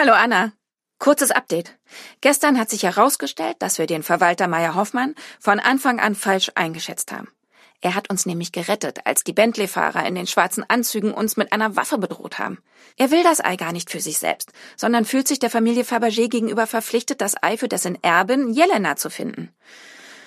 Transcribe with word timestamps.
Hallo 0.00 0.12
Anna. 0.12 0.52
Kurzes 1.00 1.32
Update. 1.32 1.76
Gestern 2.20 2.56
hat 2.56 2.70
sich 2.70 2.84
herausgestellt, 2.84 3.56
dass 3.58 3.78
wir 3.78 3.88
den 3.88 4.04
Verwalter 4.04 4.46
Meyer 4.46 4.76
Hoffmann 4.76 5.16
von 5.40 5.58
Anfang 5.58 5.98
an 5.98 6.14
falsch 6.14 6.52
eingeschätzt 6.54 7.10
haben. 7.10 7.26
Er 7.80 7.96
hat 7.96 8.08
uns 8.08 8.24
nämlich 8.24 8.52
gerettet, 8.52 9.00
als 9.06 9.24
die 9.24 9.32
Bentley-Fahrer 9.32 10.06
in 10.06 10.14
den 10.14 10.28
schwarzen 10.28 10.64
Anzügen 10.68 11.12
uns 11.12 11.36
mit 11.36 11.52
einer 11.52 11.74
Waffe 11.74 11.98
bedroht 11.98 12.38
haben. 12.38 12.58
Er 12.96 13.10
will 13.10 13.24
das 13.24 13.44
Ei 13.44 13.56
gar 13.56 13.72
nicht 13.72 13.90
für 13.90 13.98
sich 13.98 14.18
selbst, 14.18 14.52
sondern 14.76 15.04
fühlt 15.04 15.26
sich 15.26 15.40
der 15.40 15.50
Familie 15.50 15.82
Fabergé 15.82 16.28
gegenüber 16.28 16.68
verpflichtet, 16.68 17.20
das 17.20 17.34
Ei 17.42 17.56
für 17.56 17.66
dessen 17.66 18.00
Erbin 18.00 18.52
Jelena 18.52 18.94
zu 18.94 19.10
finden. 19.10 19.52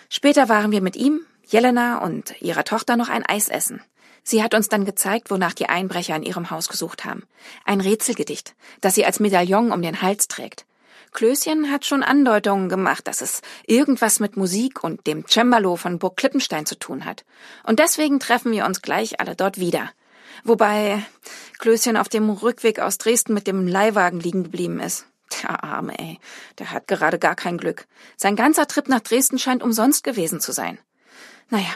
Später 0.09 0.49
waren 0.49 0.73
wir 0.73 0.81
mit 0.81 0.97
ihm, 0.97 1.25
Jelena 1.47 1.99
und 1.99 2.41
ihrer 2.41 2.65
Tochter 2.65 2.97
noch 2.97 3.07
ein 3.07 3.25
Eis 3.25 3.47
essen. 3.47 3.81
Sie 4.23 4.43
hat 4.43 4.53
uns 4.53 4.69
dann 4.69 4.85
gezeigt, 4.85 5.31
wonach 5.31 5.53
die 5.53 5.67
Einbrecher 5.67 6.15
in 6.15 6.23
ihrem 6.23 6.51
Haus 6.51 6.69
gesucht 6.69 7.05
haben. 7.05 7.23
Ein 7.65 7.81
Rätselgedicht, 7.81 8.55
das 8.79 8.95
sie 8.95 9.05
als 9.05 9.19
Medaillon 9.19 9.71
um 9.71 9.81
den 9.81 10.01
Hals 10.01 10.27
trägt. 10.27 10.65
Klößchen 11.13 11.69
hat 11.69 11.85
schon 11.85 12.03
Andeutungen 12.03 12.69
gemacht, 12.69 13.07
dass 13.07 13.21
es 13.21 13.41
irgendwas 13.67 14.19
mit 14.19 14.37
Musik 14.37 14.83
und 14.83 15.05
dem 15.07 15.25
Cembalo 15.27 15.75
von 15.75 15.99
Burg 15.99 16.15
Klippenstein 16.15 16.65
zu 16.65 16.79
tun 16.79 17.03
hat. 17.03 17.25
Und 17.63 17.79
deswegen 17.79 18.19
treffen 18.19 18.51
wir 18.53 18.65
uns 18.65 18.81
gleich 18.81 19.19
alle 19.19 19.35
dort 19.35 19.59
wieder. 19.59 19.91
Wobei 20.43 21.03
Klößchen 21.59 21.97
auf 21.97 22.07
dem 22.07 22.29
Rückweg 22.29 22.79
aus 22.79 22.97
Dresden 22.97 23.33
mit 23.33 23.45
dem 23.45 23.67
Leihwagen 23.67 24.19
liegen 24.19 24.43
geblieben 24.43 24.79
ist. 24.79 25.05
Der 25.43 25.63
Arme, 25.63 25.97
ey. 25.99 26.19
Der 26.59 26.71
hat 26.71 26.87
gerade 26.87 27.19
gar 27.19 27.35
kein 27.35 27.57
Glück. 27.57 27.87
Sein 28.17 28.35
ganzer 28.35 28.67
Trip 28.67 28.87
nach 28.87 29.01
Dresden 29.01 29.37
scheint 29.37 29.63
umsonst 29.63 30.03
gewesen 30.03 30.39
zu 30.39 30.51
sein. 30.51 30.79
Naja, 31.49 31.69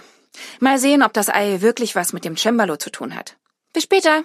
mal 0.59 0.77
sehen, 0.79 1.03
ob 1.03 1.13
das 1.13 1.29
Ei 1.29 1.61
wirklich 1.61 1.95
was 1.95 2.13
mit 2.13 2.25
dem 2.25 2.37
Cembalo 2.37 2.77
zu 2.77 2.89
tun 2.89 3.15
hat. 3.15 3.37
Bis 3.73 3.83
später. 3.83 4.23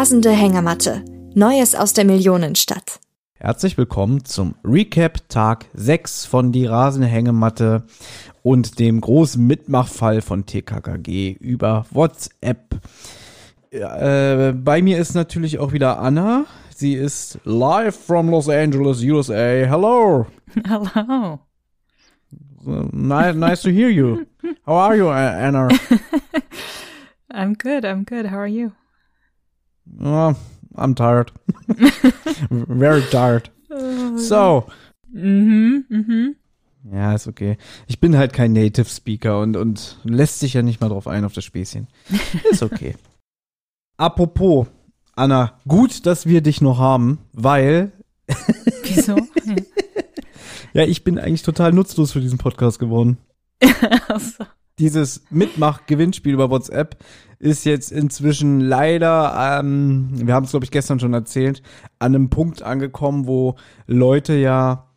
Rasende 0.00 0.30
Hängematte. 0.30 1.04
Neues 1.34 1.74
aus 1.74 1.92
der 1.92 2.06
Millionenstadt. 2.06 3.00
Herzlich 3.34 3.76
willkommen 3.76 4.24
zum 4.24 4.54
Recap 4.64 5.28
Tag 5.28 5.66
6 5.74 6.24
von 6.24 6.52
Die 6.52 6.64
rasende 6.64 7.06
Hängematte 7.06 7.84
und 8.42 8.78
dem 8.78 9.02
großen 9.02 9.46
Mitmachfall 9.46 10.22
von 10.22 10.46
TKKG 10.46 11.32
über 11.32 11.84
WhatsApp. 11.90 12.80
Äh, 13.72 14.52
bei 14.52 14.80
mir 14.80 14.96
ist 14.96 15.12
natürlich 15.12 15.58
auch 15.58 15.72
wieder 15.72 15.98
Anna. 15.98 16.46
Sie 16.74 16.94
ist 16.94 17.38
live 17.44 17.94
from 17.94 18.30
Los 18.30 18.48
Angeles, 18.48 19.02
USA. 19.02 19.34
Hello. 19.34 20.26
Hello. 20.66 21.40
Nice, 22.64 23.34
nice 23.34 23.60
to 23.60 23.68
hear 23.68 23.90
you. 23.90 24.24
How 24.64 24.76
are 24.76 24.96
you, 24.96 25.10
Anna? 25.10 25.68
I'm 27.30 27.52
good. 27.52 27.84
I'm 27.84 28.06
good. 28.06 28.30
How 28.30 28.38
are 28.38 28.48
you? 28.48 28.72
Oh, 29.98 30.34
I'm 30.74 30.94
tired. 30.94 31.32
Very 32.50 33.02
tired. 33.10 33.50
So. 34.16 34.66
Mhm, 35.12 35.84
mhm. 35.88 36.36
Ja, 36.92 37.14
ist 37.14 37.26
okay. 37.26 37.58
Ich 37.86 38.00
bin 38.00 38.16
halt 38.16 38.32
kein 38.32 38.52
Native 38.52 38.88
Speaker 38.88 39.40
und, 39.40 39.56
und 39.56 39.98
lässt 40.04 40.40
sich 40.40 40.54
ja 40.54 40.62
nicht 40.62 40.80
mal 40.80 40.88
drauf 40.88 41.06
ein 41.06 41.24
auf 41.24 41.32
das 41.32 41.44
Späßchen. 41.44 41.88
Ist 42.50 42.62
okay. 42.62 42.94
Apropos, 43.96 44.66
Anna, 45.14 45.60
gut, 45.68 46.06
dass 46.06 46.26
wir 46.26 46.40
dich 46.40 46.60
noch 46.60 46.78
haben, 46.78 47.18
weil. 47.32 47.92
Wieso? 48.84 49.18
ja, 50.72 50.84
ich 50.84 51.04
bin 51.04 51.18
eigentlich 51.18 51.42
total 51.42 51.72
nutzlos 51.72 52.12
für 52.12 52.20
diesen 52.20 52.38
Podcast 52.38 52.78
geworden. 52.78 53.18
also. 54.08 54.44
Dieses 54.78 55.24
Mitmach-Gewinnspiel 55.28 56.32
über 56.32 56.48
WhatsApp 56.48 57.04
ist 57.40 57.64
jetzt 57.64 57.90
inzwischen 57.90 58.60
leider, 58.60 59.58
ähm, 59.58 60.10
wir 60.12 60.34
haben 60.34 60.44
es 60.44 60.50
glaube 60.50 60.64
ich 60.64 60.70
gestern 60.70 61.00
schon 61.00 61.14
erzählt, 61.14 61.62
an 61.98 62.14
einem 62.14 62.30
Punkt 62.30 62.62
angekommen, 62.62 63.26
wo 63.26 63.56
Leute 63.86 64.34
ja 64.34 64.90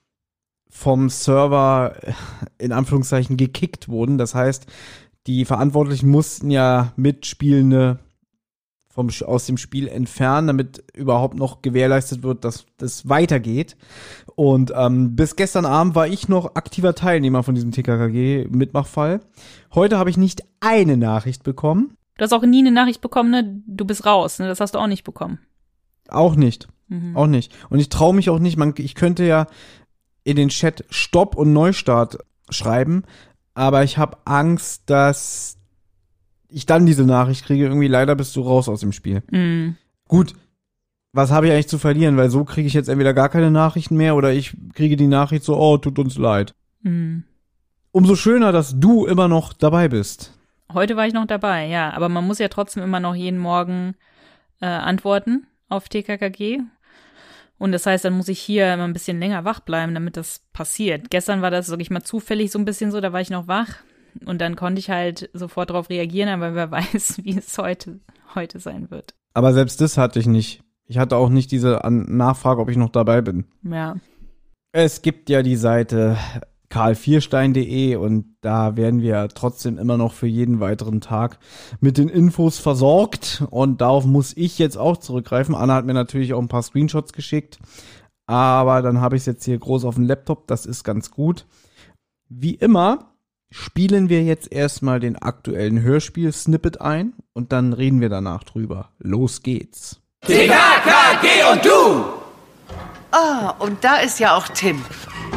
vom 0.69 1.09
Server 1.09 1.95
in 2.57 2.71
Anführungszeichen 2.71 3.37
gekickt 3.37 3.87
wurden. 3.87 4.17
Das 4.17 4.35
heißt, 4.35 4.67
die 5.25 5.45
Verantwortlichen 5.45 6.09
mussten 6.09 6.51
ja 6.51 6.91
Mitspielende 6.97 7.99
vom, 8.89 9.09
aus 9.25 9.45
dem 9.45 9.57
Spiel 9.57 9.87
entfernen, 9.87 10.47
damit 10.47 10.83
überhaupt 10.93 11.35
noch 11.35 11.61
gewährleistet 11.61 12.23
wird, 12.23 12.43
dass 12.43 12.65
das 12.77 13.07
weitergeht. 13.07 13.77
Und 14.35 14.73
ähm, 14.75 15.15
bis 15.15 15.35
gestern 15.35 15.65
Abend 15.65 15.95
war 15.95 16.07
ich 16.07 16.27
noch 16.27 16.55
aktiver 16.55 16.93
Teilnehmer 16.93 17.41
von 17.43 17.55
diesem 17.55 17.71
TKKG-Mitmachfall. 17.71 19.21
Heute 19.73 19.97
habe 19.97 20.09
ich 20.09 20.17
nicht 20.17 20.43
eine 20.59 20.97
Nachricht 20.97 21.43
bekommen. 21.43 21.97
Du 22.18 22.24
hast 22.24 22.34
auch 22.34 22.44
nie 22.44 22.59
eine 22.59 22.72
Nachricht 22.72 23.01
bekommen, 23.01 23.31
ne? 23.31 23.62
Du 23.66 23.85
bist 23.85 24.06
raus, 24.06 24.40
ne? 24.40 24.47
Das 24.47 24.59
hast 24.59 24.75
du 24.75 24.79
auch 24.79 24.88
nicht 24.88 25.03
bekommen. 25.03 25.40
Auch 26.09 26.35
nicht. 26.35 26.68
Mhm. 26.88 27.16
Auch 27.16 27.28
nicht. 27.28 27.53
Und 27.69 27.79
ich 27.79 27.90
traue 27.90 28.13
mich 28.13 28.29
auch 28.29 28.40
nicht. 28.40 28.57
Man, 28.57 28.74
ich 28.78 28.96
könnte 28.96 29.25
ja 29.25 29.47
in 30.23 30.35
den 30.35 30.50
Chat 30.50 30.85
Stopp 30.90 31.35
und 31.35 31.53
Neustart 31.53 32.18
schreiben, 32.50 33.03
aber 33.53 33.84
ich 33.84 33.97
habe 33.97 34.18
Angst, 34.25 34.84
dass 34.88 35.57
ich 36.50 36.66
dann 36.66 36.85
diese 36.85 37.06
Nachricht 37.06 37.46
kriege, 37.46 37.63
irgendwie 37.63 37.88
leider 37.88 38.16
bist 38.16 38.35
du 38.35 38.41
raus 38.41 38.69
aus 38.69 38.81
dem 38.81 38.91
Spiel. 38.91 39.23
Mhm. 39.31 39.75
Gut, 40.07 40.35
was 41.12 41.31
habe 41.31 41.47
ich 41.47 41.52
eigentlich 41.52 41.68
zu 41.68 41.79
verlieren? 41.79 42.18
Weil 42.18 42.29
so 42.29 42.44
kriege 42.44 42.68
ich 42.68 42.73
jetzt 42.73 42.90
entweder 42.90 43.13
gar 43.13 43.29
keine 43.29 43.52
Nachrichten 43.52 43.97
mehr 43.97 44.16
oder 44.16 44.34
ich 44.34 44.56
kriege 44.73 44.96
die 44.96 45.07
Nachricht 45.07 45.44
so, 45.44 45.57
oh, 45.57 45.78
tut 45.78 46.00
uns 46.00 46.18
leid. 46.18 46.53
Mhm. 46.81 47.23
Umso 47.91 48.16
schöner, 48.16 48.52
dass 48.52 48.79
du 48.79 49.06
immer 49.06 49.28
noch 49.28 49.53
dabei 49.53 49.88
bist. 49.88 50.34
Heute 50.72 50.96
war 50.96 51.07
ich 51.07 51.13
noch 51.13 51.28
dabei, 51.28 51.68
ja. 51.68 51.91
Aber 51.94 52.09
man 52.09 52.25
muss 52.25 52.40
ja 52.40 52.47
trotzdem 52.47 52.84
immer 52.84 53.00
noch 53.00 53.16
jeden 53.16 53.40
Morgen 53.40 53.96
äh, 54.62 54.66
antworten 54.66 55.47
auf 55.69 55.90
TKKG. 55.90 56.59
Und 57.57 57.72
das 57.72 57.85
heißt, 57.85 58.06
dann 58.06 58.13
muss 58.13 58.28
ich 58.28 58.40
hier 58.40 58.73
immer 58.73 58.84
ein 58.84 58.94
bisschen 58.94 59.19
länger 59.19 59.46
wach 59.46 59.59
bleiben, 59.59 59.94
damit 59.94 60.18
das 60.18 60.41
passiert. 60.53 61.09
Gestern 61.09 61.41
war 61.41 61.52
das, 61.52 61.68
sag 61.68 61.79
ich 61.79 61.91
mal, 61.91 62.03
zufällig 62.03 62.52
so 62.52 62.59
ein 62.59 62.66
bisschen 62.66 62.91
so, 62.91 63.00
da 63.00 63.13
war 63.13 63.22
ich 63.22 63.29
noch 63.29 63.47
wach. 63.47 63.69
Und 64.25 64.41
dann 64.41 64.56
konnte 64.56 64.79
ich 64.79 64.90
halt 64.90 65.29
sofort 65.34 65.69
darauf 65.69 65.90
reagieren, 65.90 66.29
aber 66.29 66.56
wer 66.56 66.72
weiß, 66.72 67.22
wie 67.23 67.38
es 67.38 67.57
heute, 67.57 68.00
heute 68.35 68.59
sein 68.59 68.91
wird. 68.91 69.13
Aber 69.34 69.53
selbst 69.53 69.81
das 69.81 69.97
hatte 69.97 70.19
ich 70.19 70.28
nicht. 70.28 70.62
Ich 70.85 70.97
hatte 70.97 71.16
auch 71.16 71.29
nicht 71.29 71.52
diese 71.52 71.79
Nachfrage, 71.90 72.62
ob 72.62 72.69
ich 72.69 72.78
noch 72.78 72.90
dabei 72.90 73.22
bin. 73.22 73.46
Ja. 73.63 73.96
Es 74.73 75.02
gibt 75.02 75.29
ja 75.29 75.41
die 75.41 75.56
Seite 75.56 76.18
karl4stein.de 76.73 77.95
und 77.95 78.35
da 78.41 78.75
werden 78.75 79.01
wir 79.01 79.28
trotzdem 79.29 79.78
immer 79.78 79.97
noch 79.97 80.13
für 80.13 80.28
jeden 80.28 80.59
weiteren 80.59 81.01
Tag 81.01 81.38
mit 81.79 81.97
den 81.97 82.09
Infos 82.09 82.57
versorgt 82.57 83.44
und 83.51 83.81
darauf 83.81 84.06
muss 84.06 84.35
ich 84.35 84.57
jetzt 84.57 84.78
auch 84.78 84.97
zurückgreifen. 84.97 85.56
Anna 85.56 85.75
hat 85.75 85.85
mir 85.85 85.94
natürlich 85.94 86.34
auch 86.34 86.41
ein 86.41 86.47
paar 86.47 86.63
Screenshots 86.63 87.13
geschickt, 87.13 87.59
aber 88.25 88.81
dann 88.81 89.01
habe 89.01 89.16
ich 89.16 89.22
es 89.22 89.28
jetzt 89.28 89.45
hier 89.45 89.59
groß 89.59 89.85
auf 89.85 89.95
dem 89.95 90.06
Laptop, 90.06 90.47
das 90.47 90.66
ist 90.66 90.84
ganz 90.84 91.11
gut. 91.11 91.45
Wie 92.28 92.56
immer 92.56 93.11
spielen 93.52 94.09
wir 94.09 94.23
jetzt 94.23 94.52
erstmal 94.52 94.99
den 94.99 95.16
aktuellen 95.16 95.81
Hörspiel-Snippet 95.81 96.81
ein 96.81 97.14
und 97.34 97.52
dann 97.52 97.73
reden 97.73 98.02
wir 98.02 98.09
danach 98.09 98.43
drüber. 98.43 98.90
Los 98.97 99.43
geht's. 99.43 100.02
TKKG 100.22 101.52
und 101.52 101.66
du! 101.66 102.22
Ah, 103.13 103.53
und 103.59 103.83
da 103.83 103.97
ist 103.97 104.19
ja 104.19 104.35
auch 104.35 104.47
Tim. 104.47 104.83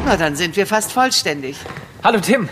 Na, 0.03 0.17
dann 0.17 0.35
sind 0.35 0.55
wir 0.55 0.65
fast 0.65 0.91
vollständig. 0.91 1.57
Hallo 2.03 2.19
Tim. 2.19 2.49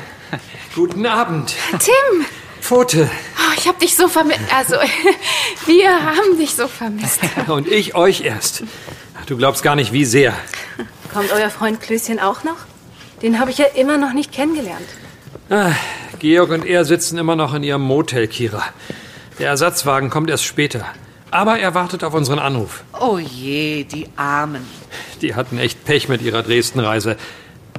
Guten 0.76 1.08
Abend. 1.08 1.56
Tim! 1.80 2.26
Pfote. 2.62 3.10
Oh, 3.38 3.54
ich 3.58 3.68
hab 3.68 3.80
dich 3.80 3.96
so 3.96 4.08
vermisst. 4.08 4.42
Also, 4.56 4.76
wir 5.66 5.90
haben 5.90 6.38
dich 6.38 6.54
so 6.54 6.68
vermisst. 6.68 7.22
Und 7.48 7.68
ich 7.68 7.96
euch 7.96 8.22
erst. 8.22 8.64
Du 9.26 9.36
glaubst 9.36 9.64
gar 9.64 9.76
nicht, 9.76 9.92
wie 9.92 10.06
sehr. 10.06 10.32
Kommt 11.12 11.32
euer 11.32 11.50
Freund 11.50 11.82
Klößchen 11.82 12.20
auch 12.20 12.44
noch? 12.44 12.58
Den 13.24 13.40
habe 13.40 13.50
ich 13.50 13.58
ja 13.58 13.66
immer 13.66 13.98
noch 13.98 14.14
nicht 14.14 14.32
kennengelernt. 14.32 14.88
Ah, 15.50 15.72
Georg 16.20 16.52
und 16.52 16.68
er 16.68 16.86
sitzen 16.86 17.18
immer 17.18 17.36
noch 17.36 17.56
in 17.56 17.64
ihrem 17.64 17.82
Motel, 17.82 18.28
Kira. 18.28 18.64
Der 19.40 19.50
Ersatzwagen 19.50 20.12
kommt 20.12 20.30
erst 20.30 20.44
später. 20.44 20.86
Aber 21.36 21.60
er 21.60 21.74
wartet 21.74 22.06
auf 22.06 22.14
unseren 22.14 22.40
Anruf. 22.40 22.86
Oh 22.98 23.18
je, 23.18 23.84
die 23.84 24.08
Armen. 24.16 24.66
Die 25.22 25.36
hatten 25.36 25.58
echt 25.58 25.84
Pech 25.84 26.08
mit 26.08 26.22
ihrer 26.22 26.44
Dresden-Reise. 26.44 27.18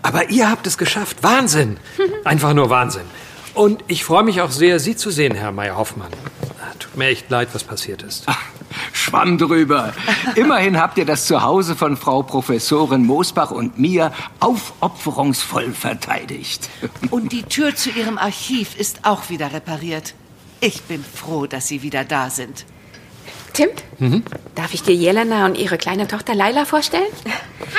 Aber 0.03 0.29
ihr 0.29 0.51
habt 0.51 0.67
es 0.67 0.77
geschafft. 0.77 1.23
Wahnsinn. 1.23 1.79
Einfach 2.25 2.53
nur 2.53 2.69
Wahnsinn. 2.69 3.07
Und 3.55 3.83
ich 3.87 4.05
freue 4.05 4.25
mich 4.25 4.43
auch 4.43 4.51
sehr, 4.51 4.79
Sie 4.79 4.95
zu 4.95 5.11
sehen, 5.11 5.35
Herr 5.35 5.53
Meyer-Hoffmann. 5.53 6.11
Tut 6.79 6.99
mir 6.99 7.07
echt 7.07 7.31
leid, 7.31 7.49
was 7.55 7.65
passiert 7.65 8.03
ist. 8.03 8.27
Schwamm 8.93 9.39
drüber. 9.39 9.95
Immerhin 10.35 10.79
habt 10.79 10.99
ihr 10.99 11.07
das 11.07 11.25
Zuhause 11.25 11.77
von 11.77 11.97
Frau 11.97 12.23
Professorin 12.23 13.07
Moosbach 13.07 13.53
und 13.53 13.79
mir 13.79 14.13
aufopferungsvoll 14.41 15.73
verteidigt. 15.73 16.69
Und 17.11 17.33
die 17.33 17.45
Tür 17.45 17.75
zu 17.75 17.89
Ihrem 17.89 18.19
Archiv 18.19 18.77
ist 18.77 19.07
auch 19.07 19.31
wieder 19.31 19.55
repariert. 19.55 20.13
Ich 20.61 20.83
bin 20.83 21.03
froh, 21.03 21.47
dass 21.47 21.69
Sie 21.69 21.81
wieder 21.83 22.05
da 22.05 22.29
sind. 22.29 22.67
Tim, 23.57 23.71
darf 24.55 24.75
ich 24.75 24.83
dir 24.83 24.95
Jelena 24.95 25.47
und 25.47 25.57
ihre 25.57 25.79
kleine 25.79 26.07
Tochter 26.07 26.35
Laila 26.35 26.67
vorstellen? 26.67 27.07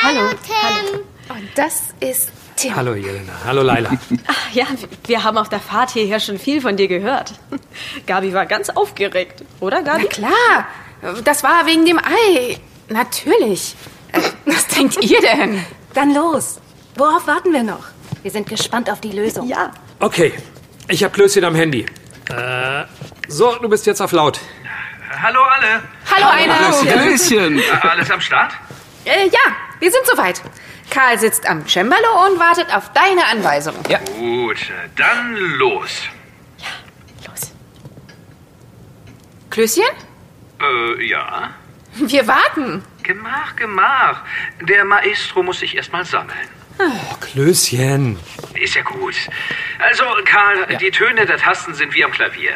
Hallo, 0.02 0.30
Tim. 0.32 1.00
Und 1.30 1.48
das 1.54 1.90
ist 2.00 2.32
Tim. 2.56 2.76
Hallo 2.76 2.96
Jelena. 2.96 3.34
Hallo 3.46 3.62
Laila. 3.62 3.92
Ach 4.26 4.52
ja, 4.54 4.66
wir 5.06 5.24
haben 5.24 5.38
auf 5.38 5.50
der 5.50 5.60
Fahrt 5.60 5.92
hierher 5.92 6.20
schon 6.20 6.40
viel 6.40 6.62
von 6.62 6.78
dir 6.78 6.88
gehört. 6.88 7.34
Gabi 8.08 8.34
war 8.34 8.48
ganz 8.48 8.70
aufgeregt, 8.72 9.44
oder 9.60 9.82
Na 9.84 9.94
Gabi? 9.94 10.08
klar, 10.08 10.66
das 11.24 11.44
war 11.44 11.68
wegen 11.68 11.86
dem 11.86 12.00
Ei. 12.00 12.58
Natürlich. 12.90 13.76
Äh, 14.14 14.22
Was 14.46 14.66
denkt 14.70 14.98
ihr 15.04 15.22
denn? 15.22 15.64
Dann 15.94 16.16
los. 16.16 16.60
Worauf 16.96 17.28
warten 17.28 17.54
wir 17.54 17.62
noch? 17.62 17.84
Wir 18.24 18.32
sind 18.32 18.50
gespannt 18.50 18.90
auf 18.90 19.00
die 19.00 19.12
Lösung. 19.12 19.48
Ja. 19.48 19.72
Okay, 20.00 20.34
ich 20.88 21.04
hab 21.04 21.14
Klößchen 21.14 21.44
am 21.44 21.54
Handy. 21.54 21.86
Äh, 22.30 22.86
so, 23.28 23.56
du 23.62 23.70
bist 23.70 23.86
jetzt 23.86 24.02
auf 24.02 24.12
laut. 24.12 24.40
Hallo 25.10 25.42
alle. 25.42 25.82
Hallo, 26.12 26.28
Einer. 26.30 26.92
Klößchen. 26.92 27.62
Alles 27.82 28.12
am 28.12 28.22
Start? 28.22 28.54
Äh, 29.06 29.28
ja, 29.28 29.56
wir 29.80 29.92
sind 29.92 30.06
soweit. 30.06 30.42
Karl 30.90 31.18
sitzt 31.18 31.48
am 31.48 31.68
Cembalo 31.68 32.26
und 32.28 32.40
wartet 32.40 32.74
auf 32.76 32.92
deine 32.94 33.26
Anweisung. 33.26 33.76
Ja. 33.90 34.00
Gut, 34.18 34.58
dann 34.96 35.36
los. 35.58 36.04
Los. 37.26 37.52
Klößchen? 39.50 39.86
Äh, 40.62 41.06
ja. 41.06 41.52
Wir 41.96 42.28
warten. 42.28 42.84
Gemach, 43.04 43.56
gemach. 43.56 44.22
Der 44.62 44.86
Maestro 44.86 45.44
muss 45.44 45.60
sich 45.60 45.76
erstmal 45.76 46.06
sammeln. 46.06 46.48
Oh, 46.80 47.16
Klößchen. 47.22 48.20
Ist 48.54 48.76
ja 48.76 48.84
gut. 48.84 49.16
Also, 49.80 50.04
Karl, 50.26 50.78
die 50.78 50.92
Töne 50.92 51.26
der 51.26 51.38
Tasten 51.38 51.74
sind 51.74 51.94
wie 51.96 52.04
am 52.04 52.12
Klavier. 52.12 52.54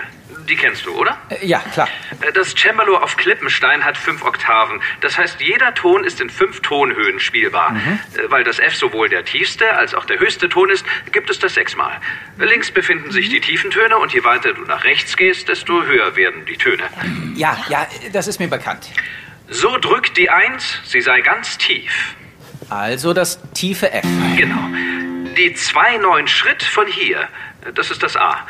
Die 0.48 0.56
kennst 0.56 0.86
du, 0.86 0.96
oder? 0.96 1.18
Äh, 1.30 1.46
Ja, 1.46 1.60
klar. 1.60 1.88
Das 2.34 2.54
Cembalo 2.56 2.98
auf 2.98 3.16
Klippenstein 3.18 3.84
hat 3.86 3.98
fünf 3.98 4.24
Oktaven. 4.24 4.82
Das 5.02 5.18
heißt, 5.18 5.40
jeder 5.42 5.74
Ton 5.74 6.04
ist 6.04 6.20
in 6.22 6.30
fünf 6.30 6.62
Tonhöhen 6.62 7.20
spielbar. 7.20 7.76
Äh, 7.76 8.30
Weil 8.30 8.44
das 8.44 8.60
F 8.60 8.76
sowohl 8.76 9.10
der 9.10 9.24
tiefste 9.26 9.74
als 9.76 9.94
auch 9.94 10.06
der 10.06 10.20
höchste 10.20 10.50
Ton 10.50 10.70
ist, 10.70 10.86
gibt 11.12 11.30
es 11.30 11.40
das 11.40 11.54
sechsmal. 11.54 12.00
Links 12.38 12.72
befinden 12.72 13.12
sich 13.12 13.30
die 13.30 13.40
tiefen 13.40 13.72
Töne 13.72 13.98
und 13.98 14.14
je 14.14 14.24
weiter 14.24 14.54
du 14.54 14.62
nach 14.64 14.84
rechts 14.84 15.16
gehst, 15.18 15.48
desto 15.50 15.84
höher 15.84 16.16
werden 16.16 16.46
die 16.46 16.58
Töne. 16.58 16.84
Ja, 17.36 17.58
ja, 17.70 17.88
das 18.12 18.28
ist 18.28 18.40
mir 18.40 18.48
bekannt. 18.50 18.90
So 19.50 19.78
drückt 19.78 20.18
die 20.18 20.30
Eins, 20.30 20.80
sie 20.86 21.02
sei 21.02 21.22
ganz 21.22 21.58
tief. 21.58 22.16
Also 22.70 23.14
das 23.14 23.40
tiefe 23.54 23.92
F. 23.92 24.06
Genau. 24.38 24.70
Die 25.38 25.54
zwei 25.54 25.98
neun 25.98 26.28
Schritt 26.28 26.62
von 26.62 26.88
hier, 26.88 27.28
das 27.76 27.90
ist 27.90 28.04
das 28.04 28.18
A. 28.18 28.46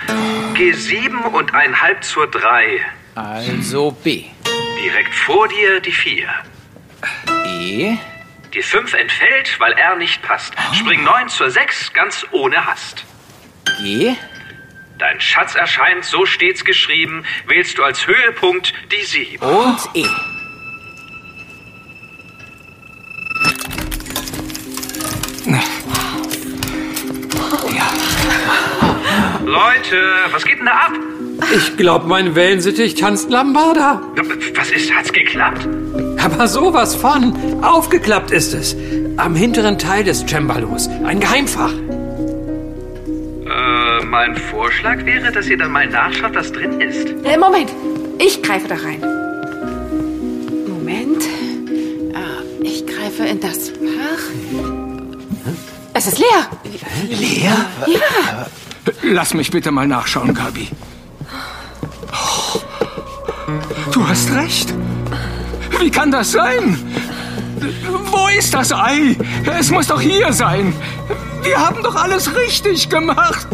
Geh 0.56 0.72
sieben 0.72 1.22
und 1.26 1.54
ein 1.54 1.80
halb 1.80 2.04
zur 2.04 2.28
drei. 2.28 2.82
Also 3.16 3.92
B. 3.92 4.26
Direkt 4.84 5.14
vor 5.14 5.48
dir 5.48 5.80
die 5.80 5.92
vier. 5.92 6.30
E. 7.46 7.98
Die 8.54 8.62
fünf 8.62 8.94
entfällt, 8.94 9.60
weil 9.60 9.74
R 9.74 9.96
nicht 9.96 10.22
passt. 10.24 10.54
Spring 10.74 11.04
neun 11.04 11.30
zur 11.30 11.52
sechs, 11.52 11.94
ganz 11.94 12.26
ohne 12.32 12.66
Hast. 12.66 13.06
G. 13.80 14.16
Dein 14.98 15.20
Schatz 15.22 15.56
erscheint, 15.56 16.04
so 16.06 16.26
steht's 16.26 16.66
geschrieben, 16.66 17.26
wählst 17.48 17.78
du 17.78 17.84
als 17.84 18.06
Höhepunkt 18.06 18.74
die 18.92 19.04
sieben. 19.04 19.44
Und 19.44 19.80
E. 19.94 20.06
Leute, 29.52 29.98
was 30.32 30.46
geht 30.46 30.60
denn 30.60 30.66
da 30.66 30.72
ab? 30.72 30.94
Ich 31.54 31.76
glaub, 31.76 32.08
mein 32.08 32.36
Wellensittich 32.36 32.96
tanzt 32.96 33.30
Lambada. 33.30 34.02
Was 34.56 34.72
ist, 34.72 34.96
hat's 34.96 35.12
geklappt? 35.12 35.68
Aber 36.24 36.48
sowas 36.48 36.96
von. 36.96 37.62
Aufgeklappt 37.62 38.32
ist 38.32 38.54
es. 38.54 38.78
Am 39.18 39.36
hinteren 39.36 39.78
Teil 39.78 40.06
des 40.06 40.26
Cembalos. 40.26 40.88
Ein 41.04 41.20
Geheimfach. 41.20 41.74
Äh, 43.44 44.06
mein 44.06 44.38
Vorschlag 44.38 45.04
wäre, 45.04 45.34
dass 45.34 45.48
ihr 45.48 45.58
dann 45.58 45.72
mal 45.72 45.86
nachschaut, 45.86 46.34
was 46.34 46.54
drin 46.54 46.80
ist. 46.80 47.10
Äh, 47.26 47.38
Moment, 47.38 47.72
ich 48.20 48.42
greife 48.42 48.70
da 48.70 48.76
rein. 48.76 49.02
Moment. 50.66 51.24
Ah, 52.14 52.42
ich 52.64 52.86
greife 52.88 53.26
in 53.26 53.42
das 53.42 53.68
Fach. 53.72 54.24
Es 55.94 56.08
ist 56.08 56.20
leer. 56.20 56.48
Leer? 57.10 57.66
Ja. 57.86 58.48
Lass 59.04 59.34
mich 59.34 59.52
bitte 59.52 59.72
mal 59.72 59.88
nachschauen, 59.88 60.34
Gabi. 60.34 60.70
Oh, 62.12 62.60
Du 63.92 64.08
hast 64.08 64.32
recht. 64.32 64.74
Wie 65.80 65.90
kann 65.90 66.12
das 66.12 66.32
sein? 66.32 66.78
Wo 68.12 68.28
ist 68.28 68.54
das 68.54 68.72
Ei? 68.72 69.16
Es 69.58 69.72
muss 69.72 69.88
doch 69.88 70.00
hier 70.02 70.32
sein. 70.34 70.74
Wir 71.44 71.58
haben 71.60 71.82
doch 71.84 71.96
alles 71.96 72.36
richtig 72.36 72.90
gemacht. 72.90 73.48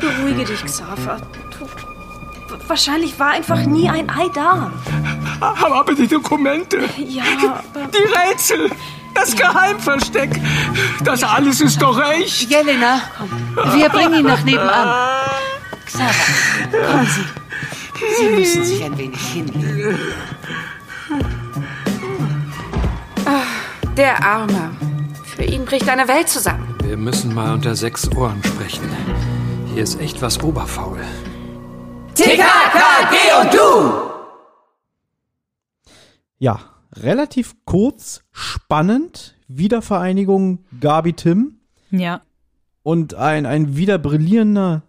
Beruhige 0.00 0.44
dich, 0.44 0.64
Xaver. 0.64 1.18
Du, 1.58 2.56
wahrscheinlich 2.68 3.18
war 3.18 3.30
einfach 3.32 3.64
nie 3.66 3.88
ein 3.90 4.08
Ei 4.08 4.26
da. 4.34 4.72
Aber, 5.40 5.76
aber 5.80 5.94
die 5.94 6.06
Dokumente, 6.06 6.78
Ja, 6.96 7.22
aber 7.74 7.86
die 7.88 8.30
Rätsel, 8.30 8.70
das 9.14 9.34
Geheimversteck, 9.34 10.30
das 11.04 11.22
alles 11.22 11.60
ist 11.60 11.80
doch 11.80 12.00
echt. 12.10 12.50
Jelena, 12.50 13.02
wir 13.74 13.88
bringen 13.88 14.14
ihn 14.20 14.26
nach 14.26 14.42
nebenan. 14.44 14.88
Xaver, 15.86 16.86
kommen 16.86 17.06
Sie. 17.06 17.40
Sie 18.18 18.28
müssen 18.30 18.64
sich 18.64 18.82
ein 18.84 18.96
wenig 18.96 19.20
hinlegen. 19.20 19.98
Der 23.96 24.24
Arme. 24.24 24.70
Für 25.24 25.42
ihn 25.44 25.64
bricht 25.64 25.88
eine 25.88 26.08
Welt 26.08 26.28
zusammen. 26.28 26.74
Wir 26.82 26.96
müssen 26.96 27.34
mal 27.34 27.52
unter 27.52 27.74
sechs 27.74 28.08
Ohren 28.16 28.42
sprechen. 28.44 28.88
Hier 29.72 29.82
ist 29.82 30.00
echt 30.00 30.20
was 30.22 30.42
oberfaul. 30.42 31.00
Ja, 36.38 36.58
relativ 36.96 37.56
kurz, 37.64 38.22
spannend. 38.32 39.36
Wiedervereinigung 39.48 40.60
Gabi 40.80 41.12
Tim 41.12 41.58
Ja, 41.90 42.22
und 42.82 43.14
ein, 43.14 43.46
ein 43.46 43.76
wieder 43.76 43.98
brillierender 43.98 44.82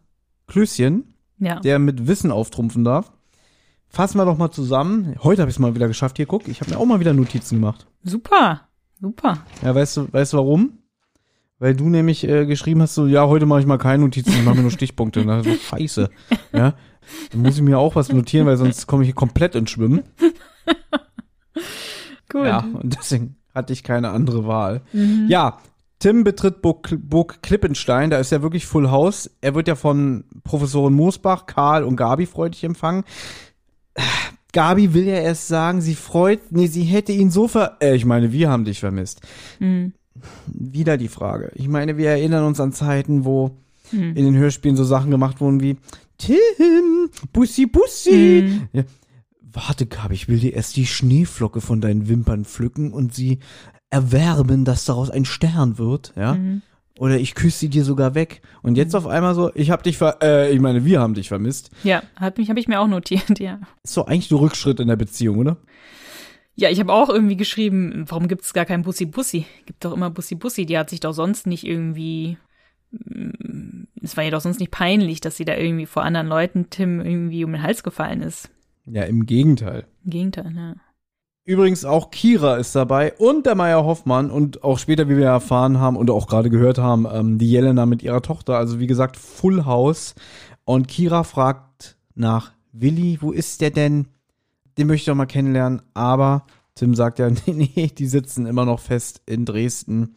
Klößchen, 0.47 1.13
ja. 1.39 1.59
der 1.59 1.79
mit 1.79 2.07
Wissen 2.07 2.31
auftrumpfen 2.31 2.83
darf. 2.83 3.11
Fassen 3.87 4.17
wir 4.17 4.25
doch 4.25 4.37
mal 4.37 4.51
zusammen. 4.51 5.15
Heute 5.21 5.41
habe 5.41 5.49
ich 5.51 5.55
es 5.55 5.59
mal 5.59 5.75
wieder 5.75 5.87
geschafft. 5.87 6.17
Hier, 6.17 6.25
guck, 6.25 6.47
ich 6.47 6.61
habe 6.61 6.71
mir 6.71 6.77
auch 6.77 6.85
mal 6.85 6.99
wieder 6.99 7.13
Notizen 7.13 7.55
gemacht. 7.55 7.87
Super, 8.03 8.61
super. 9.01 9.39
Ja, 9.63 9.75
weißt 9.75 9.97
du, 9.97 10.13
weißt 10.13 10.33
du 10.33 10.37
warum? 10.37 10.77
Weil 11.59 11.75
du 11.75 11.89
nämlich 11.89 12.27
äh, 12.27 12.45
geschrieben 12.45 12.81
hast, 12.81 12.95
so, 12.95 13.05
ja, 13.05 13.27
heute 13.27 13.45
mache 13.45 13.59
ich 13.59 13.65
mal 13.65 13.77
keine 13.77 14.03
Notizen, 14.03 14.31
ich 14.31 14.43
mache 14.43 14.55
mir 14.55 14.61
nur 14.61 14.71
Stichpunkte. 14.71 15.23
Dann 15.25 15.43
so, 15.43 15.53
scheiße. 15.53 16.09
Ja, 16.53 16.73
dann 17.31 17.41
muss 17.41 17.57
ich 17.57 17.61
mir 17.61 17.77
auch 17.77 17.95
was 17.95 18.11
notieren, 18.11 18.47
weil 18.47 18.57
sonst 18.57 18.87
komme 18.87 19.03
ich 19.03 19.07
hier 19.07 19.15
komplett 19.15 19.55
ins 19.55 19.69
Schwimmen. 19.71 20.03
Gut. 22.31 22.45
Ja, 22.45 22.59
und 22.59 22.97
deswegen 22.97 23.35
hatte 23.53 23.73
ich 23.73 23.83
keine 23.83 24.09
andere 24.09 24.47
Wahl. 24.47 24.81
Ja, 25.27 25.57
Tim 25.99 26.23
betritt 26.23 26.61
Burg, 26.61 26.97
Burg 26.99 27.43
Klippenstein, 27.43 28.09
da 28.09 28.17
ist 28.17 28.31
ja 28.31 28.41
wirklich 28.41 28.65
Full 28.65 28.89
House. 28.89 29.29
Er 29.41 29.53
wird 29.53 29.67
ja 29.67 29.75
von 29.75 30.23
Professorin 30.43 30.93
Moosbach, 30.93 31.45
Karl 31.45 31.83
und 31.83 31.95
Gabi 31.95 32.25
freudig 32.25 32.63
empfangen. 32.63 33.03
Gabi 34.51 34.93
will 34.93 35.05
ja 35.05 35.15
erst 35.15 35.47
sagen, 35.47 35.81
sie 35.81 35.95
freut, 35.95 36.51
nee, 36.51 36.67
sie 36.67 36.83
hätte 36.83 37.11
ihn 37.11 37.29
so 37.29 37.47
ver, 37.47 37.77
äh, 37.81 37.95
ich 37.95 38.05
meine, 38.05 38.31
wir 38.31 38.49
haben 38.49 38.65
dich 38.65 38.79
vermisst. 38.79 39.21
Mhm. 39.59 39.93
Wieder 40.47 40.97
die 40.97 41.07
Frage. 41.07 41.51
Ich 41.55 41.67
meine, 41.67 41.97
wir 41.97 42.09
erinnern 42.09 42.45
uns 42.45 42.59
an 42.59 42.73
Zeiten, 42.73 43.23
wo 43.23 43.57
in 43.91 44.15
den 44.15 44.35
Hörspielen 44.35 44.77
so 44.77 44.85
Sachen 44.85 45.11
gemacht 45.11 45.41
wurden 45.41 45.59
wie 45.59 45.75
Tim, 46.17 47.09
Bussi, 47.33 47.65
Bussi. 47.65 48.61
Ja. 48.71 48.83
Warte, 49.53 49.85
Gabi, 49.85 50.13
ich 50.15 50.27
will 50.29 50.39
dir 50.39 50.53
erst 50.53 50.75
die 50.77 50.85
Schneeflocke 50.85 51.61
von 51.61 51.81
deinen 51.81 52.07
Wimpern 52.07 52.45
pflücken 52.45 52.93
und 52.93 53.13
sie 53.13 53.39
erwerben, 53.89 54.63
dass 54.65 54.85
daraus 54.85 55.09
ein 55.09 55.25
Stern 55.25 55.77
wird, 55.77 56.13
ja? 56.15 56.37
Oder 56.99 57.17
ich 57.19 57.33
küsse 57.35 57.59
sie 57.59 57.69
dir 57.69 57.83
sogar 57.83 58.15
weg. 58.15 58.41
Und 58.61 58.77
jetzt 58.77 58.95
auf 58.95 59.07
einmal 59.07 59.33
so, 59.33 59.51
ich 59.55 59.71
hab 59.71 59.81
dich 59.83 59.97
ver, 59.97 60.19
äh, 60.21 60.53
ich 60.53 60.59
meine, 60.59 60.85
wir 60.85 60.99
haben 60.99 61.15
dich 61.15 61.29
vermisst. 61.29 61.71
Ja, 61.83 62.03
hab 62.15 62.37
mich, 62.37 62.49
hab 62.49 62.57
ich 62.57 62.67
mir 62.67 62.79
auch 62.79 62.87
notiert, 62.87 63.39
ja. 63.39 63.59
Ist 63.83 63.97
doch 63.97 64.07
eigentlich 64.07 64.29
nur 64.29 64.41
Rückschritt 64.41 64.79
in 64.79 64.87
der 64.87 64.97
Beziehung, 64.97 65.39
oder? 65.39 65.57
Ja, 66.55 66.69
ich 66.69 66.79
habe 66.79 66.93
auch 66.93 67.09
irgendwie 67.09 67.37
geschrieben, 67.37 68.05
warum 68.07 68.27
gibt 68.27 68.43
es 68.43 68.53
gar 68.53 68.65
kein 68.65 68.83
Bussi 68.83 69.05
Bussi? 69.05 69.45
Gibt 69.65 69.83
doch 69.83 69.93
immer 69.93 70.09
Bussi 70.11 70.35
Bussi. 70.35 70.65
Die 70.65 70.77
hat 70.77 70.89
sich 70.89 70.99
doch 70.99 71.13
sonst 71.13 71.47
nicht 71.47 71.65
irgendwie. 71.65 72.37
mm, 72.91 73.83
Es 74.01 74.15
war 74.15 74.23
ja 74.23 74.31
doch 74.31 74.41
sonst 74.41 74.59
nicht 74.59 74.71
peinlich, 74.71 75.21
dass 75.21 75.37
sie 75.37 75.45
da 75.45 75.55
irgendwie 75.55 75.85
vor 75.87 76.03
anderen 76.03 76.27
Leuten 76.27 76.69
Tim 76.69 76.99
irgendwie 77.01 77.43
um 77.43 77.53
den 77.53 77.63
Hals 77.63 77.83
gefallen 77.83 78.21
ist. 78.21 78.49
Ja, 78.85 79.03
im 79.03 79.25
Gegenteil. 79.25 79.85
Im 80.03 80.11
Gegenteil, 80.11 80.53
ja. 80.55 80.75
Übrigens 81.43 81.85
auch 81.85 82.11
Kira 82.11 82.57
ist 82.57 82.75
dabei 82.75 83.13
und 83.13 83.47
der 83.47 83.55
Meier 83.55 83.83
Hoffmann 83.83 84.29
und 84.29 84.63
auch 84.63 84.77
später, 84.77 85.09
wie 85.09 85.17
wir 85.17 85.25
erfahren 85.25 85.79
haben 85.79 85.97
und 85.97 86.11
auch 86.11 86.27
gerade 86.27 86.51
gehört 86.51 86.77
haben, 86.77 87.07
ähm, 87.11 87.39
die 87.39 87.49
Jelena 87.49 87.87
mit 87.87 88.03
ihrer 88.03 88.21
Tochter. 88.21 88.57
Also 88.57 88.79
wie 88.79 88.87
gesagt, 88.87 89.17
Full 89.17 89.65
House. 89.65 90.13
Und 90.65 90.87
Kira 90.87 91.23
fragt 91.23 91.97
nach 92.13 92.51
Willi, 92.71 93.17
wo 93.21 93.31
ist 93.31 93.61
der 93.61 93.71
denn? 93.71 94.07
Den 94.77 94.87
möchte 94.87 95.01
ich 95.01 95.05
doch 95.05 95.15
mal 95.15 95.25
kennenlernen. 95.25 95.81
Aber 95.95 96.45
Tim 96.75 96.93
sagt 96.93 97.19
ja, 97.19 97.29
nee, 97.47 97.69
nee, 97.75 97.87
die 97.87 98.07
sitzen 98.07 98.45
immer 98.45 98.65
noch 98.65 98.79
fest 98.79 99.21
in 99.25 99.45
Dresden. 99.45 100.15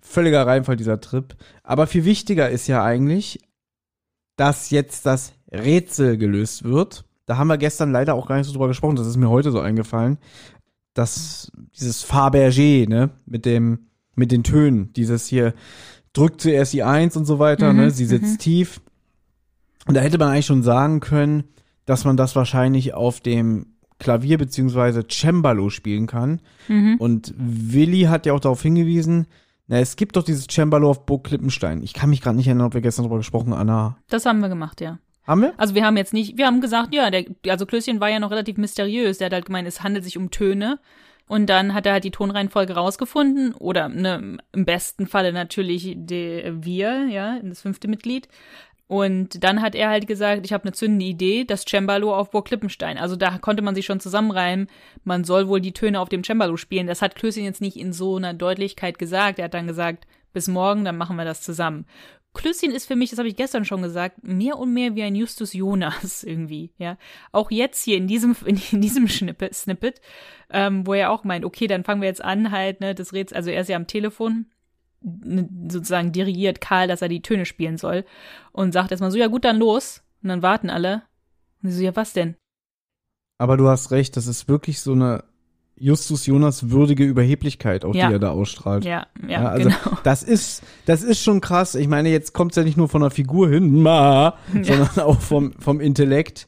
Völliger 0.00 0.46
Reinfall 0.46 0.76
dieser 0.76 1.00
Trip. 1.00 1.36
Aber 1.62 1.86
viel 1.86 2.04
wichtiger 2.04 2.50
ist 2.50 2.66
ja 2.66 2.84
eigentlich, 2.84 3.38
dass 4.36 4.70
jetzt 4.70 5.06
das 5.06 5.32
Rätsel 5.52 6.18
gelöst 6.18 6.64
wird. 6.64 7.04
Da 7.26 7.38
haben 7.38 7.48
wir 7.48 7.58
gestern 7.58 7.92
leider 7.92 8.14
auch 8.14 8.26
gar 8.26 8.36
nicht 8.36 8.46
so 8.46 8.52
drüber 8.52 8.68
gesprochen. 8.68 8.96
Das 8.96 9.06
ist 9.06 9.16
mir 9.16 9.30
heute 9.30 9.50
so 9.50 9.60
eingefallen. 9.60 10.18
Das, 10.92 11.50
dieses 11.76 12.04
Fabergé, 12.04 12.88
ne, 12.88 13.10
mit 13.26 13.46
dem, 13.46 13.86
mit 14.14 14.30
den 14.30 14.44
Tönen. 14.44 14.92
Dieses 14.92 15.26
hier, 15.26 15.54
drückt 16.14 16.40
zuerst 16.40 16.72
die 16.72 16.82
Eins 16.82 17.16
und 17.16 17.26
so 17.26 17.38
weiter, 17.38 17.72
Mhm, 17.72 17.80
ne, 17.80 17.90
sie 17.90 18.06
sitzt 18.06 18.34
mhm. 18.34 18.38
tief. 18.38 18.80
Und 19.86 19.94
da 19.94 20.00
hätte 20.00 20.16
man 20.16 20.28
eigentlich 20.28 20.46
schon 20.46 20.62
sagen 20.62 21.00
können, 21.00 21.44
dass 21.84 22.06
man 22.06 22.16
das 22.16 22.34
wahrscheinlich 22.34 22.94
auf 22.94 23.20
dem 23.20 23.66
Klavier 23.98 24.38
beziehungsweise 24.38 25.04
Cembalo 25.06 25.68
spielen 25.68 26.06
kann. 26.06 26.40
Mhm. 26.68 26.96
Und 26.98 27.34
Willi 27.36 28.02
hat 28.02 28.24
ja 28.26 28.32
auch 28.32 28.40
darauf 28.40 28.62
hingewiesen, 28.62 29.26
na, 29.66 29.78
es 29.78 29.96
gibt 29.96 30.16
doch 30.16 30.22
dieses 30.22 30.46
Cembalo 30.50 30.90
auf 30.90 31.06
Burg 31.06 31.24
Klippenstein. 31.24 31.82
Ich 31.82 31.94
kann 31.94 32.10
mich 32.10 32.20
gerade 32.20 32.36
nicht 32.36 32.46
erinnern, 32.46 32.66
ob 32.66 32.74
wir 32.74 32.80
gestern 32.80 33.04
darüber 33.04 33.18
gesprochen 33.18 33.52
haben, 33.52 33.60
Anna. 33.60 33.96
Das 34.08 34.26
haben 34.26 34.40
wir 34.40 34.48
gemacht, 34.48 34.80
ja. 34.80 34.98
Haben 35.26 35.42
wir? 35.42 35.54
Also 35.56 35.74
wir 35.74 35.84
haben 35.84 35.96
jetzt 35.96 36.12
nicht, 36.12 36.36
wir 36.36 36.46
haben 36.46 36.60
gesagt, 36.60 36.94
ja, 36.94 37.10
der, 37.10 37.24
also 37.48 37.66
Klößchen 37.66 38.00
war 38.00 38.10
ja 38.10 38.18
noch 38.18 38.30
relativ 38.30 38.56
mysteriös. 38.58 39.18
Der 39.18 39.26
hat 39.26 39.32
halt 39.32 39.46
gemeint, 39.46 39.66
es 39.66 39.82
handelt 39.82 40.04
sich 40.04 40.18
um 40.18 40.30
Töne. 40.30 40.78
Und 41.26 41.46
dann 41.46 41.72
hat 41.72 41.86
er 41.86 41.94
halt 41.94 42.04
die 42.04 42.10
Tonreihenfolge 42.10 42.74
rausgefunden. 42.74 43.54
Oder 43.54 43.88
ne, 43.88 44.38
im 44.52 44.64
besten 44.64 45.06
Falle 45.06 45.32
natürlich 45.32 45.94
der 45.96 46.62
wir, 46.64 47.06
ja, 47.06 47.38
das 47.42 47.62
fünfte 47.62 47.88
Mitglied. 47.88 48.28
Und 48.86 49.42
dann 49.42 49.62
hat 49.62 49.74
er 49.74 49.88
halt 49.88 50.06
gesagt, 50.06 50.44
ich 50.44 50.52
habe 50.52 50.64
eine 50.64 50.72
zündende 50.72 51.06
Idee, 51.06 51.44
das 51.44 51.64
Cembalo 51.64 52.14
auf 52.14 52.30
Burg 52.30 52.46
Klippenstein. 52.46 52.98
Also 52.98 53.16
da 53.16 53.38
konnte 53.38 53.62
man 53.62 53.74
sich 53.74 53.86
schon 53.86 53.98
zusammenreimen, 53.98 54.68
man 55.04 55.24
soll 55.24 55.48
wohl 55.48 55.60
die 55.60 55.72
Töne 55.72 56.00
auf 56.00 56.10
dem 56.10 56.22
Cembalo 56.22 56.58
spielen. 56.58 56.86
Das 56.86 57.00
hat 57.00 57.14
Klößchen 57.14 57.44
jetzt 57.44 57.62
nicht 57.62 57.78
in 57.78 57.94
so 57.94 58.16
einer 58.16 58.34
Deutlichkeit 58.34 58.98
gesagt. 58.98 59.38
Er 59.38 59.46
hat 59.46 59.54
dann 59.54 59.66
gesagt, 59.66 60.06
bis 60.34 60.48
morgen, 60.48 60.84
dann 60.84 60.98
machen 60.98 61.16
wir 61.16 61.24
das 61.24 61.40
zusammen. 61.40 61.86
Klößchen 62.34 62.72
ist 62.72 62.86
für 62.86 62.96
mich, 62.96 63.10
das 63.10 63.18
habe 63.18 63.28
ich 63.28 63.36
gestern 63.36 63.64
schon 63.64 63.82
gesagt, 63.82 64.22
mehr 64.22 64.58
und 64.58 64.72
mehr 64.74 64.94
wie 64.94 65.02
ein 65.02 65.14
Justus 65.14 65.52
Jonas 65.52 66.22
irgendwie, 66.24 66.72
ja. 66.78 66.98
Auch 67.32 67.50
jetzt 67.50 67.82
hier 67.82 67.96
in 67.96 68.06
diesem, 68.06 68.36
in 68.44 68.80
diesem 68.80 69.08
Snippet, 69.08 69.54
Snippet 69.54 70.00
ähm, 70.50 70.86
wo 70.86 70.94
er 70.94 71.10
auch 71.10 71.24
meint, 71.24 71.44
okay, 71.44 71.66
dann 71.66 71.84
fangen 71.84 72.00
wir 72.00 72.08
jetzt 72.08 72.24
an, 72.24 72.50
halt, 72.50 72.80
ne, 72.80 72.94
das 72.94 73.12
Rätsel, 73.12 73.36
also 73.36 73.50
er 73.50 73.62
ist 73.62 73.68
ja 73.68 73.76
am 73.76 73.86
Telefon, 73.86 74.46
ne, 75.00 75.48
sozusagen 75.68 76.12
dirigiert 76.12 76.60
Karl, 76.60 76.88
dass 76.88 77.02
er 77.02 77.08
die 77.08 77.22
Töne 77.22 77.46
spielen 77.46 77.76
soll 77.76 78.04
und 78.52 78.72
sagt 78.72 78.90
erstmal 78.90 79.10
so, 79.10 79.18
ja 79.18 79.26
gut, 79.26 79.44
dann 79.44 79.58
los. 79.58 80.02
Und 80.22 80.28
dann 80.30 80.42
warten 80.42 80.70
alle. 80.70 81.02
Und 81.62 81.70
so, 81.70 81.82
ja, 81.82 81.94
was 81.94 82.14
denn? 82.14 82.36
Aber 83.38 83.56
du 83.56 83.68
hast 83.68 83.90
recht, 83.90 84.16
das 84.16 84.26
ist 84.26 84.48
wirklich 84.48 84.80
so 84.80 84.92
eine 84.92 85.24
Justus 85.76 86.26
Jonas 86.26 86.70
würdige 86.70 87.04
Überheblichkeit, 87.04 87.84
auch 87.84 87.94
Ja. 87.94 88.08
die 88.08 88.14
er 88.14 88.18
da 88.18 88.30
ausstrahlt. 88.30 88.84
Ja, 88.84 89.06
ja, 89.26 89.48
also 89.48 89.68
genau. 89.68 89.98
das 90.04 90.22
ist, 90.22 90.62
das 90.86 91.02
ist 91.02 91.20
schon 91.22 91.40
krass. 91.40 91.74
Ich 91.74 91.88
meine, 91.88 92.10
jetzt 92.10 92.32
kommt 92.32 92.52
es 92.52 92.56
ja 92.56 92.62
nicht 92.62 92.76
nur 92.76 92.88
von 92.88 93.02
der 93.02 93.10
Figur 93.10 93.48
hin, 93.48 93.82
ma, 93.82 94.34
sondern 94.52 95.00
auch 95.00 95.20
vom, 95.20 95.52
vom 95.58 95.80
Intellekt. 95.80 96.46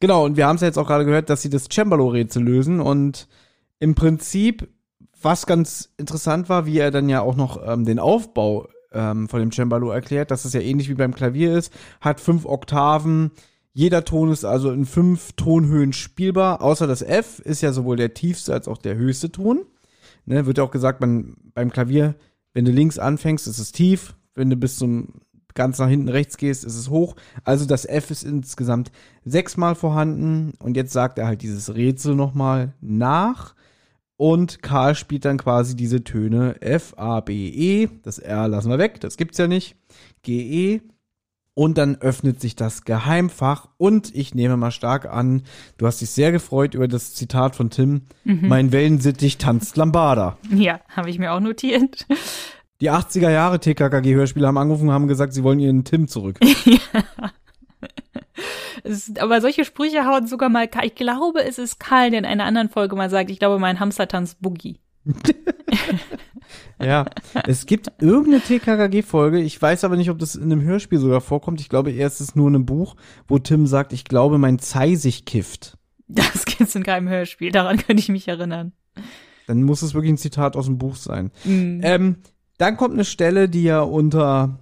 Genau, 0.00 0.24
und 0.24 0.36
wir 0.36 0.46
haben 0.46 0.56
es 0.56 0.62
ja 0.62 0.68
jetzt 0.68 0.78
auch 0.78 0.86
gerade 0.86 1.04
gehört, 1.04 1.30
dass 1.30 1.42
sie 1.42 1.50
das 1.50 1.68
Cembalo-Rätsel 1.68 2.42
lösen 2.42 2.80
und 2.80 3.28
im 3.78 3.94
Prinzip, 3.94 4.68
was 5.20 5.46
ganz 5.46 5.92
interessant 5.98 6.48
war, 6.48 6.66
wie 6.66 6.78
er 6.78 6.90
dann 6.90 7.08
ja 7.08 7.20
auch 7.20 7.36
noch 7.36 7.60
ähm, 7.66 7.84
den 7.84 7.98
Aufbau 7.98 8.68
ähm, 8.92 9.28
von 9.28 9.40
dem 9.40 9.52
Cembalo 9.52 9.90
erklärt, 9.90 10.30
dass 10.30 10.44
es 10.44 10.52
ja 10.52 10.60
ähnlich 10.60 10.88
wie 10.88 10.94
beim 10.94 11.14
Klavier 11.14 11.56
ist, 11.56 11.72
hat 12.00 12.20
fünf 12.20 12.46
Oktaven, 12.46 13.32
jeder 13.76 14.06
Ton 14.06 14.30
ist 14.30 14.46
also 14.46 14.72
in 14.72 14.86
fünf 14.86 15.32
Tonhöhen 15.32 15.92
spielbar, 15.92 16.62
außer 16.62 16.86
das 16.86 17.02
F 17.02 17.40
ist 17.40 17.60
ja 17.60 17.72
sowohl 17.74 17.96
der 17.96 18.14
tiefste 18.14 18.54
als 18.54 18.68
auch 18.68 18.78
der 18.78 18.96
höchste 18.96 19.30
Ton. 19.30 19.66
Ne, 20.24 20.46
wird 20.46 20.56
ja 20.56 20.64
auch 20.64 20.70
gesagt, 20.70 21.02
man, 21.02 21.36
beim 21.52 21.70
Klavier, 21.70 22.14
wenn 22.54 22.64
du 22.64 22.72
links 22.72 22.98
anfängst, 22.98 23.46
ist 23.46 23.58
es 23.58 23.72
tief, 23.72 24.14
wenn 24.34 24.48
du 24.48 24.56
bis 24.56 24.76
zum 24.76 25.20
ganz 25.52 25.78
nach 25.78 25.90
hinten 25.90 26.08
rechts 26.08 26.38
gehst, 26.38 26.64
ist 26.64 26.74
es 26.74 26.88
hoch. 26.88 27.16
Also 27.44 27.66
das 27.66 27.84
F 27.84 28.10
ist 28.10 28.22
insgesamt 28.22 28.92
sechsmal 29.26 29.74
vorhanden 29.74 30.54
und 30.58 30.74
jetzt 30.74 30.94
sagt 30.94 31.18
er 31.18 31.26
halt 31.26 31.42
dieses 31.42 31.74
Rätsel 31.74 32.14
nochmal 32.14 32.72
nach 32.80 33.54
und 34.16 34.62
Karl 34.62 34.94
spielt 34.94 35.26
dann 35.26 35.36
quasi 35.36 35.76
diese 35.76 36.02
Töne 36.02 36.62
F, 36.62 36.94
A, 36.96 37.20
B, 37.20 37.50
E. 37.50 37.90
Das 38.02 38.18
R 38.18 38.48
lassen 38.48 38.70
wir 38.70 38.78
weg, 38.78 39.00
das 39.00 39.18
gibt's 39.18 39.36
ja 39.36 39.48
nicht. 39.48 39.76
G, 40.22 40.76
E. 40.76 40.80
Und 41.58 41.78
dann 41.78 41.96
öffnet 41.96 42.38
sich 42.38 42.54
das 42.54 42.84
Geheimfach 42.84 43.68
und 43.78 44.14
ich 44.14 44.34
nehme 44.34 44.58
mal 44.58 44.70
stark 44.70 45.06
an, 45.06 45.42
du 45.78 45.86
hast 45.86 46.02
dich 46.02 46.10
sehr 46.10 46.30
gefreut 46.30 46.74
über 46.74 46.86
das 46.86 47.14
Zitat 47.14 47.56
von 47.56 47.70
Tim. 47.70 48.02
Mhm. 48.24 48.46
Mein 48.46 48.72
Wellensittich 48.72 49.38
tanzt 49.38 49.78
Lambada. 49.78 50.36
Ja, 50.50 50.80
habe 50.94 51.08
ich 51.08 51.18
mir 51.18 51.32
auch 51.32 51.40
notiert. 51.40 52.06
Die 52.82 52.90
80er 52.90 53.30
Jahre 53.30 53.58
TKKG-Hörspiele 53.58 54.46
haben 54.46 54.58
angerufen 54.58 54.88
und 54.88 54.94
haben 54.94 55.08
gesagt, 55.08 55.32
sie 55.32 55.44
wollen 55.44 55.58
ihren 55.58 55.84
Tim 55.84 56.08
zurück. 56.08 56.38
Es 58.84 59.08
ist, 59.08 59.18
aber 59.18 59.40
solche 59.40 59.64
Sprüche 59.64 60.04
hauen 60.04 60.28
sogar 60.28 60.48
mal, 60.48 60.68
ich 60.82 60.94
glaube, 60.94 61.42
es 61.42 61.58
ist 61.58 61.80
Karl, 61.80 62.10
der 62.10 62.20
in 62.20 62.24
einer 62.24 62.44
anderen 62.44 62.68
Folge 62.68 62.94
mal 62.94 63.10
sagt, 63.10 63.30
ich 63.30 63.40
glaube, 63.40 63.58
mein 63.58 63.80
Hamster 63.80 64.06
tanzt 64.06 64.40
Boogie. 64.40 64.78
Ja, 66.80 67.06
es 67.46 67.66
gibt 67.66 67.90
irgendeine 68.00 68.40
TKKG-Folge, 68.40 69.40
ich 69.40 69.60
weiß 69.60 69.84
aber 69.84 69.96
nicht, 69.96 70.10
ob 70.10 70.18
das 70.18 70.34
in 70.34 70.44
einem 70.44 70.62
Hörspiel 70.62 70.98
sogar 70.98 71.20
vorkommt. 71.20 71.60
Ich 71.60 71.68
glaube, 71.68 71.90
erst 71.90 72.20
ist 72.20 72.28
es 72.30 72.36
nur 72.36 72.48
in 72.48 72.54
einem 72.54 72.66
Buch, 72.66 72.96
wo 73.26 73.38
Tim 73.38 73.66
sagt, 73.66 73.92
ich 73.92 74.04
glaube, 74.04 74.38
mein 74.38 74.58
Zeisig 74.58 75.24
kifft. 75.24 75.78
Das 76.08 76.44
gibt's 76.44 76.74
in 76.74 76.82
keinem 76.82 77.08
Hörspiel, 77.08 77.50
daran 77.50 77.78
könnte 77.78 78.00
ich 78.00 78.08
mich 78.08 78.28
erinnern. 78.28 78.72
Dann 79.46 79.62
muss 79.62 79.82
es 79.82 79.94
wirklich 79.94 80.12
ein 80.12 80.18
Zitat 80.18 80.56
aus 80.56 80.66
dem 80.66 80.78
Buch 80.78 80.96
sein. 80.96 81.30
Mhm. 81.44 81.80
Ähm, 81.82 82.16
dann 82.58 82.76
kommt 82.76 82.94
eine 82.94 83.04
Stelle, 83.04 83.48
die 83.48 83.64
ja 83.64 83.80
unter 83.80 84.58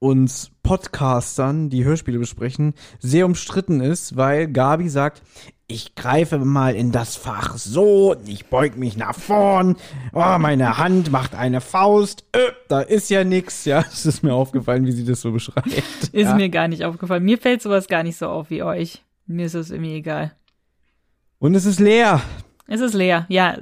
uns 0.00 0.50
Podcastern, 0.62 1.70
die 1.70 1.84
Hörspiele 1.84 2.18
besprechen, 2.18 2.74
sehr 2.98 3.26
umstritten 3.26 3.80
ist, 3.80 4.16
weil 4.16 4.48
Gabi 4.48 4.88
sagt, 4.88 5.22
ich 5.68 5.94
greife 5.94 6.38
mal 6.38 6.74
in 6.74 6.90
das 6.90 7.16
Fach 7.16 7.56
so, 7.56 8.16
ich 8.26 8.46
beug 8.46 8.76
mich 8.76 8.96
nach 8.96 9.14
vorn, 9.14 9.76
oh, 10.12 10.38
meine 10.38 10.78
Hand 10.78 11.12
macht 11.12 11.34
eine 11.34 11.60
Faust, 11.60 12.24
äh, 12.32 12.50
da 12.68 12.80
ist 12.80 13.10
ja 13.10 13.22
nix, 13.24 13.66
ja, 13.66 13.84
es 13.92 14.06
ist 14.06 14.22
mir 14.22 14.34
aufgefallen, 14.34 14.86
wie 14.86 14.92
sie 14.92 15.04
das 15.04 15.20
so 15.20 15.32
beschreibt. 15.32 15.68
Ist 15.68 16.12
ja. 16.12 16.34
mir 16.34 16.48
gar 16.48 16.66
nicht 16.66 16.84
aufgefallen. 16.84 17.22
Mir 17.22 17.38
fällt 17.38 17.62
sowas 17.62 17.86
gar 17.86 18.02
nicht 18.02 18.16
so 18.16 18.26
auf 18.26 18.50
wie 18.50 18.62
euch. 18.62 19.04
Mir 19.26 19.46
ist 19.46 19.54
es 19.54 19.70
irgendwie 19.70 19.94
egal. 19.94 20.32
Und 21.38 21.54
es 21.54 21.66
ist 21.66 21.78
leer. 21.78 22.20
Es 22.66 22.80
ist 22.80 22.94
leer, 22.94 23.26
ja. 23.28 23.58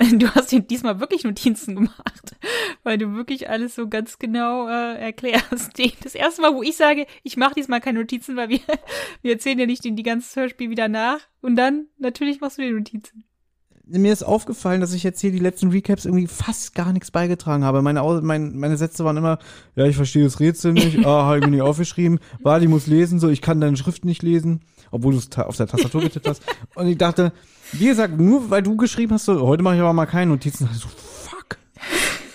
Du 0.12 0.28
hast 0.34 0.50
dir 0.50 0.60
diesmal 0.60 0.98
wirklich 0.98 1.24
Notizen 1.24 1.74
gemacht, 1.74 2.36
weil 2.84 2.96
du 2.96 3.14
wirklich 3.14 3.50
alles 3.50 3.74
so 3.74 3.86
ganz 3.88 4.18
genau 4.18 4.66
äh, 4.66 4.98
erklärst. 4.98 5.78
Das 6.02 6.14
erste 6.14 6.40
Mal, 6.42 6.54
wo 6.54 6.62
ich 6.62 6.76
sage, 6.76 7.06
ich 7.22 7.36
mache 7.36 7.54
diesmal 7.54 7.80
keine 7.80 8.00
Notizen, 8.00 8.36
weil 8.36 8.48
wir, 8.48 8.60
wir 9.22 9.32
erzählen 9.32 9.58
ja 9.58 9.66
nicht 9.66 9.84
den 9.84 9.96
die 9.96 10.02
ganze 10.02 10.40
Hörspiel 10.40 10.70
wieder 10.70 10.88
nach. 10.88 11.18
Und 11.42 11.56
dann, 11.56 11.86
natürlich 11.98 12.40
machst 12.40 12.58
du 12.58 12.62
die 12.62 12.70
Notizen. 12.70 13.24
Mir 13.84 14.12
ist 14.12 14.22
aufgefallen, 14.22 14.80
dass 14.80 14.94
ich 14.94 15.02
jetzt 15.02 15.20
hier 15.20 15.32
die 15.32 15.40
letzten 15.40 15.70
Recaps 15.70 16.04
irgendwie 16.04 16.28
fast 16.28 16.76
gar 16.76 16.92
nichts 16.92 17.10
beigetragen 17.10 17.64
habe. 17.64 17.82
Meine, 17.82 18.02
Au- 18.02 18.20
mein, 18.22 18.56
meine 18.56 18.76
Sätze 18.76 19.04
waren 19.04 19.16
immer, 19.16 19.38
ja, 19.74 19.84
ich 19.84 19.96
verstehe 19.96 20.22
das 20.22 20.38
Rätsel 20.38 20.72
nicht, 20.72 20.98
ah, 21.04 21.24
habe 21.24 21.38
ich 21.38 21.44
mir 21.44 21.50
nicht 21.50 21.62
aufgeschrieben, 21.62 22.20
Wadi 22.40 22.68
muss 22.68 22.86
lesen, 22.86 23.18
so, 23.18 23.28
ich 23.28 23.42
kann 23.42 23.60
deine 23.60 23.76
Schrift 23.76 24.04
nicht 24.04 24.22
lesen, 24.22 24.60
obwohl 24.92 25.12
du 25.12 25.18
es 25.18 25.36
auf 25.36 25.56
der 25.56 25.66
Tastatur 25.66 26.02
getippt 26.02 26.28
hast. 26.28 26.42
Und 26.76 26.86
ich 26.86 26.98
dachte, 26.98 27.32
wie 27.72 27.86
gesagt, 27.86 28.18
nur 28.18 28.50
weil 28.50 28.62
du 28.62 28.76
geschrieben 28.76 29.12
hast, 29.12 29.24
so, 29.26 29.40
heute 29.46 29.62
mache 29.62 29.76
ich 29.76 29.80
aber 29.80 29.92
mal 29.92 30.06
keine 30.06 30.30
Notizen, 30.30 30.68
so, 30.72 30.88
fuck. 30.88 31.58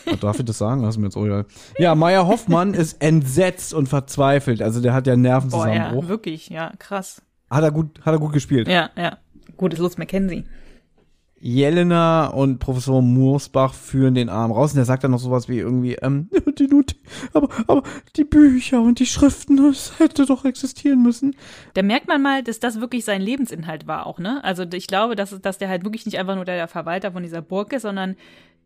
Was 0.06 0.20
darf 0.20 0.39
ich 0.39 0.46
das 0.46 0.58
sagen? 0.58 0.82
Das 0.84 0.96
ist 0.96 0.98
mir 1.00 1.06
jetzt 1.08 1.18
auch 1.18 1.25
egal. 1.25 1.46
Ja, 1.80 1.96
Meier 1.96 2.27
Hoffmann 2.27 2.74
ist 2.74 3.01
entsetzt 3.01 3.74
und 3.74 3.88
verzweifelt. 3.89 4.62
Also 4.62 4.82
der 4.82 4.94
hat 4.94 5.08
ja 5.08 5.13
einen 5.13 5.24
Boah, 5.24 5.30
Nervenzusammenbruch. 5.30 6.04
ja, 6.04 6.10
wirklich, 6.10 6.50
ja, 6.50 6.72
krass. 6.77 7.22
Hat 7.50 7.63
er 7.63 7.72
gut, 7.72 8.01
hat 8.06 8.13
er 8.13 8.20
gut 8.20 8.34
gespielt. 8.34 8.68
Ja, 8.68 8.89
ja. 8.96 9.18
Gut, 9.58 9.74
ist 9.74 9.80
Lutz 9.80 9.98
McKenzie. 9.98 10.46
Jelena 11.39 12.27
und 12.27 12.60
Professor 12.60 13.01
Mursbach 13.01 13.74
führen 13.74 14.15
den 14.15 14.30
Arm 14.30 14.51
raus 14.51 14.72
und 14.72 14.77
der 14.77 14.86
sagt 14.86 15.04
dann 15.04 15.12
noch 15.12 15.20
sowas 15.20 15.50
wie 15.50 15.60
irgendwie, 15.60 15.96
ähm, 15.96 16.30
die 16.58 16.68
Not, 16.68 16.96
aber, 17.34 17.50
aber 17.68 17.84
die 18.15 18.24
Bücher 18.24 18.82
und 18.82 19.00
die 19.00 19.06
Schriften, 19.06 19.58
das 19.58 20.00
hätte 20.00 20.25
doch 20.25 20.46
existieren 20.46 21.04
müssen. 21.04 21.36
Da 21.74 21.84
merkt 21.84 22.08
man 22.08 22.22
mal, 22.22 22.42
dass 22.42 22.60
das 22.60 22.80
wirklich 22.80 23.04
sein 23.04 23.22
Lebensinhalt 23.22 23.86
war 23.86 24.08
auch, 24.08 24.18
ne? 24.18 24.44
Also 24.44 24.63
ich 24.74 24.88
glaube, 24.88 25.15
dass, 25.15 25.39
dass 25.42 25.58
der 25.58 25.70
halt 25.70 25.84
wirklich 25.84 26.06
nicht 26.06 26.18
einfach 26.18 26.36
nur 26.36 26.46
der 26.46 26.68
Verwalter 26.68 27.12
von 27.12 27.22
dieser 27.22 27.42
Burg 27.42 27.74
ist, 27.74 27.82
sondern 27.82 28.15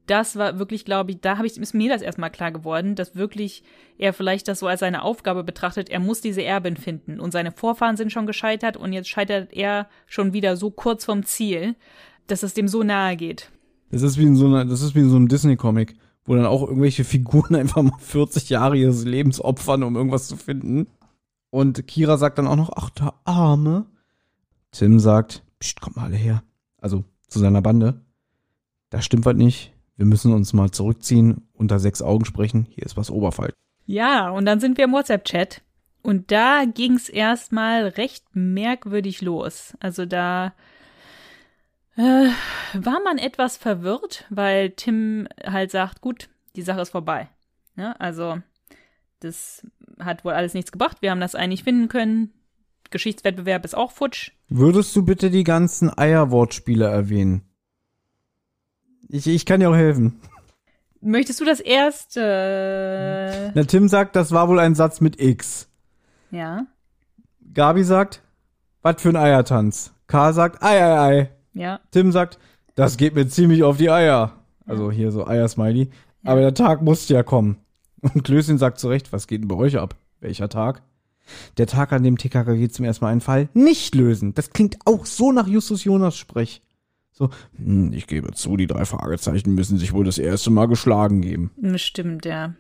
das 0.10 0.36
war 0.38 0.58
wirklich, 0.58 0.86
glaube 0.86 1.12
ich, 1.12 1.22
da 1.22 1.38
habe 1.38 1.46
ich, 1.46 1.58
ist 1.58 1.74
mir 1.74 1.90
das 1.90 2.02
erstmal 2.02 2.32
klar 2.32 2.52
geworden, 2.52 2.96
dass 2.96 3.16
wirklich 3.16 3.64
er 3.98 4.12
vielleicht 4.12 4.48
das 4.48 4.60
so 4.60 4.68
als 4.68 4.80
seine 4.80 5.04
Aufgabe 5.04 5.44
betrachtet, 5.44 5.90
er 5.90 6.00
muss 6.00 6.22
diese 6.22 6.44
Erbin 6.44 6.78
finden 6.78 7.20
und 7.20 7.32
seine 7.32 7.52
Vorfahren 7.52 7.96
sind 7.96 8.12
schon 8.12 8.26
gescheitert 8.26 8.76
und 8.76 8.92
jetzt 8.92 9.10
scheitert 9.10 9.54
er 9.54 9.88
schon 10.08 10.34
wieder 10.34 10.56
so 10.56 10.72
kurz 10.72 11.06
vom 11.06 11.26
Ziel, 11.26 11.76
dass 12.32 12.44
es 12.44 12.54
dem 12.54 12.68
so 12.68 12.84
nahe 12.84 13.16
geht. 13.16 13.52
Das 13.92 14.02
ist 14.02 14.18
wie 14.18 14.24
in 14.24 14.36
so 14.36 14.46
einer, 14.46 14.66
das 14.66 14.82
ist 14.82 14.96
wie 14.96 15.00
in 15.00 15.10
so 15.10 15.16
einem 15.16 15.28
Disney-Comic, 15.28 15.96
wo 16.26 16.36
dann 16.36 16.46
auch 16.46 16.62
irgendwelche 16.64 17.04
Figuren 17.04 17.56
einfach 17.56 17.82
mal 17.82 17.98
40 18.00 18.50
Jahre 18.50 18.78
ihres 18.78 19.06
Lebens 19.06 19.42
opfern, 19.42 19.84
um 19.84 19.96
irgendwas 19.96 20.28
zu 20.28 20.38
finden. 20.38 20.88
Und 21.50 21.88
Kira 21.88 22.18
sagt 22.18 22.38
dann 22.38 22.48
auch 22.48 22.56
noch, 22.56 22.72
ach, 22.76 22.90
der 22.92 23.14
Arme. 23.26 23.88
Tim 24.72 25.00
sagt, 25.00 25.44
Psst, 25.60 25.82
kommt 25.82 25.98
mal 25.98 26.06
alle 26.06 26.16
her. 26.16 26.44
Also 26.80 27.04
zu 27.28 27.40
seiner 27.40 27.62
Bande. 27.62 28.02
Da 28.90 29.02
stimmt 29.02 29.26
was 29.26 29.36
nicht. 29.36 29.74
Wir 29.98 30.06
müssen 30.06 30.34
uns 30.34 30.54
mal 30.54 30.72
zurückziehen, 30.72 31.48
unter 31.54 31.80
sechs 31.80 32.02
Augen 32.02 32.26
sprechen. 32.26 32.66
Hier 32.70 32.86
ist 32.86 32.98
was 32.98 33.12
Oberfall. 33.12 33.54
Ja, 33.86 34.30
und 34.30 34.46
dann 34.46 34.60
sind 34.60 34.78
wir 34.78 34.86
im 34.86 34.94
WhatsApp-Chat. 34.94 35.62
Und 36.02 36.32
da 36.32 36.64
ging 36.66 36.94
es 36.94 37.10
erstmal 37.10 37.88
recht 37.88 38.24
merkwürdig 38.34 39.22
los. 39.22 39.74
Also 39.80 40.06
da 40.06 40.54
äh, 42.00 42.30
war 42.74 43.02
man 43.04 43.18
etwas 43.18 43.58
verwirrt, 43.58 44.26
weil 44.30 44.72
Tim 44.72 45.28
halt 45.46 45.72
sagt, 45.72 46.02
gut, 46.02 46.30
die 46.56 46.62
Sache 46.62 46.82
ist 46.82 46.92
vorbei. 46.92 47.28
Ja, 47.76 47.92
also 48.00 48.40
das 49.20 49.68
hat 50.00 50.24
wohl 50.24 50.32
alles 50.34 50.54
nichts 50.54 50.72
gebracht. 50.72 50.98
Wir 51.02 51.12
haben 51.12 51.20
das 51.20 51.36
eigentlich 51.36 51.64
finden 51.64 51.90
können. 51.90 52.34
Geschichtswettbewerb 52.90 53.66
ist 53.66 53.76
auch 53.76 53.92
futsch. 53.92 54.32
Würdest 54.48 54.96
du 54.96 55.04
bitte 55.04 55.30
die 55.30 55.44
ganzen 55.44 55.96
Eierwortspiele 55.96 56.86
erwähnen? 56.86 57.44
Ich, 59.10 59.28
ich 59.28 59.46
kann 59.46 59.60
dir 59.60 59.70
auch 59.70 59.76
helfen. 59.76 60.22
Möchtest 61.02 61.40
du 61.42 61.46
das 61.46 61.60
erste? 61.60 63.52
Na, 63.54 63.64
Tim 63.64 63.88
sagt, 63.88 64.16
das 64.16 64.32
war 64.32 64.48
wohl 64.48 64.60
ein 64.60 64.76
Satz 64.76 65.02
mit 65.02 65.20
X. 65.20 65.70
Ja. 66.32 66.66
Gabi 67.54 67.84
sagt, 67.84 68.22
was 68.82 69.02
für 69.02 69.10
ein 69.10 69.16
Eiertanz. 69.16 69.94
K 70.08 70.34
sagt, 70.34 70.64
ei, 70.64 70.82
ei, 70.82 71.00
ei. 71.00 71.39
Ja. 71.54 71.80
Tim 71.92 72.12
sagt, 72.12 72.40
das 72.76 72.98
geht 72.98 73.16
mir 73.16 73.28
ziemlich 73.28 73.64
auf 73.64 73.78
die 73.78 73.90
Eier. 73.90 74.34
Also 74.66 74.92
hier 74.92 75.12
so 75.12 75.28
Eier-Smiley. 75.28 75.90
Ja. 76.24 76.32
Aber 76.32 76.42
der 76.42 76.54
Tag 76.54 76.82
musste 76.82 77.14
ja 77.14 77.24
kommen. 77.24 77.58
Und 78.02 78.24
Klößchen 78.24 78.58
sagt 78.58 78.80
zurecht, 78.80 79.12
was 79.12 79.28
geht 79.28 79.42
denn 79.42 79.48
bei 79.48 79.56
euch 79.56 79.78
ab? 79.78 79.96
Welcher 80.20 80.50
Tag? 80.50 80.84
Der 81.58 81.68
Tag, 81.68 81.92
an 81.92 82.04
dem 82.04 82.18
TKKG 82.18 82.70
zum 82.70 82.86
ersten 82.86 83.06
Mal 83.06 83.12
einen 83.12 83.22
Fall 83.22 83.50
nicht 83.54 83.96
lösen. 83.96 84.34
Das 84.34 84.52
klingt 84.52 84.78
auch 84.86 85.06
so 85.06 85.32
nach 85.32 85.48
Justus 85.48 85.84
Jonas 85.84 86.18
Sprech. 86.18 86.62
So, 87.12 87.30
hm, 87.58 87.92
ich 87.94 88.08
gebe 88.08 88.32
zu, 88.32 88.56
die 88.56 88.68
drei 88.68 88.86
Fragezeichen 88.86 89.54
müssen 89.54 89.78
sich 89.78 89.94
wohl 89.94 90.06
das 90.06 90.18
erste 90.18 90.50
Mal 90.50 90.68
geschlagen 90.68 91.22
geben. 91.22 91.52
Stimmt, 91.76 92.26
ja. 92.26 92.56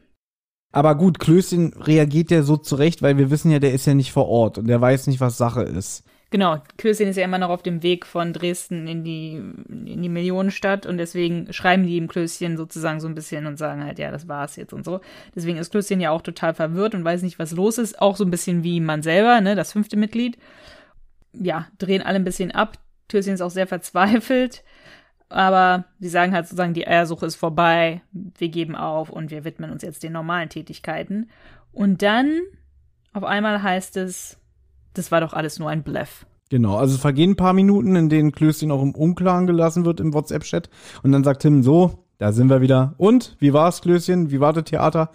Aber 0.71 0.95
gut, 0.95 1.19
Klößchen 1.19 1.73
reagiert 1.73 2.29
ja 2.29 2.43
so 2.43 2.57
zurecht, 2.57 3.01
weil 3.01 3.17
wir 3.17 3.31
wissen 3.31 3.51
ja, 3.51 3.59
der 3.59 3.73
ist 3.73 3.87
ja 3.87 3.93
nicht 3.93 4.11
vor 4.11 4.27
Ort 4.27 4.57
und 4.57 4.67
der 4.67 4.79
weiß 4.81 5.07
nicht, 5.07 5.19
was 5.19 5.37
Sache 5.37 5.63
ist. 5.63 6.03
Genau, 6.31 6.61
Klößchen 6.77 7.07
ist 7.07 7.15
ja 7.15 7.23
immer 7.23 7.39
noch 7.39 7.49
auf 7.49 7.63
dem 7.63 7.81
Weg 7.81 8.05
von 8.05 8.33
Dresden 8.33 8.87
in 8.87 9.03
die, 9.03 9.33
in 9.33 10.01
die 10.01 10.09
Millionenstadt 10.09 10.85
und 10.85 10.97
deswegen 10.97 11.51
schreiben 11.51 11.87
die 11.87 11.97
ihm 11.97 12.07
Klößchen 12.07 12.55
sozusagen 12.55 12.99
so 12.99 13.07
ein 13.07 13.15
bisschen 13.15 13.47
und 13.47 13.57
sagen 13.57 13.83
halt, 13.83 13.97
ja, 13.97 14.11
das 14.11 14.27
war's 14.27 14.55
jetzt 14.55 14.71
und 14.71 14.85
so. 14.85 15.01
Deswegen 15.35 15.57
ist 15.57 15.71
Klößchen 15.71 15.99
ja 15.99 16.11
auch 16.11 16.21
total 16.21 16.53
verwirrt 16.53 16.93
und 16.93 17.03
weiß 17.03 17.23
nicht, 17.23 17.39
was 17.39 17.51
los 17.51 17.79
ist. 17.79 17.99
Auch 17.99 18.15
so 18.15 18.25
ein 18.25 18.31
bisschen 18.31 18.63
wie 18.63 18.79
man 18.79 19.01
selber, 19.01 19.41
ne, 19.41 19.55
das 19.55 19.71
fünfte 19.71 19.97
Mitglied. 19.97 20.37
Ja, 21.33 21.67
drehen 21.79 22.03
alle 22.03 22.17
ein 22.17 22.25
bisschen 22.25 22.51
ab. 22.51 22.77
Klößchen 23.07 23.33
ist 23.33 23.41
auch 23.41 23.49
sehr 23.49 23.67
verzweifelt. 23.67 24.63
Aber 25.29 25.85
sie 25.99 26.09
sagen 26.09 26.33
halt 26.33 26.47
sozusagen, 26.47 26.73
die 26.73 26.87
Eiersuche 26.87 27.25
ist 27.27 27.35
vorbei, 27.35 28.01
wir 28.11 28.49
geben 28.49 28.75
auf 28.75 29.09
und 29.09 29.29
wir 29.29 29.43
widmen 29.43 29.71
uns 29.71 29.83
jetzt 29.83 30.01
den 30.03 30.13
normalen 30.13 30.49
Tätigkeiten. 30.49 31.29
Und 31.71 32.01
dann 32.01 32.39
auf 33.13 33.23
einmal 33.23 33.61
heißt 33.61 33.97
es, 33.97 34.39
das 34.93 35.11
war 35.11 35.21
doch 35.21 35.33
alles 35.33 35.59
nur 35.59 35.69
ein 35.69 35.83
Bluff. 35.83 36.25
Genau, 36.49 36.77
also 36.77 36.95
es 36.95 37.01
vergehen 37.01 37.31
ein 37.31 37.35
paar 37.35 37.53
Minuten, 37.53 37.95
in 37.95 38.09
denen 38.09 38.31
Klößchen 38.31 38.71
auch 38.71 38.81
im 38.81 38.95
Unklaren 38.95 39.45
gelassen 39.45 39.85
wird 39.85 39.99
im 39.99 40.13
WhatsApp-Chat. 40.13 40.69
Und 41.03 41.11
dann 41.11 41.23
sagt 41.23 41.43
Tim 41.43 41.61
so, 41.61 42.05
da 42.17 42.33
sind 42.33 42.49
wir 42.49 42.59
wieder. 42.59 42.95
Und, 42.97 43.37
wie 43.39 43.53
war's, 43.53 43.81
Klößchen? 43.81 44.29
Wie 44.31 44.39
war 44.39 44.51
das 44.51 44.65
Theater? 44.65 45.11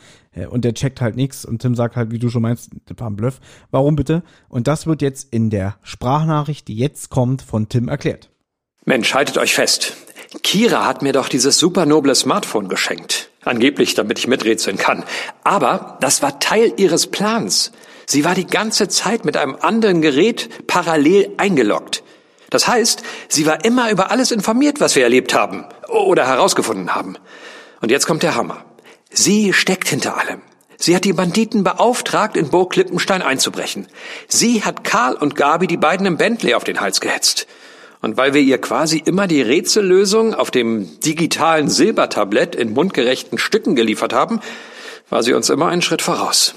Und 0.48 0.64
der 0.64 0.74
checkt 0.74 1.00
halt 1.00 1.16
nichts. 1.16 1.44
Und 1.44 1.60
Tim 1.60 1.74
sagt 1.74 1.96
halt, 1.96 2.12
wie 2.12 2.18
du 2.18 2.30
schon 2.30 2.42
meinst, 2.42 2.70
das 2.86 2.98
war 2.98 3.10
ein 3.10 3.16
Bluff. 3.16 3.40
Warum 3.70 3.94
bitte? 3.96 4.22
Und 4.48 4.68
das 4.68 4.86
wird 4.86 5.02
jetzt 5.02 5.34
in 5.34 5.50
der 5.50 5.76
Sprachnachricht, 5.82 6.66
die 6.68 6.76
jetzt 6.76 7.10
kommt, 7.10 7.42
von 7.42 7.68
Tim 7.68 7.88
erklärt. 7.88 8.30
Mensch, 8.86 9.12
haltet 9.12 9.36
euch 9.36 9.54
fest. 9.54 9.94
Kira 10.42 10.86
hat 10.86 11.02
mir 11.02 11.12
doch 11.12 11.28
dieses 11.28 11.58
super 11.58 11.84
noble 11.84 12.14
Smartphone 12.14 12.68
geschenkt. 12.68 13.30
Angeblich, 13.44 13.94
damit 13.94 14.18
ich 14.18 14.26
miträtseln 14.26 14.78
kann. 14.78 15.04
Aber 15.42 15.98
das 16.00 16.22
war 16.22 16.40
Teil 16.40 16.72
ihres 16.76 17.06
Plans. 17.08 17.72
Sie 18.06 18.24
war 18.24 18.34
die 18.34 18.46
ganze 18.46 18.88
Zeit 18.88 19.24
mit 19.24 19.36
einem 19.36 19.56
anderen 19.60 20.02
Gerät 20.02 20.66
parallel 20.66 21.32
eingeloggt. 21.36 22.02
Das 22.50 22.68
heißt, 22.68 23.02
sie 23.28 23.46
war 23.46 23.64
immer 23.64 23.90
über 23.90 24.10
alles 24.10 24.30
informiert, 24.30 24.80
was 24.80 24.94
wir 24.94 25.02
erlebt 25.02 25.34
haben 25.34 25.64
oder 25.88 26.26
herausgefunden 26.26 26.94
haben. 26.94 27.16
Und 27.80 27.90
jetzt 27.90 28.06
kommt 28.06 28.22
der 28.22 28.36
Hammer. 28.36 28.64
Sie 29.10 29.52
steckt 29.52 29.88
hinter 29.88 30.16
allem. 30.16 30.40
Sie 30.76 30.94
hat 30.94 31.04
die 31.04 31.12
Banditen 31.12 31.64
beauftragt, 31.64 32.36
in 32.36 32.50
Burg 32.50 32.72
Klippenstein 32.72 33.22
einzubrechen. 33.22 33.86
Sie 34.28 34.64
hat 34.64 34.84
Karl 34.84 35.14
und 35.14 35.36
Gabi 35.36 35.66
die 35.66 35.76
beiden 35.76 36.06
im 36.06 36.16
Bentley 36.16 36.54
auf 36.54 36.64
den 36.64 36.80
Hals 36.80 37.00
gehetzt. 37.00 37.46
Und 38.02 38.16
weil 38.16 38.34
wir 38.34 38.42
ihr 38.42 38.60
quasi 38.60 38.98
immer 38.98 39.26
die 39.26 39.40
Rätsellösung 39.40 40.34
auf 40.34 40.50
dem 40.50 41.00
digitalen 41.00 41.70
Silbertablett 41.70 42.54
in 42.54 42.74
mundgerechten 42.74 43.38
Stücken 43.38 43.76
geliefert 43.76 44.12
haben, 44.12 44.40
war 45.08 45.22
sie 45.22 45.32
uns 45.32 45.48
immer 45.48 45.68
einen 45.68 45.82
Schritt 45.82 46.02
voraus. 46.02 46.54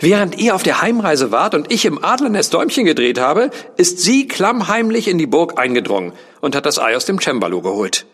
Während 0.00 0.38
ihr 0.38 0.54
auf 0.54 0.62
der 0.62 0.82
Heimreise 0.82 1.30
wart 1.30 1.54
und 1.54 1.72
ich 1.72 1.84
im 1.84 2.04
Adlernest 2.04 2.52
Däumchen 2.54 2.84
gedreht 2.84 3.18
habe, 3.18 3.50
ist 3.76 4.00
sie 4.00 4.26
klammheimlich 4.28 5.08
in 5.08 5.18
die 5.18 5.26
Burg 5.26 5.58
eingedrungen 5.58 6.12
und 6.40 6.56
hat 6.56 6.66
das 6.66 6.78
Ei 6.78 6.96
aus 6.96 7.04
dem 7.04 7.20
Cembalo 7.20 7.62
geholt. 7.62 8.06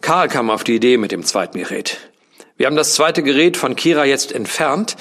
Karl 0.00 0.28
kam 0.28 0.50
auf 0.50 0.64
die 0.64 0.76
Idee 0.76 0.96
mit 0.96 1.12
dem 1.12 1.24
zweiten 1.24 1.58
Gerät. 1.58 1.98
Wir 2.56 2.66
haben 2.66 2.76
das 2.76 2.94
zweite 2.94 3.22
Gerät 3.22 3.56
von 3.56 3.76
Kira 3.76 4.04
jetzt 4.04 4.32
entfernt 4.32 4.96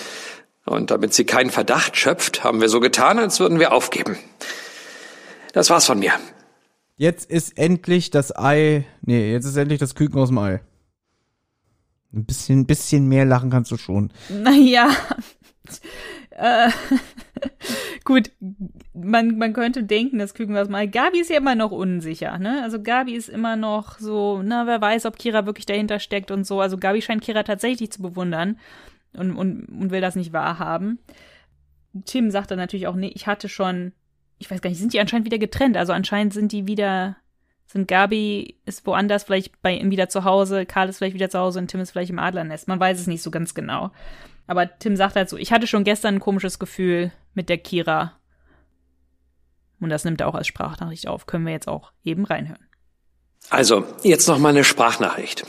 und 0.65 0.91
damit 0.91 1.13
sie 1.13 1.26
keinen 1.26 1.50
Verdacht 1.50 1.95
schöpft, 1.95 2.43
haben 2.43 2.62
wir 2.62 2.69
so 2.69 2.80
getan, 2.80 3.19
als 3.19 3.39
würden 3.39 3.60
wir 3.60 3.73
aufgeben. 3.73 4.17
Das 5.54 5.69
war's 5.69 5.86
von 5.86 6.00
mir. 6.00 6.13
Jetzt 6.97 7.30
ist 7.30 7.58
endlich 7.58 8.10
das 8.10 8.36
Ei, 8.36 8.86
nee, 9.02 9.32
jetzt 9.32 9.45
ist 9.45 9.56
endlich 9.56 9.80
das 9.80 9.95
Küken 9.95 10.19
aus 10.19 10.30
dem 10.30 10.39
Ei. 10.39 10.62
Ein 12.13 12.26
bisschen, 12.26 12.65
bisschen 12.65 13.08
mehr 13.08 13.26
lachen 13.26 13.50
kannst 13.50 13.71
du 13.71 13.78
schon. 13.78 14.12
Naja. 14.30 14.89
Äh, 16.32 16.70
gut, 18.04 18.32
man, 18.94 19.38
man 19.38 19.54
könnte 19.54 19.84
denken, 19.84 20.20
das 20.20 20.34
Küken 20.34 20.56
was 20.56 20.70
mal. 20.70 20.88
Gabi 20.88 21.20
ist 21.20 21.30
ja 21.30 21.38
immer 21.38 21.56
noch 21.56 21.72
unsicher, 21.72 22.38
ne? 22.38 22.62
Also 22.64 22.82
Gabi 22.82 23.14
ist 23.14 23.30
immer 23.30 23.56
noch 23.56 24.00
so, 24.00 24.42
na, 24.44 24.68
wer 24.68 24.82
weiß, 24.82 25.06
ob 25.06 25.18
Kira 25.18 25.46
wirklich 25.46 25.66
dahinter 25.66 26.00
steckt 26.00 26.32
und 26.32 26.46
so. 26.46 26.62
Also 26.62 26.78
Gabi 26.78 27.02
scheint 27.02 27.24
Kira 27.24 27.44
tatsächlich 27.44 27.92
zu 27.92 28.02
bewundern 28.02 28.60
und, 29.14 29.36
und, 29.36 29.66
und 29.66 29.92
will 29.92 30.02
das 30.02 30.16
nicht 30.16 30.34
wahrhaben. 30.34 31.00
Tim 32.06 32.32
sagt 32.32 32.52
dann 32.52 32.60
natürlich 32.60 32.88
auch, 32.88 32.96
nee, 32.96 33.12
ich 33.14 33.28
hatte 33.28 33.50
schon, 33.50 33.94
ich 34.38 34.50
weiß 34.50 34.62
gar 34.62 34.70
nicht, 34.70 34.80
sind 34.80 34.94
die 34.94 35.00
anscheinend 35.00 35.26
wieder 35.26 35.40
getrennt? 35.40 35.78
Also 35.78 35.94
anscheinend 35.94 36.34
sind 36.34 36.52
die 36.52 36.68
wieder, 36.68 37.18
sind 37.66 37.88
Gabi 37.88 38.60
ist 38.66 38.86
woanders, 38.86 39.24
vielleicht 39.24 39.62
bei 39.62 39.74
ihm 39.74 39.92
wieder 39.92 40.10
zu 40.10 40.24
Hause, 40.24 40.66
Karl 40.66 40.90
ist 40.90 40.98
vielleicht 40.98 41.16
wieder 41.16 41.30
zu 41.30 41.40
Hause 41.40 41.60
und 41.60 41.68
Tim 41.68 41.80
ist 41.80 41.92
vielleicht 41.92 42.12
im 42.12 42.20
Adlernest. 42.20 42.68
Man 42.68 42.80
weiß 42.80 43.00
es 43.00 43.08
nicht 43.08 43.24
so 43.24 43.32
ganz 43.32 43.54
genau. 43.54 43.92
Aber 44.48 44.80
Tim 44.80 44.96
sagt 44.96 45.16
halt 45.16 45.30
so, 45.30 45.38
ich 45.38 45.52
hatte 45.52 45.68
schon 45.68 45.84
gestern 45.84 46.16
ein 46.16 46.20
komisches 46.20 46.58
Gefühl 46.58 47.12
mit 47.34 47.50
der 47.50 47.58
Kira. 47.58 48.14
Und 49.80 49.90
das 49.90 50.06
nimmt 50.06 50.22
er 50.22 50.28
auch 50.28 50.36
als 50.36 50.48
Sprachnachricht 50.48 51.08
auf. 51.08 51.28
Können 51.28 51.46
wir 51.46 51.54
jetzt 51.54 51.68
auch 51.68 51.92
eben 52.04 52.26
reinhören. 52.26 52.66
Also, 53.50 53.86
jetzt 54.04 54.28
noch 54.28 54.40
mal 54.40 54.50
eine 54.50 54.64
Sprachnachricht. 54.64 55.46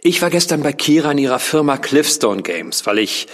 Ich 0.00 0.20
war 0.20 0.30
gestern 0.30 0.62
bei 0.62 0.72
Kira 0.72 1.12
in 1.12 1.18
ihrer 1.18 1.38
Firma 1.38 1.78
Cliffstone 1.78 2.42
Games, 2.42 2.84
weil 2.84 2.98
ich, 2.98 3.28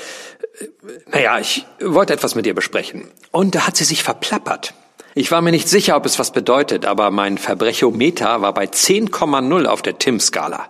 äh, 0.61 0.67
naja, 1.11 1.39
ich 1.39 1.67
wollte 1.81 2.13
etwas 2.13 2.35
mit 2.35 2.47
ihr 2.47 2.55
besprechen. 2.55 3.11
Und 3.33 3.55
da 3.55 3.67
hat 3.67 3.77
sie 3.77 3.85
sich 3.85 4.03
verplappert. 4.03 4.75
Ich 5.17 5.31
war 5.31 5.43
mir 5.43 5.53
nicht 5.53 5.69
sicher, 5.69 5.97
ob 5.97 6.07
es 6.07 6.19
was 6.19 6.33
bedeutet, 6.33 6.85
aber 6.85 7.11
mein 7.11 7.39
Verbrechometer 7.39 8.41
war 8.41 8.53
bei 8.53 8.67
10,0 8.67 9.67
auf 9.67 9.83
der 9.83 9.99
Tim-Skala. 9.99 10.69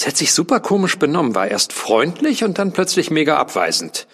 Sie 0.00 0.06
hat 0.06 0.16
sich 0.16 0.32
super 0.32 0.60
komisch 0.60 0.98
benommen, 0.98 1.34
war 1.34 1.48
erst 1.48 1.74
freundlich 1.74 2.42
und 2.42 2.58
dann 2.58 2.72
plötzlich 2.72 3.10
mega 3.10 3.36
abweisend. 3.36 4.06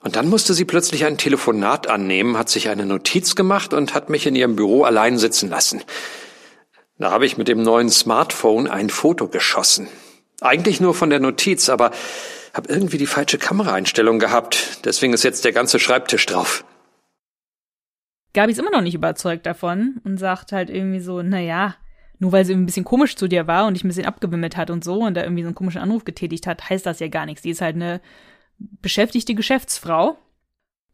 Und 0.00 0.14
dann 0.14 0.28
musste 0.28 0.54
sie 0.54 0.64
plötzlich 0.64 1.06
ein 1.06 1.18
Telefonat 1.18 1.88
annehmen, 1.88 2.38
hat 2.38 2.48
sich 2.48 2.68
eine 2.68 2.86
Notiz 2.86 3.34
gemacht 3.34 3.74
und 3.74 3.94
hat 3.94 4.10
mich 4.10 4.28
in 4.28 4.36
ihrem 4.36 4.54
Büro 4.54 4.84
allein 4.84 5.18
sitzen 5.18 5.50
lassen. 5.50 5.82
Da 6.98 7.10
habe 7.10 7.26
ich 7.26 7.36
mit 7.36 7.48
dem 7.48 7.62
neuen 7.62 7.90
Smartphone 7.90 8.68
ein 8.68 8.90
Foto 8.90 9.26
geschossen. 9.26 9.88
Eigentlich 10.40 10.80
nur 10.80 10.94
von 10.94 11.10
der 11.10 11.18
Notiz, 11.18 11.68
aber 11.68 11.90
habe 12.54 12.72
irgendwie 12.72 12.98
die 12.98 13.06
falsche 13.06 13.38
Kameraeinstellung 13.38 14.20
gehabt. 14.20 14.84
Deswegen 14.84 15.14
ist 15.14 15.24
jetzt 15.24 15.44
der 15.44 15.52
ganze 15.52 15.80
Schreibtisch 15.80 16.26
drauf. 16.26 16.64
Gabi 18.34 18.52
ist 18.52 18.58
immer 18.60 18.70
noch 18.70 18.82
nicht 18.82 18.94
überzeugt 18.94 19.46
davon 19.46 20.00
und 20.04 20.18
sagt 20.18 20.52
halt 20.52 20.70
irgendwie 20.70 21.00
so, 21.00 21.22
naja, 21.22 21.74
nur 22.18 22.32
weil 22.32 22.44
sie 22.44 22.54
ein 22.54 22.66
bisschen 22.66 22.84
komisch 22.84 23.16
zu 23.16 23.28
dir 23.28 23.46
war 23.46 23.66
und 23.66 23.74
dich 23.74 23.84
ein 23.84 23.88
bisschen 23.88 24.06
abgewimmelt 24.06 24.56
hat 24.56 24.70
und 24.70 24.84
so 24.84 25.02
und 25.02 25.14
da 25.14 25.22
irgendwie 25.22 25.42
so 25.42 25.48
einen 25.48 25.54
komischen 25.54 25.80
Anruf 25.80 26.04
getätigt 26.04 26.46
hat, 26.46 26.68
heißt 26.68 26.86
das 26.86 27.00
ja 27.00 27.08
gar 27.08 27.26
nichts. 27.26 27.42
Die 27.42 27.50
ist 27.50 27.60
halt 27.60 27.76
eine 27.76 28.00
beschäftigte 28.58 29.34
Geschäftsfrau. 29.34 30.18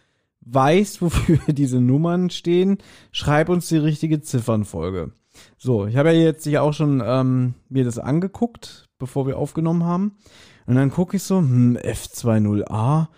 weißt, 0.43 1.03
wofür 1.03 1.41
diese 1.49 1.81
Nummern 1.81 2.31
stehen. 2.31 2.79
Schreib 3.11 3.49
uns 3.49 3.67
die 3.67 3.79
richtige 3.79 4.21
Ziffernfolge. 4.21 5.11
So, 5.57 5.87
ich 5.87 5.97
habe 5.97 6.13
ja 6.13 6.21
jetzt 6.21 6.47
ja 6.47 6.63
auch 6.63 6.73
schon 6.73 7.03
ähm, 7.05 7.55
mir 7.69 7.85
das 7.85 7.99
angeguckt, 7.99 8.89
bevor 8.99 9.27
wir 9.27 9.39
aufgenommen 9.39 9.85
haben. 9.85 10.17
Und 10.67 10.75
dann 10.75 10.91
gucke 10.91 11.17
ich 11.17 11.23
so, 11.23 11.39
hm, 11.39 11.77
F20A. 11.77 13.09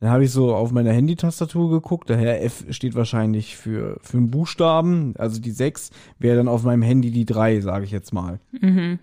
Dann 0.00 0.10
habe 0.10 0.24
ich 0.24 0.30
so 0.30 0.54
auf 0.54 0.70
meiner 0.70 0.92
Handy-Tastatur 0.92 1.70
geguckt. 1.70 2.08
Daher 2.08 2.44
F 2.44 2.64
steht 2.70 2.94
wahrscheinlich 2.94 3.56
für, 3.56 3.98
für 4.00 4.18
einen 4.18 4.30
Buchstaben. 4.30 5.14
Also 5.18 5.40
die 5.40 5.50
6 5.50 5.90
wäre 6.18 6.36
dann 6.36 6.48
auf 6.48 6.62
meinem 6.62 6.82
Handy 6.82 7.10
die 7.10 7.24
3, 7.24 7.60
sage 7.60 7.84
ich 7.84 7.90
jetzt 7.90 8.12
mal. 8.12 8.38
Mhm. 8.52 9.00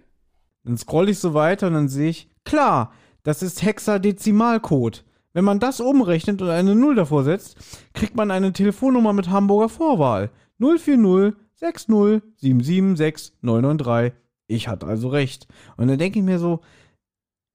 Dann 0.63 0.77
scroll 0.77 1.09
ich 1.09 1.19
so 1.19 1.33
weiter 1.33 1.67
und 1.67 1.73
dann 1.73 1.89
sehe 1.89 2.09
ich, 2.09 2.29
klar, 2.45 2.91
das 3.23 3.43
ist 3.43 3.63
Hexadezimalcode. 3.63 5.03
Wenn 5.33 5.43
man 5.43 5.59
das 5.59 5.81
umrechnet 5.81 6.41
und 6.41 6.49
eine 6.49 6.75
0 6.75 6.95
davor 6.95 7.25
setzt, 7.25 7.57
kriegt 7.93 8.15
man 8.15 8.31
eine 8.31 8.53
Telefonnummer 8.53 9.11
mit 9.11 9.29
Hamburger 9.29 9.67
Vorwahl. 9.67 10.31
040 10.59 11.35
60 11.55 12.21
776 12.37 13.33
993. 13.41 14.13
Ich 14.47 14.67
hatte 14.67 14.85
also 14.85 15.07
recht. 15.09 15.47
Und 15.77 15.87
dann 15.87 15.97
denke 15.97 16.19
ich 16.19 16.25
mir 16.25 16.39
so, 16.39 16.61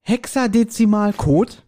Hexadezimalcode? 0.01 1.63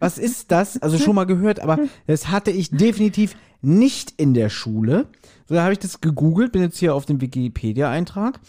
Was 0.00 0.18
ist 0.18 0.50
das? 0.50 0.82
Also 0.82 0.98
schon 0.98 1.14
mal 1.14 1.26
gehört, 1.26 1.60
aber 1.60 1.78
das 2.06 2.28
hatte 2.28 2.50
ich 2.50 2.70
definitiv 2.70 3.36
nicht 3.62 4.14
in 4.16 4.34
der 4.34 4.48
Schule. 4.48 5.06
So, 5.46 5.54
da 5.54 5.62
habe 5.62 5.72
ich 5.72 5.78
das 5.78 6.00
gegoogelt, 6.00 6.52
bin 6.52 6.62
jetzt 6.62 6.78
hier 6.78 6.94
auf 6.94 7.06
dem 7.06 7.20
Wikipedia-Eintrag. 7.20 8.40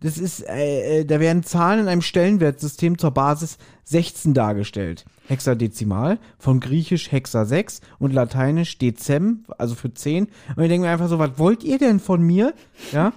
Das 0.00 0.16
ist, 0.16 0.48
äh, 0.48 1.00
äh, 1.00 1.04
da 1.04 1.20
werden 1.20 1.42
Zahlen 1.42 1.80
in 1.80 1.88
einem 1.88 2.02
Stellenwertsystem 2.02 2.98
zur 2.98 3.10
Basis 3.10 3.58
16 3.84 4.34
dargestellt. 4.34 5.04
Hexadezimal, 5.28 6.18
von 6.38 6.58
Griechisch 6.60 7.12
Hexa 7.12 7.44
6 7.44 7.80
und 7.98 8.12
Lateinisch 8.12 8.78
Dezem, 8.78 9.44
also 9.58 9.74
für 9.74 9.92
10. 9.92 10.28
Und 10.56 10.62
ich 10.62 10.68
denke 10.68 10.86
mir 10.86 10.92
einfach 10.92 11.08
so, 11.08 11.18
was 11.18 11.38
wollt 11.38 11.62
ihr 11.64 11.78
denn 11.78 12.00
von 12.00 12.22
mir? 12.22 12.54
Ja. 12.92 13.12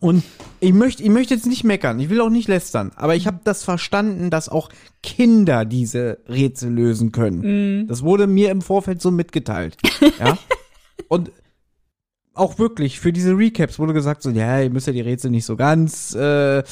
Und 0.00 0.22
ich 0.60 0.74
möchte, 0.74 1.02
ich 1.02 1.08
möchte 1.08 1.34
jetzt 1.34 1.46
nicht 1.46 1.64
meckern, 1.64 1.98
ich 1.98 2.10
will 2.10 2.20
auch 2.20 2.28
nicht 2.28 2.48
lästern, 2.48 2.92
aber 2.94 3.14
ich 3.14 3.26
habe 3.26 3.40
das 3.44 3.64
verstanden, 3.64 4.28
dass 4.28 4.50
auch 4.50 4.68
Kinder 5.02 5.64
diese 5.64 6.18
Rätsel 6.28 6.70
lösen 6.72 7.10
können. 7.10 7.80
Mhm. 7.80 7.86
Das 7.86 8.02
wurde 8.02 8.26
mir 8.26 8.50
im 8.50 8.60
Vorfeld 8.60 9.00
so 9.00 9.10
mitgeteilt. 9.10 9.78
Ja. 10.18 10.36
Und 11.08 11.30
auch 12.36 12.58
wirklich, 12.58 13.00
für 13.00 13.12
diese 13.12 13.36
Recaps 13.36 13.78
wurde 13.78 13.92
gesagt, 13.92 14.22
so, 14.22 14.30
ja, 14.30 14.60
ihr 14.60 14.70
müsst 14.70 14.86
ja 14.86 14.92
die 14.92 15.00
Rätsel 15.00 15.30
nicht 15.30 15.44
so 15.44 15.56
ganz 15.56 16.14
äh, 16.14 16.58
äh, 16.58 16.62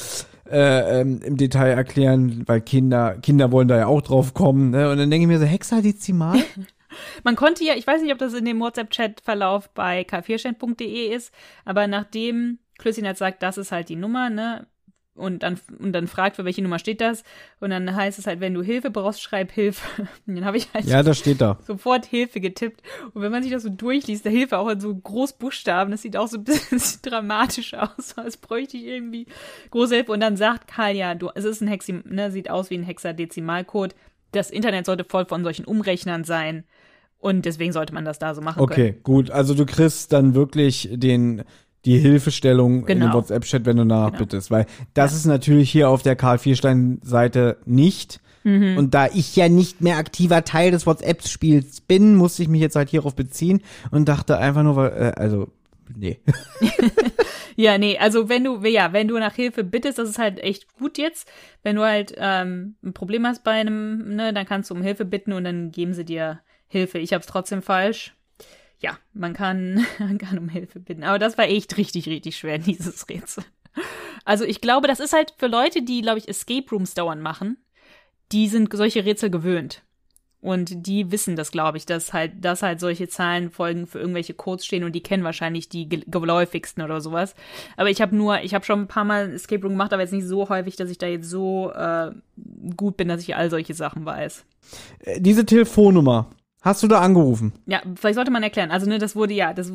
ähm, 0.49 1.21
im 1.23 1.37
Detail 1.37 1.71
erklären, 1.71 2.43
weil 2.45 2.61
Kinder, 2.61 3.17
Kinder 3.21 3.51
wollen 3.51 3.67
da 3.67 3.77
ja 3.77 3.87
auch 3.87 4.01
drauf 4.01 4.33
kommen. 4.33 4.71
Ne? 4.71 4.89
Und 4.89 4.97
dann 4.97 5.09
denke 5.09 5.23
ich 5.23 5.27
mir 5.27 5.39
so, 5.39 5.45
Hexadezimal? 5.45 6.39
Man 7.23 7.35
konnte 7.35 7.63
ja, 7.63 7.73
ich 7.75 7.85
weiß 7.85 8.01
nicht, 8.01 8.13
ob 8.13 8.19
das 8.19 8.33
in 8.33 8.45
dem 8.45 8.59
WhatsApp-Chat-Verlauf 8.59 9.69
bei 9.69 10.01
k4stand.de 10.01 11.13
ist, 11.13 11.33
aber 11.65 11.87
nachdem 11.87 12.59
Klößchen 12.77 13.05
halt 13.05 13.17
sagt, 13.17 13.43
das 13.43 13.57
ist 13.57 13.71
halt 13.71 13.89
die 13.89 13.95
Nummer, 13.95 14.29
ne? 14.29 14.67
Und 15.15 15.43
dann, 15.43 15.57
und 15.79 15.93
dann 15.93 16.07
fragt, 16.07 16.35
für 16.35 16.43
welche 16.43 16.61
Nummer 16.61 16.77
steht 16.77 16.99
das. 16.99 17.23
Und 17.61 17.69
dann 17.69 17.95
heißt 17.95 18.19
es 18.19 18.27
halt, 18.27 18.41
wenn 18.41 18.53
du 18.53 18.61
Hilfe 18.61 18.89
brauchst, 18.91 19.21
schreib 19.21 19.49
Hilfe. 19.51 19.81
Und 20.27 20.35
dann 20.35 20.43
habe 20.45 20.57
ich 20.57 20.67
halt 20.73 20.85
ja, 20.85 21.03
das 21.03 21.17
steht 21.19 21.39
da. 21.39 21.57
sofort 21.65 22.05
Hilfe 22.05 22.41
getippt. 22.41 22.81
Und 23.13 23.21
wenn 23.21 23.31
man 23.31 23.41
sich 23.41 23.51
das 23.51 23.63
so 23.63 23.69
durchliest, 23.69 24.25
der 24.25 24.33
Hilfe 24.33 24.57
auch 24.57 24.67
in 24.67 24.81
so 24.81 24.93
Großbuchstaben, 24.93 25.91
das 25.91 26.01
sieht 26.01 26.17
auch 26.17 26.27
so 26.27 26.37
ein 26.37 26.43
bisschen 26.43 26.99
dramatisch 27.01 27.73
aus, 27.75 28.17
als 28.17 28.35
bräuchte 28.35 28.75
ich 28.75 28.83
irgendwie 28.83 29.25
große 29.71 29.95
Hilfe. 29.95 30.11
Und 30.11 30.19
dann 30.19 30.35
sagt 30.35 30.67
Karl, 30.67 30.95
ja, 30.95 31.15
du, 31.15 31.29
es 31.33 31.45
ist 31.45 31.61
ein 31.61 31.67
Hexi, 31.69 32.01
ne, 32.03 32.29
sieht 32.31 32.49
aus 32.49 32.69
wie 32.69 32.77
ein 32.77 32.83
Hexadezimalcode. 32.83 33.95
Das 34.33 34.51
Internet 34.51 34.85
sollte 34.85 35.05
voll 35.05 35.25
von 35.25 35.43
solchen 35.43 35.63
Umrechnern 35.63 36.25
sein. 36.25 36.65
Und 37.19 37.45
deswegen 37.45 37.71
sollte 37.71 37.93
man 37.93 38.05
das 38.05 38.19
da 38.19 38.35
so 38.35 38.41
machen 38.41 38.61
Okay, 38.61 38.91
können. 38.91 39.03
gut. 39.03 39.31
Also 39.31 39.53
du 39.55 39.65
kriegst 39.65 40.11
dann 40.13 40.35
wirklich 40.35 40.89
den 40.91 41.43
die 41.85 41.97
Hilfestellung 41.99 42.79
in 42.81 42.85
Genau. 42.99 43.07
dem 43.07 43.13
WhatsApp-Chat, 43.13 43.65
wenn 43.65 43.77
du 43.77 43.85
danach 43.85 44.07
Genau. 44.11 44.19
bittest. 44.19 44.51
Weil 44.51 44.65
das 44.93 45.13
ist 45.13 45.25
natürlich 45.25 45.69
hier 45.69 45.89
auf 45.89 46.01
der 46.01 46.15
Karl 46.15 46.37
Vierstein-Seite 46.39 47.57
nicht. 47.65 48.19
Mhm. 48.43 48.77
Und 48.77 48.93
da 48.93 49.07
ich 49.07 49.35
ja 49.35 49.49
nicht 49.49 49.81
mehr 49.81 49.97
aktiver 49.97 50.43
Teil 50.43 50.71
des 50.71 50.85
WhatsApp-Spiels 50.85 51.81
bin, 51.81 52.15
musste 52.15 52.43
ich 52.43 52.49
mich 52.49 52.61
jetzt 52.61 52.75
halt 52.75 52.89
hierauf 52.89 53.15
beziehen 53.15 53.61
und 53.91 54.07
dachte 54.07 54.37
einfach 54.37 54.61
nur, 54.63 54.75
weil, 54.75 54.91
äh, 54.91 55.13
also, 55.15 55.47
nee. 55.95 56.19
Ja, 57.57 57.77
nee, 57.77 57.97
also 57.97 58.27
wenn 58.27 58.43
du, 58.43 58.61
ja, 58.65 58.91
wenn 58.91 59.07
du 59.07 59.17
nach 59.17 59.33
Hilfe 59.33 59.63
bittest, 59.63 59.97
das 59.97 60.09
ist 60.09 60.19
halt 60.19 60.39
echt 60.41 60.73
gut 60.77 60.97
jetzt. 60.97 61.29
Wenn 61.63 61.77
du 61.77 61.83
halt 61.83 62.13
ähm, 62.17 62.75
ein 62.83 62.93
Problem 62.93 63.25
hast 63.25 63.45
bei 63.45 63.51
einem, 63.51 64.13
ne, 64.15 64.33
dann 64.33 64.45
kannst 64.45 64.69
du 64.69 64.73
um 64.73 64.81
Hilfe 64.81 65.05
bitten 65.05 65.31
und 65.31 65.45
dann 65.45 65.71
geben 65.71 65.93
sie 65.93 66.03
dir 66.03 66.41
Hilfe. 66.67 66.97
Ich 66.99 67.13
hab's 67.13 67.27
trotzdem 67.27 67.61
falsch. 67.61 68.13
Ja, 68.79 68.97
man 69.13 69.33
kann, 69.33 69.85
man 69.99 70.17
kann 70.17 70.37
um 70.37 70.49
Hilfe 70.49 70.79
bitten. 70.79 71.03
Aber 71.03 71.19
das 71.19 71.37
war 71.37 71.45
echt 71.45 71.77
richtig, 71.77 72.07
richtig 72.07 72.37
schwer, 72.37 72.57
dieses 72.59 73.07
Rätsel. 73.09 73.43
Also 74.23 74.43
ich 74.45 74.61
glaube, 74.61 74.87
das 74.87 74.99
ist 74.99 75.13
halt 75.13 75.33
für 75.37 75.47
Leute, 75.47 75.81
die, 75.83 76.01
glaube 76.01 76.17
ich, 76.19 76.27
Escape 76.27 76.65
Rooms 76.71 76.93
dauernd 76.93 77.21
machen, 77.21 77.57
die 78.31 78.47
sind 78.47 78.75
solche 78.75 79.05
Rätsel 79.05 79.29
gewöhnt. 79.29 79.83
Und 80.41 80.85
die 80.87 81.11
wissen 81.11 81.35
das, 81.35 81.51
glaube 81.51 81.77
ich, 81.77 81.87
dass 81.87 82.13
halt, 82.13 82.33
dass 82.45 82.61
halt 82.61 82.79
solche 82.79 83.07
Zahlenfolgen 83.07 83.87
für 83.87 83.97
irgendwelche 83.99 84.35
Codes 84.35 84.63
stehen 84.65 84.83
und 84.83 84.91
die 84.93 85.01
kennen 85.01 85.23
wahrscheinlich 85.23 85.69
die 85.69 85.89
ge- 85.89 86.03
geläufigsten 86.05 86.83
oder 86.83 87.01
sowas. 87.01 87.33
Aber 87.77 87.89
ich 87.89 87.99
habe 87.99 88.15
nur, 88.15 88.41
ich 88.41 88.53
habe 88.53 88.63
schon 88.63 88.81
ein 88.81 88.87
paar 88.87 89.05
Mal 89.05 89.33
Escape 89.33 89.63
Room 89.63 89.71
gemacht, 89.71 89.91
aber 89.91 90.03
jetzt 90.03 90.11
nicht 90.13 90.27
so 90.27 90.47
häufig, 90.49 90.75
dass 90.75 90.91
ich 90.91 90.99
da 90.99 91.07
jetzt 91.07 91.27
so 91.29 91.71
äh, 91.71 92.11
gut 92.77 92.95
bin, 92.95 93.07
dass 93.07 93.21
ich 93.23 93.35
all 93.35 93.49
solche 93.49 93.73
Sachen 93.73 94.05
weiß. 94.05 94.45
Äh, 94.99 95.19
Diese 95.19 95.47
Telefonnummer, 95.47 96.29
hast 96.65 96.83
du 96.83 96.87
da 96.87 96.99
angerufen? 96.99 97.53
Ja, 97.67 97.81
vielleicht 97.95 98.15
sollte 98.15 98.31
man 98.31 98.43
erklären. 98.43 98.71
Also, 98.71 98.89
ne, 98.89 98.97
das 98.97 99.15
wurde 99.15 99.33
ja, 99.33 99.53
das 99.53 99.71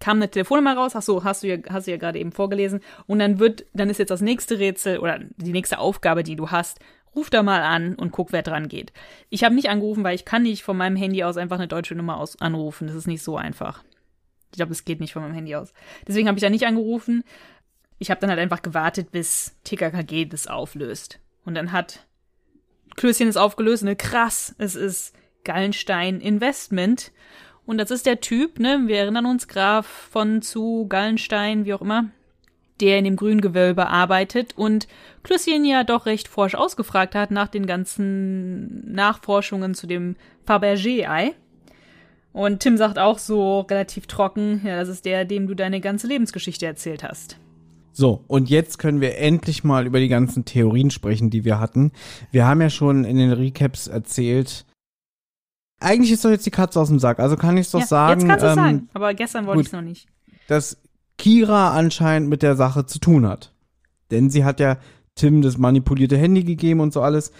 kam 0.00 0.18
eine 0.18 0.30
Telefonnummer 0.30 0.76
raus, 0.76 0.92
ach 0.94 1.02
so, 1.02 1.24
hast 1.24 1.42
du 1.42 1.46
ja, 1.46 1.56
hast 1.70 1.86
du 1.86 1.92
ja 1.92 1.96
gerade 1.96 2.18
eben 2.18 2.32
vorgelesen. 2.32 2.80
Und 3.06 3.20
dann 3.20 3.38
wird, 3.38 3.64
dann 3.72 3.88
ist 3.88 3.98
jetzt 3.98 4.10
das 4.10 4.20
nächste 4.20 4.58
Rätsel 4.58 4.98
oder 4.98 5.20
die 5.36 5.52
nächste 5.52 5.78
Aufgabe, 5.78 6.22
die 6.22 6.36
du 6.36 6.50
hast, 6.50 6.80
ruf 7.14 7.30
da 7.30 7.42
mal 7.42 7.62
an 7.62 7.94
und 7.94 8.10
guck, 8.10 8.32
wer 8.32 8.42
dran 8.42 8.68
geht. 8.68 8.92
Ich 9.30 9.44
habe 9.44 9.54
nicht 9.54 9.70
angerufen, 9.70 10.04
weil 10.04 10.14
ich 10.14 10.24
kann 10.24 10.42
nicht 10.42 10.62
von 10.62 10.76
meinem 10.76 10.96
Handy 10.96 11.24
aus 11.24 11.36
einfach 11.38 11.56
eine 11.56 11.68
deutsche 11.68 11.94
Nummer 11.94 12.18
aus 12.18 12.40
anrufen. 12.40 12.88
Das 12.88 12.96
ist 12.96 13.06
nicht 13.06 13.22
so 13.22 13.38
einfach. 13.38 13.82
Ich 14.50 14.58
glaube, 14.58 14.72
es 14.72 14.84
geht 14.84 15.00
nicht 15.00 15.12
von 15.12 15.22
meinem 15.22 15.34
Handy 15.34 15.54
aus. 15.54 15.72
Deswegen 16.06 16.28
habe 16.28 16.38
ich 16.38 16.42
da 16.42 16.50
nicht 16.50 16.66
angerufen. 16.66 17.24
Ich 17.98 18.10
habe 18.10 18.20
dann 18.20 18.30
halt 18.30 18.40
einfach 18.40 18.62
gewartet, 18.62 19.12
bis 19.12 19.56
TKKG 19.64 20.26
das 20.26 20.46
auflöst. 20.46 21.20
Und 21.44 21.54
dann 21.54 21.72
hat 21.72 22.06
Klößchen 22.96 23.28
es 23.28 23.36
aufgelöst, 23.36 23.84
ne, 23.84 23.96
krass, 23.96 24.54
es 24.58 24.74
ist 24.74 25.14
Gallenstein 25.46 26.20
Investment. 26.20 27.12
Und 27.64 27.78
das 27.78 27.90
ist 27.90 28.04
der 28.04 28.20
Typ, 28.20 28.60
ne, 28.60 28.82
wir 28.86 28.98
erinnern 28.98 29.24
uns, 29.24 29.48
Graf 29.48 29.86
von 29.86 30.42
zu 30.42 30.86
Gallenstein, 30.88 31.64
wie 31.64 31.72
auch 31.72 31.80
immer, 31.80 32.10
der 32.80 32.98
in 32.98 33.04
dem 33.04 33.16
Grüngewölbe 33.16 33.86
arbeitet 33.86 34.56
und 34.56 34.86
Klößchen 35.22 35.64
ja 35.64 35.82
doch 35.82 36.04
recht 36.06 36.28
forsch 36.28 36.54
ausgefragt 36.54 37.14
hat 37.14 37.30
nach 37.30 37.48
den 37.48 37.66
ganzen 37.66 38.92
Nachforschungen 38.92 39.74
zu 39.74 39.86
dem 39.86 40.16
Fabergé-Ei. 40.46 41.32
Und 42.32 42.60
Tim 42.60 42.76
sagt 42.76 42.98
auch 42.98 43.18
so 43.18 43.60
relativ 43.60 44.06
trocken, 44.06 44.60
ja, 44.62 44.76
das 44.76 44.88
ist 44.88 45.06
der, 45.06 45.24
dem 45.24 45.46
du 45.46 45.54
deine 45.54 45.80
ganze 45.80 46.06
Lebensgeschichte 46.06 46.66
erzählt 46.66 47.02
hast. 47.02 47.38
So, 47.92 48.24
und 48.26 48.50
jetzt 48.50 48.78
können 48.78 49.00
wir 49.00 49.16
endlich 49.16 49.64
mal 49.64 49.86
über 49.86 50.00
die 50.00 50.08
ganzen 50.08 50.44
Theorien 50.44 50.90
sprechen, 50.90 51.30
die 51.30 51.46
wir 51.46 51.58
hatten. 51.58 51.92
Wir 52.30 52.46
haben 52.46 52.60
ja 52.60 52.68
schon 52.68 53.04
in 53.04 53.16
den 53.16 53.32
Recaps 53.32 53.86
erzählt, 53.86 54.66
eigentlich 55.80 56.12
ist 56.12 56.24
doch 56.24 56.30
jetzt 56.30 56.46
die 56.46 56.50
Katze 56.50 56.80
aus 56.80 56.88
dem 56.88 56.98
Sack, 56.98 57.18
also 57.18 57.36
kann 57.36 57.56
ich 57.56 57.66
es 57.66 57.72
doch 57.72 57.80
ja, 57.80 57.86
sagen. 57.86 58.20
Jetzt 58.20 58.28
kannst 58.28 58.44
du 58.44 58.48
ähm, 58.48 58.54
sagen, 58.54 58.88
aber 58.94 59.14
gestern 59.14 59.46
wollte 59.46 59.60
ich 59.60 59.66
es 59.66 59.72
noch 59.72 59.82
nicht. 59.82 60.08
dass 60.48 60.78
Kira 61.18 61.72
anscheinend 61.72 62.28
mit 62.28 62.42
der 62.42 62.56
Sache 62.56 62.86
zu 62.86 62.98
tun 62.98 63.26
hat. 63.26 63.52
Denn 64.10 64.30
sie 64.30 64.44
hat 64.44 64.60
ja 64.60 64.78
Tim 65.14 65.42
das 65.42 65.58
manipulierte 65.58 66.16
Handy 66.16 66.44
gegeben 66.44 66.80
und 66.80 66.92
so 66.92 67.02
alles. 67.02 67.32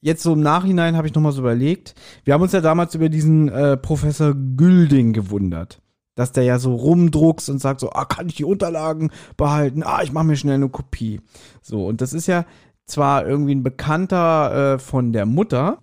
Jetzt 0.00 0.22
so 0.22 0.32
im 0.32 0.40
Nachhinein 0.40 0.96
habe 0.96 1.08
ich 1.08 1.14
noch 1.14 1.22
mal 1.22 1.32
so 1.32 1.42
überlegt. 1.42 1.94
Wir 2.24 2.34
haben 2.34 2.42
uns 2.42 2.52
ja 2.52 2.60
damals 2.60 2.94
über 2.94 3.08
diesen 3.08 3.48
äh, 3.48 3.76
Professor 3.76 4.34
Gülding 4.34 5.12
gewundert. 5.12 5.80
Dass 6.14 6.32
der 6.32 6.44
ja 6.44 6.58
so 6.58 6.74
rumdruckst 6.74 7.48
und 7.50 7.60
sagt 7.60 7.80
so, 7.80 7.90
ah, 7.92 8.04
kann 8.04 8.28
ich 8.28 8.36
die 8.36 8.44
Unterlagen 8.44 9.10
behalten? 9.36 9.82
Ah, 9.84 10.02
ich 10.02 10.12
mache 10.12 10.24
mir 10.24 10.36
schnell 10.36 10.54
eine 10.54 10.68
Kopie. 10.68 11.20
So, 11.62 11.86
und 11.86 12.00
das 12.00 12.12
ist 12.12 12.26
ja 12.26 12.44
zwar 12.86 13.26
irgendwie 13.26 13.54
ein 13.54 13.62
Bekannter 13.62 14.74
äh, 14.74 14.78
von 14.78 15.12
der 15.12 15.26
Mutter. 15.26 15.78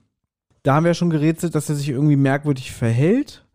Da 0.65 0.75
haben 0.75 0.83
wir 0.83 0.89
ja 0.89 0.93
schon 0.95 1.09
gerätselt, 1.09 1.53
dass 1.55 1.69
er 1.69 1.75
sich 1.75 1.89
irgendwie 1.89 2.15
merkwürdig 2.15 2.71
verhält. 2.71 3.45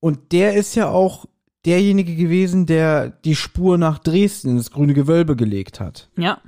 Und 0.00 0.32
der 0.32 0.54
ist 0.54 0.74
ja 0.74 0.88
auch 0.88 1.26
derjenige 1.64 2.14
gewesen, 2.16 2.66
der 2.66 3.08
die 3.08 3.36
Spur 3.36 3.78
nach 3.78 3.98
Dresden 3.98 4.50
ins 4.50 4.70
grüne 4.70 4.94
Gewölbe 4.94 5.36
gelegt 5.36 5.80
hat. 5.80 6.10
Ja. 6.18 6.38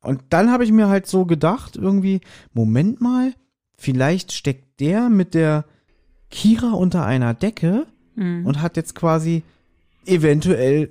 Und 0.00 0.22
dann 0.30 0.50
habe 0.50 0.64
ich 0.64 0.72
mir 0.72 0.88
halt 0.88 1.06
so 1.06 1.24
gedacht, 1.26 1.76
irgendwie, 1.76 2.20
Moment 2.52 3.00
mal, 3.00 3.34
vielleicht 3.76 4.32
steckt 4.32 4.80
der 4.80 5.08
mit 5.10 5.34
der 5.34 5.64
Kira 6.30 6.72
unter 6.72 7.04
einer 7.06 7.34
Decke 7.34 7.86
Mhm. 8.16 8.46
und 8.46 8.62
hat 8.62 8.76
jetzt 8.76 8.94
quasi 8.94 9.42
eventuell 10.06 10.90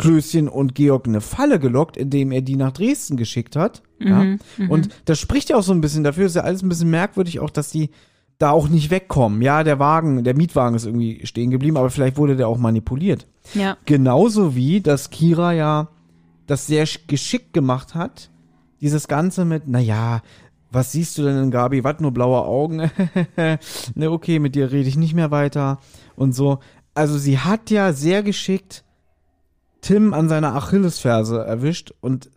Klößchen 0.00 0.48
und 0.48 0.74
Georg 0.74 1.06
eine 1.06 1.20
Falle 1.20 1.58
gelockt, 1.60 1.96
indem 1.96 2.32
er 2.32 2.40
die 2.40 2.56
nach 2.56 2.72
Dresden 2.72 3.16
geschickt 3.16 3.54
hat. 3.54 3.82
Ja? 3.98 4.24
Mhm, 4.24 4.38
mhm. 4.56 4.70
Und 4.70 4.88
das 5.04 5.18
spricht 5.18 5.50
ja 5.50 5.56
auch 5.56 5.62
so 5.62 5.72
ein 5.72 5.80
bisschen 5.82 6.04
dafür, 6.04 6.26
ist 6.26 6.36
ja 6.36 6.42
alles 6.42 6.62
ein 6.62 6.68
bisschen 6.70 6.90
merkwürdig, 6.90 7.38
auch 7.40 7.50
dass 7.50 7.70
die 7.70 7.90
da 8.38 8.50
auch 8.50 8.68
nicht 8.68 8.90
wegkommen. 8.90 9.42
Ja, 9.42 9.62
der 9.62 9.78
Wagen, 9.78 10.24
der 10.24 10.34
Mietwagen 10.34 10.74
ist 10.74 10.86
irgendwie 10.86 11.20
stehen 11.26 11.50
geblieben, 11.50 11.76
aber 11.76 11.90
vielleicht 11.90 12.16
wurde 12.16 12.36
der 12.36 12.48
auch 12.48 12.56
manipuliert. 12.56 13.26
Ja. 13.52 13.76
Genauso 13.84 14.56
wie, 14.56 14.80
dass 14.80 15.10
Kira 15.10 15.52
ja 15.52 15.88
das 16.46 16.66
sehr 16.66 16.86
sch- 16.86 17.00
geschickt 17.06 17.52
gemacht 17.52 17.94
hat. 17.94 18.30
Dieses 18.80 19.06
Ganze 19.08 19.44
mit, 19.44 19.68
naja, 19.68 20.22
was 20.72 20.92
siehst 20.92 21.18
du 21.18 21.22
denn 21.24 21.36
in 21.42 21.50
Gabi? 21.50 21.84
Was, 21.84 22.00
nur 22.00 22.12
blaue 22.12 22.42
Augen? 22.42 22.90
ne, 23.94 24.10
okay, 24.10 24.38
mit 24.38 24.54
dir 24.54 24.72
rede 24.72 24.88
ich 24.88 24.96
nicht 24.96 25.14
mehr 25.14 25.30
weiter 25.30 25.78
und 26.16 26.34
so. 26.34 26.60
Also 26.94 27.18
sie 27.18 27.38
hat 27.38 27.70
ja 27.70 27.92
sehr 27.92 28.22
geschickt 28.22 28.84
Tim 29.80 30.14
an 30.14 30.28
seiner 30.28 30.54
Achillesferse 30.54 31.44
erwischt 31.44 31.92
und 32.00 32.30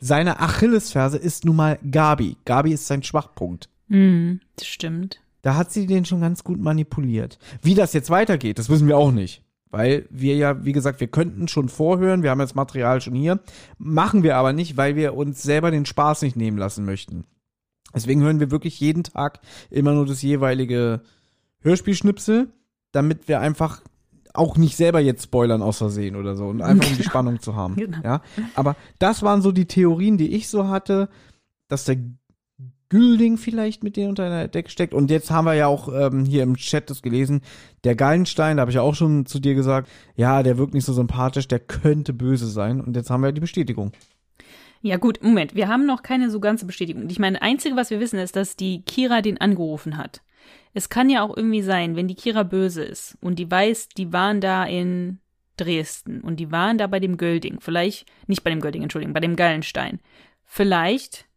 seine 0.00 0.40
Achillesferse 0.40 1.18
ist 1.18 1.44
nun 1.44 1.56
mal 1.56 1.78
Gabi. 1.90 2.36
Gabi 2.44 2.72
ist 2.72 2.86
sein 2.86 3.02
Schwachpunkt. 3.02 3.68
Mhm, 3.88 4.40
das 4.56 4.66
stimmt. 4.66 5.20
Da 5.42 5.56
hat 5.56 5.72
sie 5.72 5.86
den 5.86 6.04
schon 6.04 6.20
ganz 6.20 6.44
gut 6.44 6.60
manipuliert. 6.60 7.38
Wie 7.62 7.74
das 7.74 7.92
jetzt 7.92 8.10
weitergeht, 8.10 8.58
das 8.58 8.68
wissen 8.68 8.88
wir 8.88 8.96
auch 8.96 9.12
nicht. 9.12 9.42
Weil 9.70 10.06
wir 10.10 10.36
ja, 10.36 10.64
wie 10.64 10.72
gesagt, 10.72 11.00
wir 11.00 11.08
könnten 11.08 11.46
schon 11.46 11.68
vorhören, 11.68 12.22
wir 12.22 12.30
haben 12.30 12.38
das 12.38 12.54
Material 12.54 13.00
schon 13.00 13.14
hier, 13.14 13.40
machen 13.76 14.22
wir 14.22 14.36
aber 14.36 14.52
nicht, 14.52 14.76
weil 14.76 14.96
wir 14.96 15.14
uns 15.14 15.42
selber 15.42 15.70
den 15.70 15.84
Spaß 15.84 16.22
nicht 16.22 16.36
nehmen 16.36 16.56
lassen 16.56 16.84
möchten. 16.84 17.24
Deswegen 17.94 18.22
hören 18.22 18.40
wir 18.40 18.50
wirklich 18.50 18.80
jeden 18.80 19.04
Tag 19.04 19.40
immer 19.70 19.92
nur 19.92 20.06
das 20.06 20.22
jeweilige 20.22 21.02
Hörspielschnipsel, 21.60 22.48
damit 22.92 23.28
wir 23.28 23.40
einfach 23.40 23.82
auch 24.34 24.56
nicht 24.56 24.76
selber 24.76 25.00
jetzt 25.00 25.24
spoilern 25.24 25.62
aus 25.62 25.78
Versehen 25.78 26.16
oder 26.16 26.36
so 26.36 26.46
und 26.46 26.62
einfach 26.62 26.90
um 26.90 26.96
die 26.96 27.02
Spannung 27.04 27.40
zu 27.40 27.56
haben. 27.56 27.76
Genau. 27.76 27.98
Ja, 28.04 28.22
aber 28.54 28.76
das 28.98 29.22
waren 29.22 29.42
so 29.42 29.52
die 29.52 29.66
Theorien, 29.66 30.18
die 30.18 30.34
ich 30.34 30.48
so 30.48 30.68
hatte, 30.68 31.08
dass 31.68 31.84
der 31.84 31.98
Gülding 32.88 33.36
vielleicht 33.36 33.84
mit 33.84 33.96
denen 33.96 34.10
unter 34.10 34.24
einer 34.24 34.48
Decke 34.48 34.70
steckt. 34.70 34.94
Und 34.94 35.10
jetzt 35.10 35.30
haben 35.30 35.44
wir 35.44 35.54
ja 35.54 35.66
auch 35.66 35.88
ähm, 35.92 36.24
hier 36.24 36.42
im 36.42 36.56
Chat 36.56 36.88
das 36.88 37.02
gelesen, 37.02 37.42
der 37.84 37.94
Gallenstein, 37.94 38.56
da 38.56 38.62
habe 38.62 38.70
ich 38.70 38.76
ja 38.76 38.82
auch 38.82 38.94
schon 38.94 39.26
zu 39.26 39.38
dir 39.38 39.54
gesagt, 39.54 39.88
ja, 40.16 40.42
der 40.42 40.56
wirkt 40.56 40.74
nicht 40.74 40.86
so 40.86 40.92
sympathisch, 40.92 41.48
der 41.48 41.60
könnte 41.60 42.12
böse 42.12 42.46
sein. 42.46 42.80
Und 42.80 42.96
jetzt 42.96 43.10
haben 43.10 43.22
wir 43.22 43.32
die 43.32 43.40
Bestätigung. 43.40 43.92
Ja, 44.80 44.96
gut, 44.96 45.22
Moment. 45.22 45.54
Wir 45.54 45.68
haben 45.68 45.86
noch 45.86 46.02
keine 46.02 46.30
so 46.30 46.40
ganze 46.40 46.64
Bestätigung. 46.64 47.08
Ich 47.10 47.18
meine, 47.18 47.42
einzige, 47.42 47.76
was 47.76 47.90
wir 47.90 48.00
wissen, 48.00 48.18
ist, 48.18 48.36
dass 48.36 48.56
die 48.56 48.82
Kira 48.82 49.22
den 49.22 49.40
angerufen 49.40 49.96
hat. 49.98 50.22
Es 50.74 50.88
kann 50.88 51.10
ja 51.10 51.22
auch 51.22 51.36
irgendwie 51.36 51.62
sein, 51.62 51.96
wenn 51.96 52.08
die 52.08 52.14
Kira 52.14 52.42
böse 52.42 52.84
ist 52.84 53.16
und 53.20 53.38
die 53.38 53.50
weiß, 53.50 53.88
die 53.90 54.12
waren 54.12 54.40
da 54.40 54.64
in 54.64 55.18
Dresden 55.56 56.20
und 56.20 56.36
die 56.36 56.52
waren 56.52 56.78
da 56.78 56.86
bei 56.86 57.00
dem 57.00 57.16
Gölding. 57.16 57.60
Vielleicht, 57.60 58.06
nicht 58.26 58.44
bei 58.44 58.50
dem 58.50 58.60
Gölding, 58.60 58.82
Entschuldigung, 58.82 59.14
bei 59.14 59.20
dem 59.20 59.36
Gallenstein. 59.36 60.00
Vielleicht 60.44 61.28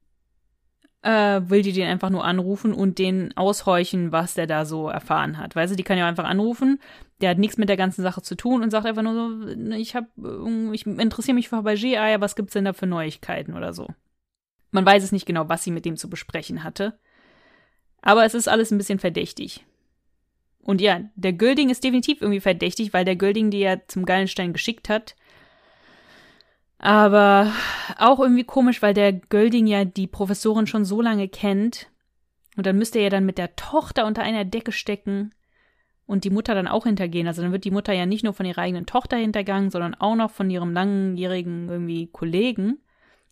äh, 1.02 1.42
will 1.44 1.64
die 1.64 1.74
den 1.74 1.88
einfach 1.88 2.10
nur 2.10 2.24
anrufen 2.24 2.74
und 2.74 3.00
den 3.00 3.36
aushorchen, 3.36 4.12
was 4.12 4.36
der 4.36 4.48
da 4.48 4.66
so 4.66 4.88
erfahren 4.88 5.38
hat. 5.38 5.56
Weißt 5.56 5.72
du, 5.72 5.76
die 5.76 5.84
kann 5.84 5.98
ja 5.98 6.08
einfach 6.08 6.26
anrufen, 6.26 6.80
der 7.22 7.32
hat 7.32 7.38
nichts 7.38 7.58
mit 7.58 7.70
der 7.70 7.78
ganzen 7.78 8.02
Sache 8.04 8.22
zu 8.22 8.36
tun 8.36 8.62
und 8.62 8.72
sagt 8.72 8.86
einfach 8.86 9.02
nur 9.02 9.14
so, 9.14 9.28
ne, 9.56 9.78
ich 9.78 9.96
hab, 9.96 10.06
äh, 10.18 10.74
ich 10.74 10.86
interessiere 10.86 11.36
mich 11.36 11.50
für 11.50 11.58
Fabergé-Eier, 11.58 12.22
was 12.22 12.36
gibt's 12.36 12.54
denn 12.54 12.66
da 12.66 12.74
für 12.74 12.88
Neuigkeiten 12.88 13.56
oder 13.56 13.74
so. 13.74 13.88
Man 14.72 14.86
weiß 14.86 15.04
es 15.04 15.12
nicht 15.12 15.26
genau, 15.26 15.50
was 15.50 15.64
sie 15.64 15.72
mit 15.72 15.86
dem 15.86 15.98
zu 15.98 16.10
besprechen 16.10 16.64
hatte. 16.64 16.98
Aber 18.02 18.26
es 18.26 18.34
ist 18.34 18.48
alles 18.48 18.72
ein 18.72 18.78
bisschen 18.78 19.00
verdächtig. 19.00 19.66
Und 20.64 20.82
ja, 20.82 21.02
der 21.16 21.34
Gölding 21.34 21.70
ist 21.70 21.84
definitiv 21.84 22.22
irgendwie 22.22 22.40
verdächtig, 22.40 22.94
weil 22.94 23.06
der 23.06 23.16
Gölding 23.16 23.50
die 23.50 23.60
ja 23.60 23.78
zum 23.88 24.06
Gallenstein 24.06 24.54
geschickt 24.54 24.90
hat. 24.90 25.16
Aber 26.78 27.52
auch 27.98 28.20
irgendwie 28.20 28.44
komisch, 28.44 28.82
weil 28.82 28.94
der 28.94 29.14
Gölding 29.14 29.68
ja 29.68 29.86
die 29.86 30.08
Professorin 30.08 30.68
schon 30.68 30.86
so 30.86 31.02
lange 31.02 31.28
kennt. 31.28 31.88
Und 32.58 32.66
dann 32.66 32.78
müsste 32.78 33.00
er 33.00 33.06
ja 33.06 33.10
dann 33.10 33.26
mit 33.26 33.38
der 33.38 33.56
Tochter 33.56 34.06
unter 34.06 34.24
einer 34.24 34.46
Decke 34.46 34.72
stecken 34.72 35.34
und 36.06 36.24
die 36.24 36.30
Mutter 36.30 36.56
dann 36.56 36.68
auch 36.68 36.86
hintergehen. 36.86 37.28
Also 37.28 37.42
dann 37.42 37.52
wird 37.52 37.64
die 37.64 37.72
Mutter 37.72 37.94
ja 37.94 38.06
nicht 38.06 38.24
nur 38.24 38.34
von 38.34 38.46
ihrer 38.46 38.62
eigenen 38.62 38.86
Tochter 38.86 39.18
hintergangen, 39.18 39.70
sondern 39.72 39.96
auch 39.96 40.16
noch 40.16 40.32
von 40.32 40.50
ihrem 40.50 40.74
langjährigen 40.74 41.70
irgendwie 41.70 42.08
Kollegen. 42.08 42.80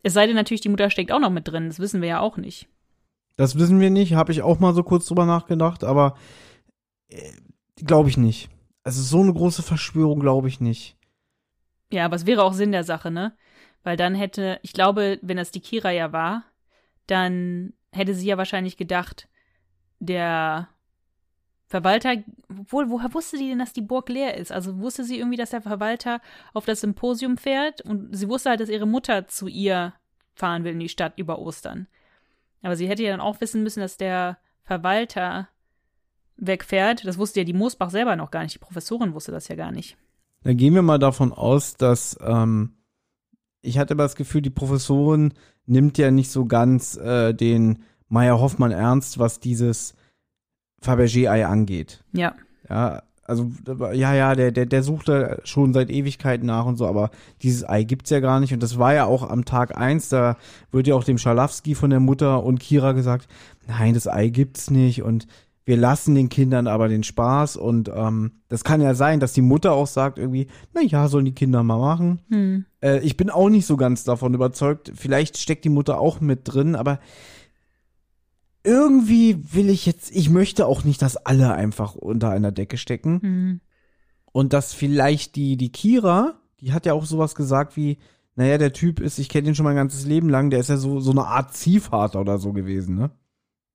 Es 0.02 0.14
sei 0.14 0.28
denn 0.28 0.36
natürlich, 0.36 0.62
die 0.62 0.70
Mutter 0.70 0.90
steckt 0.90 1.12
auch 1.12 1.20
noch 1.20 1.30
mit 1.30 1.48
drin. 1.48 1.68
Das 1.68 1.80
wissen 1.80 2.02
wir 2.02 2.08
ja 2.08 2.20
auch 2.22 2.38
nicht. 2.38 2.68
Das 3.40 3.58
wissen 3.58 3.80
wir 3.80 3.90
nicht, 3.90 4.16
habe 4.16 4.34
ich 4.34 4.42
auch 4.42 4.60
mal 4.60 4.74
so 4.74 4.84
kurz 4.84 5.06
drüber 5.06 5.26
nachgedacht, 5.26 5.86
aber 5.86 6.18
äh, 7.08 7.32
glaube 7.78 8.10
ich 8.10 8.18
nicht. 8.18 8.50
Also 8.84 9.02
so 9.02 9.22
eine 9.22 9.34
große 9.34 9.64
Verschwörung 9.64 10.20
glaube 10.20 10.50
ich 10.50 10.60
nicht. 10.60 10.98
Ja, 11.90 12.04
aber 12.04 12.18
es 12.18 12.26
wäre 12.26 12.44
auch 12.44 12.52
Sinn 12.52 12.74
der 12.74 12.84
Sache, 12.84 13.12
ne? 13.12 13.32
Weil 13.82 13.96
dann 13.96 14.14
hätte, 14.14 14.60
ich 14.62 14.74
glaube, 14.74 15.20
wenn 15.22 15.38
das 15.38 15.52
die 15.52 15.62
Kira 15.62 15.90
ja 15.90 16.12
war, 16.12 16.44
dann 17.08 17.72
hätte 17.94 18.14
sie 18.14 18.28
ja 18.28 18.38
wahrscheinlich 18.38 18.76
gedacht, 18.76 19.30
der 20.00 20.68
Verwalter, 21.68 22.16
obwohl, 22.50 22.90
woher 22.90 23.14
wusste 23.14 23.38
die 23.38 23.48
denn, 23.48 23.60
dass 23.60 23.72
die 23.72 23.80
Burg 23.80 24.10
leer 24.10 24.36
ist? 24.36 24.52
Also 24.52 24.80
wusste 24.80 25.06
sie 25.06 25.18
irgendwie, 25.18 25.38
dass 25.38 25.52
der 25.52 25.62
Verwalter 25.62 26.20
auf 26.54 26.66
das 26.66 26.82
Symposium 26.82 27.38
fährt 27.38 27.80
und 27.86 28.14
sie 28.14 28.28
wusste 28.28 28.50
halt, 28.50 28.60
dass 28.60 28.68
ihre 28.68 28.86
Mutter 28.86 29.30
zu 29.30 29.48
ihr 29.48 29.94
fahren 30.34 30.66
will 30.66 30.74
in 30.74 30.80
die 30.82 30.90
Stadt 30.90 31.14
über 31.16 31.40
Ostern. 31.40 31.88
Aber 32.62 32.76
sie 32.76 32.88
hätte 32.88 33.04
ja 33.04 33.12
dann 33.12 33.22
auch 33.22 33.42
wissen 33.42 33.64
müssen, 33.64 33.80
dass 33.80 33.98
der 33.98 34.38
Verwalter 34.64 35.48
wegfährt. 36.38 37.06
Das 37.06 37.18
wusste 37.18 37.42
ja 37.42 37.44
die 37.44 37.54
Moosbach 37.54 37.90
selber 37.90 38.16
noch 38.16 38.32
gar 38.32 38.44
nicht. 38.44 38.56
Die 38.56 38.60
Professorin 38.60 39.14
wusste 39.14 39.32
das 39.32 39.48
ja 39.48 39.56
gar 39.56 39.72
nicht. 39.72 39.98
Dann 40.44 40.58
gehen 40.58 40.74
wir 40.74 40.82
mal 40.82 41.00
davon 41.00 41.34
aus, 41.34 41.76
dass 41.76 42.18
ähm, 42.22 42.78
ich 43.62 43.78
hatte 43.78 43.94
aber 43.94 44.04
das 44.04 44.16
Gefühl, 44.16 44.42
die 44.42 44.50
Professorin 44.50 45.34
nimmt 45.66 45.98
ja 45.98 46.12
nicht 46.12 46.32
so 46.32 46.46
ganz 46.46 46.96
äh, 46.98 47.34
den 47.34 47.84
Meier 48.08 48.40
Hoffmann 48.40 48.72
ernst, 48.72 49.20
was 49.20 49.40
dieses 49.40 49.94
Fabergé-Ei 50.82 51.46
angeht. 51.46 52.04
Ja. 52.14 52.36
Ja, 52.70 53.04
also 53.30 53.52
ja, 53.94 54.14
ja, 54.14 54.36
der, 54.36 54.52
der, 54.52 54.66
der 54.66 54.84
sucht 54.84 55.08
da 55.08 55.38
schon 55.44 55.74
seit 55.74 55.90
Ewigkeiten 55.90 56.48
nach 56.48 56.66
und 56.66 56.78
so, 56.78 56.88
aber 56.88 57.12
dieses 57.42 57.68
Ei 57.68 57.84
gibt's 57.84 58.10
ja 58.10 58.20
gar 58.20 58.40
nicht. 58.40 58.54
Und 58.54 58.64
das 58.64 58.78
war 58.80 58.94
ja 58.94 59.06
auch 59.06 59.30
am 59.30 59.46
Tag 59.46 59.78
eins, 59.78 60.10
da 60.10 60.38
wird 60.72 60.88
ja 60.88 60.96
auch 60.96 61.04
dem 61.04 61.18
Schalowski 61.18 61.76
von 61.76 61.90
der 61.90 62.00
Mutter 62.00 62.44
und 62.44 62.60
Kira 62.60 62.94
gesagt, 62.94 63.28
nein, 63.68 63.94
das 63.94 64.08
Ei 64.08 64.30
gibt's 64.30 64.72
nicht 64.72 65.04
und 65.04 65.28
wir 65.70 65.78
lassen 65.78 66.16
den 66.16 66.30
Kindern 66.30 66.66
aber 66.66 66.88
den 66.88 67.04
Spaß 67.04 67.56
und 67.56 67.92
ähm, 67.94 68.32
das 68.48 68.64
kann 68.64 68.82
ja 68.82 68.96
sein, 68.96 69.20
dass 69.20 69.34
die 69.34 69.44
Mutter 69.44 69.74
auch 69.74 69.86
sagt 69.86 70.18
irgendwie, 70.18 70.48
na 70.74 70.82
ja, 70.82 71.08
sollen 71.08 71.26
die 71.26 71.36
Kinder 71.36 71.62
mal 71.62 71.78
machen. 71.78 72.22
Hm. 72.30 72.66
Äh, 72.82 73.02
ich 73.02 73.18
bin 73.18 73.30
auch 73.30 73.50
nicht 73.50 73.68
so 73.68 73.78
ganz 73.78 74.04
davon 74.04 74.34
überzeugt. 74.34 74.92
Vielleicht 74.96 75.38
steckt 75.38 75.66
die 75.66 75.70
Mutter 75.70 76.00
auch 76.00 76.22
mit 76.22 76.42
drin, 76.46 76.76
aber 76.76 77.00
irgendwie 78.64 79.54
will 79.54 79.70
ich 79.70 79.86
jetzt, 79.86 80.16
ich 80.16 80.30
möchte 80.30 80.66
auch 80.66 80.84
nicht, 80.84 81.02
dass 81.02 81.18
alle 81.18 81.54
einfach 81.54 81.96
unter 81.96 82.30
einer 82.30 82.52
Decke 82.52 82.78
stecken. 82.78 83.22
Hm. 83.22 83.62
Und 84.32 84.54
dass 84.54 84.74
vielleicht 84.74 85.36
die, 85.36 85.58
die 85.58 85.72
Kira, 85.72 86.40
die 86.60 86.74
hat 86.74 86.86
ja 86.86 86.94
auch 86.94 87.06
sowas 87.06 87.36
gesagt 87.36 87.76
wie, 87.78 87.98
naja, 88.36 88.58
der 88.58 88.74
Typ 88.74 89.00
ist, 89.00 89.20
ich 89.20 89.28
kenne 89.28 89.46
den 89.46 89.56
schon 89.56 89.66
mein 89.66 89.76
ganzes 89.76 90.06
Leben 90.06 90.30
lang, 90.30 90.50
der 90.50 90.60
ist 90.60 90.70
ja 90.70 90.78
so, 90.78 91.00
so 91.00 91.12
eine 91.12 91.26
Art 91.26 91.54
Ziehvater 91.54 92.22
oder 92.22 92.38
so 92.38 92.54
gewesen, 92.54 92.96
ne? 92.96 93.12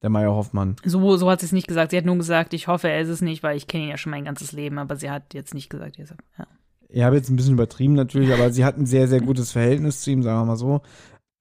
Der 0.03 0.11
Meier 0.11 0.33
Hoffmann. 0.33 0.77
So, 0.85 1.17
so 1.17 1.31
hat 1.31 1.41
sie 1.41 1.47
es 1.47 1.53
nicht 1.53 1.67
gesagt. 1.67 1.91
Sie 1.91 1.97
hat 1.97 2.05
nur 2.05 2.17
gesagt, 2.17 2.53
ich 2.53 2.69
hoffe, 2.69 2.89
er 2.89 3.01
ist 3.01 3.09
es 3.09 3.23
nicht, 3.23 3.43
weil 3.43 3.57
ich 3.57 3.67
kenne 3.67 3.85
ihn 3.85 3.91
ja 3.91 3.97
schon 3.97 4.11
mein 4.11 4.25
ganzes 4.25 4.53
Leben, 4.53 4.79
aber 4.79 4.97
sie 4.97 5.11
hat 5.11 5.33
jetzt 5.33 5.55
nicht 5.55 5.71
gesagt, 5.71 5.99
er 5.99 6.05
ist, 6.05 6.15
ja. 6.39 6.47
Ich 6.89 7.03
habe 7.03 7.17
jetzt 7.17 7.29
ein 7.29 7.37
bisschen 7.37 7.55
übertrieben 7.55 7.95
natürlich, 7.95 8.33
aber 8.33 8.53
sie 8.53 8.65
hat 8.65 8.77
ein 8.77 8.87
sehr, 8.87 9.09
sehr 9.09 9.21
gutes 9.21 9.51
Verhältnis 9.51 10.03
zu 10.03 10.11
ihm, 10.13 10.23
sagen 10.23 10.41
wir 10.41 10.45
mal 10.45 10.57
so. 10.57 10.83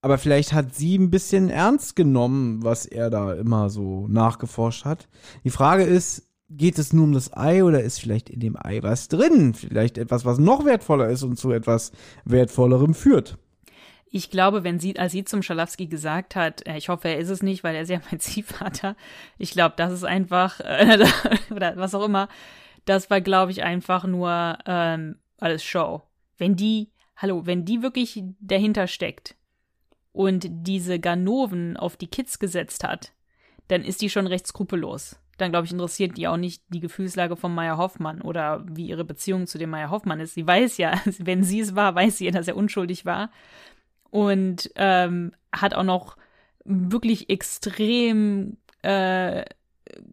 Aber 0.04 0.18
vielleicht 0.18 0.52
hat 0.52 0.76
sie 0.76 0.98
ein 0.98 1.12
bisschen 1.12 1.50
ernst 1.50 1.96
genommen, 1.96 2.62
was 2.62 2.86
er 2.86 3.10
da 3.10 3.34
immer 3.36 3.70
so 3.70 4.06
nachgeforscht 4.10 4.84
hat. 4.84 5.08
Die 5.46 5.50
Frage 5.50 5.84
ist, 5.84 6.30
geht 6.50 6.78
es 6.78 6.92
nur 6.92 7.06
um 7.06 7.13
das 7.13 7.32
Ei 7.32 7.63
oder 7.63 7.82
ist 7.82 8.02
vielleicht 8.02 8.30
in 8.30 8.42
dem 8.42 8.58
Ei 8.58 8.84
was 8.84 9.08
drin? 9.08 9.54
Vielleicht 9.54 9.98
etwas, 9.98 10.26
was 10.26 10.39
noch 10.39 10.66
wertvoller 10.66 11.08
ist 11.08 11.24
und 11.24 11.38
zu 11.38 11.52
etwas 11.52 11.94
wertvollerem 12.26 12.94
führt. 12.94 13.38
Ich 14.08 14.30
glaube, 14.30 14.66
wenn 14.66 14.78
sie, 14.78 15.00
als 15.00 15.13
sie 15.13 15.24
zum 15.24 15.42
Schalowski 15.42 15.88
gesagt 15.88 16.36
hat, 16.36 16.68
äh, 16.68 16.76
ich 16.76 16.89
hoffe, 16.89 17.08
er 17.08 17.18
ist 17.18 17.30
es 17.30 17.42
nicht, 17.42 17.63
weil 17.63 17.74
er 17.74 17.84
ist 17.84 17.89
ja 17.89 18.02
mein 18.12 18.20
Ziehvater. 18.20 18.98
Ich 19.38 19.52
glaube, 19.52 19.76
das 19.78 19.94
ist 19.94 20.04
einfach, 20.04 20.60
äh, 20.60 20.98
oder 21.50 21.78
was 21.78 21.96
auch 21.96 22.04
immer. 22.04 22.28
Das 22.84 23.10
war, 23.10 23.22
glaube 23.22 23.54
ich, 23.54 23.63
einfach 23.63 24.06
nur 24.06 24.58
ähm, 24.66 25.16
alles 25.38 25.63
Show. 25.63 26.02
Wenn 26.38 26.58
die, 26.58 26.92
hallo, 27.16 27.46
wenn 27.46 27.63
die 27.63 27.82
wirklich 27.82 28.22
dahinter 28.42 28.88
steckt 28.88 29.38
und 30.13 30.47
diese 30.49 30.99
Ganoven 30.99 31.76
auf 31.76 31.97
die 31.97 32.08
Kids 32.08 32.39
gesetzt 32.39 32.84
hat, 32.84 33.12
dann 33.67 33.84
ist 33.84 34.02
die 34.02 34.10
schon 34.10 34.28
recht 34.28 34.47
skrupellos. 34.47 35.19
Dann, 35.38 35.52
glaube 35.52 35.65
ich, 35.65 35.71
interessiert 35.71 36.15
die 36.15 36.28
auch 36.28 36.38
nicht 36.38 36.62
die 36.69 36.80
Gefühlslage 36.80 37.36
von 37.36 37.54
Meier 37.54 37.78
Hoffmann 37.78 38.21
oder 38.21 38.63
wie 38.69 38.88
ihre 38.88 39.04
Beziehung 39.04 39.47
zu 39.47 39.58
dem 39.58 39.71
Meier 39.71 39.89
Hoffmann 39.89 40.19
ist. 40.19 40.36
Sie 40.36 40.45
weiß 40.45 40.78
ja, 40.78 41.02
wenn 41.19 41.43
sie 41.43 41.60
es 41.60 41.76
war, 41.76 41.95
weiß 41.95 42.19
sie, 42.19 42.30
dass 42.32 42.47
er 42.47 42.56
unschuldig 42.56 43.06
war 43.06 43.32
und 44.12 44.71
ähm, 44.76 45.34
hat 45.52 45.73
auch 45.73 45.84
noch 45.84 46.17
wirklich 46.63 47.30
extrem 47.30 48.58
äh, 48.84 49.43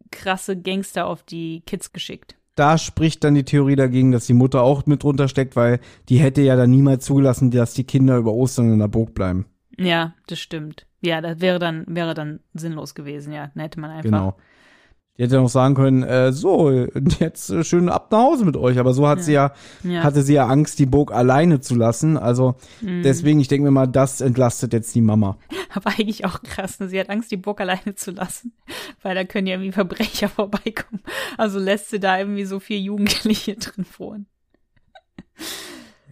krasse 0.09 0.57
Gangster 0.59 1.05
auf 1.05 1.23
die 1.23 1.61
Kids 1.67 1.93
geschickt. 1.93 2.35
Da 2.55 2.77
spricht 2.77 3.23
dann 3.23 3.35
die 3.35 3.45
Theorie 3.45 3.75
dagegen, 3.75 4.11
dass 4.11 4.25
die 4.25 4.33
Mutter 4.33 4.61
auch 4.61 4.85
mit 4.85 5.03
drunter 5.03 5.27
steckt, 5.27 5.55
weil 5.55 5.79
die 6.09 6.17
hätte 6.17 6.41
ja 6.41 6.55
dann 6.55 6.71
niemals 6.71 7.05
zugelassen, 7.05 7.51
dass 7.51 7.73
die 7.73 7.85
Kinder 7.85 8.17
über 8.17 8.33
Ostern 8.33 8.73
in 8.73 8.79
der 8.79 8.87
Burg 8.87 9.13
bleiben. 9.13 9.45
Ja, 9.85 10.13
das 10.27 10.39
stimmt. 10.39 10.85
Ja, 11.01 11.21
das 11.21 11.41
wäre 11.41 11.59
dann, 11.59 11.85
wäre 11.87 12.13
dann 12.13 12.39
sinnlos 12.53 12.93
gewesen, 12.95 13.33
ja. 13.33 13.51
Dann 13.53 13.63
hätte 13.63 13.79
man 13.79 13.89
einfach. 13.91 14.03
Genau. 14.03 14.37
Die 15.17 15.23
hätte 15.23 15.35
noch 15.35 15.49
sagen 15.49 15.75
können, 15.75 16.03
äh, 16.03 16.31
so, 16.31 16.71
jetzt 17.19 17.49
äh, 17.49 17.63
schön 17.63 17.89
ab 17.89 18.11
nach 18.11 18.19
Hause 18.19 18.45
mit 18.45 18.55
euch. 18.55 18.79
Aber 18.79 18.93
so 18.93 19.07
hat 19.07 19.19
Ja. 19.19 19.23
sie 19.23 19.33
ja, 19.33 19.53
Ja. 19.83 20.03
hatte 20.03 20.21
sie 20.23 20.33
ja 20.35 20.47
Angst, 20.47 20.79
die 20.79 20.85
Burg 20.85 21.11
alleine 21.11 21.59
zu 21.59 21.75
lassen. 21.75 22.17
Also 22.17 22.55
Mhm. 22.81 23.03
deswegen, 23.03 23.39
ich 23.39 23.47
denke 23.49 23.65
mir 23.65 23.71
mal, 23.71 23.87
das 23.87 24.21
entlastet 24.21 24.73
jetzt 24.73 24.95
die 24.95 25.01
Mama. 25.01 25.37
Aber 25.73 25.89
eigentlich 25.91 26.25
auch 26.25 26.41
krass, 26.43 26.79
ne? 26.79 26.87
Sie 26.87 26.99
hat 26.99 27.09
Angst, 27.09 27.29
die 27.29 27.37
Burg 27.37 27.59
alleine 27.61 27.93
zu 27.95 28.11
lassen, 28.11 28.53
weil 29.01 29.13
da 29.15 29.23
können 29.25 29.47
ja 29.47 29.55
irgendwie 29.55 29.73
Verbrecher 29.73 30.29
vorbeikommen. 30.29 31.01
Also 31.37 31.59
lässt 31.59 31.89
sie 31.89 31.99
da 31.99 32.17
irgendwie 32.17 32.45
so 32.45 32.59
vier 32.59 32.79
Jugendliche 32.79 33.55
drin 33.55 33.85
wohnen. 33.97 34.27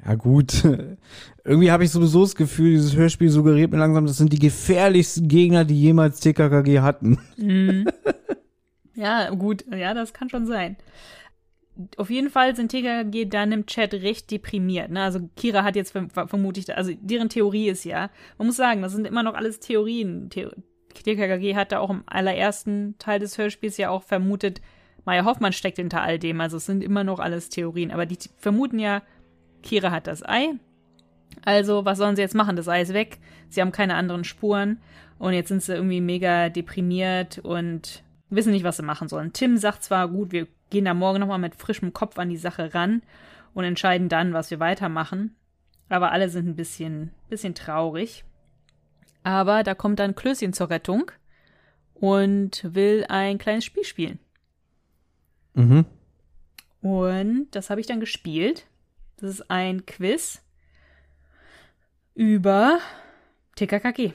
Ja 0.06 0.16
gut, 0.16 0.64
irgendwie 1.44 1.72
habe 1.72 1.84
ich 1.84 1.92
sowieso 1.92 2.22
das 2.22 2.36
Gefühl, 2.36 2.72
dieses 2.72 2.96
Hörspiel 2.96 3.30
suggeriert 3.30 3.72
mir 3.72 3.78
langsam, 3.78 4.06
das 4.06 4.18
sind 4.18 4.32
die 4.32 4.40
gefährlichsten 4.40 5.28
Gegner, 5.28 5.66
die 5.66 5.80
jemals 5.80 6.20
TKKG 6.20 6.80
hatten. 6.80 7.18
Mhm. 7.38 7.88
Ja, 8.96 9.30
gut, 9.30 9.64
ja, 9.74 9.94
das 9.94 10.12
kann 10.12 10.30
schon 10.30 10.46
sein. 10.46 10.76
Auf 11.96 12.10
jeden 12.10 12.30
Fall 12.30 12.54
sind 12.54 12.70
TKG 12.70 13.26
dann 13.30 13.54
im 13.54 13.66
Chat 13.66 13.94
recht 13.94 14.30
deprimiert. 14.30 14.92
Ne? 14.92 15.02
Also 15.02 15.22
Kira 15.38 15.64
hat 15.64 15.78
jetzt 15.78 15.92
verm 15.92 16.10
vermutlich, 16.10 16.76
also 16.76 16.92
deren 17.00 17.30
Theorie 17.30 17.70
ist 17.70 17.86
ja, 17.86 18.10
man 18.38 18.48
muss 18.48 18.58
sagen, 18.58 18.82
das 18.82 18.92
sind 18.92 19.08
immer 19.08 19.24
noch 19.24 19.36
alles 19.36 19.62
Theorien. 19.62 20.30
The 20.34 20.50
TKKG 21.04 21.56
hat 21.56 21.72
da 21.72 21.80
auch 21.80 21.90
im 21.90 22.04
allerersten 22.08 22.96
Teil 23.00 23.20
des 23.20 23.38
Hörspiels 23.38 23.78
ja 23.78 23.90
auch 23.90 24.04
vermutet, 24.04 24.60
Maya 25.06 25.26
Hoffmann 25.26 25.54
steckt 25.54 25.78
hinter 25.78 26.02
all 26.02 26.20
dem. 26.20 26.42
Also 26.42 26.58
es 26.58 26.66
sind 26.66 26.84
immer 26.84 27.04
noch 27.04 27.20
alles 27.20 27.50
Theorien. 27.50 27.92
Aber 27.92 28.06
die 28.06 28.18
vermuten 28.38 28.80
ja, 28.80 29.02
Kira 29.64 29.92
hat 29.92 30.08
das 30.08 30.24
Ei. 30.28 30.54
Also, 31.44 31.86
was 31.86 31.98
sollen 31.98 32.16
sie 32.16 32.22
jetzt 32.22 32.36
machen? 32.36 32.56
Das 32.56 32.68
Ei 32.68 32.82
ist 32.82 32.94
weg. 32.94 33.20
Sie 33.50 33.62
haben 33.62 33.72
keine 33.72 33.96
anderen 33.96 34.24
Spuren. 34.24 34.80
Und 35.18 35.34
jetzt 35.34 35.50
sind 35.50 35.62
sie 35.62 35.74
irgendwie 35.74 36.02
mega 36.02 36.50
deprimiert 36.50 37.40
und 37.40 38.04
wissen 38.30 38.52
nicht, 38.52 38.64
was 38.64 38.78
sie 38.78 38.84
machen 38.84 39.10
sollen. 39.10 39.34
Tim 39.34 39.58
sagt 39.58 39.84
zwar, 39.84 40.08
gut, 40.08 40.32
wir 40.32 40.48
gehen 40.70 40.86
da 40.86 40.94
morgen 40.94 41.20
nochmal 41.20 41.40
mit 41.40 41.56
frischem 41.56 41.94
Kopf 41.94 42.18
an 42.18 42.30
die 42.30 42.38
Sache 42.38 42.74
ran 42.74 43.02
und 43.54 43.64
entscheiden 43.64 44.10
dann, 44.10 44.34
was 44.34 44.52
wir 44.52 44.60
weitermachen. 44.60 45.36
Aber 45.90 46.12
alle 46.12 46.30
sind 46.30 46.48
ein 46.48 46.56
bisschen, 46.56 47.12
bisschen 47.30 47.56
traurig. 47.56 48.24
Aber 49.24 49.64
da 49.64 49.76
kommt 49.76 50.00
dann 50.00 50.16
Klößchen 50.16 50.54
zur 50.54 50.70
Rettung 50.70 51.12
und 51.96 52.74
will 52.74 53.06
ein 53.10 53.38
kleines 53.38 53.66
Spiel 53.66 53.84
spielen. 53.84 54.20
Mhm. 55.56 55.86
Und 56.82 57.48
das 57.52 57.70
habe 57.70 57.82
ich 57.82 57.88
dann 57.88 58.00
gespielt. 58.00 58.68
Das 59.20 59.32
ist 59.32 59.52
ein 59.52 59.86
Quiz 59.86 60.42
über 62.16 62.80
TKKG. 63.56 64.14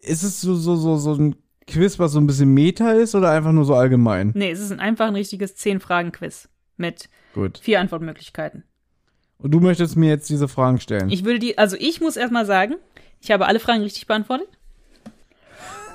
Ist 0.00 0.22
es 0.22 0.42
so, 0.42 0.54
so, 0.54 0.76
so, 0.76 0.98
so 0.98 1.14
ein 1.14 1.36
Quiz, 1.66 1.98
was 1.98 2.12
so 2.12 2.20
ein 2.20 2.26
bisschen 2.26 2.52
Meta 2.52 2.92
ist 2.92 3.14
oder 3.14 3.30
einfach 3.30 3.52
nur 3.52 3.64
so 3.64 3.74
allgemein? 3.74 4.32
Nee, 4.34 4.50
es 4.50 4.60
ist 4.60 4.72
ein 4.72 4.80
einfach 4.80 5.06
ein 5.06 5.14
richtiges 5.14 5.56
10-Fragen-Quiz 5.56 6.50
mit 6.76 7.08
Gut. 7.32 7.58
vier 7.58 7.80
Antwortmöglichkeiten. 7.80 8.64
Und 9.38 9.52
du 9.52 9.60
möchtest 9.60 9.96
mir 9.96 10.10
jetzt 10.10 10.28
diese 10.28 10.48
Fragen 10.48 10.80
stellen. 10.80 11.08
Ich 11.08 11.24
würde 11.24 11.38
die, 11.38 11.56
also 11.56 11.76
ich 11.78 12.02
muss 12.02 12.16
erstmal 12.16 12.44
sagen, 12.44 12.74
ich 13.20 13.30
habe 13.30 13.46
alle 13.46 13.60
Fragen 13.60 13.82
richtig 13.82 14.06
beantwortet. 14.06 14.48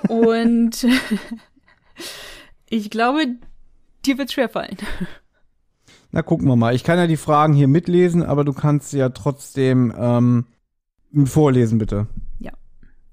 Und 0.08 0.88
ich 2.69 2.89
glaube, 2.89 3.36
dir 4.04 4.17
wird 4.17 4.32
schwer 4.32 4.50
fallen. 4.50 4.78
Na, 6.12 6.22
gucken 6.24 6.48
wir 6.48 6.56
mal. 6.56 6.74
Ich 6.76 6.84
kann 6.84 6.98
ja 6.98 7.08
die 7.08 7.17
Fragen 7.17 7.54
hier 7.54 7.67
mitlesen, 7.67 8.24
aber 8.24 8.43
du 8.43 8.54
kannst 8.54 8.89
sie 8.89 8.98
ja 8.98 9.10
trotzdem 9.10 9.93
ähm, 9.98 10.45
vorlesen, 11.26 11.78
bitte. 11.78 12.08
Ja, 12.39 12.52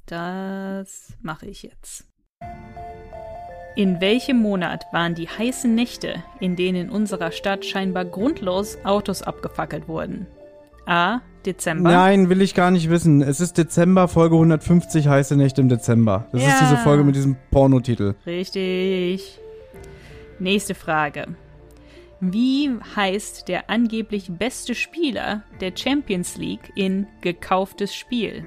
das 0.06 1.12
mache 1.20 1.46
ich 1.46 1.62
jetzt. 1.62 2.06
In 3.76 4.00
welchem 4.00 4.38
Monat 4.38 4.87
waren 4.92 5.14
die 5.14 5.28
heißen 5.28 5.74
Nächte, 5.74 6.22
in 6.40 6.56
denen 6.56 6.87
in 6.87 6.90
unserer 6.90 7.30
Stadt 7.30 7.66
scheinbar 7.66 8.06
grundlos 8.06 8.78
Autos 8.85 9.22
abgefackelt 9.22 9.87
wurden? 9.88 10.26
A. 10.87 11.20
Dezember. 11.44 11.90
Nein, 11.90 12.28
will 12.30 12.40
ich 12.40 12.54
gar 12.54 12.70
nicht 12.70 12.88
wissen. 12.90 13.20
Es 13.22 13.40
ist 13.40 13.59
Dezember, 13.59 14.09
Folge 14.09 14.37
150, 14.37 15.06
heiße 15.09 15.37
Nächte 15.37 15.61
im 15.61 15.68
Dezember. 15.68 16.26
Das 16.32 16.40
ist 16.42 16.48
Ja. 16.48 16.59
diese 16.61 16.76
Folge 16.78 17.04
mit 17.04 17.14
diesem 17.14 17.37
Pornotitel. 17.50 18.14
Richtig. 18.24 19.38
Nächste 20.38 20.74
Frage. 20.74 21.26
Wie 22.20 22.70
heißt 22.96 23.48
der 23.48 23.68
angeblich 23.68 24.31
beste 24.31 24.74
Spieler 24.74 25.42
der 25.61 25.72
Champions 25.76 26.37
League 26.37 26.72
in 26.74 27.07
Gekauftes 27.20 27.94
Spiel? 27.94 28.46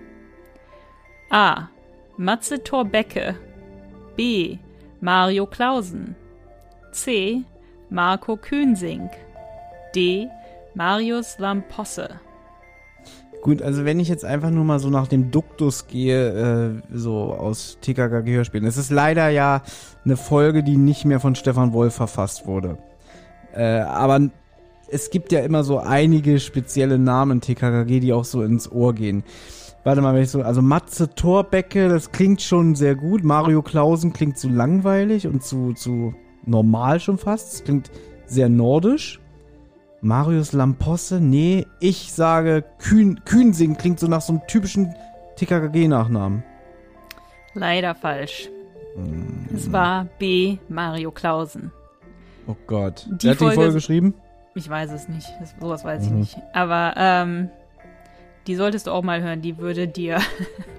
A. 1.29 1.67
Matze 2.17 2.63
Torbecke. 2.63 3.35
B. 4.15 4.57
Mario 5.01 5.45
Klausen. 5.45 6.15
C. 6.91 7.43
Marco 7.89 8.37
Kühnsink. 8.37 9.11
D. 9.95 10.27
Marius 10.73 11.37
Lamposse. 11.37 12.09
Gut, 13.41 13.61
also 13.61 13.85
wenn 13.85 13.99
ich 13.99 14.09
jetzt 14.09 14.25
einfach 14.25 14.49
nur 14.49 14.65
mal 14.65 14.79
so 14.79 14.89
nach 14.89 15.07
dem 15.07 15.31
Duktus 15.31 15.87
gehe, 15.87 16.81
äh, 16.81 16.81
so 16.91 17.33
aus 17.33 17.77
TKKG-Hörspielen. 17.81 18.65
Es 18.65 18.77
ist 18.77 18.89
leider 18.89 19.29
ja 19.29 19.61
eine 20.03 20.17
Folge, 20.17 20.63
die 20.63 20.75
nicht 20.75 21.05
mehr 21.05 21.19
von 21.19 21.35
Stefan 21.35 21.71
Wolf 21.71 21.95
verfasst 21.95 22.47
wurde. 22.47 22.77
Äh, 23.53 23.79
aber 23.79 24.29
es 24.91 25.09
gibt 25.09 25.31
ja 25.31 25.39
immer 25.41 25.63
so 25.63 25.79
einige 25.79 26.39
spezielle 26.39 26.97
Namen 26.97 27.41
TKKG, 27.41 27.99
die 27.99 28.13
auch 28.13 28.25
so 28.25 28.43
ins 28.43 28.71
Ohr 28.71 28.93
gehen. 28.93 29.23
Warte 29.83 30.01
mal, 30.01 30.13
wenn 30.13 30.23
ich 30.23 30.29
so, 30.29 30.41
also 30.41 30.61
Matze 30.61 31.13
Torbecke, 31.15 31.87
das 31.87 32.11
klingt 32.11 32.41
schon 32.41 32.75
sehr 32.75 32.95
gut. 32.95 33.23
Mario 33.23 33.61
Klausen 33.61 34.13
klingt 34.13 34.37
zu 34.37 34.49
langweilig 34.49 35.25
und 35.25 35.43
zu, 35.43 35.73
zu 35.73 36.13
normal 36.45 36.99
schon 36.99 37.17
fast. 37.17 37.53
Das 37.53 37.63
klingt 37.63 37.91
sehr 38.25 38.49
nordisch. 38.49 39.19
Marius 40.01 40.53
Lamposse? 40.53 41.19
Nee, 41.19 41.65
ich 41.79 42.11
sage 42.11 42.63
Kühn, 42.79 43.21
Kühnsing 43.25 43.77
klingt 43.77 43.99
so 43.99 44.07
nach 44.07 44.21
so 44.21 44.33
einem 44.33 44.41
typischen 44.47 44.93
TKKG-Nachnamen. 45.35 46.43
Leider 47.53 47.95
falsch. 47.95 48.49
Es 49.53 49.71
war 49.71 50.07
B. 50.19 50.57
Mario 50.67 51.11
Klausen. 51.11 51.71
Oh 52.49 52.55
Gott. 52.67 53.05
Die 53.07 53.23
Wer 53.25 53.31
hat 53.31 53.39
die 53.39 53.43
Folge- 53.43 53.55
Folge 53.55 53.73
geschrieben? 53.73 54.13
Ich 54.55 54.67
weiß 54.69 54.91
es 54.91 55.07
nicht. 55.07 55.27
Das, 55.39 55.53
sowas 55.59 55.83
weiß 55.83 56.03
ich 56.05 56.09
Mhm. 56.11 56.19
nicht. 56.19 56.37
Aber 56.53 56.93
ähm, 56.97 57.49
die 58.47 58.55
solltest 58.55 58.87
du 58.87 58.91
auch 58.91 59.03
mal 59.03 59.21
hören. 59.21 59.41
Die 59.41 59.57
würde 59.59 59.87
dir 59.87 60.19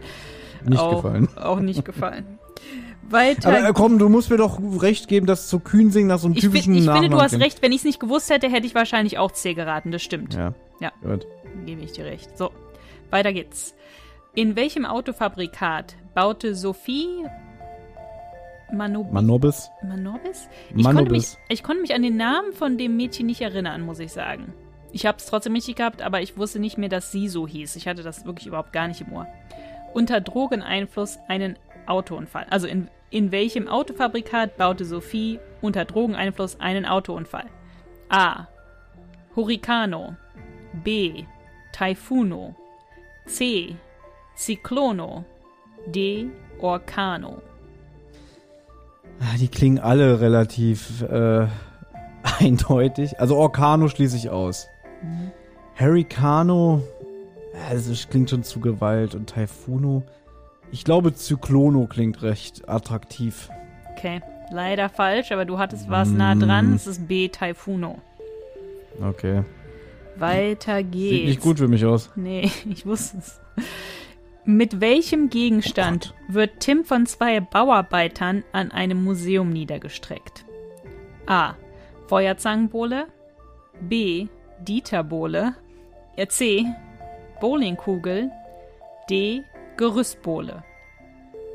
Nicht 0.65 0.79
auch, 0.81 1.03
gefallen. 1.03 1.29
auch 1.37 1.61
nicht 1.61 1.85
gefallen. 1.85 2.39
Weiter. 3.09 3.49
Aber 3.49 3.69
äh, 3.69 3.73
komm, 3.73 3.99
du 3.99 4.09
musst 4.09 4.31
mir 4.31 4.37
doch 4.37 4.59
recht 4.83 5.09
geben, 5.09 5.27
dass 5.27 5.47
zu 5.49 5.59
Kühnsing 5.61 6.07
nach 6.07 6.19
so 6.19 6.27
einem 6.27 6.35
ich, 6.37 6.43
typischen 6.43 6.75
ich 6.75 6.81
finde, 6.81 6.87
Nachnamen 6.93 7.11
du 7.13 7.21
hast 7.21 7.31
klingt. 7.31 7.45
recht. 7.45 7.63
Wenn 7.63 7.73
ich 7.73 7.79
es 7.79 7.85
nicht 7.85 8.01
gewusst 8.01 8.31
hätte, 8.31 8.49
hätte 8.51 8.67
ich 8.67 8.75
wahrscheinlich 8.75 9.19
auch 9.19 9.31
C 9.33 9.55
geraten. 9.55 9.91
Das 9.93 10.03
stimmt. 10.03 10.35
Ja. 10.35 10.55
Ja. 10.81 10.93
Gut. 11.03 11.27
Gebe 11.67 11.83
ich 11.83 11.93
dir 11.93 12.05
recht. 12.05 12.37
So, 12.37 12.51
weiter 13.11 13.33
geht's. 13.33 13.75
In 14.35 14.55
welchem 14.57 14.85
Autofabrikat 14.85 15.97
baute 16.15 16.55
Sophie 16.55 17.25
Manobi 18.73 19.13
Manobis? 19.13 19.71
Manobis? 19.83 20.49
Ich 20.75 20.85
konnte, 20.85 21.03
mich, 21.03 21.05
Manobis. 21.05 21.39
ich 21.49 21.63
konnte 21.63 21.83
mich 21.83 21.95
an 21.95 22.03
den 22.03 22.17
Namen 22.17 22.53
von 22.53 22.79
dem 22.79 22.97
Mädchen 22.97 23.27
nicht 23.27 23.41
erinnern, 23.41 23.83
muss 23.83 23.99
ich 23.99 24.13
sagen. 24.13 24.53
Ich 24.93 25.07
habe 25.07 25.19
es 25.19 25.27
trotzdem 25.27 25.55
richtig 25.55 25.77
gehabt, 25.77 26.03
aber 26.03 26.21
ich 26.21 26.37
wusste 26.37 26.59
nicht 26.59 26.79
mehr, 26.79 26.89
dass 26.89 27.13
sie 27.13 27.29
so 27.29 27.47
hieß. 27.47 27.77
Ich 27.77 27.87
hatte 27.87 28.03
das 28.03 28.25
wirklich 28.25 28.47
überhaupt 28.47 28.73
gar 28.73 28.89
nicht 28.89 29.01
im 29.01 29.13
Ohr. 29.13 29.27
Unter 29.93 30.21
Drogeneinfluss 30.21 31.19
einen 31.29 31.57
Autounfall. 31.87 32.47
Also 32.51 32.67
in, 32.67 32.89
in 33.11 33.33
welchem 33.33 33.69
Autofabrikat 33.69 34.57
baute 34.57 34.85
Sophie 34.85 35.39
unter 35.61 35.85
Drogeneinfluss 35.85 36.59
einen 36.61 36.87
Autounfall? 36.87 37.47
A. 38.09 38.47
Hurricano. 39.37 40.17
B. 40.85 41.25
Taifuno. 41.73 42.55
C. 43.27 43.77
Ciclono. 44.37 45.25
D. 45.87 46.31
Orcano. 46.61 47.43
Ah, 49.21 49.37
Die 49.39 49.49
klingen 49.49 49.79
alle 49.79 50.21
relativ 50.21 51.03
äh, 51.03 51.47
eindeutig. 52.41 53.21
Also 53.21 53.37
Orcano 53.37 53.89
schließe 53.89 54.17
ich 54.17 54.31
aus. 54.31 54.67
Hurricano, 55.79 56.83
also 57.71 57.93
es 57.93 58.09
klingt 58.09 58.31
schon 58.31 58.43
zu 58.43 58.61
Gewalt. 58.61 59.15
Und 59.15 59.31
Taifuno, 59.31 60.03
ich 60.73 60.85
glaube 60.85 61.15
Zyclono 61.15 61.87
klingt 61.87 62.23
recht 62.23 62.69
attraktiv. 62.69 63.49
Okay, 63.93 64.21
leider 64.51 64.89
falsch, 64.89 65.33
aber 65.33 65.45
du 65.45 65.59
hattest 65.59 65.89
was 65.89 66.11
nah 66.11 66.35
dran. 66.35 66.75
Es 66.75 66.87
ist 66.87 67.07
B. 67.09 67.29
Taifuno. 67.29 67.99
Okay. 69.03 69.45
Weiter 70.17 70.83
geht's. 70.83 71.11
Sieht 71.11 71.27
nicht 71.27 71.41
gut 71.41 71.59
für 71.59 71.69
mich 71.69 71.85
aus. 71.87 72.11
Nee, 72.17 72.51
ich 72.71 72.85
wusste 72.85 73.19
es. 73.19 73.41
Mit 74.45 74.81
welchem 74.81 75.29
Gegenstand 75.29 76.15
wird 76.29 76.61
Tim 76.61 76.85
von 76.85 77.05
zwei 77.07 77.41
Bauarbeitern 77.41 78.43
an 78.53 78.73
einem 78.73 79.05
Museum 79.05 79.51
niedergestreckt? 79.51 80.45
A. 81.27 81.55
Feuerzangenbowle. 82.07 83.07
B. 83.81 84.29
Dieterbowle. 84.61 85.55
Ja, 86.17 86.29
C. 86.29 86.65
Bowlingkugel. 87.41 88.31
D. 89.11 89.43
Gerüstbowle. 89.77 90.65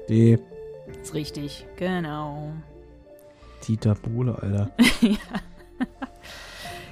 D. 0.08 0.38
Ist 1.02 1.14
richtig, 1.14 1.66
genau. 1.78 2.54
Dieter 3.68 3.96
Bohle, 3.96 4.38
Alter. 4.40 4.72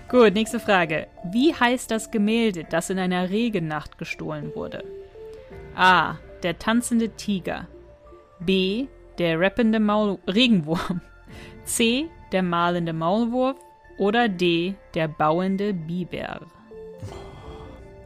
Gut, 0.09 0.33
nächste 0.33 0.59
Frage. 0.59 1.07
Wie 1.31 1.53
heißt 1.53 1.91
das 1.91 2.09
Gemälde, 2.09 2.65
das 2.67 2.89
in 2.89 2.97
einer 2.97 3.29
Regennacht 3.29 3.97
gestohlen 3.99 4.51
wurde? 4.55 4.83
A. 5.75 6.15
Der 6.43 6.59
tanzende 6.59 7.09
Tiger. 7.09 7.67
B. 8.39 8.87
Der 9.17 9.39
rappende 9.39 9.79
Maul 9.79 10.17
Regenwurm. 10.27 11.01
C. 11.65 12.09
Der 12.31 12.43
malende 12.43 12.93
Maulwurf. 12.93 13.57
Oder 13.97 14.27
D. 14.27 14.75
Der 14.93 15.07
bauende 15.07 15.73
Biber. 15.73 16.41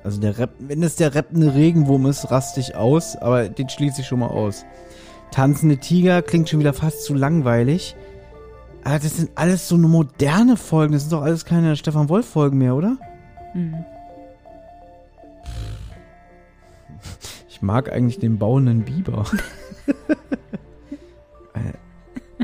Also 0.03 0.21
der 0.21 0.37
Rap, 0.37 0.51
wenn 0.59 0.83
es 0.83 0.95
der 0.95 1.15
rappende 1.15 1.53
Regenwurm 1.53 2.05
ist, 2.05 2.31
raste 2.31 2.59
ich 2.59 2.75
aus, 2.75 3.17
aber 3.17 3.49
den 3.49 3.67
schließe 3.67 4.01
ich 4.01 4.07
schon 4.07 4.19
mal 4.19 4.29
aus. 4.29 4.65
Tanzende 5.31 5.77
Tiger 5.77 6.21
klingt 6.21 6.47
schon 6.47 6.59
wieder 6.59 6.73
fast 6.73 7.03
zu 7.03 7.13
langweilig. 7.13 7.95
Aber 8.83 8.99
das 8.99 9.17
sind 9.17 9.31
alles 9.35 9.67
so 9.67 9.75
eine 9.75 9.87
moderne 9.87 10.55
Folgen. 10.55 10.93
Das 10.93 11.03
sind 11.03 11.11
doch 11.11 11.23
alles 11.23 11.43
keine 11.43 11.75
Stefan 11.75 12.07
Wolf 12.07 12.25
Folgen 12.25 12.57
mehr, 12.57 12.75
oder? 12.75 12.97
Mhm. 13.53 13.83
Ich 17.57 17.63
mag 17.63 17.91
eigentlich 17.91 18.19
den 18.19 18.37
bauenden 18.37 18.83
Biber. 18.83 19.25
Äh, 21.55 21.73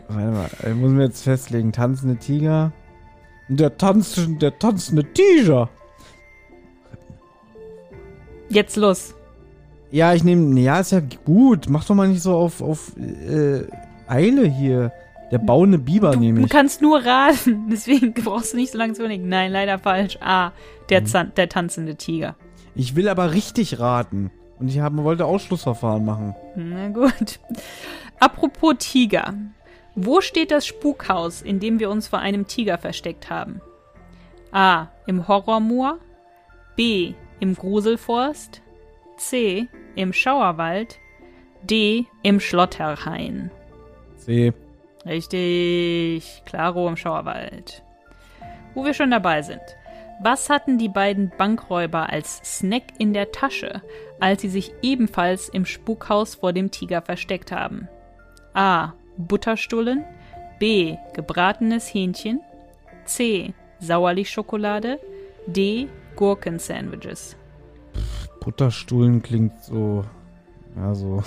Warte 0.07 0.32
mal, 0.32 0.49
ich 0.72 0.76
muss 0.76 0.89
mir 0.91 1.03
jetzt 1.03 1.22
festlegen. 1.24 1.72
Tanzende 1.72 2.16
Tiger. 2.16 2.72
Der 3.47 3.78
tanzende, 3.78 4.39
der 4.39 4.57
tanzende 4.57 5.03
Tiger. 5.14 5.70
Jetzt 8.49 8.76
los. 8.76 9.14
Ja, 9.91 10.16
ich 10.16 10.24
nehme. 10.24 10.59
Ja, 10.61 10.80
ist 10.80 10.93
ja 10.93 11.01
gut. 11.26 11.70
Mach 11.70 11.86
doch 11.86 11.93
mal 11.93 12.07
nicht 12.07 12.24
so 12.24 12.36
auf, 12.36 12.59
auf 12.64 12.93
äh, 12.97 13.68
Eile 14.07 14.47
hier. 14.47 14.91
Der 15.32 15.38
bauende 15.38 15.78
Biber 15.78 16.16
nehme 16.16 16.39
Du 16.39 16.45
ich. 16.45 16.51
kannst 16.51 16.82
nur 16.82 17.05
raten, 17.05 17.68
deswegen 17.72 18.14
brauchst 18.16 18.53
du 18.53 18.57
nicht 18.57 18.72
so 18.72 18.80
lange 18.80 18.93
zu 18.93 19.01
überlegen. 19.03 19.30
Nein, 19.30 19.51
leider 19.51 19.78
falsch. 19.78 20.18
A. 20.22 20.53
Der, 20.89 21.01
Mhm. 21.01 21.34
Der 21.38 21.49
tanzende 21.49 21.95
Tiger. 21.97 22.36
Ich 22.74 22.95
will 22.95 23.07
aber 23.09 23.34
richtig 23.34 23.80
raten. 23.80 24.32
Und 24.64 24.70
ich 24.70 24.80
hab, 24.80 24.95
wollte 24.95 25.26
Ausschlussverfahren 25.26 26.05
machen. 26.05 26.36
Na 26.55 26.88
gut. 26.88 27.38
Apropos 28.22 28.76
Tiger. 28.80 29.34
Wo 29.93 30.22
steht 30.22 30.51
das 30.51 30.66
Spukhaus, 30.66 31.41
in 31.41 31.59
dem 31.59 31.82
wir 31.82 31.89
uns 31.89 32.07
vor 32.07 32.20
einem 32.20 32.47
Tiger 32.47 32.78
versteckt 32.78 33.30
haben? 33.30 33.59
A. 34.53 34.88
Im 35.05 35.28
Horrormoor. 35.28 35.97
B. 36.78 37.14
Im 37.41 37.55
Gruselforst. 37.55 38.61
C. 39.18 39.68
Im 39.95 40.14
Schauerwald. 40.14 40.97
D. 41.64 42.05
Im 42.22 42.39
Schlotterhain. 42.39 43.51
C. 44.16 44.53
Richtig. 45.05 46.41
Klaro 46.45 46.88
im 46.88 46.95
Schauerwald. 46.95 47.84
Wo 48.76 48.86
wir 48.86 48.93
schon 48.93 49.11
dabei 49.11 49.41
sind. 49.41 49.59
Was 50.22 50.49
hatten 50.49 50.78
die 50.78 50.89
beiden 50.89 51.34
Bankräuber 51.38 52.09
als 52.09 52.38
Snack 52.45 52.84
in 52.97 53.14
der 53.14 53.32
Tasche, 53.32 53.82
als 54.24 54.42
sie 54.42 54.48
sich 54.48 54.74
ebenfalls 54.82 55.50
im 55.50 55.66
Spukhaus 55.66 56.36
vor 56.36 56.54
dem 56.54 56.72
Tiger 56.72 57.02
versteckt 57.02 57.52
haben? 57.52 57.90
A. 58.54 58.94
Butterstullen. 59.18 60.06
B. 60.60 60.96
Gebratenes 61.14 61.94
Hähnchen. 61.94 62.40
C. 63.04 63.54
Sauerlichschokolade. 63.82 64.98
D. 65.46 65.90
Gurkensandwiches. 66.16 67.36
Butterstuhlen 68.40 69.22
klingt 69.22 69.62
so. 69.62 70.06
Ja, 70.78 70.96
so. 70.96 71.22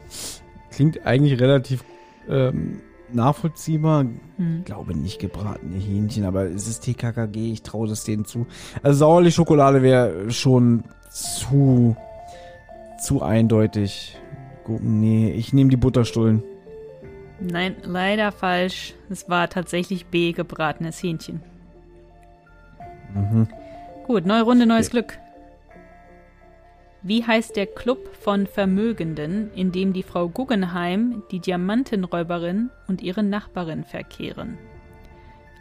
klingt 0.72 1.06
eigentlich 1.06 1.40
relativ 1.40 1.84
ähm, 2.28 2.82
nachvollziehbar. 3.14 4.04
Hm. 4.36 4.58
Ich 4.58 4.64
glaube 4.66 4.94
nicht 4.94 5.20
gebratene 5.20 5.78
Hähnchen, 5.78 6.26
aber 6.26 6.44
es 6.44 6.68
ist 6.68 6.80
TKKG, 6.80 7.50
ich 7.52 7.62
traue 7.62 7.88
das 7.88 8.04
denen 8.04 8.26
zu. 8.26 8.46
Also 8.82 8.98
sauerlich 8.98 9.34
Schokolade 9.34 9.80
wäre 9.80 10.30
schon 10.30 10.84
zu 11.08 11.96
zu 13.06 13.22
eindeutig. 13.22 14.18
Nee, 14.66 15.30
ich 15.30 15.52
nehme 15.52 15.70
die 15.70 15.76
Butterstullen. 15.76 16.42
Nein, 17.40 17.76
leider 17.84 18.32
falsch. 18.32 18.94
Es 19.08 19.28
war 19.28 19.48
tatsächlich 19.48 20.06
B. 20.06 20.32
Gebratenes 20.32 21.02
Hähnchen. 21.02 21.40
Mhm. 23.14 23.48
Gut, 24.06 24.26
neue 24.26 24.42
Runde, 24.42 24.66
neues 24.66 24.90
Glück. 24.90 25.18
Wie 27.02 27.24
heißt 27.24 27.54
der 27.54 27.66
Club 27.66 28.16
von 28.16 28.48
Vermögenden, 28.48 29.52
in 29.54 29.70
dem 29.70 29.92
die 29.92 30.02
Frau 30.02 30.28
Guggenheim, 30.28 31.22
die 31.30 31.38
Diamantenräuberin 31.38 32.70
und 32.88 33.02
ihre 33.02 33.22
Nachbarin 33.22 33.84
verkehren? 33.84 34.58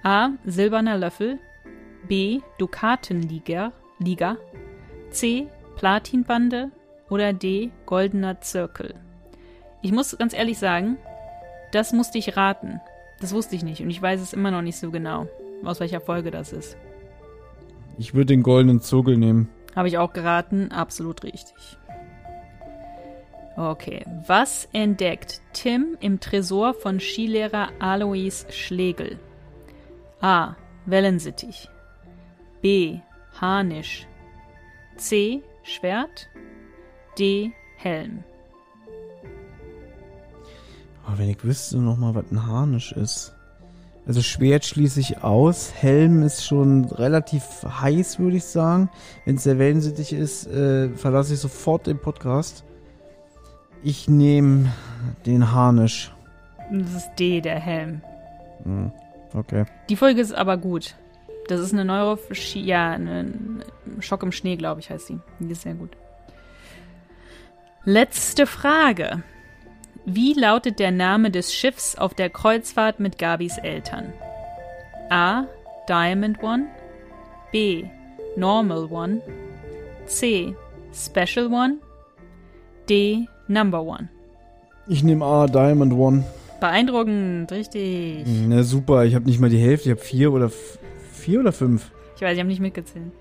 A. 0.01 0.29
Silberner 0.45 0.97
Löffel. 0.97 1.37
B. 2.07 2.39
Dukatenliga. 2.57 3.71
Liga. 3.99 4.37
C. 5.11 5.47
Platinbande. 5.75 6.71
Oder 7.15 7.31
D. 7.31 7.71
Goldener 7.85 8.41
Zirkel. 8.41 8.93
Ich 9.81 9.93
muss 9.93 10.17
ganz 10.17 10.33
ehrlich 10.33 10.59
sagen, 10.59 10.97
das 11.71 11.93
musste 11.93 12.17
ich 12.17 12.35
raten. 12.35 12.81
Das 13.21 13.33
wusste 13.33 13.55
ich 13.55 13.63
nicht 13.63 13.79
und 13.79 13.89
ich 13.89 14.01
weiß 14.01 14.19
es 14.19 14.33
immer 14.33 14.51
noch 14.51 14.61
nicht 14.61 14.75
so 14.77 14.91
genau, 14.91 15.25
aus 15.63 15.79
welcher 15.79 16.01
Folge 16.01 16.29
das 16.29 16.51
ist. 16.51 16.75
Ich 17.97 18.15
würde 18.15 18.25
den 18.25 18.43
goldenen 18.43 18.81
Zirkel 18.81 19.15
nehmen. 19.15 19.47
Habe 19.77 19.87
ich 19.87 19.97
auch 19.97 20.11
geraten, 20.11 20.73
absolut 20.73 21.23
richtig. 21.23 21.77
Okay, 23.55 24.03
was 24.27 24.67
entdeckt 24.73 25.39
Tim 25.53 25.95
im 26.01 26.19
Tresor 26.19 26.73
von 26.73 26.99
Skilehrer 26.99 27.69
Alois 27.79 28.45
Schlegel? 28.49 29.19
A. 30.19 30.57
Wellensittich. 30.85 31.69
B. 32.61 32.99
Harnisch. 33.39 34.05
C. 34.97 35.43
Schwert. 35.63 36.27
D. 37.17 37.51
Helm. 37.77 38.23
Aber 41.05 41.19
wenn 41.19 41.29
ich 41.29 41.43
wüsste 41.43 41.77
noch 41.77 41.97
mal, 41.97 42.15
was 42.15 42.31
ein 42.31 42.45
Harnisch 42.45 42.91
ist. 42.91 43.33
Also 44.07 44.21
Schwert 44.21 44.65
schließe 44.65 44.99
ich 44.99 45.23
aus. 45.23 45.73
Helm 45.73 46.21
ist 46.21 46.45
schon 46.45 46.85
relativ 46.85 47.43
heiß, 47.63 48.19
würde 48.19 48.37
ich 48.37 48.45
sagen. 48.45 48.89
Wenn 49.25 49.35
es 49.35 49.43
der 49.43 49.57
Wellensittich 49.57 50.13
ist, 50.13 50.47
äh, 50.47 50.89
verlasse 50.89 51.33
ich 51.33 51.39
sofort 51.39 51.87
den 51.87 51.99
Podcast. 51.99 52.63
Ich 53.83 54.07
nehme 54.07 54.71
den 55.25 55.51
Harnisch. 55.51 56.11
Das 56.71 56.93
ist 56.93 57.09
D, 57.19 57.41
der 57.41 57.59
Helm. 57.59 58.01
Hm, 58.63 58.91
okay. 59.33 59.65
Die 59.89 59.95
Folge 59.95 60.21
ist 60.21 60.33
aber 60.33 60.57
gut. 60.57 60.95
Das 61.47 61.59
ist 61.59 61.73
eine 61.73 61.85
Neuro... 61.85 62.19
Ja, 62.53 62.91
eine 62.91 63.31
Schock 63.99 64.23
im 64.23 64.31
Schnee, 64.31 64.55
glaube 64.55 64.81
ich, 64.81 64.89
heißt 64.89 65.07
sie. 65.07 65.19
Die 65.39 65.51
ist 65.51 65.61
sehr 65.61 65.75
gut. 65.75 65.95
Letzte 67.85 68.47
Frage. 68.47 69.23
Wie 70.05 70.33
lautet 70.33 70.79
der 70.79 70.91
Name 70.91 71.31
des 71.31 71.53
Schiffs 71.53 71.95
auf 71.95 72.13
der 72.13 72.29
Kreuzfahrt 72.29 72.99
mit 72.99 73.17
Gabis 73.17 73.57
Eltern? 73.57 74.11
A. 75.09 75.45
Diamond 75.87 76.41
One. 76.41 76.65
B. 77.51 77.85
Normal 78.35 78.85
One, 78.91 79.21
C. 80.07 80.55
Special 80.93 81.47
One, 81.47 81.77
D. 82.89 83.27
Number 83.47 83.83
One. 83.83 84.09
Ich 84.87 85.03
nehme 85.03 85.23
A, 85.23 85.47
Diamond 85.47 85.93
One. 85.93 86.23
Beeindruckend, 86.59 87.51
richtig. 87.51 88.25
Na 88.47 88.63
super, 88.63 89.05
ich 89.05 89.15
habe 89.15 89.25
nicht 89.25 89.39
mal 89.39 89.49
die 89.49 89.57
Hälfte, 89.59 89.89
ich 89.89 89.95
habe 89.95 90.01
vier 90.01 90.33
oder 90.33 90.49
vier 91.11 91.39
oder 91.39 91.51
fünf. 91.51 91.91
Ich 92.15 92.21
weiß, 92.21 92.33
ich 92.33 92.39
habe 92.39 92.49
nicht 92.49 92.61
mitgezählt. 92.61 93.11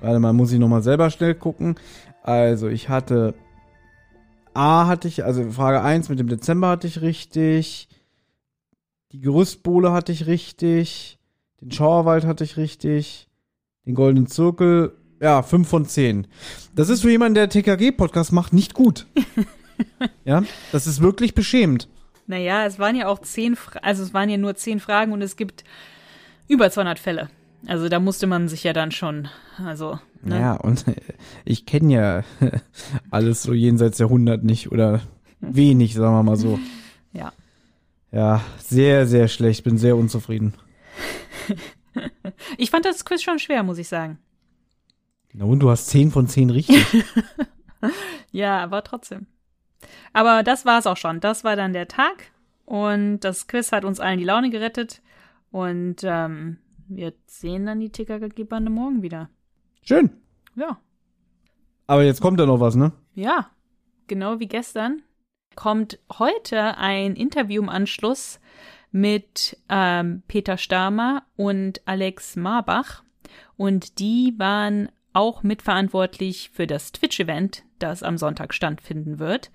Warte 0.00 0.20
mal, 0.20 0.32
muss 0.32 0.52
ich 0.52 0.58
nochmal 0.58 0.82
selber 0.82 1.10
schnell 1.10 1.34
gucken. 1.34 1.76
Also, 2.22 2.68
ich 2.68 2.88
hatte 2.88 3.34
A 4.58 4.88
hatte 4.88 5.06
ich, 5.06 5.24
also 5.24 5.52
Frage 5.52 5.82
1 5.82 6.08
mit 6.08 6.18
dem 6.18 6.28
Dezember 6.28 6.70
hatte 6.70 6.88
ich 6.88 7.00
richtig. 7.00 7.88
Die 9.12 9.20
Gerüstbohle 9.20 9.92
hatte 9.92 10.10
ich 10.10 10.26
richtig. 10.26 11.20
Den 11.60 11.70
Schauerwald 11.70 12.24
hatte 12.24 12.42
ich 12.42 12.56
richtig. 12.56 13.28
Den 13.86 13.94
Goldenen 13.94 14.26
Zirkel. 14.26 14.96
Ja, 15.20 15.42
5 15.42 15.68
von 15.68 15.86
10. 15.86 16.26
Das 16.74 16.88
ist 16.88 17.02
für 17.02 17.10
jemanden, 17.10 17.36
der 17.36 17.48
TKG-Podcast 17.48 18.32
macht, 18.32 18.52
nicht 18.52 18.74
gut. 18.74 19.06
ja, 20.24 20.42
das 20.72 20.88
ist 20.88 21.00
wirklich 21.00 21.36
beschämend. 21.36 21.88
Naja, 22.26 22.66
es 22.66 22.80
waren 22.80 22.96
ja 22.96 23.06
auch 23.06 23.20
zehn, 23.20 23.54
Fra 23.54 23.78
also 23.82 24.02
es 24.02 24.12
waren 24.12 24.28
ja 24.28 24.38
nur 24.38 24.56
zehn 24.56 24.80
Fragen 24.80 25.12
und 25.12 25.22
es 25.22 25.36
gibt 25.36 25.62
über 26.48 26.68
200 26.68 26.98
Fälle. 26.98 27.30
Also 27.68 27.88
da 27.88 28.00
musste 28.00 28.26
man 28.26 28.48
sich 28.48 28.64
ja 28.64 28.72
dann 28.72 28.90
schon, 28.90 29.28
also, 29.64 30.00
ne? 30.22 30.40
Ja, 30.40 30.54
und 30.54 30.84
ich 31.44 31.66
kenne 31.66 31.92
ja 31.92 32.24
alles 33.10 33.42
so 33.42 33.52
jenseits 33.52 33.98
der 33.98 34.06
100 34.06 34.44
nicht 34.44 34.72
oder 34.72 35.00
wenig, 35.40 35.94
sagen 35.94 36.14
wir 36.14 36.22
mal 36.22 36.36
so. 36.36 36.58
Ja. 37.12 37.32
Ja, 38.12 38.42
sehr, 38.58 39.06
sehr 39.06 39.28
schlecht. 39.28 39.64
Bin 39.64 39.78
sehr 39.78 39.96
unzufrieden. 39.96 40.52
Ich 42.58 42.70
fand 42.70 42.84
das 42.84 43.04
Quiz 43.06 43.22
schon 43.22 43.38
schwer, 43.38 43.62
muss 43.62 43.78
ich 43.78 43.88
sagen. 43.88 44.18
Na 45.32 45.46
und 45.46 45.60
du 45.60 45.70
hast 45.70 45.86
10 45.86 46.10
von 46.10 46.28
10 46.28 46.50
richtig. 46.50 46.84
Ja, 48.30 48.58
aber 48.58 48.84
trotzdem. 48.84 49.26
Aber 50.12 50.42
das 50.42 50.64
war's 50.64 50.86
auch 50.86 50.96
schon. 50.96 51.20
Das 51.20 51.44
war 51.44 51.56
dann 51.56 51.72
der 51.72 51.88
Tag 51.88 52.30
und 52.64 53.20
das 53.20 53.46
Quiz 53.46 53.72
hat 53.72 53.84
uns 53.84 54.00
allen 54.00 54.18
die 54.18 54.24
Laune 54.24 54.50
gerettet 54.50 55.00
und 55.50 55.96
ähm, 56.02 56.58
wir 56.88 57.12
sehen 57.26 57.66
dann 57.66 57.80
die 57.80 57.90
TKKG-Bande 57.90 58.70
morgen 58.70 59.02
wieder. 59.02 59.30
Schön. 59.88 60.10
Ja. 60.54 60.78
Aber 61.86 62.04
jetzt 62.04 62.20
kommt 62.20 62.38
ja 62.38 62.44
noch 62.44 62.60
was, 62.60 62.76
ne? 62.76 62.92
Ja, 63.14 63.48
genau 64.06 64.38
wie 64.38 64.46
gestern 64.46 65.00
kommt 65.54 65.98
heute 66.18 66.76
ein 66.76 67.16
Interview 67.16 67.62
im 67.62 67.70
Anschluss 67.70 68.38
mit 68.92 69.56
ähm, 69.70 70.22
Peter 70.28 70.58
Stamer 70.58 71.22
und 71.36 71.80
Alex 71.86 72.36
Marbach. 72.36 73.02
Und 73.56 73.98
die 73.98 74.34
waren 74.36 74.90
auch 75.14 75.42
mitverantwortlich 75.42 76.50
für 76.52 76.66
das 76.66 76.92
Twitch-Event, 76.92 77.64
das 77.78 78.02
am 78.02 78.18
Sonntag 78.18 78.52
stattfinden 78.52 79.18
wird. 79.18 79.50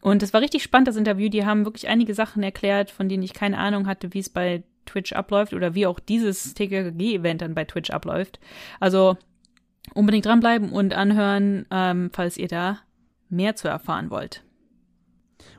Und 0.00 0.22
es 0.22 0.32
war 0.32 0.40
richtig 0.40 0.62
spannend, 0.62 0.88
das 0.88 0.96
Interview. 0.96 1.28
Die 1.28 1.44
haben 1.44 1.66
wirklich 1.66 1.88
einige 1.88 2.14
Sachen 2.14 2.42
erklärt, 2.42 2.90
von 2.90 3.10
denen 3.10 3.22
ich 3.22 3.34
keine 3.34 3.58
Ahnung 3.58 3.86
hatte, 3.86 4.14
wie 4.14 4.20
es 4.20 4.30
bei 4.30 4.62
Twitch 4.86 5.12
abläuft 5.12 5.52
oder 5.52 5.74
wie 5.74 5.86
auch 5.86 6.00
dieses 6.00 6.54
TKG-Event 6.54 7.42
dann 7.42 7.54
bei 7.54 7.66
Twitch 7.66 7.90
abläuft. 7.90 8.40
Also 8.80 9.18
unbedingt 9.94 10.26
dranbleiben 10.26 10.70
und 10.70 10.94
anhören, 10.94 11.66
ähm, 11.70 12.10
falls 12.12 12.36
ihr 12.36 12.48
da 12.48 12.78
mehr 13.28 13.56
zu 13.56 13.68
erfahren 13.68 14.10
wollt. 14.10 14.44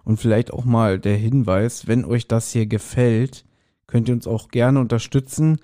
Und 0.03 0.17
vielleicht 0.17 0.51
auch 0.51 0.65
mal 0.65 0.99
der 0.99 1.17
Hinweis, 1.17 1.87
wenn 1.87 2.05
euch 2.05 2.27
das 2.27 2.51
hier 2.51 2.65
gefällt, 2.65 3.45
könnt 3.87 4.07
ihr 4.07 4.13
uns 4.13 4.27
auch 4.27 4.49
gerne 4.49 4.79
unterstützen. 4.79 5.57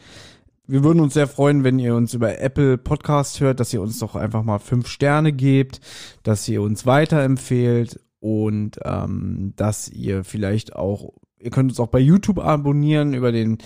Wir 0.65 0.83
würden 0.83 1.01
uns 1.01 1.13
sehr 1.13 1.27
freuen, 1.27 1.63
wenn 1.63 1.79
ihr 1.79 1.95
uns 1.95 2.13
über 2.13 2.39
Apple 2.39 2.77
Podcast 2.77 3.41
hört, 3.41 3.59
dass 3.59 3.73
ihr 3.73 3.81
uns 3.81 3.99
doch 3.99 4.15
einfach 4.15 4.43
mal 4.43 4.59
fünf 4.59 4.87
Sterne 4.87 5.33
gebt, 5.33 5.81
dass 6.23 6.47
ihr 6.47 6.61
uns 6.61 6.85
weiterempfehlt 6.85 7.99
und 8.19 8.79
ähm, 8.85 9.53
dass 9.57 9.89
ihr 9.89 10.23
vielleicht 10.23 10.75
auch, 10.75 11.11
ihr 11.39 11.51
könnt 11.51 11.71
uns 11.71 11.79
auch 11.81 11.87
bei 11.87 11.99
YouTube 11.99 12.39
abonnieren 12.39 13.13
über 13.13 13.33
den 13.33 13.57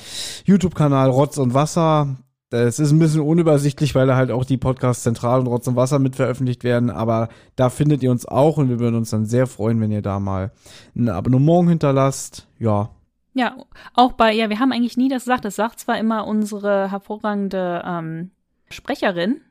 YouTube-Kanal 0.46 1.10
Rotz 1.12 1.38
und 1.38 1.54
Wasser. 1.54 2.18
Das 2.50 2.80
ist 2.80 2.92
ein 2.92 3.00
bisschen 3.00 3.22
unübersichtlich, 3.22 3.94
weil 3.94 4.08
da 4.08 4.16
halt 4.16 4.32
auch 4.32 4.46
die 4.46 4.58
Podcasts 4.58 5.04
Zentral 5.04 5.42
und 5.42 5.48
Rotz 5.48 5.68
und 5.68 5.76
Wasser 5.76 6.00
mit 6.00 6.16
veröffentlicht 6.16 6.64
werden, 6.64 6.90
aber 6.90 7.28
da 7.58 7.70
findet 7.70 8.04
ihr 8.04 8.12
uns 8.12 8.26
auch 8.26 8.58
und 8.58 8.70
wir 8.70 8.80
würden 8.80 8.96
uns 8.96 9.10
dann 9.10 9.26
sehr 9.26 9.48
freuen, 9.48 9.82
wenn 9.82 9.92
ihr 9.92 10.02
da 10.02 10.20
mal 10.20 10.52
ein 10.96 11.10
Abonnement 11.10 11.68
hinterlasst. 11.68 12.48
Ja, 12.58 12.90
Ja, 13.38 13.56
auch 13.94 14.14
bei, 14.14 14.34
ja, 14.34 14.50
wir 14.50 14.60
haben 14.60 14.72
eigentlich 14.72 14.98
nie 14.98 15.10
das 15.10 15.26
gesagt. 15.26 15.46
Das 15.46 15.56
sagt 15.56 15.80
zwar 15.80 16.00
immer 16.00 16.26
unsere 16.26 16.90
hervorragende 16.90 17.84
ähm, 17.86 18.32
Sprecherin 18.68 19.42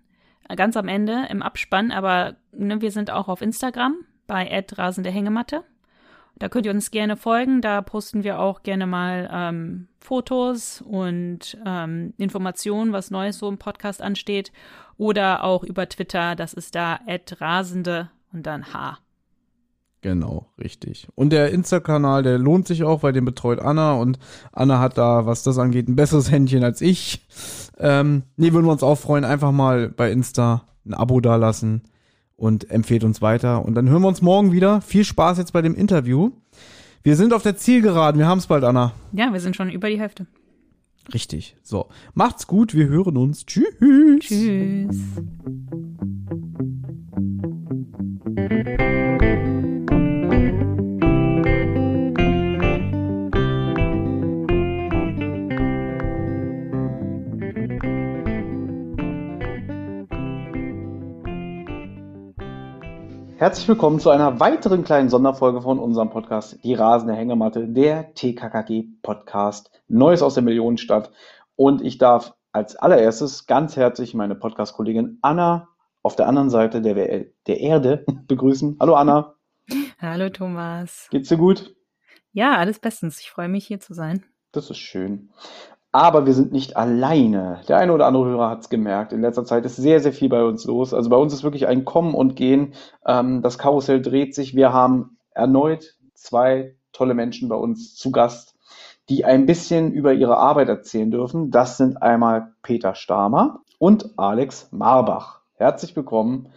äh, 0.48 0.56
ganz 0.56 0.76
am 0.76 0.88
Ende 0.88 1.26
im 1.30 1.40
Abspann, 1.40 1.92
aber 1.92 2.34
ne, 2.50 2.80
wir 2.80 2.90
sind 2.90 3.12
auch 3.12 3.28
auf 3.28 3.42
Instagram 3.42 3.94
bei 4.26 4.64
rasende 4.76 5.10
Hängematte. 5.10 5.62
Da 6.38 6.48
könnt 6.48 6.66
ihr 6.66 6.72
uns 6.72 6.90
gerne 6.90 7.16
folgen. 7.16 7.62
Da 7.62 7.80
posten 7.80 8.22
wir 8.22 8.38
auch 8.38 8.62
gerne 8.62 8.86
mal 8.86 9.28
ähm, 9.32 9.88
Fotos 10.00 10.82
und 10.82 11.56
ähm, 11.64 12.12
Informationen, 12.18 12.92
was 12.92 13.10
Neues 13.10 13.38
so 13.38 13.48
im 13.48 13.58
Podcast 13.58 14.02
ansteht. 14.02 14.52
Oder 14.98 15.44
auch 15.44 15.64
über 15.64 15.88
Twitter. 15.88 16.36
Das 16.36 16.52
ist 16.52 16.74
da 16.74 17.00
rasende 17.40 18.10
und 18.32 18.46
dann 18.46 18.72
H. 18.72 18.98
Genau, 20.02 20.46
richtig. 20.62 21.08
Und 21.14 21.30
der 21.30 21.50
Insta-Kanal, 21.50 22.22
der 22.22 22.38
lohnt 22.38 22.68
sich 22.68 22.84
auch, 22.84 23.02
weil 23.02 23.12
den 23.12 23.24
betreut 23.24 23.58
Anna 23.58 23.94
und 23.94 24.18
Anna 24.52 24.78
hat 24.78 24.98
da, 24.98 25.26
was 25.26 25.42
das 25.42 25.58
angeht, 25.58 25.88
ein 25.88 25.96
besseres 25.96 26.30
Händchen 26.30 26.62
als 26.62 26.80
ich. 26.80 27.26
Ähm, 27.78 28.22
nee, 28.36 28.52
würden 28.52 28.66
wir 28.66 28.72
uns 28.72 28.82
auch 28.82 28.96
freuen, 28.96 29.24
einfach 29.24 29.52
mal 29.52 29.88
bei 29.88 30.12
Insta 30.12 30.68
ein 30.84 30.94
Abo 30.94 31.20
dalassen 31.20 31.82
und 32.36 32.70
empfehlt 32.70 33.04
uns 33.04 33.22
weiter. 33.22 33.64
Und 33.64 33.74
dann 33.74 33.88
hören 33.88 34.02
wir 34.02 34.08
uns 34.08 34.22
morgen 34.22 34.52
wieder. 34.52 34.80
Viel 34.80 35.04
Spaß 35.04 35.38
jetzt 35.38 35.52
bei 35.52 35.62
dem 35.62 35.74
Interview. 35.74 36.30
Wir 37.02 37.16
sind 37.16 37.32
auf 37.32 37.42
der 37.42 37.56
Zielgeraden, 37.56 38.18
wir 38.18 38.26
haben 38.26 38.38
es 38.38 38.46
bald, 38.46 38.64
Anna. 38.64 38.92
Ja, 39.12 39.32
wir 39.32 39.40
sind 39.40 39.54
schon 39.54 39.70
über 39.70 39.88
die 39.88 39.98
Hälfte. 39.98 40.26
Richtig. 41.14 41.56
So, 41.62 41.86
macht's 42.14 42.46
gut, 42.46 42.74
wir 42.74 42.88
hören 42.88 43.16
uns. 43.16 43.46
Tschüss. 43.46 43.64
Tschüss. 44.18 44.96
Herzlich 63.36 63.68
willkommen 63.68 64.00
zu 64.00 64.10
einer 64.10 64.40
weiteren 64.40 64.82
kleinen 64.84 65.08
Sonderfolge 65.10 65.60
von 65.62 65.78
unserem 65.78 66.10
Podcast 66.10 66.58
Die 66.64 66.74
rasende 66.74 67.14
Hängematte, 67.14 67.68
der 67.68 68.14
TKKG 68.14 68.84
Podcast, 69.02 69.70
Neues 69.88 70.22
aus 70.22 70.34
der 70.34 70.42
Millionenstadt. 70.42 71.10
Und 71.54 71.82
ich 71.82 71.98
darf 71.98 72.34
als 72.52 72.76
allererstes 72.76 73.46
ganz 73.46 73.76
herzlich 73.76 74.14
meine 74.14 74.34
Podcast-Kollegin 74.34 75.18
Anna 75.22 75.68
auf 76.02 76.16
der 76.16 76.28
anderen 76.28 76.50
Seite 76.50 76.80
der, 76.80 76.96
We- 76.96 77.32
der 77.46 77.60
Erde 77.60 78.04
begrüßen. 78.26 78.76
Hallo 78.80 78.94
Anna, 78.94 79.34
Hallo 80.00 80.28
Thomas. 80.30 81.08
geht's 81.10 81.28
dir 81.28 81.36
gut? 81.38 81.74
Ja, 82.32 82.56
alles 82.56 82.78
bestens. 82.78 83.20
Ich 83.20 83.30
freue 83.30 83.48
mich 83.48 83.66
hier 83.66 83.80
zu 83.80 83.94
sein. 83.94 84.24
Das 84.52 84.70
ist 84.70 84.78
schön. 84.78 85.30
Aber 85.92 86.26
wir 86.26 86.34
sind 86.34 86.52
nicht 86.52 86.76
alleine. 86.76 87.60
Der 87.68 87.78
eine 87.78 87.92
oder 87.92 88.06
andere 88.06 88.26
Hörer 88.26 88.50
hat 88.50 88.60
es 88.60 88.68
gemerkt. 88.68 89.12
In 89.12 89.22
letzter 89.22 89.44
Zeit 89.44 89.64
ist 89.64 89.76
sehr, 89.76 90.00
sehr 90.00 90.12
viel 90.12 90.28
bei 90.28 90.44
uns 90.44 90.64
los. 90.64 90.92
Also 90.92 91.08
bei 91.08 91.16
uns 91.16 91.32
ist 91.32 91.42
wirklich 91.42 91.66
ein 91.66 91.84
Kommen 91.84 92.14
und 92.14 92.36
Gehen. 92.36 92.74
Ähm, 93.06 93.40
das 93.42 93.58
Karussell 93.58 94.02
dreht 94.02 94.34
sich. 94.34 94.54
Wir 94.54 94.72
haben 94.72 95.18
erneut 95.30 95.96
zwei 96.14 96.76
tolle 96.92 97.14
Menschen 97.14 97.48
bei 97.48 97.56
uns 97.56 97.94
zu 97.94 98.10
Gast, 98.10 98.56
die 99.08 99.24
ein 99.24 99.46
bisschen 99.46 99.92
über 99.92 100.12
ihre 100.12 100.36
Arbeit 100.36 100.68
erzählen 100.68 101.10
dürfen. 101.10 101.50
Das 101.50 101.76
sind 101.76 102.02
einmal 102.02 102.52
Peter 102.62 102.94
Stamer 102.94 103.60
und 103.78 104.18
Alex 104.18 104.70
Marbach. 104.72 105.40
Herzlich 105.54 105.94
willkommen. 105.94 106.48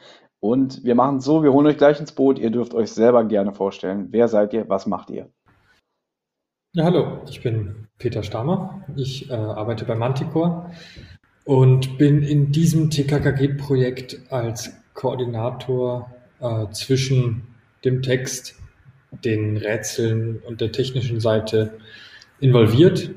Und 0.41 0.83
wir 0.83 0.95
machen 0.95 1.17
es 1.17 1.25
so, 1.25 1.43
wir 1.43 1.51
holen 1.51 1.67
euch 1.67 1.77
gleich 1.77 1.99
ins 1.99 2.13
Boot. 2.13 2.39
Ihr 2.39 2.49
dürft 2.49 2.73
euch 2.73 2.91
selber 2.91 3.25
gerne 3.25 3.53
vorstellen. 3.53 4.07
Wer 4.11 4.27
seid 4.27 4.53
ihr? 4.53 4.67
Was 4.69 4.87
macht 4.87 5.09
ihr? 5.09 5.29
Ja, 6.73 6.83
hallo, 6.83 7.23
ich 7.27 7.41
bin 7.41 7.87
Peter 7.97 8.21
Stamer. 8.21 8.85
Ich 8.95 9.27
äh, 9.31 9.33
arbeite 9.33 9.85
bei 9.85 9.95
Manticore 9.95 10.69
und 11.43 11.97
bin 11.97 12.21
in 12.21 12.51
diesem 12.51 12.91
TKKG-Projekt 12.91 14.31
als 14.31 14.77
Koordinator 14.93 16.13
äh, 16.39 16.67
zwischen 16.71 17.41
dem 17.83 18.03
Text, 18.03 18.55
den 19.25 19.57
Rätseln 19.57 20.43
und 20.45 20.61
der 20.61 20.71
technischen 20.71 21.19
Seite 21.19 21.79
involviert 22.39 23.09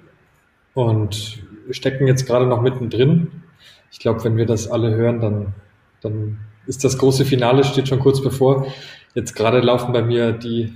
und 0.73 1.43
stecken 1.69 2.07
jetzt 2.07 2.25
gerade 2.25 2.47
noch 2.47 2.63
mittendrin. 2.63 3.43
Ich 3.91 3.99
glaube, 3.99 4.25
wenn 4.25 4.39
wir 4.39 4.47
das 4.47 4.67
alle 4.67 4.95
hören, 4.95 5.21
dann, 5.21 5.55
dann 6.01 6.39
ist 6.67 6.85
das 6.85 6.97
große 6.97 7.27
Finale, 7.27 7.65
steht 7.65 7.89
schon 7.89 8.01
kurz 8.01 8.23
bevor. 8.23 8.67
Jetzt 9.15 9.37
gerade 9.37 9.61
laufen 9.61 9.93
bei 9.93 10.01
mir 10.01 10.33
die 10.33 10.73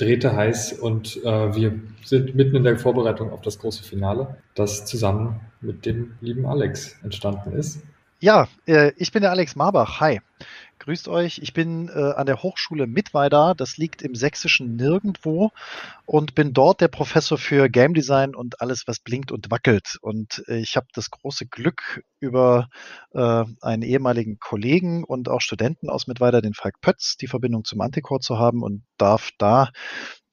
Drähte 0.00 0.34
heiß 0.34 0.74
und 0.74 1.22
äh, 1.24 1.54
wir 1.54 1.78
sind 2.04 2.34
mitten 2.34 2.56
in 2.56 2.64
der 2.64 2.78
Vorbereitung 2.78 3.30
auf 3.30 3.42
das 3.42 3.58
große 3.58 3.84
Finale, 3.84 4.36
das 4.54 4.86
zusammen 4.86 5.40
mit 5.60 5.84
dem 5.84 6.14
lieben 6.20 6.46
Alex 6.46 6.98
entstanden 7.02 7.52
ist. 7.52 7.82
Ja, 8.20 8.48
äh, 8.66 8.92
ich 8.96 9.12
bin 9.12 9.22
der 9.22 9.30
Alex 9.30 9.56
Marbach. 9.56 10.00
Hi. 10.00 10.20
Grüßt 10.80 11.08
euch. 11.08 11.40
Ich 11.42 11.52
bin 11.52 11.90
äh, 11.94 12.12
an 12.14 12.24
der 12.24 12.42
Hochschule 12.42 12.86
Mittweida. 12.86 13.52
Das 13.52 13.76
liegt 13.76 14.00
im 14.00 14.14
sächsischen 14.14 14.76
Nirgendwo 14.76 15.50
und 16.06 16.34
bin 16.34 16.54
dort 16.54 16.80
der 16.80 16.88
Professor 16.88 17.36
für 17.36 17.68
Game 17.68 17.92
Design 17.92 18.34
und 18.34 18.62
alles, 18.62 18.84
was 18.86 18.98
blinkt 18.98 19.30
und 19.30 19.50
wackelt. 19.50 19.98
Und 20.00 20.42
äh, 20.48 20.56
ich 20.56 20.76
habe 20.76 20.86
das 20.94 21.10
große 21.10 21.46
Glück, 21.46 22.02
über 22.18 22.70
äh, 23.12 23.44
einen 23.60 23.82
ehemaligen 23.82 24.38
Kollegen 24.38 25.04
und 25.04 25.28
auch 25.28 25.42
Studenten 25.42 25.90
aus 25.90 26.06
Mittweida, 26.06 26.40
den 26.40 26.54
Falk 26.54 26.80
Pötz, 26.80 27.18
die 27.18 27.26
Verbindung 27.26 27.64
zum 27.64 27.82
Anticore 27.82 28.20
zu 28.20 28.38
haben 28.38 28.62
und 28.62 28.82
darf 28.96 29.32
da 29.36 29.72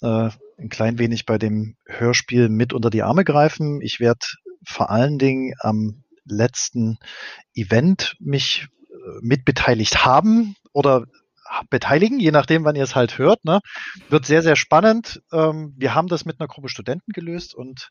äh, 0.01 0.29
ein 0.57 0.69
klein 0.69 0.97
wenig 0.97 1.25
bei 1.25 1.37
dem 1.37 1.75
Hörspiel 1.85 2.47
mit 2.47 2.71
unter 2.71 2.89
die 2.89 3.03
Arme 3.03 3.25
greifen. 3.25 3.81
Ich 3.81 3.99
werde 3.99 4.25
vor 4.65 4.91
allen 4.91 5.19
Dingen 5.19 5.55
am 5.59 6.05
letzten 6.23 6.99
Event 7.53 8.15
mich 8.19 8.69
mitbeteiligt 9.21 10.05
haben 10.05 10.55
oder 10.73 11.05
beteiligen, 11.69 12.19
je 12.19 12.31
nachdem, 12.31 12.65
wann 12.65 12.75
ihr 12.75 12.83
es 12.83 12.95
halt 12.95 13.17
hört. 13.17 13.45
Ne? 13.45 13.59
Wird 14.09 14.25
sehr, 14.25 14.41
sehr 14.41 14.55
spannend. 14.55 15.21
Ähm, 15.31 15.73
wir 15.77 15.95
haben 15.95 16.07
das 16.07 16.25
mit 16.25 16.39
einer 16.39 16.47
Gruppe 16.47 16.69
Studenten 16.69 17.11
gelöst 17.13 17.55
und 17.55 17.89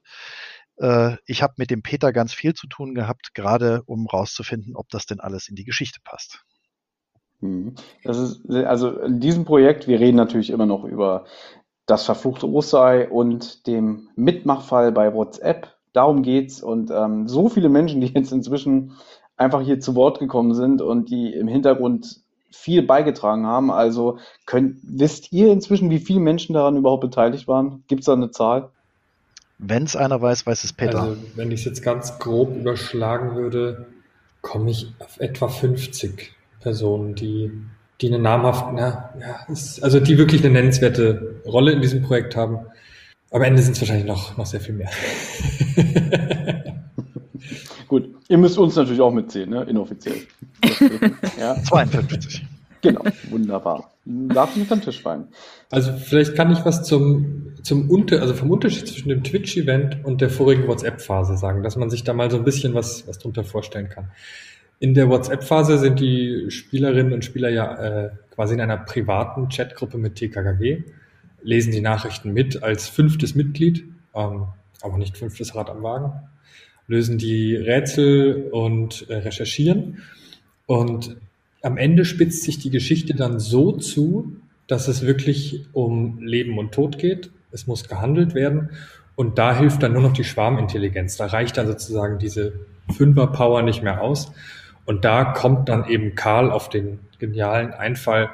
äh, 0.76 1.16
ich 1.26 1.42
habe 1.42 1.54
mit 1.56 1.70
dem 1.70 1.82
Peter 1.82 2.12
ganz 2.12 2.34
viel 2.34 2.54
zu 2.54 2.66
tun 2.66 2.94
gehabt, 2.94 3.34
gerade 3.34 3.82
um 3.86 4.06
rauszufinden, 4.06 4.76
ob 4.76 4.88
das 4.90 5.06
denn 5.06 5.20
alles 5.20 5.48
in 5.48 5.56
die 5.56 5.64
Geschichte 5.64 6.00
passt. 6.04 6.44
Mhm. 7.40 7.74
Das 8.02 8.18
ist, 8.18 8.48
also 8.50 8.98
in 8.98 9.20
diesem 9.20 9.44
Projekt, 9.44 9.88
wir 9.88 10.00
reden 10.00 10.16
natürlich 10.16 10.50
immer 10.50 10.66
noch 10.66 10.84
über 10.84 11.26
das 11.86 12.04
verfluchte 12.04 12.48
Osterei 12.48 13.08
und 13.08 13.66
dem 13.66 14.08
Mitmachfall 14.16 14.92
bei 14.92 15.14
WhatsApp. 15.14 15.76
Darum 15.92 16.22
geht's. 16.22 16.62
Und 16.62 16.90
ähm, 16.90 17.28
so 17.28 17.48
viele 17.48 17.68
Menschen, 17.68 18.00
die 18.00 18.08
jetzt 18.08 18.32
inzwischen 18.32 18.92
einfach 19.36 19.60
hier 19.60 19.80
zu 19.80 19.94
Wort 19.94 20.18
gekommen 20.18 20.54
sind 20.54 20.82
und 20.82 21.10
die 21.10 21.32
im 21.32 21.48
Hintergrund 21.48 22.20
viel 22.50 22.82
beigetragen 22.82 23.46
haben. 23.46 23.70
Also 23.70 24.18
könnt, 24.46 24.78
wisst 24.82 25.32
ihr 25.32 25.52
inzwischen, 25.52 25.90
wie 25.90 25.98
viele 25.98 26.20
Menschen 26.20 26.54
daran 26.54 26.76
überhaupt 26.76 27.02
beteiligt 27.02 27.46
waren? 27.46 27.84
Gibt 27.86 28.00
es 28.00 28.06
da 28.06 28.14
eine 28.14 28.30
Zahl? 28.30 28.70
Wenn 29.58 29.84
es 29.84 29.96
einer 29.96 30.20
weiß, 30.20 30.46
weiß 30.46 30.64
es 30.64 30.72
Peter. 30.72 31.02
Also, 31.02 31.16
wenn 31.34 31.50
ich 31.50 31.60
es 31.60 31.66
jetzt 31.66 31.82
ganz 31.82 32.18
grob 32.18 32.54
überschlagen 32.54 33.36
würde, 33.36 33.86
komme 34.42 34.70
ich 34.70 34.92
auf 34.98 35.18
etwa 35.18 35.48
50 35.48 36.32
Personen, 36.60 37.14
die, 37.14 37.50
die 38.00 38.08
eine 38.08 38.18
namhafte, 38.18 38.74
na, 38.74 39.14
ja, 39.18 39.52
ist, 39.52 39.82
also 39.82 39.98
die 39.98 40.18
wirklich 40.18 40.44
eine 40.44 40.52
nennenswerte 40.52 41.40
Rolle 41.46 41.72
in 41.72 41.80
diesem 41.80 42.02
Projekt 42.02 42.36
haben. 42.36 42.58
Am 43.30 43.42
Ende 43.42 43.62
sind 43.62 43.72
es 43.72 43.80
wahrscheinlich 43.80 44.06
noch, 44.06 44.36
noch 44.36 44.46
sehr 44.46 44.60
viel 44.60 44.74
mehr. 44.74 44.90
Ihr 48.28 48.38
müsst 48.38 48.58
uns 48.58 48.74
natürlich 48.74 49.00
auch 49.00 49.12
mitzählen, 49.12 49.50
ne? 49.50 49.62
inoffiziell. 49.64 50.16
ja. 51.38 51.54
52. 51.62 52.44
Genau, 52.82 53.02
wunderbar. 53.30 53.92
Darf 54.04 54.56
nicht 54.56 54.70
am 54.70 54.80
Tisch 54.80 55.00
fallen. 55.00 55.28
Also 55.70 55.92
vielleicht 55.92 56.34
kann 56.34 56.52
ich 56.52 56.64
was 56.64 56.84
zum, 56.84 57.54
zum 57.62 57.90
Unter, 57.90 58.20
also 58.20 58.34
vom 58.34 58.50
Unterschied 58.50 58.86
zwischen 58.86 59.08
dem 59.08 59.24
Twitch-Event 59.24 60.04
und 60.04 60.20
der 60.20 60.30
vorigen 60.30 60.66
WhatsApp-Phase 60.68 61.36
sagen, 61.36 61.62
dass 61.62 61.76
man 61.76 61.90
sich 61.90 62.04
da 62.04 62.12
mal 62.12 62.30
so 62.30 62.36
ein 62.36 62.44
bisschen 62.44 62.74
was, 62.74 63.06
was 63.08 63.18
drunter 63.18 63.44
vorstellen 63.44 63.88
kann. 63.88 64.10
In 64.78 64.94
der 64.94 65.08
WhatsApp-Phase 65.08 65.78
sind 65.78 66.00
die 66.00 66.50
Spielerinnen 66.50 67.12
und 67.12 67.24
Spieler 67.24 67.48
ja 67.48 67.74
äh, 68.04 68.10
quasi 68.34 68.54
in 68.54 68.60
einer 68.60 68.76
privaten 68.76 69.48
Chatgruppe 69.48 69.98
mit 69.98 70.16
TKKG, 70.16 70.84
lesen 71.42 71.72
die 71.72 71.80
Nachrichten 71.80 72.32
mit 72.32 72.62
als 72.62 72.88
fünftes 72.88 73.34
Mitglied, 73.34 73.84
ähm, 74.14 74.46
aber 74.82 74.98
nicht 74.98 75.16
fünftes 75.16 75.54
Rad 75.54 75.70
am 75.70 75.82
Wagen 75.82 76.12
lösen 76.88 77.18
die 77.18 77.56
Rätsel 77.56 78.48
und 78.52 79.08
äh, 79.08 79.16
recherchieren. 79.16 80.02
Und 80.66 81.16
am 81.62 81.76
Ende 81.76 82.04
spitzt 82.04 82.42
sich 82.42 82.58
die 82.58 82.70
Geschichte 82.70 83.14
dann 83.14 83.40
so 83.40 83.72
zu, 83.72 84.36
dass 84.66 84.88
es 84.88 85.02
wirklich 85.02 85.64
um 85.72 86.20
Leben 86.20 86.58
und 86.58 86.72
Tod 86.72 86.98
geht. 86.98 87.30
Es 87.52 87.66
muss 87.66 87.88
gehandelt 87.88 88.34
werden. 88.34 88.70
Und 89.14 89.38
da 89.38 89.56
hilft 89.56 89.82
dann 89.82 89.92
nur 89.92 90.02
noch 90.02 90.12
die 90.12 90.24
Schwarmintelligenz. 90.24 91.16
Da 91.16 91.26
reicht 91.26 91.56
dann 91.56 91.66
sozusagen 91.66 92.18
diese 92.18 92.52
Fünfer-Power 92.94 93.62
nicht 93.62 93.82
mehr 93.82 94.02
aus. 94.02 94.32
Und 94.84 95.04
da 95.04 95.24
kommt 95.24 95.68
dann 95.68 95.88
eben 95.88 96.14
Karl 96.14 96.50
auf 96.50 96.68
den 96.68 97.00
genialen 97.18 97.72
Einfall. 97.72 98.28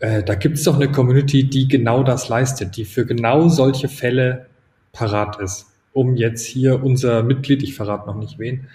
Äh, 0.00 0.22
da 0.22 0.34
gibt 0.34 0.58
es 0.58 0.64
doch 0.64 0.76
eine 0.76 0.90
Community, 0.90 1.48
die 1.48 1.68
genau 1.68 2.02
das 2.02 2.28
leistet, 2.28 2.76
die 2.76 2.84
für 2.84 3.06
genau 3.06 3.48
solche 3.48 3.88
Fälle 3.88 4.46
parat 4.92 5.40
ist 5.40 5.73
um 5.94 6.16
jetzt 6.16 6.44
hier 6.44 6.84
unser 6.84 7.22
Mitglied, 7.22 7.62
ich 7.62 7.74
verrate 7.74 8.06
noch 8.06 8.16
nicht 8.16 8.38
wen, 8.38 8.66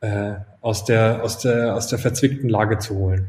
äh, 0.00 0.34
aus, 0.60 0.84
der, 0.84 1.24
aus, 1.24 1.38
der, 1.38 1.74
aus 1.74 1.88
der 1.88 1.98
verzwickten 1.98 2.50
Lage 2.50 2.78
zu 2.78 2.96
holen. 2.96 3.28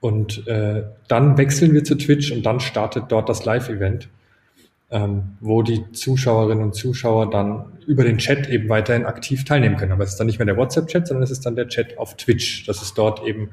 Und 0.00 0.46
äh, 0.46 0.84
dann 1.08 1.38
wechseln 1.38 1.72
wir 1.72 1.84
zu 1.84 1.94
Twitch 1.94 2.32
und 2.32 2.44
dann 2.44 2.60
startet 2.60 3.04
dort 3.08 3.28
das 3.28 3.44
Live-Event, 3.44 4.08
ähm, 4.90 5.36
wo 5.40 5.62
die 5.62 5.92
Zuschauerinnen 5.92 6.64
und 6.64 6.74
Zuschauer 6.74 7.30
dann 7.30 7.72
über 7.86 8.04
den 8.04 8.18
Chat 8.18 8.48
eben 8.48 8.68
weiterhin 8.68 9.06
aktiv 9.06 9.44
teilnehmen 9.44 9.76
können. 9.76 9.92
Aber 9.92 10.04
es 10.04 10.10
ist 10.10 10.16
dann 10.20 10.26
nicht 10.26 10.38
mehr 10.38 10.46
der 10.46 10.56
WhatsApp-Chat, 10.56 11.06
sondern 11.06 11.22
es 11.22 11.30
ist 11.30 11.44
dann 11.46 11.54
der 11.54 11.68
Chat 11.68 11.98
auf 11.98 12.16
Twitch. 12.16 12.66
Das 12.66 12.82
ist 12.82 12.96
dort 12.96 13.24
eben 13.26 13.50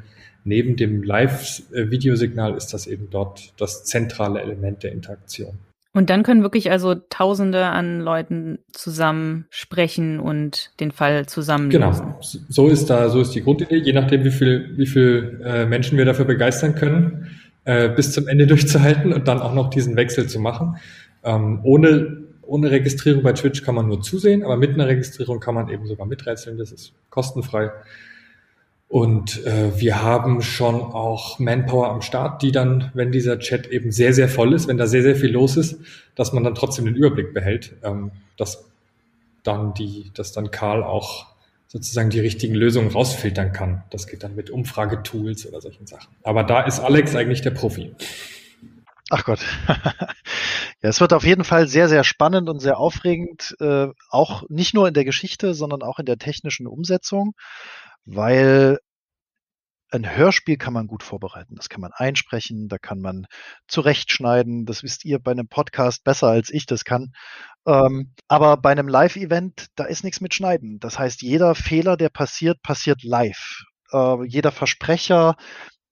neben 0.48 0.78
dem 0.78 1.04
Live-Videosignal 1.04 2.56
ist 2.56 2.68
das 2.68 2.88
eben 2.88 3.10
dort 3.10 3.54
das 3.58 3.84
zentrale 3.84 4.42
Element 4.42 4.84
der 4.84 4.94
Interaktion. 4.94 5.60
Und 5.98 6.12
dann 6.12 6.22
können 6.22 6.44
wirklich 6.44 6.70
also 6.70 6.94
Tausende 6.94 7.66
an 7.66 8.02
Leuten 8.02 8.60
zusammen 8.72 9.48
sprechen 9.50 10.20
und 10.20 10.70
den 10.80 10.92
Fall 10.92 11.26
zusammen 11.26 11.72
Genau, 11.72 11.92
so 12.22 12.68
ist 12.68 12.92
da, 12.92 13.10
so 13.10 13.20
ist 13.20 13.32
die 13.32 13.42
Grundidee. 13.42 13.78
Je 13.78 13.94
nachdem, 13.94 14.24
wie 14.24 14.30
viel, 14.30 14.78
wie 14.78 14.86
viel 14.86 15.42
äh, 15.44 15.66
Menschen 15.66 15.98
wir 15.98 16.06
dafür 16.06 16.26
begeistern 16.26 16.76
können, 16.76 17.32
äh, 17.64 17.90
bis 17.90 18.12
zum 18.12 18.28
Ende 18.28 18.46
durchzuhalten 18.48 19.12
und 19.12 19.28
dann 19.28 19.42
auch 19.42 19.56
noch 19.56 19.72
diesen 19.72 19.96
Wechsel 19.96 20.28
zu 20.28 20.40
machen. 20.40 20.78
Ähm, 21.24 21.62
ohne 21.64 22.28
ohne 22.44 22.70
Registrierung 22.70 23.24
bei 23.24 23.34
Twitch 23.34 23.64
kann 23.64 23.74
man 23.74 23.88
nur 23.88 24.02
zusehen, 24.02 24.44
aber 24.44 24.56
mit 24.56 24.76
einer 24.76 24.88
Registrierung 24.88 25.40
kann 25.40 25.56
man 25.56 25.68
eben 25.68 25.88
sogar 25.88 26.06
miträtseln. 26.06 26.60
Das 26.60 26.72
ist 26.72 26.94
kostenfrei. 27.10 27.72
Und 28.90 29.46
äh, 29.46 29.78
wir 29.80 30.02
haben 30.02 30.42
schon 30.42 30.76
auch 30.76 31.40
Manpower 31.40 31.90
am 31.90 32.02
Start, 32.02 32.42
die 32.42 32.54
dann, 32.54 32.90
wenn 32.94 33.12
dieser 33.12 33.38
Chat 33.40 33.68
eben 33.68 33.92
sehr, 33.92 34.14
sehr 34.14 34.30
voll 34.30 34.54
ist, 34.54 34.68
wenn 34.70 34.78
da 34.78 34.88
sehr, 34.88 35.04
sehr 35.04 35.18
viel 35.18 35.32
los 35.32 35.58
ist, 35.58 35.78
dass 36.16 36.32
man 36.32 36.44
dann 36.44 36.56
trotzdem 36.56 36.86
den 36.86 36.96
Überblick 36.96 37.34
behält, 37.34 37.76
ähm, 37.84 38.12
dass 38.38 38.66
dann 39.44 39.74
die, 39.74 40.12
dass 40.14 40.32
dann 40.32 40.52
Karl 40.52 40.84
auch 40.84 41.28
sozusagen 41.68 42.10
die 42.10 42.22
richtigen 42.22 42.56
Lösungen 42.56 42.90
rausfiltern 42.90 43.52
kann. 43.52 43.84
Das 43.90 44.08
geht 44.08 44.24
dann 44.24 44.36
mit 44.36 44.50
Umfragetools 44.50 45.46
oder 45.46 45.60
solchen 45.60 45.86
Sachen. 45.86 46.08
Aber 46.24 46.44
da 46.44 46.62
ist 46.62 46.80
Alex 46.80 47.14
eigentlich 47.14 47.42
der 47.42 47.52
Profi. 47.52 47.94
Ach 49.10 49.26
Gott. 49.26 49.40
ja, 49.68 50.90
es 50.90 51.02
wird 51.02 51.12
auf 51.12 51.26
jeden 51.26 51.44
Fall 51.44 51.68
sehr, 51.68 51.90
sehr 51.90 52.06
spannend 52.06 52.50
und 52.50 52.60
sehr 52.60 52.78
aufregend, 52.78 53.56
äh, 53.60 53.88
auch 54.10 54.44
nicht 54.50 54.74
nur 54.74 54.88
in 54.88 54.94
der 54.94 55.06
Geschichte, 55.06 55.54
sondern 55.54 55.82
auch 55.82 56.00
in 56.00 56.06
der 56.06 56.18
technischen 56.18 56.68
Umsetzung 56.68 57.34
weil 58.08 58.80
ein 59.90 60.18
Hörspiel 60.18 60.58
kann 60.58 60.74
man 60.74 60.88
gut 60.88 61.04
vorbereiten. 61.04 61.56
Das 61.56 61.70
kann 61.70 61.82
man 61.82 61.92
einsprechen, 61.94 62.68
da 62.68 62.78
kann 62.78 63.00
man 63.00 63.26
zurechtschneiden. 63.68 64.66
Das 64.66 64.84
wisst 64.84 65.06
ihr 65.06 65.20
bei 65.20 65.32
einem 65.32 65.48
Podcast 65.48 66.04
besser 66.04 66.28
als 66.28 66.50
ich 66.50 66.66
das 66.66 66.84
kann. 66.84 67.14
Ähm, 67.66 68.14
aber 68.28 68.58
bei 68.58 68.72
einem 68.72 68.88
Live-Event, 68.88 69.68
da 69.76 69.86
ist 69.86 70.04
nichts 70.04 70.22
mit 70.22 70.34
Schneiden. 70.34 70.80
Das 70.80 71.00
heißt, 71.00 71.22
jeder 71.22 71.56
Fehler, 71.56 71.96
der 71.96 72.10
passiert, 72.10 72.62
passiert 72.64 73.04
live. 73.04 73.64
Äh, 73.92 74.26
jeder 74.26 74.52
Versprecher, 74.52 75.36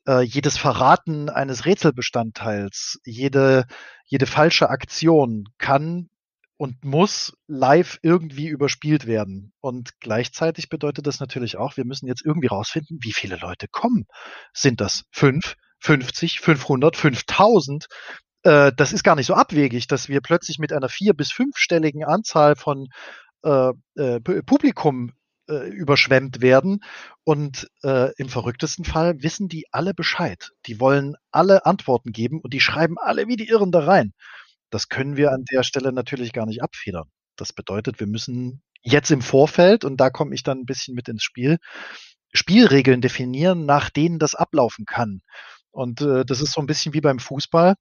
äh, 0.08 0.22
jedes 0.22 0.58
Verraten 0.58 1.30
eines 1.30 1.66
Rätselbestandteils, 1.66 3.00
jede, 3.06 3.66
jede 4.06 4.26
falsche 4.26 4.70
Aktion 4.70 5.46
kann 5.58 6.10
und 6.58 6.84
muss 6.86 7.34
live 7.48 8.00
irgendwie 8.02 8.48
überspielt 8.48 9.08
werden. 9.08 9.54
Und 9.60 10.00
gleichzeitig 10.00 10.70
bedeutet 10.70 11.06
das 11.08 11.20
natürlich 11.20 11.58
auch, 11.58 11.78
wir 11.78 11.86
müssen 11.86 12.08
jetzt 12.08 12.26
irgendwie 12.26 12.48
rausfinden, 12.48 13.00
wie 13.02 13.14
viele 13.14 13.38
Leute 13.38 13.68
kommen. 13.68 14.06
Sind 14.54 14.80
das 14.82 15.04
fünf, 15.12 15.56
50, 15.80 16.40
500, 16.40 16.96
5000? 16.96 17.88
Äh, 18.44 18.72
das 18.76 18.94
ist 18.94 19.04
gar 19.04 19.16
nicht 19.16 19.28
so 19.28 19.34
abwegig, 19.34 19.88
dass 19.88 20.08
wir 20.08 20.22
plötzlich 20.22 20.60
mit 20.60 20.72
einer 20.72 20.90
vier- 20.90 21.14
bis 21.14 21.32
fünfstelligen 21.32 22.06
Anzahl 22.06 22.56
von 22.56 22.88
äh, 23.44 23.72
äh, 23.96 24.20
Publikum 24.22 25.12
äh, 25.50 25.68
überschwemmt 25.70 26.42
werden. 26.42 26.80
Und 27.24 27.70
äh, 27.84 28.12
im 28.18 28.30
verrücktesten 28.30 28.86
Fall 28.86 29.22
wissen 29.22 29.50
die 29.50 29.66
alle 29.72 29.94
Bescheid. 29.94 30.52
Die 30.68 30.80
wollen 30.80 31.16
alle 31.32 31.66
Antworten 31.66 32.12
geben 32.12 32.40
und 32.42 32.54
die 32.54 32.62
schreiben 32.62 32.96
alle 32.98 33.28
wie 33.28 33.36
die 33.36 33.50
Irren 33.50 33.72
da 33.72 33.82
rein. 33.82 34.14
Das 34.70 34.90
können 34.90 35.18
wir 35.18 35.32
an 35.32 35.46
der 35.52 35.64
Stelle 35.64 35.94
natürlich 35.94 36.34
gar 36.34 36.46
nicht 36.46 36.62
abfedern. 36.62 37.10
Das 37.36 37.54
bedeutet, 37.54 38.00
wir 38.00 38.08
müssen 38.08 38.62
jetzt 38.82 39.12
im 39.12 39.22
Vorfeld, 39.22 39.84
und 39.84 39.98
da 39.98 40.10
komme 40.10 40.36
ich 40.36 40.44
dann 40.44 40.60
ein 40.60 40.66
bisschen 40.66 40.96
mit 40.96 41.08
ins 41.08 41.24
Spiel, 41.24 41.58
Spielregeln 42.34 43.02
definieren, 43.02 43.66
nach 43.66 43.90
denen 43.90 44.20
das 44.20 44.36
ablaufen 44.36 44.86
kann. 44.86 45.22
Und 45.72 46.02
äh, 46.02 46.26
das 46.26 46.42
ist 46.42 46.54
so 46.54 46.62
ein 46.62 46.68
bisschen 46.68 46.94
wie 46.94 47.02
beim 47.02 47.20
Fußball. 47.20 47.76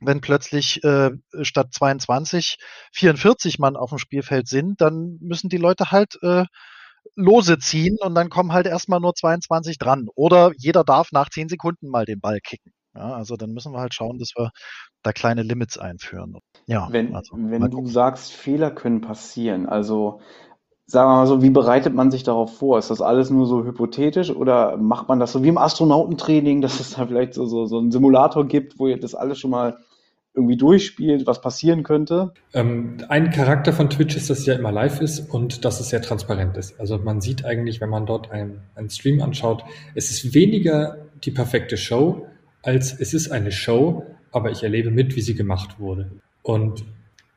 Wenn 0.00 0.20
plötzlich 0.20 0.82
äh, 0.84 1.10
statt 1.42 1.68
22 1.72 2.56
44 2.92 3.58
Mann 3.58 3.76
auf 3.76 3.90
dem 3.90 3.98
Spielfeld 3.98 4.48
sind, 4.48 4.80
dann 4.80 5.18
müssen 5.20 5.48
die 5.48 5.58
Leute 5.58 5.90
halt 5.92 6.18
äh, 6.22 6.44
Lose 7.14 7.58
ziehen 7.58 7.98
und 8.00 8.14
dann 8.14 8.30
kommen 8.30 8.52
halt 8.52 8.66
erstmal 8.66 9.00
nur 9.00 9.14
22 9.14 9.78
dran. 9.78 10.08
Oder 10.14 10.52
jeder 10.56 10.84
darf 10.84 11.12
nach 11.12 11.30
10 11.30 11.48
Sekunden 11.48 11.88
mal 11.88 12.04
den 12.04 12.20
Ball 12.20 12.40
kicken. 12.40 12.72
Ja, 12.94 13.14
also 13.14 13.36
dann 13.36 13.52
müssen 13.52 13.72
wir 13.72 13.80
halt 13.80 13.94
schauen, 13.94 14.18
dass 14.18 14.32
wir 14.36 14.50
da 15.02 15.12
kleine 15.12 15.42
Limits 15.42 15.78
einführen. 15.78 16.36
Ja, 16.66 16.88
Wenn, 16.90 17.14
also, 17.14 17.36
wenn 17.36 17.70
du 17.70 17.86
sagst, 17.86 18.32
Fehler 18.32 18.70
können 18.70 19.00
passieren, 19.00 19.66
also 19.66 20.20
sagen 20.86 21.08
wir 21.10 21.16
mal 21.16 21.26
so, 21.26 21.42
wie 21.42 21.50
bereitet 21.50 21.94
man 21.94 22.10
sich 22.10 22.22
darauf 22.22 22.58
vor? 22.58 22.78
Ist 22.78 22.90
das 22.90 23.00
alles 23.00 23.30
nur 23.30 23.46
so 23.46 23.64
hypothetisch 23.64 24.30
oder 24.30 24.76
macht 24.76 25.08
man 25.08 25.18
das 25.18 25.32
so 25.32 25.42
wie 25.42 25.48
im 25.48 25.58
Astronautentraining, 25.58 26.60
dass 26.60 26.80
es 26.80 26.90
da 26.90 27.06
vielleicht 27.06 27.34
so, 27.34 27.46
so, 27.46 27.66
so 27.66 27.78
einen 27.78 27.90
Simulator 27.90 28.46
gibt, 28.46 28.78
wo 28.78 28.86
ihr 28.88 29.00
das 29.00 29.14
alles 29.14 29.38
schon 29.38 29.50
mal 29.50 29.78
irgendwie 30.34 30.56
durchspielt, 30.56 31.26
was 31.26 31.40
passieren 31.40 31.82
könnte? 31.82 32.32
Ähm, 32.54 32.98
ein 33.08 33.30
Charakter 33.30 33.72
von 33.72 33.90
Twitch 33.90 34.16
ist, 34.16 34.30
dass 34.30 34.40
es 34.40 34.46
ja 34.46 34.54
immer 34.54 34.72
live 34.72 35.00
ist 35.00 35.30
und 35.30 35.64
dass 35.64 35.80
es 35.80 35.90
sehr 35.90 36.00
transparent 36.00 36.56
ist. 36.56 36.78
Also 36.80 36.98
man 36.98 37.20
sieht 37.20 37.44
eigentlich, 37.44 37.80
wenn 37.80 37.90
man 37.90 38.06
dort 38.06 38.30
einen, 38.30 38.62
einen 38.74 38.88
Stream 38.88 39.20
anschaut, 39.20 39.62
es 39.94 40.10
ist 40.10 40.34
weniger 40.34 40.96
die 41.24 41.32
perfekte 41.32 41.76
Show, 41.76 42.26
als 42.62 42.98
es 42.98 43.14
ist 43.14 43.30
eine 43.30 43.52
Show, 43.52 44.06
aber 44.30 44.50
ich 44.50 44.62
erlebe 44.62 44.90
mit, 44.90 45.16
wie 45.16 45.20
sie 45.20 45.34
gemacht 45.34 45.78
wurde. 45.78 46.10
Und 46.42 46.84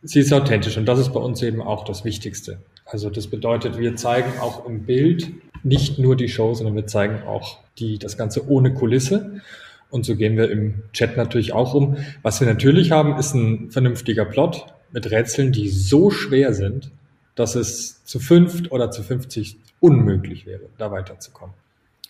sie 0.02 0.20
ist 0.20 0.34
authentisch 0.34 0.78
und 0.78 0.86
das 0.86 1.00
ist 1.00 1.14
bei 1.14 1.20
uns 1.20 1.42
eben 1.42 1.62
auch 1.62 1.84
das 1.84 2.06
Wichtigste. 2.06 2.60
Also 2.86 3.10
das 3.10 3.28
bedeutet, 3.28 3.78
wir 3.78 3.96
zeigen 3.96 4.40
auch 4.40 4.66
im 4.66 4.86
Bild 4.86 5.32
nicht 5.64 5.98
nur 5.98 6.16
die 6.16 6.30
Show, 6.30 6.54
sondern 6.54 6.76
wir 6.76 6.88
zeigen 6.88 7.24
auch 7.24 7.60
die, 7.80 7.98
das 7.98 8.18
Ganze 8.18 8.48
ohne 8.48 8.74
Kulisse. 8.74 9.42
Und 9.90 10.06
so 10.06 10.16
gehen 10.16 10.38
wir 10.38 10.52
im 10.52 10.84
Chat 10.94 11.18
natürlich 11.18 11.54
auch 11.54 11.74
um. 11.74 11.98
Was 12.22 12.40
wir 12.40 12.48
natürlich 12.48 12.92
haben, 12.92 13.18
ist 13.18 13.34
ein 13.34 13.72
vernünftiger 13.72 14.26
Plot 14.26 14.68
mit 14.92 15.10
Rätseln, 15.10 15.52
die 15.52 15.70
so 15.70 16.12
schwer 16.12 16.54
sind, 16.54 16.92
dass 17.34 17.56
es 17.56 18.04
zu 18.06 18.20
fünft 18.20 18.72
oder 18.72 18.92
zu 18.92 19.04
50 19.04 19.58
unmöglich 19.80 20.46
wäre, 20.46 20.70
da 20.78 20.92
weiterzukommen. 20.92 21.56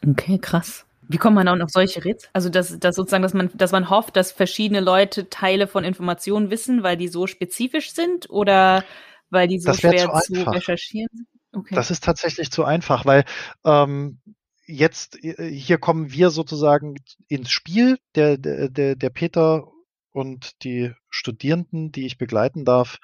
Okay, 0.08 0.38
krass. 0.38 0.86
Wie 1.10 1.18
kommt 1.18 1.36
man 1.36 1.48
auch 1.48 1.60
auf 1.60 1.70
solche 1.70 2.04
Rätsel? 2.04 2.30
Also, 2.34 2.50
dass, 2.50 2.80
dass 2.80 2.96
sozusagen, 2.96 3.24
dass 3.24 3.34
man, 3.34 3.50
dass 3.54 3.72
man 3.72 3.90
hofft, 3.90 4.16
dass 4.16 4.32
verschiedene 4.32 4.80
Leute 4.80 5.30
Teile 5.30 5.68
von 5.68 5.84
Informationen 5.84 6.50
wissen, 6.50 6.84
weil 6.84 6.98
die 6.98 7.08
so 7.08 7.28
spezifisch 7.28 7.94
sind 7.94 8.30
oder 8.30 8.84
weil 9.30 9.48
die 9.48 9.60
so 9.60 9.74
schwer 9.74 10.12
zu 10.22 10.34
zu 10.34 10.50
recherchieren 10.50 11.10
sind? 11.14 11.28
Okay. 11.52 11.76
Das 11.76 11.92
ist 11.92 12.04
tatsächlich 12.04 12.52
zu 12.52 12.66
einfach, 12.66 13.06
weil 13.06 13.24
ähm, 13.64 14.20
jetzt 14.66 15.24
äh, 15.24 15.50
hier 15.50 15.78
kommen 15.78 16.12
wir 16.12 16.30
sozusagen 16.30 16.96
ins 17.28 17.52
Spiel, 17.52 17.98
der, 18.16 18.38
der, 18.38 18.70
der 18.70 18.96
der 18.96 19.10
Peter 19.10 19.68
und 20.12 20.64
die 20.64 20.94
Studierenden, 21.10 21.92
die 21.92 22.06
ich 22.06 22.18
begleiten 22.18 22.66
darf, 22.66 23.00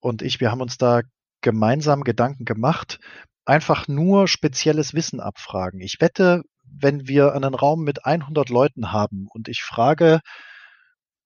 und 0.00 0.22
ich, 0.22 0.40
wir 0.40 0.50
haben 0.50 0.60
uns 0.60 0.78
da 0.78 1.02
gemeinsam 1.40 2.04
Gedanken 2.04 2.44
gemacht, 2.44 3.00
einfach 3.44 3.88
nur 3.88 4.28
spezielles 4.28 4.94
Wissen 4.94 5.20
abfragen. 5.20 5.80
Ich 5.80 6.00
wette, 6.00 6.42
wenn 6.80 7.08
wir 7.08 7.34
einen 7.34 7.54
Raum 7.54 7.82
mit 7.84 8.04
100 8.04 8.48
Leuten 8.48 8.92
haben 8.92 9.28
und 9.32 9.48
ich 9.48 9.62
frage 9.62 10.20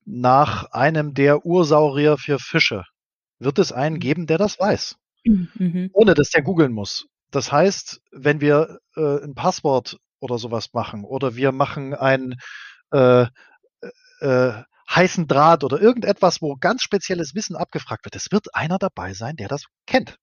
nach 0.05 0.73
einem 0.73 1.15
der 1.15 1.45
Ursaurier 1.47 2.19
für 2.19 2.39
Fische, 2.39 2.85
wird 3.39 3.59
es 3.59 3.73
einen 3.73 3.99
geben, 3.99 4.27
der 4.27 4.39
das 4.39 4.59
weiß 4.59 4.97
Mhm. 5.25 5.91
ohne 5.93 6.15
dass 6.15 6.31
der 6.31 6.43
googeln 6.43 6.73
muss. 6.73 7.07
Das 7.31 7.53
heißt, 7.53 8.01
wenn 8.11 8.41
wir 8.41 8.79
äh, 8.97 9.23
ein 9.25 9.35
Passwort 9.35 9.99
oder 10.21 10.39
sowas 10.39 10.73
machen 10.73 11.05
oder 11.05 11.37
wir 11.37 11.53
machen 11.53 11.95
einen 11.95 12.35
äh, 12.93 13.27
äh, 14.21 14.53
heißen 14.91 15.27
Draht 15.27 15.65
oder 15.65 15.81
irgendetwas, 15.81 16.43
wo 16.43 16.57
ganz 16.57 16.83
spezielles 16.83 17.35
Wissen 17.35 17.57
abgefragt 17.57 18.05
wird, 18.05 18.17
es 18.17 18.31
wird 18.31 18.55
einer 18.55 18.79
dabei 18.79 19.15
sein, 19.15 19.37
der 19.37 19.49
das 19.49 19.65
kennt. 19.87 20.19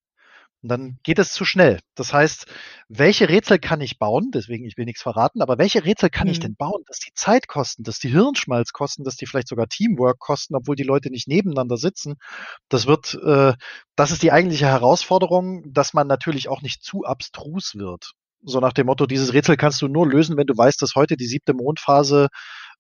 Und 0.62 0.70
dann 0.70 1.00
geht 1.04 1.20
es 1.20 1.32
zu 1.32 1.46
schnell. 1.46 1.80
Das 1.96 2.12
heißt, 2.12 2.46
welche 2.90 3.30
Rätsel 3.30 3.60
kann 3.60 3.80
ich 3.82 3.98
bauen? 3.98 4.30
Deswegen, 4.34 4.66
ich 4.66 4.76
will 4.78 4.86
nichts 4.86 5.02
verraten, 5.02 5.42
aber 5.42 5.58
welche 5.58 5.86
Rätsel 5.86 6.10
kann 6.10 6.28
ich 6.28 6.40
Mhm. 6.40 6.42
denn 6.42 6.56
bauen, 6.56 6.84
dass 6.88 7.00
die 7.00 7.14
Zeit 7.14 7.48
kosten, 7.48 7.84
dass 7.84 8.00
die 8.00 8.10
Hirnschmalz 8.10 8.74
kosten, 8.74 9.04
dass 9.06 9.16
die 9.16 9.26
vielleicht 9.26 9.48
sogar 9.48 9.68
Teamwork 9.68 10.20
kosten, 10.20 10.56
obwohl 10.56 10.76
die 10.76 10.84
Leute 10.84 11.10
nicht 11.12 11.28
nebeneinander 11.30 11.78
sitzen? 11.78 12.16
Das 12.70 12.88
wird, 12.88 13.16
äh, 13.24 13.54
das 13.96 14.12
ist 14.12 14.22
die 14.24 14.32
eigentliche 14.32 14.66
Herausforderung, 14.68 15.64
dass 15.72 15.94
man 15.94 16.08
natürlich 16.08 16.50
auch 16.50 16.62
nicht 16.62 16.84
zu 16.84 17.04
abstrus 17.06 17.76
wird. 17.76 18.12
So 18.44 18.60
nach 18.60 18.74
dem 18.74 18.86
Motto, 18.88 19.06
dieses 19.06 19.34
Rätsel 19.34 19.58
kannst 19.58 19.82
du 19.82 19.88
nur 19.88 20.08
lösen, 20.08 20.38
wenn 20.38 20.48
du 20.48 20.56
weißt, 20.58 20.82
dass 20.82 20.96
heute 20.96 21.18
die 21.18 21.28
siebte 21.28 21.54
Mondphase 21.54 22.28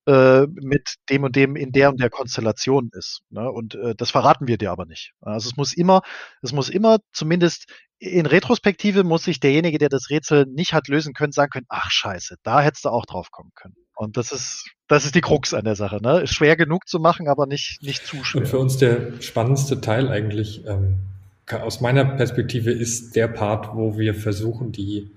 äh, 0.09 0.47
mit 0.47 0.95
dem 1.11 1.23
und 1.23 1.35
dem 1.35 1.55
in 1.55 1.71
der 1.71 1.89
und 1.89 1.99
der 2.01 2.09
Konstellation 2.09 2.89
ist. 2.93 3.21
Ne? 3.29 3.49
Und 3.51 3.75
äh, 3.75 3.93
das 3.95 4.09
verraten 4.09 4.47
wir 4.47 4.57
dir 4.57 4.71
aber 4.71 4.85
nicht. 4.85 5.11
Also 5.21 5.49
es 5.49 5.55
muss 5.55 5.71
immer, 5.71 6.01
es 6.41 6.51
muss 6.51 6.69
immer 6.69 6.97
zumindest 7.11 7.67
in 7.99 8.25
Retrospektive 8.25 9.03
muss 9.03 9.25
sich 9.25 9.39
derjenige, 9.39 9.77
der 9.77 9.89
das 9.89 10.09
Rätsel 10.09 10.45
nicht 10.47 10.73
hat 10.73 10.87
lösen 10.87 11.13
können, 11.13 11.33
sagen 11.33 11.51
können, 11.51 11.65
ach 11.69 11.91
scheiße, 11.91 12.37
da 12.43 12.61
hättest 12.61 12.85
du 12.85 12.89
auch 12.89 13.05
drauf 13.05 13.29
kommen 13.29 13.51
können. 13.53 13.75
Und 13.93 14.17
das 14.17 14.31
ist, 14.31 14.71
das 14.87 15.05
ist 15.05 15.13
die 15.13 15.21
Krux 15.21 15.53
an 15.53 15.65
der 15.65 15.75
Sache. 15.75 15.99
Ne? 16.01 16.21
Ist 16.21 16.33
schwer 16.33 16.55
genug 16.55 16.87
zu 16.87 16.99
machen, 16.99 17.27
aber 17.27 17.45
nicht, 17.45 17.83
nicht 17.83 18.07
zu 18.07 18.23
schwer. 18.23 18.41
Und 18.41 18.47
für 18.47 18.57
uns 18.57 18.77
der 18.77 19.21
spannendste 19.21 19.79
Teil 19.81 20.07
eigentlich, 20.07 20.65
ähm, 20.65 20.99
aus 21.51 21.81
meiner 21.81 22.05
Perspektive, 22.05 22.71
ist 22.71 23.15
der 23.15 23.27
Part, 23.27 23.75
wo 23.75 23.97
wir 23.99 24.15
versuchen, 24.15 24.71
die, 24.71 25.11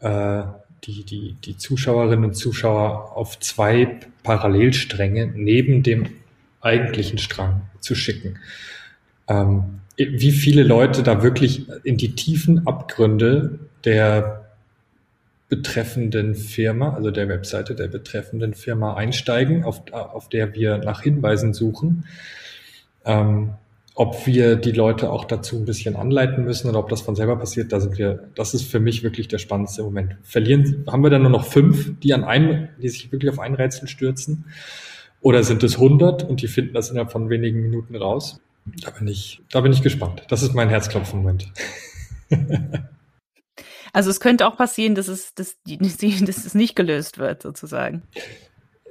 äh, 0.00 0.44
die, 0.84 1.04
die, 1.04 1.36
die 1.44 1.56
Zuschauerinnen 1.56 2.24
und 2.24 2.34
Zuschauer 2.34 3.16
auf 3.16 3.38
zwei 3.38 4.00
Parallelstränge 4.22 5.32
neben 5.34 5.82
dem 5.82 6.08
eigentlichen 6.60 7.18
Strang 7.18 7.62
zu 7.80 7.94
schicken. 7.94 8.38
Ähm, 9.28 9.80
wie 9.96 10.32
viele 10.32 10.64
Leute 10.64 11.02
da 11.02 11.22
wirklich 11.22 11.66
in 11.84 11.96
die 11.96 12.14
tiefen 12.14 12.66
Abgründe 12.66 13.60
der 13.84 14.44
betreffenden 15.48 16.34
Firma, 16.34 16.94
also 16.94 17.10
der 17.10 17.28
Webseite 17.28 17.74
der 17.74 17.88
betreffenden 17.88 18.54
Firma 18.54 18.94
einsteigen, 18.94 19.62
auf, 19.64 19.82
auf 19.92 20.28
der 20.28 20.54
wir 20.54 20.78
nach 20.78 21.02
Hinweisen 21.02 21.54
suchen. 21.54 22.06
Ähm, 23.04 23.50
ob 23.94 24.26
wir 24.26 24.56
die 24.56 24.72
Leute 24.72 25.10
auch 25.10 25.24
dazu 25.24 25.56
ein 25.56 25.64
bisschen 25.64 25.94
anleiten 25.94 26.44
müssen 26.44 26.68
oder 26.68 26.80
ob 26.80 26.88
das 26.88 27.00
von 27.00 27.14
selber 27.14 27.36
passiert, 27.36 27.72
da 27.72 27.78
sind 27.78 27.96
wir, 27.96 28.28
das 28.34 28.52
ist 28.52 28.64
für 28.64 28.80
mich 28.80 29.04
wirklich 29.04 29.28
der 29.28 29.38
spannendste 29.38 29.84
Moment. 29.84 30.16
Verlieren, 30.22 30.84
haben 30.90 31.02
wir 31.02 31.10
dann 31.10 31.22
nur 31.22 31.30
noch 31.30 31.46
fünf, 31.46 31.98
die 32.00 32.12
an 32.12 32.24
einem, 32.24 32.68
die 32.82 32.88
sich 32.88 33.12
wirklich 33.12 33.30
auf 33.30 33.38
ein 33.38 33.54
Rätsel 33.54 33.86
stürzen? 33.86 34.46
Oder 35.20 35.44
sind 35.44 35.62
es 35.62 35.76
100 35.76 36.24
und 36.24 36.42
die 36.42 36.48
finden 36.48 36.74
das 36.74 36.90
innerhalb 36.90 37.12
von 37.12 37.30
wenigen 37.30 37.62
Minuten 37.62 37.94
raus? 37.94 38.40
Da 38.82 38.90
bin 38.90 39.06
ich, 39.06 39.40
da 39.50 39.60
bin 39.60 39.72
ich 39.72 39.82
gespannt. 39.82 40.24
Das 40.28 40.42
ist 40.42 40.54
mein 40.54 40.68
Herzklopfen-Moment. 40.68 41.52
Also 43.96 44.10
es 44.10 44.18
könnte 44.18 44.48
auch 44.48 44.56
passieren, 44.56 44.96
dass 44.96 45.06
es, 45.06 45.34
dass, 45.34 45.54
die, 45.62 45.78
dass 45.78 46.44
es 46.44 46.54
nicht 46.56 46.74
gelöst 46.74 47.18
wird, 47.18 47.42
sozusagen. 47.42 48.02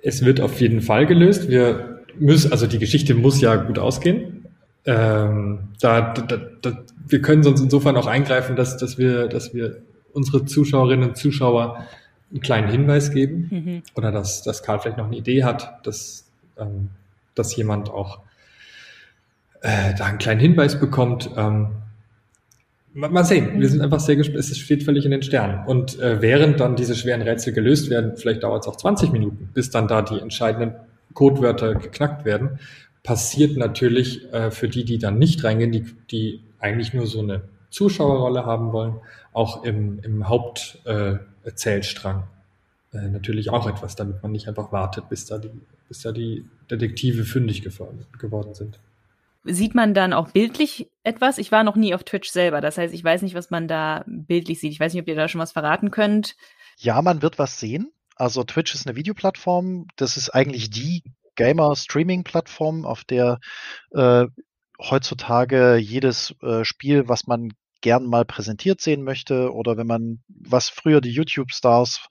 Es 0.02 0.24
wird 0.24 0.40
auf 0.40 0.62
jeden 0.62 0.80
Fall 0.80 1.06
gelöst. 1.06 1.50
Wir 1.50 2.06
müssen, 2.18 2.54
also 2.54 2.68
die 2.68 2.80
Geschichte 2.80 3.14
muss 3.14 3.42
ja 3.42 3.58
gut 3.58 3.80
ausgehen. 3.80 4.43
Ähm, 4.86 5.70
da, 5.80 6.14
da, 6.14 6.38
da, 6.62 6.78
wir 7.08 7.22
können 7.22 7.44
sonst 7.44 7.62
insofern 7.62 7.96
auch 7.96 8.08
eingreifen, 8.08 8.56
dass, 8.56 8.78
dass 8.78 8.98
wir, 8.98 9.28
dass 9.28 9.54
wir 9.54 9.78
unsere 10.14 10.46
Zuschauerinnen 10.46 11.10
und 11.10 11.18
Zuschauer 11.18 11.86
einen 12.32 12.42
kleinen 12.42 12.70
Hinweis 12.70 13.12
geben 13.12 13.48
Mhm. 13.50 13.84
oder 13.96 14.12
dass, 14.12 14.42
dass 14.44 14.64
Karl 14.64 14.80
vielleicht 14.80 14.98
noch 14.98 15.06
eine 15.08 15.16
Idee 15.18 15.44
hat, 15.44 15.86
dass, 15.86 16.26
ähm, 16.58 16.90
dass 17.36 17.56
jemand 17.56 17.90
auch 17.90 18.20
äh, 19.62 19.94
da 19.98 20.06
einen 20.06 20.18
kleinen 20.18 20.40
Hinweis 20.42 20.80
bekommt. 20.80 21.30
Ähm, 21.38 21.70
mal, 22.94 23.24
sehen, 23.24 23.60
wir 23.60 23.70
sind 23.70 23.82
einfach 23.82 24.00
sehr 24.00 24.16
gespannt. 24.16 24.40
Es 24.40 24.58
steht 24.58 24.84
völlig 24.84 25.06
in 25.06 25.12
den 25.12 25.24
Sternen. 25.24 25.66
Und 25.66 26.00
äh, 26.00 26.22
während 26.22 26.60
dann 26.60 26.76
diese 26.76 26.96
schweren 26.96 27.22
Rätsel 27.22 27.54
gelöst 27.54 27.90
werden, 27.90 28.18
vielleicht 28.18 28.44
dauert 28.44 28.64
es 28.64 28.68
auch 28.68 28.76
20 28.76 29.12
Minuten, 29.12 29.50
bis 29.54 29.70
dann 29.70 29.88
da 29.88 30.02
die 30.02 30.20
entscheidenden 30.20 30.76
Codewörter 31.14 31.76
geknackt 31.76 32.26
werden, 32.26 32.60
passiert 33.04 33.58
natürlich 33.58 34.32
äh, 34.34 34.50
für 34.50 34.70
die, 34.70 34.86
die 34.86 34.98
dann 34.98 35.20
nicht 35.20 35.44
reingehen, 35.44 35.72
die, 35.72 35.86
die 36.10 36.42
eigentlich 36.60 36.94
nur 36.94 37.06
so 37.06 37.20
eine 37.20 37.44
Zuschauerrolle 37.70 38.46
haben 38.46 38.72
wollen, 38.72 38.96
auch 39.34 39.64
im, 39.64 40.00
im 40.00 40.28
Haupterzählstrang 40.30 42.24
äh, 42.94 43.10
natürlich 43.10 43.50
auch 43.50 43.68
etwas, 43.68 43.96
damit 43.96 44.24
man 44.24 44.32
nicht 44.32 44.48
einfach 44.48 44.72
wartet, 44.72 45.10
bis 45.10 45.26
da 45.26 45.38
die, 45.38 45.52
bis 45.88 46.02
da 46.02 46.12
die 46.12 46.46
Detektive 46.72 47.26
fündig 47.26 47.62
geworden, 47.62 48.06
geworden 48.20 48.54
sind. 48.54 48.80
Sieht 49.46 49.76
man 49.76 49.94
dann 49.94 50.14
auch 50.14 50.30
bildlich 50.30 50.90
etwas? 51.04 51.38
Ich 51.38 51.52
war 51.52 51.66
noch 51.66 51.76
nie 51.76 51.94
auf 51.94 52.06
Twitch 52.06 52.30
selber, 52.30 52.62
das 52.62 52.78
heißt, 52.78 52.94
ich 52.94 53.04
weiß 53.04 53.24
nicht, 53.24 53.36
was 53.36 53.50
man 53.50 53.68
da 53.68 54.06
bildlich 54.08 54.62
sieht. 54.62 54.72
Ich 54.72 54.80
weiß 54.80 54.94
nicht, 54.94 55.02
ob 55.02 55.08
ihr 55.10 55.16
da 55.16 55.28
schon 55.28 55.42
was 55.42 55.52
verraten 55.52 55.92
könnt. 55.92 56.38
Ja, 56.78 57.02
man 57.02 57.22
wird 57.22 57.40
was 57.40 57.60
sehen. 57.60 57.92
Also 58.16 58.44
Twitch 58.44 58.74
ist 58.74 58.88
eine 58.88 58.96
Videoplattform. 58.96 59.88
Das 59.98 60.16
ist 60.16 60.30
eigentlich 60.30 60.70
die 60.70 61.04
Gamer-Streaming-Plattform, 61.36 62.86
auf 62.86 63.04
der 63.04 63.40
äh, 63.92 64.26
heutzutage 64.80 65.78
jedes 65.78 66.36
äh, 66.42 66.64
Spiel, 66.66 67.08
was 67.08 67.28
man 67.28 67.50
gern 67.82 68.06
mal 68.06 68.26
präsentiert 68.26 68.82
sehen 68.82 69.04
möchte 69.04 69.54
oder 69.54 69.78
wenn 69.78 69.88
man, 69.88 70.24
was 70.28 70.70
früher 70.70 71.02
die 71.02 71.12
YouTube-Stars 71.12 72.08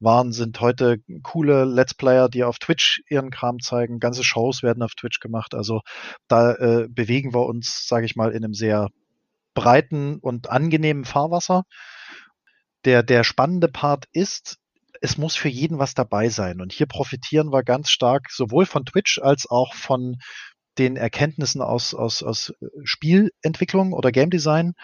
waren, 0.00 0.32
sind 0.32 0.60
heute 0.60 0.96
coole 1.22 1.64
Let's 1.64 1.94
Player, 1.94 2.28
die 2.28 2.42
auf 2.42 2.58
Twitch 2.58 3.02
ihren 3.08 3.30
Kram 3.30 3.60
zeigen. 3.60 4.00
Ganze 4.00 4.24
Shows 4.24 4.62
werden 4.62 4.82
auf 4.82 4.94
Twitch 4.94 5.20
gemacht. 5.20 5.54
Also 5.54 5.82
da 6.26 6.54
äh, 6.54 6.88
bewegen 6.88 7.34
wir 7.34 7.46
uns, 7.46 7.86
sage 7.86 8.06
ich 8.06 8.16
mal, 8.16 8.30
in 8.32 8.44
einem 8.44 8.54
sehr 8.54 8.88
breiten 9.54 10.18
und 10.18 10.48
angenehmen 10.48 11.04
Fahrwasser. 11.04 11.64
Der, 12.86 13.02
der 13.02 13.24
spannende 13.24 13.68
Part 13.68 14.06
ist, 14.12 14.56
es 15.00 15.16
muss 15.18 15.36
für 15.36 15.48
jeden 15.48 15.78
was 15.78 15.94
dabei 15.94 16.28
sein. 16.28 16.60
Und 16.60 16.72
hier 16.72 16.86
profitieren 16.86 17.52
wir 17.52 17.62
ganz 17.62 17.90
stark 17.90 18.30
sowohl 18.30 18.66
von 18.66 18.84
Twitch 18.84 19.18
als 19.18 19.48
auch 19.48 19.74
von 19.74 20.16
den 20.78 20.96
Erkenntnissen 20.96 21.62
aus, 21.62 21.94
aus, 21.94 22.22
aus 22.22 22.50
äh, 22.60 22.66
Spielentwicklung 22.84 23.92
oder 23.92 24.12
Game 24.12 24.30
Design. 24.30 24.74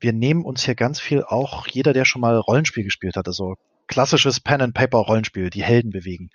Wir 0.00 0.12
nehmen 0.12 0.44
uns 0.44 0.64
hier 0.64 0.74
ganz 0.74 1.00
viel 1.00 1.22
auch, 1.22 1.66
jeder, 1.66 1.92
der 1.92 2.04
schon 2.04 2.20
mal 2.20 2.36
Rollenspiel 2.36 2.84
gespielt 2.84 3.16
hat, 3.16 3.26
also 3.26 3.54
klassisches 3.86 4.40
Pen-and-Paper-Rollenspiel, 4.40 5.50
die 5.50 5.62
Helden 5.62 5.90
bewegen. 5.90 6.30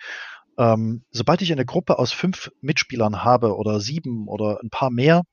Ähm, 0.58 1.04
sobald 1.12 1.42
ich 1.42 1.52
eine 1.52 1.66
Gruppe 1.66 1.98
aus 1.98 2.12
fünf 2.12 2.52
Mitspielern 2.62 3.24
habe 3.24 3.56
oder 3.56 3.80
sieben 3.80 4.28
oder 4.28 4.60
ein 4.62 4.70
paar 4.70 4.90
mehr 4.90 5.24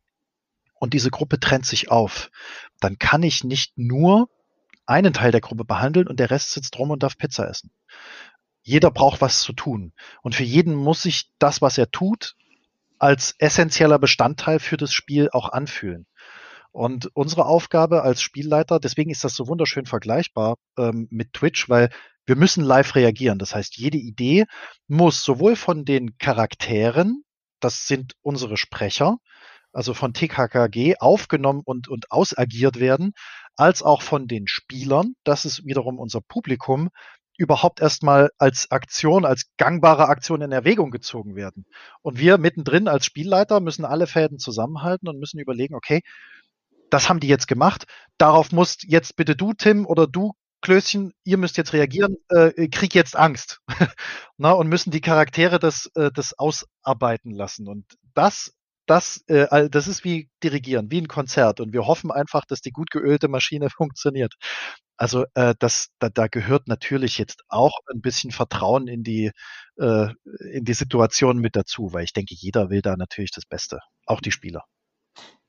und 0.74 0.94
diese 0.94 1.10
Gruppe 1.10 1.40
trennt 1.40 1.66
sich 1.66 1.90
auf, 1.90 2.30
dann 2.80 2.98
kann 2.98 3.22
ich 3.22 3.44
nicht 3.44 3.72
nur 3.76 4.28
einen 4.90 5.12
Teil 5.12 5.30
der 5.30 5.40
Gruppe 5.40 5.64
behandeln 5.64 6.08
und 6.08 6.20
der 6.20 6.30
Rest 6.30 6.50
sitzt 6.50 6.78
rum 6.78 6.90
und 6.90 7.02
darf 7.02 7.16
Pizza 7.16 7.48
essen. 7.48 7.70
Jeder 8.62 8.90
braucht 8.90 9.20
was 9.20 9.40
zu 9.40 9.52
tun. 9.52 9.92
Und 10.22 10.34
für 10.34 10.42
jeden 10.42 10.74
muss 10.74 11.02
sich 11.02 11.30
das, 11.38 11.62
was 11.62 11.78
er 11.78 11.90
tut, 11.90 12.34
als 12.98 13.34
essentieller 13.38 13.98
Bestandteil 13.98 14.58
für 14.58 14.76
das 14.76 14.92
Spiel 14.92 15.30
auch 15.32 15.48
anfühlen. 15.48 16.06
Und 16.72 17.10
unsere 17.14 17.46
Aufgabe 17.46 18.02
als 18.02 18.20
Spielleiter, 18.20 18.78
deswegen 18.78 19.10
ist 19.10 19.24
das 19.24 19.34
so 19.34 19.48
wunderschön 19.48 19.86
vergleichbar 19.86 20.56
ähm, 20.76 21.08
mit 21.10 21.32
Twitch, 21.32 21.68
weil 21.68 21.90
wir 22.26 22.36
müssen 22.36 22.62
live 22.62 22.94
reagieren. 22.94 23.38
Das 23.38 23.54
heißt, 23.54 23.76
jede 23.76 23.98
Idee 23.98 24.44
muss 24.86 25.24
sowohl 25.24 25.56
von 25.56 25.84
den 25.84 26.16
Charakteren, 26.18 27.24
das 27.58 27.86
sind 27.86 28.14
unsere 28.22 28.56
Sprecher, 28.56 29.18
also 29.72 29.94
von 29.94 30.12
TKKG 30.12 30.96
aufgenommen 30.98 31.62
und, 31.64 31.88
und 31.88 32.10
ausagiert 32.10 32.80
werden, 32.80 33.12
als 33.56 33.82
auch 33.82 34.02
von 34.02 34.26
den 34.26 34.46
Spielern, 34.48 35.14
das 35.24 35.44
ist 35.44 35.64
wiederum 35.64 35.98
unser 35.98 36.20
Publikum, 36.20 36.90
überhaupt 37.36 37.80
erstmal 37.80 38.30
als 38.38 38.70
Aktion, 38.70 39.24
als 39.24 39.44
gangbare 39.56 40.08
Aktion 40.08 40.42
in 40.42 40.52
Erwägung 40.52 40.90
gezogen 40.90 41.36
werden. 41.36 41.64
Und 42.02 42.18
wir 42.18 42.36
mittendrin 42.36 42.86
als 42.86 43.06
Spielleiter 43.06 43.60
müssen 43.60 43.86
alle 43.86 44.06
Fäden 44.06 44.38
zusammenhalten 44.38 45.08
und 45.08 45.18
müssen 45.18 45.38
überlegen, 45.38 45.74
okay, 45.74 46.02
das 46.90 47.08
haben 47.08 47.20
die 47.20 47.28
jetzt 47.28 47.48
gemacht, 47.48 47.86
darauf 48.18 48.52
musst 48.52 48.84
jetzt 48.84 49.16
bitte 49.16 49.36
du, 49.36 49.54
Tim, 49.54 49.86
oder 49.86 50.06
du, 50.06 50.32
Klößchen, 50.60 51.14
ihr 51.24 51.38
müsst 51.38 51.56
jetzt 51.56 51.72
reagieren, 51.72 52.16
äh, 52.28 52.68
krieg 52.68 52.94
jetzt 52.94 53.16
Angst. 53.16 53.60
Na, 54.36 54.52
und 54.52 54.68
müssen 54.68 54.90
die 54.90 55.00
Charaktere 55.00 55.58
das, 55.58 55.90
äh, 55.94 56.10
das 56.12 56.38
ausarbeiten 56.38 57.32
lassen. 57.32 57.66
Und 57.68 57.86
das 58.12 58.52
das, 58.90 59.22
äh, 59.28 59.70
das 59.70 59.86
ist 59.86 60.02
wie 60.02 60.28
Dirigieren, 60.42 60.90
wie 60.90 61.00
ein 61.00 61.06
Konzert. 61.06 61.60
Und 61.60 61.72
wir 61.72 61.86
hoffen 61.86 62.10
einfach, 62.10 62.44
dass 62.44 62.60
die 62.60 62.72
gut 62.72 62.90
geölte 62.90 63.28
Maschine 63.28 63.70
funktioniert. 63.76 64.34
Also 64.96 65.24
äh, 65.34 65.54
das, 65.60 65.90
da, 66.00 66.08
da 66.08 66.26
gehört 66.26 66.66
natürlich 66.66 67.16
jetzt 67.16 67.42
auch 67.48 67.78
ein 67.92 68.00
bisschen 68.00 68.32
Vertrauen 68.32 68.88
in 68.88 69.04
die, 69.04 69.30
äh, 69.78 70.08
in 70.52 70.64
die 70.64 70.74
Situation 70.74 71.38
mit 71.38 71.54
dazu, 71.54 71.92
weil 71.92 72.04
ich 72.04 72.12
denke, 72.12 72.34
jeder 72.36 72.68
will 72.68 72.82
da 72.82 72.96
natürlich 72.96 73.30
das 73.30 73.46
Beste, 73.46 73.78
auch 74.06 74.20
die 74.20 74.32
Spieler. 74.32 74.64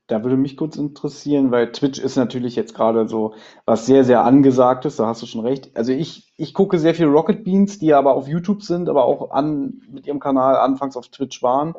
Da 0.06 0.22
würde 0.22 0.36
mich 0.36 0.56
kurz 0.56 0.76
interessieren, 0.76 1.50
weil 1.50 1.72
Twitch 1.72 1.98
ist 1.98 2.16
natürlich 2.16 2.54
jetzt 2.56 2.74
gerade 2.74 3.08
so 3.08 3.34
was 3.64 3.86
sehr, 3.86 4.04
sehr 4.04 4.24
angesagtes, 4.24 4.96
da 4.96 5.06
hast 5.06 5.22
du 5.22 5.26
schon 5.26 5.44
recht. 5.44 5.76
Also 5.76 5.92
ich, 5.92 6.32
ich 6.36 6.54
gucke 6.54 6.78
sehr 6.78 6.94
viel 6.94 7.06
Rocket 7.06 7.44
Beans, 7.44 7.78
die 7.78 7.94
aber 7.94 8.14
auf 8.14 8.28
YouTube 8.28 8.62
sind, 8.62 8.88
aber 8.88 9.04
auch 9.04 9.30
an, 9.30 9.80
mit 9.90 10.06
ihrem 10.06 10.20
Kanal 10.20 10.56
anfangs 10.56 10.96
auf 10.96 11.08
Twitch 11.08 11.42
waren. 11.42 11.74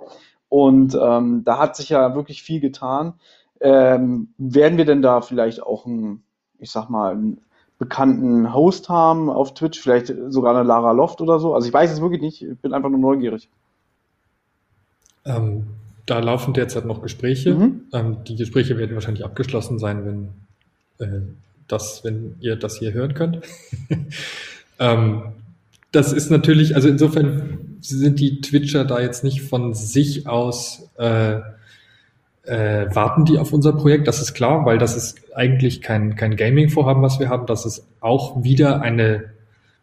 Und 0.54 0.96
ähm, 1.02 1.42
da 1.44 1.58
hat 1.58 1.76
sich 1.76 1.90
ja 1.90 2.14
wirklich 2.14 2.44
viel 2.44 2.60
getan. 2.60 3.14
Ähm, 3.60 4.28
werden 4.38 4.78
wir 4.78 4.86
denn 4.86 5.02
da 5.02 5.22
vielleicht 5.22 5.64
auch 5.64 5.88
einen, 5.88 6.22
ich 6.60 6.70
sag 6.70 6.90
mal, 6.92 7.14
einen 7.14 7.42
bekannten 7.80 8.54
Host 8.54 8.88
haben 8.88 9.32
auf 9.32 9.56
Twitch, 9.56 9.80
vielleicht 9.80 10.14
sogar 10.30 10.56
eine 10.56 10.62
Lara 10.62 10.92
Loft 10.92 11.22
oder 11.22 11.40
so? 11.40 11.56
Also 11.56 11.68
ich 11.68 11.74
weiß 11.74 11.92
es 11.92 12.02
wirklich 12.02 12.22
nicht, 12.22 12.44
ich 12.44 12.56
bin 12.60 12.72
einfach 12.76 12.92
nur 12.92 13.00
neugierig. 13.00 13.50
Ähm, 15.26 15.64
da 16.06 16.20
laufen 16.20 16.54
derzeit 16.54 16.86
noch 16.86 17.02
Gespräche. 17.02 17.56
Mhm. 17.56 17.86
Ähm, 17.92 18.18
die 18.28 18.36
Gespräche 18.36 18.78
werden 18.78 18.94
wahrscheinlich 18.94 19.26
abgeschlossen 19.26 19.80
sein, 19.80 20.06
wenn, 20.06 21.08
äh, 21.08 21.22
das, 21.68 22.04
wenn 22.04 22.36
ihr 22.42 22.58
das 22.58 22.78
hier 22.78 22.94
hören 22.94 23.16
könnt. 23.16 23.42
ähm, 24.78 25.24
das 25.94 26.12
ist 26.12 26.32
natürlich, 26.32 26.76
also 26.76 26.90
insofern 26.90 27.78
sind 27.80 28.20
die 28.20 28.42
Twitcher 28.42 28.84
da 28.84 29.00
jetzt 29.00 29.24
nicht 29.24 29.44
von 29.44 29.74
sich 29.74 30.28
aus 30.28 30.90
äh, 30.98 31.40
äh, 32.46 32.94
warten 32.94 33.26
die 33.26 33.38
auf 33.38 33.54
unser 33.54 33.74
Projekt, 33.74 34.08
das 34.08 34.20
ist 34.20 34.34
klar, 34.34 34.66
weil 34.66 34.78
das 34.78 34.98
ist 34.98 35.34
eigentlich 35.36 35.82
kein, 35.82 36.16
kein 36.16 36.36
Gaming-Vorhaben, 36.36 37.02
was 37.02 37.20
wir 37.20 37.30
haben. 37.30 37.46
Das 37.46 37.66
ist 37.66 37.86
auch 38.02 38.44
wieder 38.44 38.82
eine, 38.82 39.32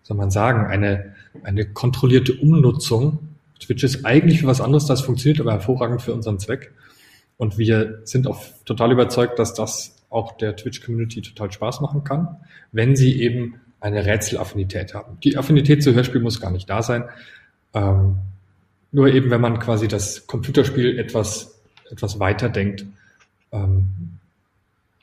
soll 0.03 0.17
man 0.17 0.31
sagen, 0.31 0.67
eine, 0.67 1.15
eine 1.43 1.65
kontrollierte 1.65 2.35
Umnutzung. 2.35 3.21
Twitch 3.61 3.85
ist 3.85 4.05
eigentlich 4.05 4.41
für 4.41 4.47
was 4.47 4.61
anderes, 4.61 4.87
das 4.87 5.01
funktioniert 5.01 5.41
aber 5.41 5.53
hervorragend 5.53 6.03
für 6.03 6.13
unseren 6.13 6.39
Zweck. 6.39 6.73
Und 7.37 7.57
wir 7.57 8.01
sind 8.05 8.27
auch 8.27 8.43
total 8.65 8.93
überzeugt, 8.93 9.39
dass 9.39 9.55
das 9.55 9.97
auch 10.11 10.37
der 10.37 10.57
Twitch-Community 10.57 11.23
total 11.23 11.53
Spaß 11.53 11.81
machen 11.81 12.05
kann, 12.05 12.37
wenn 12.73 12.97
sie 12.97 13.23
eben 13.23 13.61
eine 13.81 14.05
Rätselaffinität 14.05 14.95
haben. 14.95 15.19
Die 15.25 15.37
Affinität 15.37 15.83
zu 15.83 15.95
Hörspiel 15.95 16.21
muss 16.21 16.41
gar 16.41 16.51
nicht 16.51 16.69
da 16.69 16.83
sein. 16.83 17.05
Ähm, 17.75 18.19
nur 18.93 19.09
eben, 19.09 19.31
wenn 19.31 19.41
man 19.41 19.59
quasi 19.59 19.89
das 19.89 20.27
Computerspiel 20.27 20.99
etwas, 20.99 21.61
etwas 21.91 22.19
weiter 22.19 22.49
denkt, 22.49 22.85
ähm, 23.53 24.19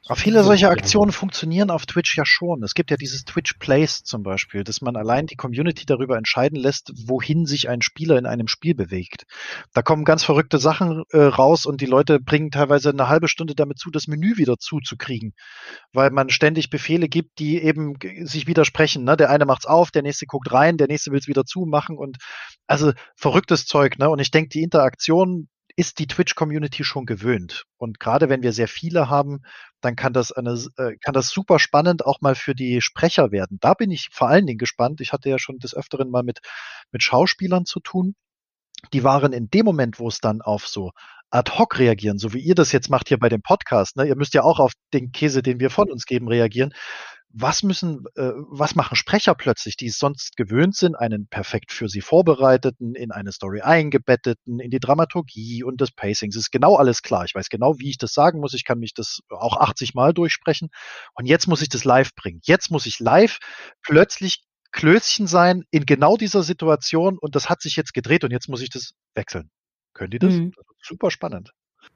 aber 0.08 0.16
viele 0.16 0.41
solche 0.43 0.70
Aktionen 0.70 1.12
funktionieren 1.12 1.70
auf 1.70 1.86
Twitch 1.86 2.18
ja 2.18 2.26
schon. 2.26 2.64
Es 2.64 2.74
gibt 2.74 2.91
ja 2.91 2.97
dieses 2.97 3.26
Twitch 3.26 3.55
Plays 3.60 4.03
zum 4.03 4.24
Beispiel, 4.24 4.64
dass 4.64 4.80
man 4.80 4.95
allein 4.95 5.26
die 5.26 5.36
Community 5.36 5.86
darüber 5.86 6.18
entscheiden 6.18 6.58
lässt, 6.58 6.93
wohin 7.08 7.45
sich 7.45 7.68
ein 7.68 7.82
Spieler 7.82 8.18
in 8.18 8.26
einem 8.26 8.47
Spiel 8.47 8.74
bewegt. 8.74 9.26
Da 9.74 9.82
kommen 9.82 10.05
ganz 10.05 10.24
verrückte 10.24 10.60
Sachen 10.60 11.03
äh, 11.12 11.18
raus 11.18 11.66
und 11.66 11.82
die 11.82 11.86
Leute 11.86 12.22
bringen 12.22 12.51
teilweise 12.51 12.89
eine 12.89 13.10
halbe 13.10 13.28
Stunde 13.28 13.53
damit 13.53 13.80
zu, 13.80 13.91
das 13.91 14.08
Menü 14.08 14.38
wieder 14.38 14.58
zuzukriegen, 14.58 15.34
weil 15.91 16.12
man 16.12 16.30
ständig 16.30 16.70
Befehle 16.70 17.10
gibt, 17.10 17.39
die 17.39 17.62
eben 17.62 17.95
sich 18.24 18.47
widersprechen. 18.47 19.03
Ne? 19.03 19.18
Der 19.18 19.30
eine 19.30 19.45
macht's 19.45 19.66
auf, 19.66 19.91
der 19.91 20.03
nächste 20.03 20.26
guckt 20.26 20.53
rein, 20.53 20.78
der 20.78 20.88
nächste 20.88 21.12
will's 21.12 21.28
wieder 21.28 21.43
zumachen 21.43 21.97
und 21.97 22.18
also 22.66 22.93
verrücktes 23.18 23.66
Zeug. 23.66 23.99
Ne? 23.99 24.10
Und 24.10 24.20
ich 24.20 24.32
denke, 24.32 24.49
die 24.49 24.64
Interaktion 24.64 25.49
ist 25.78 25.99
die 25.99 26.07
Twitch-Community 26.07 26.84
schon 26.84 27.05
gewöhnt. 27.05 27.63
Und 27.78 27.99
gerade 27.99 28.30
wenn 28.30 28.41
wir 28.41 28.51
sehr 28.51 28.67
viele 28.67 29.09
haben, 29.09 29.43
dann 29.80 29.95
kann 29.95 30.11
das 30.11 30.32
eine, 30.32 30.59
äh, 30.78 30.97
kann 30.97 31.13
das 31.13 31.30
super 31.30 31.59
spannend 31.59 32.03
auch 32.03 32.19
mal 32.19 32.34
für 32.34 32.55
die 32.55 32.82
Sprecher 32.82 33.32
werden. 33.32 33.59
Da 33.61 33.75
bin 33.75 33.91
ich 33.91 34.09
vor 34.11 34.28
allen 34.28 34.47
Dingen 34.47 34.57
gespannt. 34.57 35.01
Ich 35.01 35.13
hatte 35.13 35.30
ja 35.30 35.38
schon 35.38 35.59
des 35.59 35.75
Öfteren 35.75 36.09
mal 36.09 36.23
mit, 36.23 36.39
mit 36.91 37.03
Schauspielern 37.03 37.65
zu 37.65 37.80
tun. 37.80 38.15
Die 38.91 39.03
waren 39.03 39.34
in 39.34 39.49
dem 39.49 39.65
Moment, 39.65 39.99
wo 39.99 40.07
es 40.07 40.19
dann 40.19 40.41
auf 40.41 40.67
so 40.67 40.91
ad 41.30 41.51
hoc 41.57 41.78
reagieren, 41.78 42.17
so 42.17 42.34
wie 42.34 42.39
ihr 42.39 42.55
das 42.55 42.71
jetzt 42.71 42.89
macht 42.89 43.09
hier 43.09 43.19
bei 43.19 43.30
dem 43.30 43.43
Podcast. 43.43 43.97
Ne? 43.97 44.07
Ihr 44.07 44.15
müsst 44.15 44.34
ja 44.34 44.43
auch 44.43 44.59
auf 44.59 44.73
den 44.93 45.11
Käse, 45.11 45.43
den 45.43 45.59
wir 45.59 45.69
von 45.69 45.91
uns 45.91 46.05
geben, 46.05 46.28
reagieren 46.28 46.73
was 47.30 47.61
müssen, 47.61 48.05
äh, 48.15 48.32
was 48.36 48.75
machen 48.75 48.95
Sprecher 48.95 49.36
plötzlich, 49.36 49.75
die 49.78 49.88
es 49.88 49.99
sonst 49.99 50.38
gewöhnt 50.38 50.75
sind, 50.75 50.95
einen 50.95 51.28
perfekt 51.28 51.71
für 51.71 51.89
sie 51.89 52.01
vorbereiteten, 52.01 52.95
in 52.95 53.11
eine 53.11 53.32
Story 53.32 53.61
eingebetteten, 53.61 54.59
in 54.59 54.71
die 54.71 54.80
Dramaturgie 54.80 55.63
und 55.63 55.82
das 55.82 55.91
Pacing. 55.91 56.30
Es 56.30 56.36
ist 56.36 56.51
genau 56.51 56.75
alles 56.75 57.01
klar. 57.01 57.25
Ich 57.25 57.36
weiß 57.36 57.49
genau, 57.49 57.78
wie 57.78 57.89
ich 57.89 57.97
das 57.97 58.13
sagen 58.13 58.39
muss. 58.39 58.53
Ich 58.53 58.63
kann 58.63 58.80
mich 58.80 58.93
das 58.93 59.19
auch 59.30 59.57
80 59.57 59.93
Mal 59.93 60.13
durchsprechen. 60.13 60.69
Und 61.13 61.25
jetzt 61.25 61.47
muss 61.47 61.61
ich 61.61 61.69
das 61.69 61.84
live 61.84 62.15
bringen. 62.15 62.39
Jetzt 62.43 62.71
muss 62.71 62.86
ich 62.86 62.99
live 62.99 63.38
plötzlich 63.82 64.43
Klößchen 64.71 65.28
sein 65.28 65.63
in 65.71 65.86
genau 65.86 66.17
dieser 66.17 66.43
Situation 66.43 67.17
und 67.17 67.36
das 67.36 67.49
hat 67.49 67.61
sich 67.61 67.75
jetzt 67.75 67.93
gedreht 67.93 68.23
und 68.23 68.32
jetzt 68.32 68.49
muss 68.49 68.61
ich 68.61 68.69
das 68.69 68.91
wechseln. 69.15 69.49
Können 69.93 70.11
die 70.11 70.19
das? 70.19 70.34
Mhm. 70.34 70.51
Super 70.82 71.09
spannend. 71.09 71.51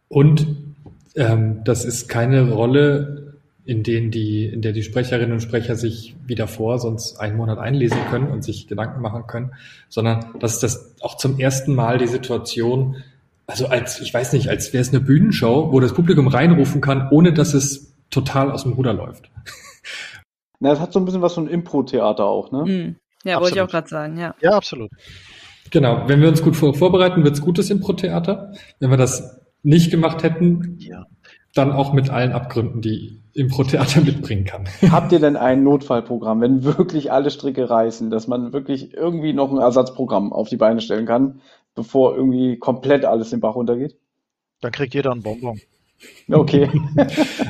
Und 0.08 0.76
ähm, 1.16 1.64
das 1.64 1.86
ist 1.86 2.08
keine 2.08 2.50
Rolle, 2.50 3.31
in 3.72 3.84
denen 3.84 4.12
die, 4.12 4.46
in 4.48 4.62
der 4.62 4.74
die 4.74 4.84
Sprecherinnen 4.84 5.32
und 5.32 5.40
Sprecher 5.40 5.78
sich 5.78 6.14
wieder 6.28 6.48
vor 6.48 6.78
sonst 6.78 7.18
einen 7.22 7.38
Monat 7.38 7.58
einlesen 7.58 8.00
können 8.10 8.30
und 8.30 8.44
sich 8.44 8.68
Gedanken 8.68 9.02
machen 9.02 9.28
können, 9.28 9.54
sondern 9.88 10.26
das 10.42 10.56
ist 10.56 10.64
das 10.64 10.96
auch 11.00 11.16
zum 11.16 11.40
ersten 11.40 11.74
Mal 11.74 11.98
die 11.98 12.08
Situation, 12.08 12.98
also 13.48 13.68
als, 13.68 14.02
ich 14.02 14.14
weiß 14.14 14.34
nicht, 14.34 14.50
als 14.50 14.74
wäre 14.74 14.82
es 14.82 14.90
eine 14.90 15.00
Bühnenshow, 15.00 15.72
wo 15.72 15.80
das 15.80 15.94
Publikum 15.94 16.28
reinrufen 16.28 16.82
kann, 16.82 17.08
ohne 17.12 17.32
dass 17.32 17.54
es 17.54 17.94
total 18.10 18.52
aus 18.52 18.64
dem 18.64 18.74
Ruder 18.74 18.92
läuft. 18.92 19.32
Na, 20.60 20.74
es 20.74 20.82
hat 20.82 20.92
so 20.92 21.00
ein 21.00 21.06
bisschen 21.06 21.22
was 21.22 21.34
von 21.34 21.48
Impro-Theater 21.48 22.26
auch, 22.26 22.52
ne? 22.52 22.66
Mhm. 22.66 22.96
Ja, 23.24 23.40
wollte 23.40 23.56
ich 23.56 23.62
auch 23.62 23.70
gerade 23.70 23.88
sagen, 23.88 24.18
ja. 24.18 24.36
Ja, 24.42 24.52
absolut. 24.52 24.92
Genau, 25.70 26.10
wenn 26.10 26.20
wir 26.20 26.28
uns 26.28 26.42
gut 26.42 26.58
vorbereiten, 26.58 27.24
wird's 27.24 27.40
gutes 27.40 27.70
Impro-Theater. 27.70 28.54
Wenn 28.82 28.90
wir 28.90 28.98
das 28.98 29.40
nicht 29.64 29.92
gemacht 29.92 30.24
hätten, 30.24 30.76
ja. 30.80 31.06
Dann 31.54 31.72
auch 31.72 31.94
mit 31.94 32.10
allen 32.10 32.32
Abgründen, 32.32 32.82
die 32.82 33.22
Impro-Theater 33.34 34.02
mitbringen 34.06 34.46
kann. 34.46 34.68
Habt 34.90 35.12
ihr 35.12 35.20
denn 35.20 35.36
ein 35.36 35.64
Notfallprogramm, 35.64 36.42
wenn 36.42 36.64
wirklich 36.64 37.12
alle 37.12 37.30
Stricke 37.30 37.70
reißen, 37.70 38.10
dass 38.10 38.28
man 38.28 38.54
wirklich 38.54 38.94
irgendwie 38.94 39.34
noch 39.34 39.52
ein 39.52 39.60
Ersatzprogramm 39.60 40.34
auf 40.34 40.50
die 40.50 40.58
Beine 40.58 40.82
stellen 40.82 41.06
kann, 41.06 41.42
bevor 41.76 42.16
irgendwie 42.16 42.58
komplett 42.58 43.06
alles 43.06 43.30
den 43.30 43.40
Bach 43.40 43.56
runtergeht? 43.56 43.96
Dann 44.62 44.72
kriegt 44.72 44.94
jeder 44.94 45.12
ein 45.12 45.24
Bonbon. 45.24 45.60
Okay. 46.30 46.70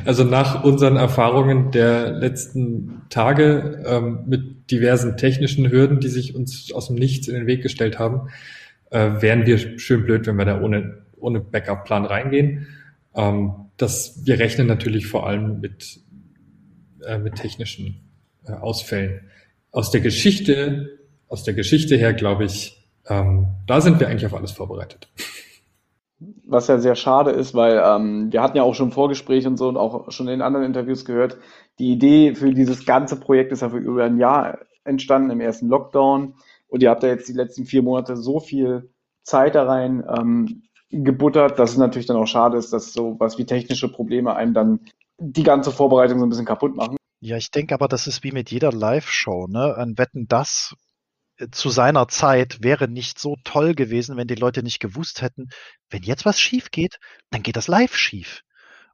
Also 0.03 0.23
nach 0.23 0.63
unseren 0.63 0.97
Erfahrungen 0.97 1.71
der 1.71 2.11
letzten 2.11 3.03
Tage 3.09 3.83
ähm, 3.85 4.23
mit 4.25 4.71
diversen 4.71 5.15
technischen 5.15 5.69
Hürden, 5.69 5.99
die 5.99 6.07
sich 6.07 6.35
uns 6.35 6.71
aus 6.73 6.87
dem 6.87 6.95
Nichts 6.95 7.27
in 7.27 7.35
den 7.35 7.45
Weg 7.45 7.61
gestellt 7.61 7.99
haben, 7.99 8.29
äh, 8.89 9.21
wären 9.21 9.45
wir 9.45 9.79
schön 9.79 10.03
blöd, 10.03 10.25
wenn 10.25 10.37
wir 10.37 10.45
da 10.45 10.61
ohne, 10.61 11.03
ohne 11.17 11.39
Backup-Plan 11.39 12.05
reingehen. 12.05 12.67
Ähm, 13.15 13.53
das, 13.81 14.21
wir 14.25 14.39
rechnen 14.39 14.67
natürlich 14.67 15.07
vor 15.07 15.27
allem 15.27 15.59
mit, 15.59 15.99
äh, 17.05 17.17
mit 17.17 17.35
technischen 17.35 18.11
äh, 18.45 18.53
Ausfällen. 18.53 19.29
Aus 19.71 19.91
der 19.91 20.01
Geschichte, 20.01 20.99
aus 21.27 21.43
der 21.43 21.53
Geschichte 21.53 21.95
her, 21.95 22.13
glaube 22.13 22.45
ich, 22.45 22.89
ähm, 23.07 23.47
da 23.67 23.81
sind 23.81 23.99
wir 23.99 24.07
eigentlich 24.07 24.25
auf 24.25 24.33
alles 24.33 24.51
vorbereitet. 24.51 25.09
Was 26.45 26.67
ja 26.67 26.77
sehr 26.77 26.95
schade 26.95 27.31
ist, 27.31 27.55
weil 27.55 27.81
ähm, 27.83 28.31
wir 28.31 28.41
hatten 28.41 28.57
ja 28.57 28.63
auch 28.63 28.75
schon 28.75 28.91
Vorgespräche 28.91 29.47
und 29.47 29.57
so 29.57 29.69
und 29.69 29.77
auch 29.77 30.11
schon 30.11 30.27
in 30.27 30.41
anderen 30.41 30.65
Interviews 30.65 31.05
gehört, 31.05 31.37
die 31.79 31.91
Idee 31.91 32.35
für 32.35 32.53
dieses 32.53 32.85
ganze 32.85 33.19
Projekt 33.19 33.51
ist 33.51 33.61
ja 33.61 33.69
für 33.69 33.77
über 33.77 34.03
ein 34.03 34.19
Jahr 34.19 34.59
entstanden 34.83 35.31
im 35.31 35.41
ersten 35.41 35.67
Lockdown. 35.67 36.35
Und 36.67 36.83
ihr 36.83 36.89
habt 36.89 37.03
ja 37.03 37.09
jetzt 37.09 37.27
die 37.27 37.33
letzten 37.33 37.65
vier 37.65 37.81
Monate 37.81 38.17
so 38.17 38.39
viel 38.39 38.91
Zeit 39.23 39.55
da 39.55 39.63
rein 39.63 40.03
ähm, 40.07 40.63
gebuttert, 40.91 41.57
dass 41.57 41.71
es 41.71 41.77
natürlich 41.77 42.05
dann 42.05 42.17
auch 42.17 42.27
schade 42.27 42.57
ist, 42.57 42.73
dass 42.73 42.93
so 42.93 43.15
was 43.19 43.37
wie 43.37 43.45
technische 43.45 43.91
Probleme 43.91 44.35
einem 44.35 44.53
dann 44.53 44.79
die 45.17 45.43
ganze 45.43 45.71
Vorbereitung 45.71 46.19
so 46.19 46.25
ein 46.25 46.29
bisschen 46.29 46.45
kaputt 46.45 46.75
machen. 46.75 46.97
Ja, 47.19 47.37
ich 47.37 47.51
denke 47.51 47.73
aber, 47.75 47.87
das 47.87 48.07
ist 48.07 48.23
wie 48.23 48.31
mit 48.31 48.49
jeder 48.49 48.71
Live-Show, 48.71 49.47
ne? 49.47 49.75
Ein 49.77 49.97
Wetten, 49.97 50.27
das 50.27 50.75
äh, 51.37 51.49
zu 51.51 51.69
seiner 51.69 52.07
Zeit 52.07 52.63
wäre 52.63 52.87
nicht 52.87 53.19
so 53.19 53.37
toll 53.43 53.75
gewesen, 53.75 54.17
wenn 54.17 54.27
die 54.27 54.35
Leute 54.35 54.63
nicht 54.63 54.79
gewusst 54.79 55.21
hätten, 55.21 55.49
wenn 55.89 56.01
jetzt 56.01 56.25
was 56.25 56.39
schief 56.39 56.71
geht, 56.71 56.97
dann 57.29 57.43
geht 57.43 57.55
das 57.55 57.67
live 57.67 57.95
schief. 57.95 58.41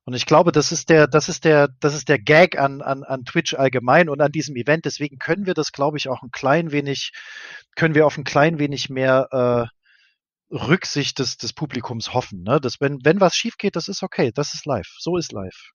Und 0.03 0.13
ich 0.13 0.25
glaube, 0.25 0.53
das 0.53 0.71
ist 0.71 0.89
der, 0.89 1.07
das 1.07 1.27
ist 1.27 1.43
der, 1.43 1.67
das 1.81 1.93
ist 1.93 2.07
der 2.07 2.17
Gag 2.19 2.57
an, 2.57 2.81
an, 2.81 3.03
an 3.03 3.25
Twitch 3.25 3.53
allgemein 3.53 4.07
und 4.07 4.21
an 4.21 4.31
diesem 4.31 4.55
Event. 4.55 4.85
Deswegen 4.85 5.17
können 5.17 5.45
wir 5.45 5.53
das, 5.53 5.73
glaube 5.73 5.97
ich, 5.97 6.07
auch 6.07 6.23
ein 6.23 6.31
klein 6.31 6.71
wenig, 6.71 7.11
können 7.75 7.93
wir 7.93 8.05
auf 8.05 8.17
ein 8.17 8.23
klein 8.23 8.57
wenig 8.57 8.89
mehr 8.89 9.27
äh, 9.31 9.76
Rücksicht 10.51 11.19
des, 11.19 11.37
des 11.37 11.53
Publikums 11.53 12.13
hoffen. 12.13 12.43
Ne? 12.43 12.59
Dass 12.61 12.79
wenn, 12.79 12.99
wenn 13.03 13.19
was 13.19 13.35
schief 13.35 13.57
geht, 13.57 13.75
das 13.75 13.87
ist 13.87 14.03
okay, 14.03 14.31
das 14.33 14.53
ist 14.53 14.65
live. 14.65 14.87
So 14.99 15.17
ist 15.17 15.31
live. 15.31 15.71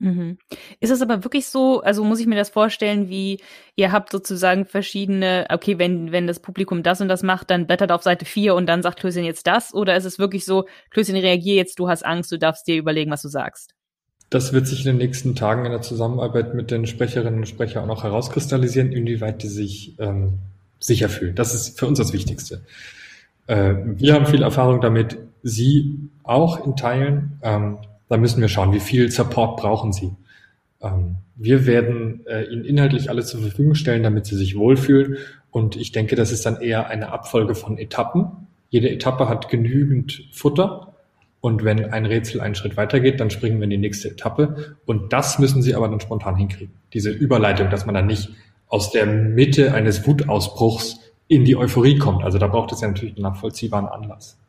Mhm. 0.00 0.38
Ist 0.78 0.90
es 0.90 1.02
aber 1.02 1.24
wirklich 1.24 1.46
so, 1.46 1.80
also 1.80 2.04
muss 2.04 2.20
ich 2.20 2.26
mir 2.26 2.36
das 2.36 2.50
vorstellen, 2.50 3.08
wie 3.08 3.40
ihr 3.74 3.90
habt 3.90 4.12
sozusagen 4.12 4.64
verschiedene, 4.64 5.46
okay, 5.50 5.78
wenn, 5.78 6.12
wenn 6.12 6.28
das 6.28 6.40
Publikum 6.40 6.84
das 6.84 7.00
und 7.00 7.08
das 7.08 7.24
macht, 7.24 7.50
dann 7.50 7.66
blättert 7.66 7.90
auf 7.90 8.02
Seite 8.02 8.24
4 8.24 8.54
und 8.54 8.66
dann 8.66 8.82
sagt 8.82 9.00
Klößchen 9.00 9.24
jetzt 9.24 9.48
das? 9.48 9.74
Oder 9.74 9.96
ist 9.96 10.04
es 10.04 10.18
wirklich 10.18 10.44
so, 10.44 10.66
Klößchen, 10.90 11.16
reagier 11.16 11.56
jetzt, 11.56 11.80
du 11.80 11.88
hast 11.88 12.04
Angst, 12.04 12.30
du 12.30 12.38
darfst 12.38 12.68
dir 12.68 12.76
überlegen, 12.76 13.10
was 13.10 13.22
du 13.22 13.28
sagst? 13.28 13.74
Das 14.30 14.52
wird 14.52 14.66
sich 14.66 14.80
in 14.80 14.86
den 14.86 14.98
nächsten 14.98 15.34
Tagen 15.34 15.64
in 15.64 15.72
der 15.72 15.80
Zusammenarbeit 15.80 16.54
mit 16.54 16.70
den 16.70 16.86
Sprecherinnen 16.86 17.40
und 17.40 17.48
Sprechern 17.48 17.82
auch 17.82 17.88
noch 17.88 18.04
herauskristallisieren, 18.04 18.92
inwieweit 18.92 19.42
die 19.42 19.48
sich 19.48 19.98
ähm, 19.98 20.38
sicher 20.78 21.08
fühlen. 21.08 21.34
Das 21.34 21.54
ist 21.54 21.78
für 21.78 21.86
uns 21.86 21.98
das 21.98 22.12
Wichtigste. 22.12 22.62
Äh, 23.48 23.74
wir 23.84 24.14
haben 24.14 24.26
viel 24.26 24.42
Erfahrung 24.42 24.80
damit, 24.80 25.18
Sie 25.42 25.98
auch 26.22 26.64
in 26.64 26.76
Teilen. 26.76 27.38
Ähm, 27.42 27.78
da 28.08 28.16
müssen 28.16 28.40
wir 28.40 28.48
schauen, 28.48 28.72
wie 28.72 28.80
viel 28.80 29.10
Support 29.10 29.60
brauchen 29.60 29.92
Sie. 29.92 30.12
Ähm, 30.80 31.16
wir 31.34 31.66
werden 31.66 32.26
äh, 32.26 32.44
Ihnen 32.44 32.64
inhaltlich 32.64 33.10
alles 33.10 33.28
zur 33.28 33.40
Verfügung 33.40 33.74
stellen, 33.74 34.02
damit 34.02 34.26
Sie 34.26 34.36
sich 34.36 34.56
wohlfühlen. 34.56 35.16
Und 35.50 35.76
ich 35.76 35.92
denke, 35.92 36.14
das 36.14 36.30
ist 36.30 36.44
dann 36.46 36.60
eher 36.60 36.88
eine 36.88 37.10
Abfolge 37.10 37.54
von 37.54 37.78
Etappen. 37.78 38.26
Jede 38.68 38.90
Etappe 38.90 39.28
hat 39.28 39.48
genügend 39.48 40.28
Futter. 40.32 40.94
Und 41.40 41.64
wenn 41.64 41.92
ein 41.92 42.04
Rätsel 42.04 42.40
einen 42.40 42.56
Schritt 42.56 42.76
weitergeht, 42.76 43.20
dann 43.20 43.30
springen 43.30 43.58
wir 43.58 43.64
in 43.64 43.70
die 43.70 43.78
nächste 43.78 44.10
Etappe. 44.10 44.76
Und 44.84 45.12
das 45.12 45.38
müssen 45.38 45.62
Sie 45.62 45.74
aber 45.74 45.88
dann 45.88 46.00
spontan 46.00 46.36
hinkriegen. 46.36 46.74
Diese 46.92 47.10
Überleitung, 47.10 47.70
dass 47.70 47.86
man 47.86 47.94
dann 47.94 48.08
nicht 48.08 48.28
aus 48.66 48.90
der 48.90 49.06
Mitte 49.06 49.72
eines 49.72 50.06
Wutausbruchs 50.06 51.07
in 51.28 51.44
die 51.44 51.56
Euphorie 51.56 51.98
kommt. 51.98 52.24
Also 52.24 52.38
da 52.38 52.46
braucht 52.48 52.72
es 52.72 52.80
ja 52.80 52.88
natürlich 52.88 53.16
einen 53.16 53.22
nachvollziehbaren 53.22 53.86
Anlass. 53.86 54.40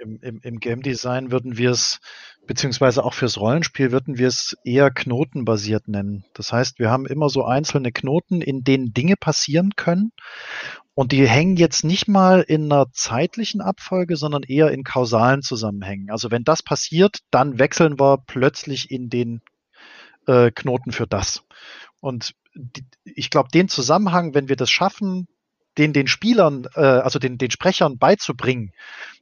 Im, 0.00 0.20
im, 0.22 0.40
im 0.42 0.60
Game 0.60 0.82
Design 0.82 1.32
würden 1.32 1.58
wir 1.58 1.70
es 1.72 2.00
beziehungsweise 2.46 3.04
auch 3.04 3.14
fürs 3.14 3.38
Rollenspiel 3.38 3.92
würden 3.92 4.16
wir 4.16 4.26
es 4.28 4.56
eher 4.64 4.90
knotenbasiert 4.90 5.86
nennen. 5.86 6.24
Das 6.34 6.52
heißt, 6.52 6.78
wir 6.78 6.90
haben 6.90 7.06
immer 7.06 7.28
so 7.28 7.44
einzelne 7.44 7.92
Knoten, 7.92 8.40
in 8.40 8.64
denen 8.64 8.94
Dinge 8.94 9.16
passieren 9.16 9.76
können. 9.76 10.12
Und 10.94 11.12
die 11.12 11.28
hängen 11.28 11.56
jetzt 11.56 11.84
nicht 11.84 12.08
mal 12.08 12.40
in 12.40 12.72
einer 12.72 12.86
zeitlichen 12.92 13.60
Abfolge, 13.60 14.16
sondern 14.16 14.42
eher 14.42 14.72
in 14.72 14.82
kausalen 14.82 15.42
Zusammenhängen. 15.42 16.10
Also 16.10 16.32
wenn 16.32 16.42
das 16.42 16.62
passiert, 16.62 17.18
dann 17.30 17.58
wechseln 17.60 18.00
wir 18.00 18.18
plötzlich 18.26 18.90
in 18.90 19.10
den 19.10 19.42
äh, 20.26 20.50
Knoten 20.50 20.90
für 20.90 21.06
das. 21.06 21.44
Und 22.00 22.34
die, 22.54 22.84
ich 23.04 23.30
glaube, 23.30 23.50
den 23.52 23.68
Zusammenhang, 23.68 24.34
wenn 24.34 24.48
wir 24.48 24.56
das 24.56 24.70
schaffen, 24.70 25.28
den 25.78 25.92
den 25.92 26.06
Spielern, 26.06 26.66
äh, 26.74 26.80
also 26.80 27.18
den, 27.18 27.38
den 27.38 27.50
Sprechern 27.50 27.98
beizubringen, 27.98 28.72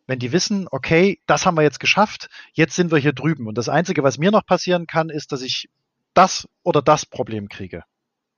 wenn 0.06 0.18
die 0.18 0.32
wissen, 0.32 0.66
okay, 0.70 1.20
das 1.26 1.46
haben 1.46 1.56
wir 1.56 1.62
jetzt 1.62 1.80
geschafft, 1.80 2.28
jetzt 2.52 2.74
sind 2.74 2.90
wir 2.90 2.98
hier 2.98 3.12
drüben. 3.12 3.46
Und 3.46 3.58
das 3.58 3.68
Einzige, 3.68 4.02
was 4.02 4.18
mir 4.18 4.30
noch 4.30 4.46
passieren 4.46 4.86
kann, 4.86 5.10
ist, 5.10 5.32
dass 5.32 5.42
ich 5.42 5.68
das 6.14 6.48
oder 6.62 6.82
das 6.82 7.06
Problem 7.06 7.48
kriege. 7.48 7.82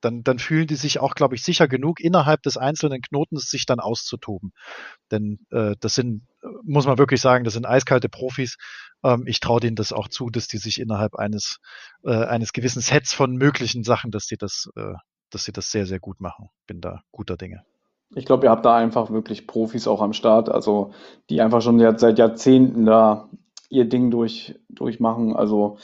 Dann, 0.01 0.23
dann 0.23 0.39
fühlen 0.39 0.67
die 0.67 0.75
sich 0.75 0.99
auch, 0.99 1.13
glaube 1.13 1.35
ich, 1.35 1.43
sicher 1.43 1.67
genug, 1.67 1.99
innerhalb 1.99 2.41
des 2.43 2.55
einzelnen 2.57 3.01
Knotens 3.01 3.49
sich 3.49 3.65
dann 3.65 3.79
auszutoben. 3.79 4.53
Denn 5.11 5.39
äh, 5.51 5.75
das 5.79 5.95
sind, 5.95 6.25
muss 6.63 6.85
man 6.85 6.97
wirklich 6.97 7.19
sagen, 7.19 7.43
das 7.43 7.53
sind 7.53 7.65
eiskalte 7.65 8.07
Profis. 8.07 8.57
Ähm, 9.03 9.23
ich 9.27 9.41
traue 9.41 9.59
denen 9.59 9.75
das 9.75 9.91
auch 9.91 10.07
zu, 10.07 10.29
dass 10.29 10.47
die 10.47 10.57
sich 10.57 10.79
innerhalb 10.79 11.15
eines, 11.15 11.59
äh, 12.03 12.25
eines 12.25 12.53
gewissen 12.53 12.81
Sets 12.81 13.13
von 13.13 13.35
möglichen 13.35 13.83
Sachen, 13.83 14.11
dass 14.11 14.25
die 14.25 14.37
das, 14.37 14.69
äh, 14.77 14.93
dass 15.31 15.43
sie 15.43 15.51
das 15.51 15.69
sehr, 15.69 15.85
sehr 15.85 15.99
gut 15.99 16.21
machen. 16.21 16.49
Bin 16.65 16.79
da 16.79 17.03
guter 17.11 17.35
Dinge. 17.35 17.65
Ich 18.15 18.25
glaube, 18.25 18.47
ihr 18.47 18.49
habt 18.49 18.65
da 18.65 18.75
einfach 18.75 19.11
wirklich 19.11 19.45
Profis 19.45 19.87
auch 19.87 20.01
am 20.01 20.13
Start, 20.13 20.49
also 20.49 20.91
die 21.29 21.41
einfach 21.41 21.61
schon 21.61 21.79
seit 21.97 22.17
Jahrzehnten 22.17 22.85
da 22.85 23.29
ihr 23.69 23.85
Ding 23.85 24.09
durch, 24.09 24.55
durchmachen. 24.69 25.35
Also 25.35 25.77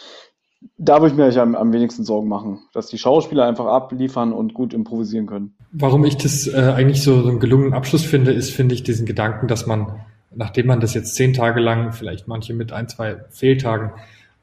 da 0.78 1.02
würde 1.02 1.12
ich 1.12 1.16
mir 1.16 1.42
am, 1.42 1.56
am 1.56 1.72
wenigsten 1.72 2.04
Sorgen 2.04 2.28
machen, 2.28 2.60
dass 2.74 2.88
die 2.88 2.98
Schauspieler 2.98 3.46
einfach 3.46 3.66
abliefern 3.66 4.34
und 4.34 4.54
gut 4.54 4.74
improvisieren 4.74 5.28
können. 5.28 5.56
Warum 5.72 6.04
ich 6.06 6.18
das 6.18 6.48
äh, 6.48 6.74
eigentlich 6.76 7.04
so, 7.04 7.22
so 7.22 7.30
einen 7.30 7.40
gelungenen 7.40 7.74
Abschluss 7.74 8.04
finde, 8.04 8.32
ist, 8.32 8.52
finde 8.52 8.76
ich, 8.76 8.84
diesen 8.84 9.06
Gedanken, 9.06 9.48
dass 9.48 9.68
man, 9.68 10.02
nachdem 10.34 10.68
man 10.68 10.80
das 10.80 10.94
jetzt 10.94 11.16
zehn 11.16 11.34
Tage 11.34 11.60
lang, 11.60 11.92
vielleicht 11.92 12.28
manche 12.28 12.54
mit 12.54 12.72
ein, 12.72 12.88
zwei 12.88 13.18
Fehltagen, 13.30 13.92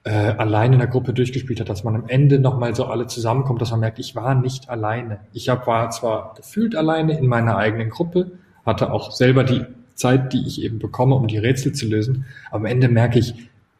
äh, 0.04 0.10
allein 0.10 0.72
in 0.72 0.78
der 0.80 0.88
Gruppe 0.88 1.12
durchgespielt 1.12 1.60
hat, 1.60 1.68
dass 1.68 1.84
man 1.84 1.94
am 1.94 2.08
Ende 2.08 2.38
nochmal 2.38 2.74
so 2.74 2.86
alle 2.86 3.06
zusammenkommt, 3.06 3.60
dass 3.60 3.70
man 3.70 3.80
merkt, 3.80 3.98
ich 3.98 4.16
war 4.16 4.34
nicht 4.34 4.68
alleine. 4.68 5.20
Ich 5.32 5.48
hab, 5.48 5.66
war 5.66 5.90
zwar 5.90 6.34
gefühlt 6.34 6.74
alleine 6.74 7.18
in 7.18 7.26
meiner 7.26 7.56
eigenen 7.56 7.90
Gruppe, 7.90 8.32
hatte 8.66 8.92
auch 8.92 9.12
selber 9.12 9.44
die 9.44 9.64
Zeit, 9.94 10.32
die 10.32 10.46
ich 10.46 10.62
eben 10.62 10.78
bekomme, 10.78 11.14
um 11.14 11.28
die 11.28 11.38
Rätsel 11.38 11.72
zu 11.72 11.86
lösen, 11.86 12.26
aber 12.48 12.56
am 12.56 12.66
Ende 12.66 12.88
merke 12.88 13.18
ich, 13.18 13.34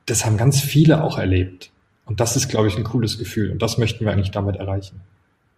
das 0.06 0.24
haben 0.24 0.36
ganz 0.36 0.60
viele 0.60 1.02
auch 1.02 1.18
erlebt. 1.18 1.70
Und 2.04 2.20
das 2.20 2.36
ist, 2.36 2.48
glaube 2.48 2.68
ich, 2.68 2.76
ein 2.76 2.84
cooles 2.84 3.18
Gefühl. 3.18 3.50
Und 3.50 3.62
das 3.62 3.78
möchten 3.78 4.04
wir 4.04 4.12
eigentlich 4.12 4.32
damit 4.32 4.56
erreichen. 4.56 5.00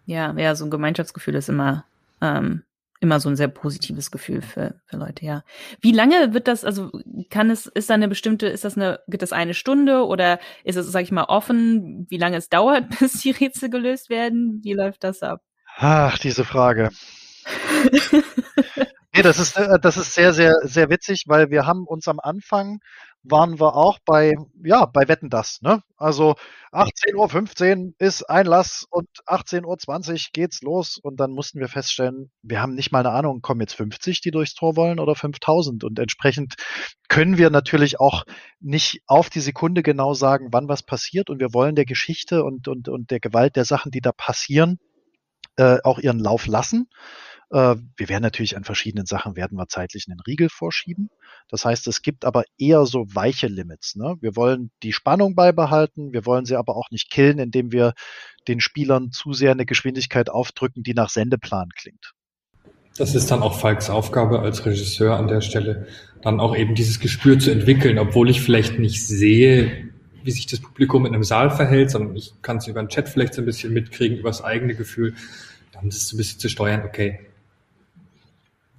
Ja, 0.05 0.33
ja, 0.37 0.55
so 0.55 0.65
ein 0.65 0.71
Gemeinschaftsgefühl 0.71 1.35
ist 1.35 1.49
immer 1.49 1.83
ähm, 2.21 2.61
immer 3.05 3.19
so 3.19 3.29
ein 3.29 3.35
sehr 3.35 3.47
positives 3.47 4.09
Gefühl 4.09 4.41
für, 4.41 4.81
für 4.85 4.97
Leute, 4.97 5.25
ja. 5.25 5.43
Wie 5.79 5.91
lange 5.91 6.33
wird 6.33 6.47
das, 6.47 6.65
also 6.65 6.91
kann 7.29 7.51
es, 7.51 7.67
ist 7.67 7.89
da 7.89 7.93
eine 7.93 8.07
bestimmte, 8.07 8.47
ist 8.47 8.65
das 8.65 8.75
eine, 8.75 8.99
geht 9.07 9.21
das 9.21 9.31
eine 9.31 9.53
Stunde 9.53 10.05
oder 10.05 10.39
ist 10.63 10.75
es, 10.75 10.91
sag 10.91 11.03
ich 11.03 11.11
mal, 11.11 11.25
offen, 11.25 12.07
wie 12.09 12.17
lange 12.17 12.37
es 12.37 12.49
dauert, 12.55 12.99
bis 12.99 13.21
die 13.21 13.31
Rätsel 13.31 13.69
gelöst 13.69 14.09
werden? 14.09 14.59
Wie 14.63 14.73
läuft 14.73 15.03
das 15.03 15.21
ab? 15.21 15.41
Ach, 15.77 16.17
diese 16.17 16.43
Frage. 16.43 16.89
nee, 19.15 19.21
das 19.21 19.39
ist, 19.39 19.57
äh, 19.57 19.79
das 19.79 19.97
ist 19.97 20.13
sehr, 20.13 20.33
sehr, 20.33 20.53
sehr 20.63 20.89
witzig, 20.89 21.23
weil 21.27 21.49
wir 21.49 21.65
haben 21.65 21.85
uns 21.85 22.07
am 22.07 22.19
Anfang 22.19 22.79
waren 23.27 23.59
wir 23.59 23.75
auch 23.75 23.97
bei, 24.05 24.35
ja, 24.63 24.85
bei 24.85 25.07
Wetten 25.07 25.29
das. 25.29 25.59
Ne? 25.61 25.81
Also 25.97 26.35
18.15 26.71 27.85
Uhr 27.87 27.93
ist 27.97 28.23
Einlass 28.29 28.85
und 28.89 29.07
18.20 29.25 30.11
Uhr 30.11 30.17
geht's 30.33 30.61
los. 30.61 30.97
Und 31.01 31.19
dann 31.19 31.31
mussten 31.31 31.59
wir 31.59 31.67
feststellen, 31.67 32.31
wir 32.43 32.61
haben 32.61 32.75
nicht 32.75 32.91
mal 32.91 32.99
eine 32.99 33.11
Ahnung, 33.11 33.41
kommen 33.41 33.61
jetzt 33.61 33.73
50, 33.73 34.21
die 34.21 34.31
durchs 34.31 34.53
Tor 34.53 34.75
wollen 34.75 34.99
oder 34.99 35.15
5000. 35.15 35.83
Und 35.83 35.97
entsprechend 35.97 36.55
können 37.09 37.37
wir 37.37 37.49
natürlich 37.49 37.99
auch 37.99 38.25
nicht 38.59 39.01
auf 39.07 39.29
die 39.29 39.41
Sekunde 39.41 39.81
genau 39.81 40.13
sagen, 40.13 40.49
wann 40.51 40.69
was 40.69 40.83
passiert. 40.83 41.29
Und 41.29 41.39
wir 41.39 41.53
wollen 41.53 41.75
der 41.75 41.85
Geschichte 41.85 42.43
und, 42.43 42.67
und, 42.67 42.89
und 42.89 43.09
der 43.09 43.19
Gewalt 43.19 43.55
der 43.55 43.65
Sachen, 43.65 43.91
die 43.91 44.01
da 44.01 44.11
passieren, 44.11 44.77
äh, 45.57 45.77
auch 45.83 45.99
ihren 45.99 46.19
Lauf 46.19 46.45
lassen. 46.45 46.89
Äh, 47.51 47.75
wir 47.97 48.09
werden 48.09 48.23
natürlich 48.23 48.57
an 48.57 48.63
verschiedenen 48.63 49.05
Sachen, 49.05 49.35
werden 49.35 49.57
wir 49.57 49.67
zeitlich 49.67 50.05
einen 50.07 50.19
Riegel 50.19 50.49
vorschieben. 50.49 51.09
Das 51.49 51.65
heißt, 51.65 51.87
es 51.87 52.01
gibt 52.01 52.25
aber 52.25 52.43
eher 52.57 52.85
so 52.85 53.05
weiche 53.13 53.47
Limits. 53.47 53.95
Ne? 53.95 54.15
Wir 54.19 54.35
wollen 54.35 54.71
die 54.83 54.93
Spannung 54.93 55.35
beibehalten, 55.35 56.13
wir 56.13 56.25
wollen 56.25 56.45
sie 56.45 56.55
aber 56.55 56.75
auch 56.75 56.89
nicht 56.91 57.11
killen, 57.11 57.39
indem 57.39 57.71
wir 57.71 57.93
den 58.47 58.59
Spielern 58.59 59.11
zu 59.11 59.33
sehr 59.33 59.51
eine 59.51 59.65
Geschwindigkeit 59.65 60.29
aufdrücken, 60.29 60.83
die 60.83 60.93
nach 60.93 61.09
Sendeplan 61.09 61.69
klingt. 61.75 62.13
Das 62.97 63.13
ist 63.13 63.29
dann 63.29 63.41
auch 63.41 63.59
Falks 63.59 63.89
Aufgabe 63.89 64.39
als 64.39 64.65
Regisseur 64.65 65.17
an 65.17 65.27
der 65.27 65.41
Stelle, 65.41 65.87
dann 66.21 66.39
auch 66.39 66.55
eben 66.55 66.75
dieses 66.75 66.99
Gespür 66.99 67.37
zu 67.37 67.51
entwickeln, 67.51 67.99
obwohl 67.99 68.29
ich 68.29 68.41
vielleicht 68.41 68.79
nicht 68.79 69.05
sehe, 69.05 69.89
wie 70.23 70.31
sich 70.31 70.47
das 70.47 70.61
Publikum 70.61 71.05
in 71.05 71.13
einem 71.13 71.23
Saal 71.23 71.51
verhält, 71.51 71.91
sondern 71.91 72.15
ich 72.15 72.33
kann 72.41 72.57
es 72.57 72.67
über 72.67 72.81
den 72.81 72.87
Chat 72.87 73.09
vielleicht 73.09 73.33
so 73.33 73.41
ein 73.41 73.45
bisschen 73.45 73.73
mitkriegen, 73.73 74.17
über 74.17 74.29
das 74.29 74.43
eigene 74.43 74.75
Gefühl, 74.75 75.13
dann 75.73 75.89
ist 75.89 76.03
es 76.03 76.13
ein 76.13 76.17
bisschen 76.17 76.39
zu 76.39 76.47
steuern, 76.47 76.83
okay, 76.85 77.19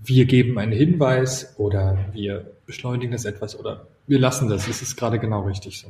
wir 0.08 0.24
geben 0.24 0.58
einen 0.58 0.72
Hinweis 0.72 1.54
oder 1.58 1.98
wir 2.12 2.52
beschleunigen 2.66 3.12
das 3.12 3.24
etwas 3.24 3.58
oder 3.58 3.86
wir 4.06 4.18
lassen 4.18 4.48
das. 4.48 4.68
Es 4.68 4.82
ist 4.82 4.96
gerade 4.96 5.18
genau 5.18 5.42
richtig 5.42 5.78
so. 5.78 5.88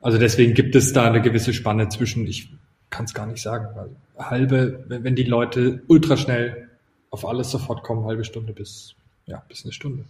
Also 0.00 0.18
deswegen 0.18 0.54
gibt 0.54 0.74
es 0.74 0.92
da 0.92 1.06
eine 1.06 1.20
gewisse 1.20 1.52
Spanne 1.52 1.88
zwischen, 1.88 2.26
ich 2.26 2.50
kann 2.88 3.04
es 3.04 3.14
gar 3.14 3.26
nicht 3.26 3.42
sagen, 3.42 3.66
also 3.78 3.94
halbe, 4.18 4.84
wenn 4.88 5.14
die 5.14 5.24
Leute 5.24 5.82
ultra 5.88 6.16
schnell 6.16 6.68
auf 7.10 7.26
alles 7.26 7.50
sofort 7.50 7.82
kommen, 7.82 8.04
halbe 8.04 8.24
Stunde 8.24 8.52
bis, 8.52 8.94
ja, 9.26 9.42
bis 9.48 9.64
eine 9.64 9.72
Stunde. 9.72 10.04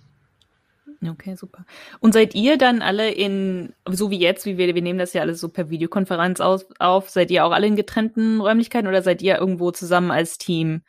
Okay, 1.09 1.35
super. 1.35 1.65
Und 2.01 2.13
seid 2.13 2.35
ihr 2.35 2.59
dann 2.59 2.83
alle 2.83 3.11
in, 3.11 3.73
so 3.89 4.11
wie 4.11 4.19
jetzt, 4.19 4.45
wie 4.45 4.59
wir, 4.59 4.75
wir 4.75 4.83
nehmen 4.83 4.99
das 4.99 5.15
ja 5.15 5.23
alles 5.23 5.41
so 5.41 5.49
per 5.49 5.71
Videokonferenz 5.71 6.41
aus, 6.41 6.67
auf, 6.79 7.09
seid 7.09 7.31
ihr 7.31 7.47
auch 7.47 7.53
alle 7.53 7.67
in 7.67 7.77
getrennten 7.77 8.41
Räumlichkeiten 8.41 8.87
oder 8.87 9.03
seid 9.03 9.23
ihr 9.23 9.39
irgendwo 9.39 9.71
zusammen 9.71 10.11
als 10.11 10.37
Team, 10.37 10.83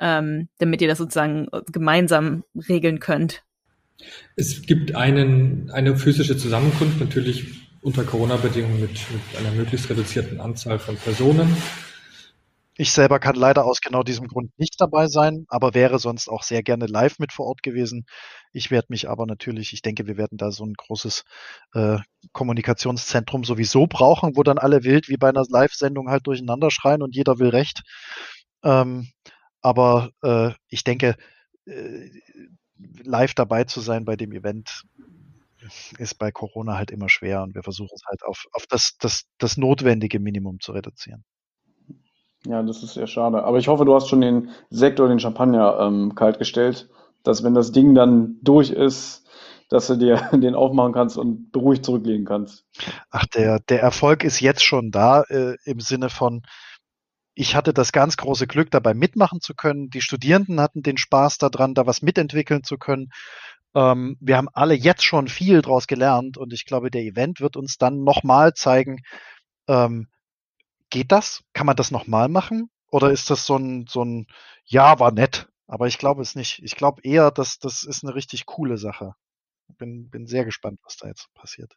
ähm, 0.00 0.48
damit 0.58 0.80
ihr 0.82 0.88
das 0.88 0.98
sozusagen 0.98 1.48
gemeinsam 1.70 2.44
regeln 2.68 3.00
könnt? 3.00 3.42
Es 4.36 4.62
gibt 4.62 4.94
einen, 4.94 5.70
eine 5.70 5.96
physische 5.96 6.36
Zusammenkunft, 6.36 7.00
natürlich 7.00 7.68
unter 7.82 8.04
Corona-Bedingungen 8.04 8.80
mit, 8.80 8.90
mit 8.90 9.38
einer 9.38 9.50
möglichst 9.52 9.88
reduzierten 9.90 10.40
Anzahl 10.40 10.78
von 10.78 10.96
Personen. 10.96 11.56
Ich 12.80 12.92
selber 12.92 13.18
kann 13.18 13.34
leider 13.34 13.64
aus 13.64 13.80
genau 13.80 14.04
diesem 14.04 14.28
Grund 14.28 14.56
nicht 14.56 14.80
dabei 14.80 15.08
sein, 15.08 15.46
aber 15.48 15.74
wäre 15.74 15.98
sonst 15.98 16.28
auch 16.28 16.44
sehr 16.44 16.62
gerne 16.62 16.86
live 16.86 17.18
mit 17.18 17.32
vor 17.32 17.46
Ort 17.46 17.64
gewesen. 17.64 18.06
Ich 18.52 18.70
werde 18.70 18.86
mich 18.90 19.08
aber 19.08 19.26
natürlich, 19.26 19.72
ich 19.72 19.82
denke, 19.82 20.06
wir 20.06 20.16
werden 20.16 20.38
da 20.38 20.52
so 20.52 20.64
ein 20.64 20.74
großes 20.74 21.24
äh, 21.74 21.98
Kommunikationszentrum 22.32 23.42
sowieso 23.42 23.88
brauchen, 23.88 24.36
wo 24.36 24.44
dann 24.44 24.58
alle 24.58 24.84
wild 24.84 25.08
wie 25.08 25.16
bei 25.16 25.28
einer 25.28 25.44
Live-Sendung 25.48 26.08
halt 26.08 26.28
durcheinander 26.28 26.70
schreien 26.70 27.02
und 27.02 27.16
jeder 27.16 27.40
will 27.40 27.48
recht. 27.48 27.82
Ähm, 28.62 29.08
aber 29.68 30.10
äh, 30.22 30.50
ich 30.68 30.82
denke, 30.82 31.16
äh, 31.66 32.10
live 33.04 33.34
dabei 33.34 33.64
zu 33.64 33.80
sein 33.80 34.04
bei 34.04 34.16
dem 34.16 34.32
Event 34.32 34.84
ist 35.98 36.18
bei 36.18 36.32
Corona 36.32 36.76
halt 36.76 36.90
immer 36.90 37.08
schwer 37.08 37.42
und 37.42 37.54
wir 37.54 37.62
versuchen 37.62 37.94
es 37.94 38.02
halt 38.06 38.22
auf, 38.24 38.46
auf 38.52 38.66
das, 38.66 38.96
das, 38.98 39.24
das 39.38 39.56
notwendige 39.56 40.18
Minimum 40.20 40.60
zu 40.60 40.72
reduzieren. 40.72 41.24
Ja, 42.46 42.62
das 42.62 42.82
ist 42.82 42.94
sehr 42.94 43.06
schade. 43.06 43.42
Aber 43.44 43.58
ich 43.58 43.68
hoffe, 43.68 43.84
du 43.84 43.94
hast 43.94 44.08
schon 44.08 44.20
den 44.20 44.50
Sekt 44.70 45.00
oder 45.00 45.08
den 45.08 45.20
Champagner 45.20 45.78
ähm, 45.80 46.14
kalt 46.14 46.38
gestellt, 46.38 46.88
dass 47.24 47.42
wenn 47.42 47.54
das 47.54 47.72
Ding 47.72 47.94
dann 47.94 48.38
durch 48.42 48.70
ist, 48.70 49.26
dass 49.68 49.88
du 49.88 49.96
dir 49.96 50.16
den 50.32 50.54
aufmachen 50.54 50.92
kannst 50.92 51.18
und 51.18 51.50
beruhigt 51.52 51.84
zurücklegen 51.84 52.24
kannst. 52.24 52.64
Ach, 53.10 53.26
der, 53.26 53.60
der 53.68 53.82
Erfolg 53.82 54.24
ist 54.24 54.40
jetzt 54.40 54.64
schon 54.64 54.90
da, 54.90 55.22
äh, 55.22 55.56
im 55.64 55.80
Sinne 55.80 56.08
von, 56.08 56.42
ich 57.38 57.54
hatte 57.54 57.72
das 57.72 57.92
ganz 57.92 58.16
große 58.16 58.48
Glück, 58.48 58.72
dabei 58.72 58.94
mitmachen 58.94 59.40
zu 59.40 59.54
können. 59.54 59.90
Die 59.90 60.00
Studierenden 60.00 60.60
hatten 60.60 60.82
den 60.82 60.98
Spaß 60.98 61.38
daran, 61.38 61.72
da 61.72 61.86
was 61.86 62.02
mitentwickeln 62.02 62.64
zu 62.64 62.78
können. 62.78 63.12
Ähm, 63.76 64.16
wir 64.20 64.36
haben 64.36 64.48
alle 64.52 64.74
jetzt 64.74 65.04
schon 65.04 65.28
viel 65.28 65.62
draus 65.62 65.86
gelernt 65.86 66.36
und 66.36 66.52
ich 66.52 66.64
glaube, 66.64 66.90
der 66.90 67.02
Event 67.02 67.40
wird 67.40 67.56
uns 67.56 67.78
dann 67.78 68.02
nochmal 68.02 68.54
zeigen, 68.54 69.02
ähm, 69.68 70.08
geht 70.90 71.12
das? 71.12 71.44
Kann 71.52 71.66
man 71.66 71.76
das 71.76 71.92
nochmal 71.92 72.28
machen? 72.28 72.70
Oder 72.90 73.12
ist 73.12 73.30
das 73.30 73.46
so 73.46 73.56
ein, 73.56 73.86
so 73.88 74.04
ein, 74.04 74.26
ja, 74.64 74.98
war 74.98 75.12
nett, 75.12 75.48
aber 75.68 75.86
ich 75.86 75.98
glaube 75.98 76.22
es 76.22 76.34
nicht. 76.34 76.60
Ich 76.64 76.74
glaube 76.74 77.02
eher, 77.04 77.30
dass 77.30 77.60
das 77.60 77.84
ist 77.84 78.02
eine 78.02 78.16
richtig 78.16 78.46
coole 78.46 78.78
Sache. 78.78 79.14
Bin, 79.78 80.10
bin 80.10 80.26
sehr 80.26 80.44
gespannt, 80.44 80.80
was 80.82 80.96
da 80.96 81.06
jetzt 81.06 81.32
passiert. 81.34 81.76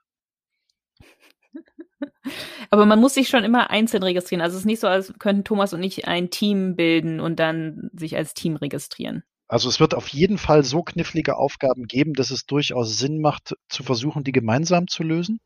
Aber 2.69 2.85
man 2.85 2.99
muss 2.99 3.15
sich 3.15 3.29
schon 3.29 3.43
immer 3.43 3.69
einzeln 3.69 4.03
registrieren. 4.03 4.41
Also 4.41 4.55
es 4.55 4.61
ist 4.61 4.65
nicht 4.65 4.79
so, 4.79 4.87
als 4.87 5.13
könnten 5.19 5.43
Thomas 5.43 5.73
und 5.73 5.83
ich 5.83 6.07
ein 6.07 6.29
Team 6.29 6.75
bilden 6.75 7.19
und 7.19 7.39
dann 7.39 7.89
sich 7.93 8.15
als 8.15 8.33
Team 8.33 8.55
registrieren. 8.55 9.23
Also 9.47 9.67
es 9.67 9.79
wird 9.79 9.93
auf 9.93 10.07
jeden 10.07 10.37
Fall 10.37 10.63
so 10.63 10.81
knifflige 10.81 11.35
Aufgaben 11.35 11.85
geben, 11.85 12.13
dass 12.13 12.31
es 12.31 12.45
durchaus 12.45 12.97
Sinn 12.97 13.19
macht, 13.19 13.55
zu 13.67 13.83
versuchen, 13.83 14.23
die 14.23 14.31
gemeinsam 14.31 14.87
zu 14.87 15.03
lösen. 15.03 15.41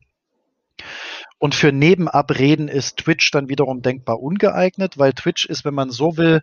Und 1.38 1.54
für 1.54 1.72
Nebenabreden 1.72 2.68
ist 2.68 2.98
Twitch 2.98 3.30
dann 3.30 3.48
wiederum 3.48 3.82
denkbar 3.82 4.20
ungeeignet, 4.20 4.96
weil 4.96 5.12
Twitch 5.12 5.46
ist, 5.46 5.64
wenn 5.64 5.74
man 5.74 5.90
so 5.90 6.16
will, 6.16 6.42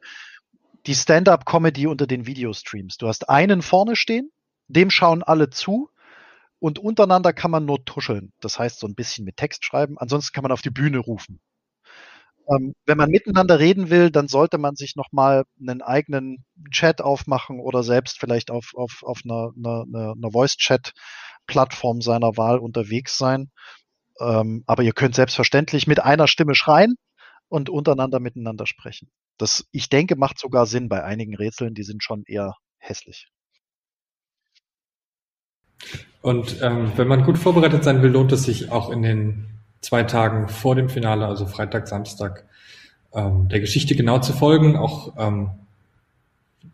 die 0.86 0.96
Stand-up-Comedy 0.96 1.88
unter 1.88 2.06
den 2.06 2.28
Videostreams. 2.28 2.98
Du 2.98 3.08
hast 3.08 3.30
einen 3.30 3.62
vorne 3.62 3.96
stehen, 3.96 4.30
dem 4.68 4.90
schauen 4.90 5.24
alle 5.24 5.50
zu 5.50 5.90
und 6.64 6.80
untereinander 6.80 7.34
kann 7.34 7.52
man 7.52 7.66
nur 7.66 7.84
tuscheln. 7.84 8.32
Das 8.40 8.58
heißt, 8.58 8.80
so 8.80 8.88
ein 8.88 8.96
bisschen 8.96 9.26
mit 9.26 9.36
Text 9.36 9.66
schreiben. 9.66 9.98
Ansonsten 9.98 10.34
kann 10.34 10.44
man 10.44 10.54
auf 10.54 10.62
die 10.62 10.70
Bühne 10.70 11.00
rufen. 11.00 11.42
Ähm, 12.50 12.74
wenn 12.86 12.98
man 12.98 13.10
miteinander 13.10 13.60
reden 13.60 13.90
will, 13.90 14.10
dann 14.12 14.30
sollte 14.30 14.58
man 14.58 14.78
sich 14.78 14.96
nochmal 14.96 15.44
einen 15.60 15.82
eigenen 15.82 16.46
Chat 16.72 17.02
aufmachen 17.02 17.60
oder 17.60 17.84
selbst 17.84 18.18
vielleicht 18.18 18.50
auf, 18.50 18.72
auf, 18.76 19.04
auf 19.04 19.20
einer, 19.26 19.52
einer, 19.58 20.14
einer 20.14 20.32
Voice-Chat-Plattform 20.32 22.00
seiner 22.00 22.38
Wahl 22.38 22.60
unterwegs 22.60 23.18
sein. 23.18 23.52
Ähm, 24.22 24.64
aber 24.66 24.84
ihr 24.84 24.94
könnt 24.94 25.16
selbstverständlich 25.16 25.86
mit 25.86 26.00
einer 26.00 26.28
Stimme 26.30 26.56
schreien 26.56 26.96
und 27.50 27.70
untereinander 27.70 28.22
miteinander 28.22 28.68
sprechen. 28.68 29.12
Das, 29.38 29.66
ich 29.72 29.90
denke, 29.90 30.16
macht 30.16 30.40
sogar 30.40 30.66
Sinn 30.66 30.88
bei 30.88 31.04
einigen 31.04 31.36
Rätseln, 31.36 31.74
die 31.74 31.84
sind 31.84 32.04
schon 32.04 32.24
eher 32.26 32.54
hässlich. 32.78 33.28
Und 36.24 36.62
ähm, 36.62 36.94
wenn 36.96 37.10
man 37.10 37.26
gut 37.26 37.38
vorbereitet 37.38 37.84
sein 37.84 38.02
will, 38.02 38.10
lohnt 38.10 38.32
es 38.32 38.44
sich 38.44 38.72
auch 38.72 38.90
in 38.90 39.02
den 39.04 39.50
zwei 39.82 40.04
Tagen 40.04 40.48
vor 40.48 40.74
dem 40.74 40.88
Finale, 40.88 41.28
also 41.28 41.46
Freitag, 41.46 41.90
Samstag, 41.90 42.46
ähm, 43.14 43.50
der 43.50 43.60
Geschichte 43.60 43.94
genau 43.94 44.20
zu 44.20 44.32
folgen, 44.32 44.78
auch 44.78 45.14
ähm, 45.18 45.50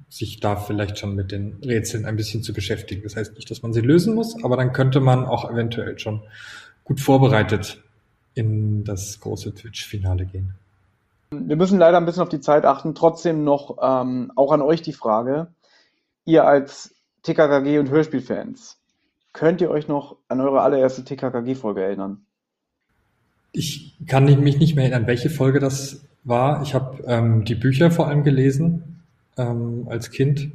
sich 0.08 0.40
da 0.40 0.56
vielleicht 0.56 1.00
schon 1.00 1.16
mit 1.16 1.32
den 1.32 1.58
Rätseln 1.66 2.06
ein 2.06 2.16
bisschen 2.16 2.44
zu 2.44 2.54
beschäftigen. 2.54 3.02
Das 3.02 3.16
heißt 3.16 3.36
nicht, 3.38 3.50
dass 3.50 3.64
man 3.64 3.74
sie 3.74 3.82
lösen 3.82 4.14
muss, 4.14 4.42
aber 4.44 4.56
dann 4.56 4.72
könnte 4.72 5.00
man 5.00 5.26
auch 5.26 5.50
eventuell 5.50 5.98
schon 5.98 6.22
gut 6.84 7.00
vorbereitet 7.00 7.82
in 8.36 8.84
das 8.84 9.20
große 9.20 9.56
Twitch-Finale 9.56 10.28
gehen. 10.28 10.54
Wir 11.32 11.56
müssen 11.56 11.80
leider 11.80 11.98
ein 11.98 12.06
bisschen 12.06 12.22
auf 12.22 12.30
die 12.30 12.40
Zeit 12.40 12.66
achten. 12.66 12.94
Trotzdem 12.94 13.44
noch 13.44 13.80
ähm, 13.82 14.32
auch 14.36 14.52
an 14.52 14.62
euch 14.62 14.84
die 14.84 14.94
Frage. 14.94 15.48
Ihr 16.26 16.46
als 16.46 16.94
TKKG 17.24 17.80
und 17.80 17.90
Hörspielfans, 17.90 18.79
könnt 19.40 19.62
ihr 19.62 19.72
euch 19.72 19.88
noch 19.88 20.18
an 20.28 20.42
eure 20.42 20.62
allererste 20.62 21.06
TKKG-Folge 21.06 21.82
erinnern? 21.82 22.26
Ich 23.54 23.96
kann 24.06 24.26
mich 24.26 24.60
nicht 24.60 24.76
mehr 24.76 24.84
erinnern, 24.84 25.08
welche 25.08 25.30
Folge 25.30 25.60
das 25.60 26.04
war. 26.26 26.62
Ich 26.62 26.74
habe 26.74 27.02
ähm, 27.06 27.46
die 27.46 27.56
Bücher 27.56 27.90
vor 27.90 28.08
allem 28.08 28.26
gelesen 28.26 29.02
ähm, 29.38 29.88
als 29.90 30.12
Kind 30.12 30.52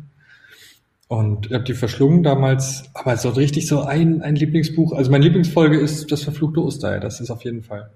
und 1.08 1.50
habe 1.50 1.64
die 1.64 1.72
verschlungen 1.72 2.22
damals. 2.22 2.90
Aber 2.92 3.16
so 3.16 3.30
richtig 3.30 3.66
so 3.66 3.80
ein, 3.80 4.20
ein 4.20 4.36
Lieblingsbuch. 4.36 4.92
Also 4.92 5.10
meine 5.10 5.24
Lieblingsfolge 5.24 5.78
ist 5.78 6.12
das 6.12 6.22
verfluchte 6.22 6.62
Osterei. 6.62 7.00
Das 7.00 7.22
ist 7.22 7.30
auf 7.30 7.42
jeden 7.42 7.62
Fall 7.62 7.90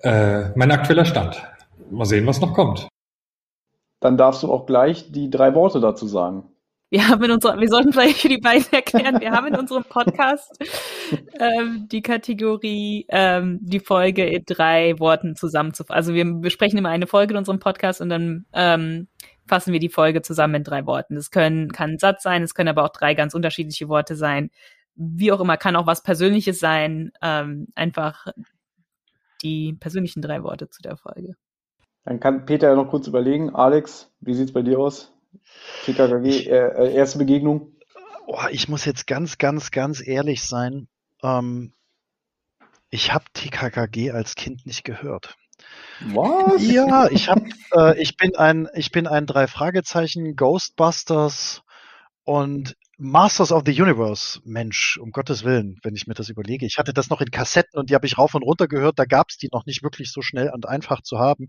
äh, 0.00 0.50
mein 0.54 0.70
aktueller 0.70 1.06
Stand. 1.06 1.42
Mal 1.90 2.04
sehen, 2.04 2.26
was 2.26 2.42
noch 2.42 2.52
kommt. 2.52 2.88
Dann 4.00 4.18
darfst 4.18 4.42
du 4.42 4.52
auch 4.52 4.66
gleich 4.66 5.12
die 5.12 5.30
drei 5.30 5.54
Worte 5.54 5.80
dazu 5.80 6.06
sagen. 6.06 6.44
Wir 6.90 7.06
haben 7.06 7.22
in 7.22 7.30
unserer, 7.30 7.60
wir 7.60 7.68
sollten 7.68 7.92
vielleicht 7.92 8.18
für 8.18 8.28
die 8.28 8.38
beiden 8.38 8.66
erklären, 8.72 9.20
wir 9.20 9.32
haben 9.32 9.48
in 9.48 9.56
unserem 9.56 9.84
Podcast 9.84 10.58
ähm, 11.38 11.86
die 11.90 12.00
Kategorie, 12.00 13.04
ähm, 13.10 13.58
die 13.60 13.80
Folge 13.80 14.26
in 14.26 14.44
drei 14.46 14.98
Worten 14.98 15.36
zusammenzufassen. 15.36 15.94
Also 15.94 16.14
wir 16.14 16.24
besprechen 16.24 16.78
immer 16.78 16.88
eine 16.88 17.06
Folge 17.06 17.34
in 17.34 17.38
unserem 17.38 17.58
Podcast 17.58 18.00
und 18.00 18.08
dann 18.08 18.46
ähm, 18.54 19.08
fassen 19.46 19.72
wir 19.72 19.80
die 19.80 19.90
Folge 19.90 20.22
zusammen 20.22 20.56
in 20.56 20.64
drei 20.64 20.86
Worten. 20.86 21.14
Das 21.14 21.30
können, 21.30 21.72
kann 21.72 21.90
ein 21.90 21.98
Satz 21.98 22.22
sein, 22.22 22.42
es 22.42 22.54
können 22.54 22.70
aber 22.70 22.84
auch 22.84 22.92
drei 22.92 23.14
ganz 23.14 23.34
unterschiedliche 23.34 23.88
Worte 23.88 24.16
sein. 24.16 24.50
Wie 24.94 25.30
auch 25.30 25.40
immer, 25.40 25.58
kann 25.58 25.76
auch 25.76 25.86
was 25.86 26.02
Persönliches 26.02 26.58
sein. 26.58 27.12
Ähm, 27.20 27.68
einfach 27.74 28.26
die 29.42 29.74
persönlichen 29.74 30.22
drei 30.22 30.42
Worte 30.42 30.68
zu 30.68 30.82
der 30.82 30.96
Folge. 30.96 31.34
Dann 32.04 32.18
kann 32.18 32.46
Peter 32.46 32.68
ja 32.68 32.74
noch 32.74 32.88
kurz 32.88 33.06
überlegen. 33.06 33.54
Alex, 33.54 34.10
wie 34.20 34.34
sieht's 34.34 34.52
bei 34.52 34.62
dir 34.62 34.78
aus? 34.78 35.12
TKKG, 35.84 36.48
äh, 36.48 36.94
erste 36.94 37.18
Begegnung? 37.18 37.76
Oh, 38.26 38.44
ich 38.50 38.68
muss 38.68 38.84
jetzt 38.84 39.06
ganz, 39.06 39.38
ganz, 39.38 39.70
ganz 39.70 40.06
ehrlich 40.06 40.42
sein. 40.42 40.88
Ähm, 41.22 41.72
ich 42.90 43.12
habe 43.12 43.24
TKKG 43.32 44.10
als 44.12 44.34
Kind 44.34 44.66
nicht 44.66 44.84
gehört. 44.84 45.36
Was? 46.00 46.62
Ja, 46.62 47.08
ich 47.10 47.28
habe, 47.28 47.48
äh, 47.74 48.00
ich 48.00 48.16
bin 48.16 48.36
ein, 48.36 48.68
ich 48.74 48.92
bin 48.92 49.06
ein 49.06 49.26
drei 49.26 49.46
Fragezeichen 49.46 50.36
Ghostbusters 50.36 51.62
und 52.24 52.76
Masters 52.98 53.52
of 53.52 53.62
the 53.64 53.80
Universe 53.80 54.40
Mensch, 54.44 54.98
um 55.00 55.12
Gottes 55.12 55.44
Willen, 55.44 55.78
wenn 55.82 55.94
ich 55.94 56.06
mir 56.06 56.14
das 56.14 56.28
überlege. 56.28 56.66
Ich 56.66 56.78
hatte 56.78 56.92
das 56.92 57.10
noch 57.10 57.20
in 57.20 57.30
Kassetten 57.30 57.78
und 57.78 57.90
die 57.90 57.94
habe 57.94 58.06
ich 58.06 58.18
rauf 58.18 58.34
und 58.34 58.42
runter 58.42 58.68
gehört. 58.68 58.98
Da 58.98 59.04
gab 59.04 59.30
es 59.30 59.38
die 59.38 59.48
noch 59.52 59.66
nicht 59.66 59.82
wirklich 59.82 60.12
so 60.12 60.20
schnell 60.20 60.50
und 60.50 60.68
einfach 60.68 61.02
zu 61.02 61.18
haben, 61.18 61.48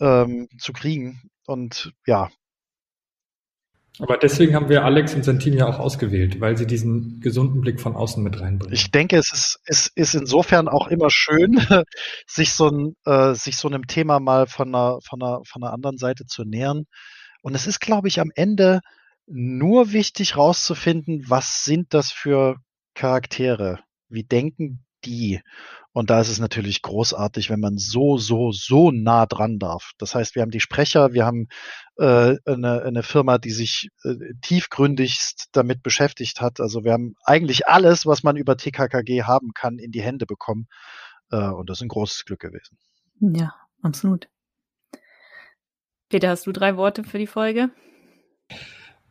ähm, 0.00 0.48
zu 0.58 0.72
kriegen. 0.72 1.30
Und 1.46 1.92
ja, 2.06 2.30
Aber 3.98 4.18
deswegen 4.18 4.54
haben 4.54 4.68
wir 4.68 4.84
Alex 4.84 5.14
und 5.14 5.38
Team 5.38 5.54
ja 5.54 5.66
auch 5.66 5.78
ausgewählt, 5.78 6.40
weil 6.40 6.56
sie 6.56 6.66
diesen 6.66 7.20
gesunden 7.20 7.60
Blick 7.60 7.80
von 7.80 7.96
außen 7.96 8.22
mit 8.22 8.40
reinbringen. 8.40 8.74
Ich 8.74 8.90
denke, 8.90 9.16
es 9.16 9.32
ist, 9.32 9.60
es 9.64 9.86
ist 9.94 10.14
insofern 10.14 10.68
auch 10.68 10.88
immer 10.88 11.10
schön, 11.10 11.60
sich 12.26 12.52
so, 12.52 12.68
ein, 12.68 12.96
äh, 13.04 13.34
sich 13.34 13.56
so 13.56 13.68
einem 13.68 13.86
Thema 13.86 14.20
mal 14.20 14.46
von 14.46 14.74
einer, 14.74 14.98
von, 15.02 15.22
einer, 15.22 15.40
von 15.46 15.62
einer 15.62 15.72
anderen 15.72 15.98
Seite 15.98 16.26
zu 16.26 16.44
nähern. 16.44 16.84
Und 17.42 17.54
es 17.54 17.66
ist, 17.66 17.80
glaube 17.80 18.08
ich, 18.08 18.20
am 18.20 18.30
Ende 18.34 18.80
nur 19.26 19.92
wichtig 19.92 20.36
rauszufinden, 20.36 21.24
was 21.28 21.64
sind 21.64 21.94
das 21.94 22.12
für 22.12 22.56
Charaktere? 22.94 23.80
Wie 24.08 24.24
denken 24.24 24.85
die? 25.06 25.40
Und 25.92 26.10
da 26.10 26.20
ist 26.20 26.28
es 26.28 26.38
natürlich 26.38 26.82
großartig, 26.82 27.48
wenn 27.48 27.60
man 27.60 27.78
so, 27.78 28.18
so, 28.18 28.52
so 28.52 28.90
nah 28.90 29.24
dran 29.24 29.58
darf. 29.58 29.92
Das 29.96 30.14
heißt, 30.14 30.34
wir 30.34 30.42
haben 30.42 30.50
die 30.50 30.60
Sprecher, 30.60 31.14
wir 31.14 31.24
haben 31.24 31.48
äh, 31.96 32.36
eine, 32.44 32.82
eine 32.82 33.02
Firma, 33.02 33.38
die 33.38 33.50
sich 33.50 33.88
äh, 34.04 34.34
tiefgründigst 34.42 35.48
damit 35.52 35.82
beschäftigt 35.82 36.42
hat. 36.42 36.60
Also 36.60 36.84
wir 36.84 36.92
haben 36.92 37.14
eigentlich 37.24 37.66
alles, 37.66 38.04
was 38.04 38.22
man 38.22 38.36
über 38.36 38.58
TKKG 38.58 39.22
haben 39.22 39.52
kann, 39.54 39.78
in 39.78 39.90
die 39.90 40.02
Hände 40.02 40.26
bekommen. 40.26 40.68
Äh, 41.30 41.48
und 41.48 41.70
das 41.70 41.78
ist 41.78 41.82
ein 41.82 41.88
großes 41.88 42.26
Glück 42.26 42.40
gewesen. 42.40 42.76
Ja, 43.20 43.54
absolut. 43.80 44.28
Peter, 46.10 46.28
hast 46.28 46.46
du 46.46 46.52
drei 46.52 46.76
Worte 46.76 47.04
für 47.04 47.18
die 47.18 47.26
Folge? 47.26 47.70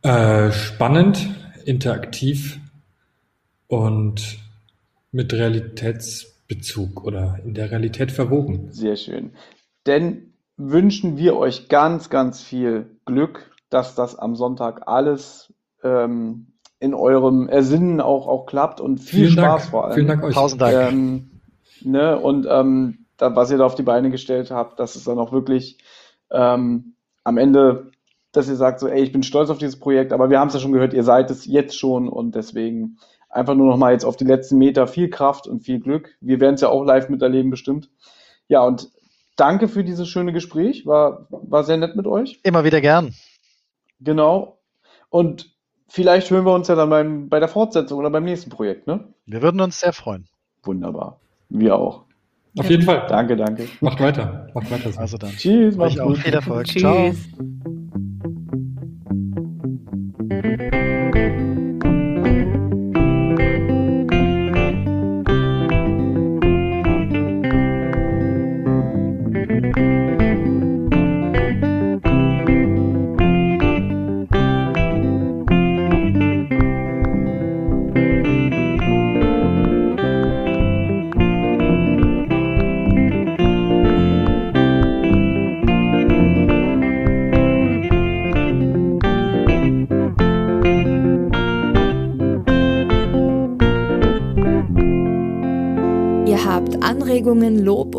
Äh, 0.02 0.52
spannend, 0.52 1.28
interaktiv 1.64 2.60
und 3.66 4.38
mit 5.16 5.32
Realitätsbezug 5.32 7.02
oder 7.02 7.40
in 7.42 7.54
der 7.54 7.70
Realität 7.70 8.12
verwoben. 8.12 8.68
Sehr 8.70 8.96
schön. 8.96 9.32
Denn 9.86 10.34
wünschen 10.58 11.16
wir 11.16 11.36
euch 11.36 11.68
ganz, 11.68 12.10
ganz 12.10 12.42
viel 12.42 12.98
Glück, 13.06 13.50
dass 13.70 13.94
das 13.94 14.16
am 14.16 14.36
Sonntag 14.36 14.86
alles 14.86 15.54
ähm, 15.82 16.52
in 16.78 16.92
eurem 16.92 17.48
Ersinnen 17.48 18.02
auch, 18.02 18.28
auch 18.28 18.44
klappt 18.44 18.80
und 18.80 18.98
viel 18.98 19.20
Vielen 19.20 19.32
Spaß 19.32 19.62
Dank. 19.62 19.70
vor 19.70 19.84
allem. 19.86 19.94
Vielen 19.94 20.06
Dank 20.06 20.22
euch. 20.22 20.34
Tausend 20.34 20.60
Dank. 20.60 20.92
Ähm, 20.92 21.40
ne, 21.82 22.18
und 22.18 22.46
ähm, 22.48 23.06
da, 23.16 23.34
was 23.34 23.50
ihr 23.50 23.56
da 23.56 23.64
auf 23.64 23.74
die 23.74 23.82
Beine 23.82 24.10
gestellt 24.10 24.50
habt, 24.50 24.78
dass 24.78 24.96
es 24.96 25.04
dann 25.04 25.18
auch 25.18 25.32
wirklich 25.32 25.78
ähm, 26.30 26.94
am 27.24 27.38
Ende, 27.38 27.90
dass 28.32 28.50
ihr 28.50 28.56
sagt 28.56 28.80
so, 28.80 28.88
ey, 28.88 29.02
ich 29.02 29.12
bin 29.12 29.22
stolz 29.22 29.48
auf 29.48 29.58
dieses 29.58 29.80
Projekt, 29.80 30.12
aber 30.12 30.28
wir 30.28 30.38
haben 30.38 30.48
es 30.48 30.54
ja 30.54 30.60
schon 30.60 30.72
gehört, 30.72 30.92
ihr 30.92 31.04
seid 31.04 31.30
es 31.30 31.46
jetzt 31.46 31.78
schon 31.78 32.06
und 32.06 32.34
deswegen 32.34 32.98
einfach 33.36 33.54
nur 33.54 33.66
noch 33.66 33.76
mal 33.76 33.92
jetzt 33.92 34.04
auf 34.04 34.16
die 34.16 34.24
letzten 34.24 34.58
Meter 34.58 34.86
viel 34.86 35.10
Kraft 35.10 35.46
und 35.46 35.60
viel 35.60 35.80
Glück. 35.80 36.16
Wir 36.20 36.40
werden 36.40 36.54
es 36.54 36.60
ja 36.60 36.68
auch 36.68 36.84
live 36.84 37.08
miterleben 37.08 37.50
bestimmt. 37.50 37.90
Ja, 38.48 38.62
und 38.64 38.90
danke 39.36 39.68
für 39.68 39.84
dieses 39.84 40.08
schöne 40.08 40.32
Gespräch, 40.32 40.86
war, 40.86 41.26
war 41.30 41.64
sehr 41.64 41.76
nett 41.76 41.96
mit 41.96 42.06
euch. 42.06 42.40
Immer 42.42 42.64
wieder 42.64 42.80
gern. 42.80 43.14
Genau. 44.00 44.58
Und 45.08 45.54
vielleicht 45.88 46.30
hören 46.30 46.44
wir 46.44 46.54
uns 46.54 46.68
ja 46.68 46.74
dann 46.74 46.90
beim, 46.90 47.28
bei 47.28 47.38
der 47.40 47.48
Fortsetzung 47.48 47.98
oder 47.98 48.10
beim 48.10 48.24
nächsten 48.24 48.50
Projekt, 48.50 48.86
ne? 48.86 49.04
Wir 49.26 49.42
würden 49.42 49.60
uns 49.60 49.80
sehr 49.80 49.92
freuen. 49.92 50.28
Wunderbar. 50.62 51.20
Wir 51.48 51.76
auch. 51.76 52.04
Auf 52.58 52.70
jeden 52.70 52.82
Fall. 52.82 53.06
Danke, 53.08 53.36
danke. 53.36 53.68
Macht 53.80 54.00
weiter. 54.00 54.48
Macht 54.54 54.70
weiter 54.70 54.90
so. 54.90 54.98
Also 54.98 55.18
dann. 55.18 55.30
Tschüss, 55.30 55.78
auch 55.78 55.94
gut. 55.94 56.18
viel 56.18 56.32
Erfolg. 56.32 56.66
Tschüss. 56.66 56.80
Ciao. 56.82 57.12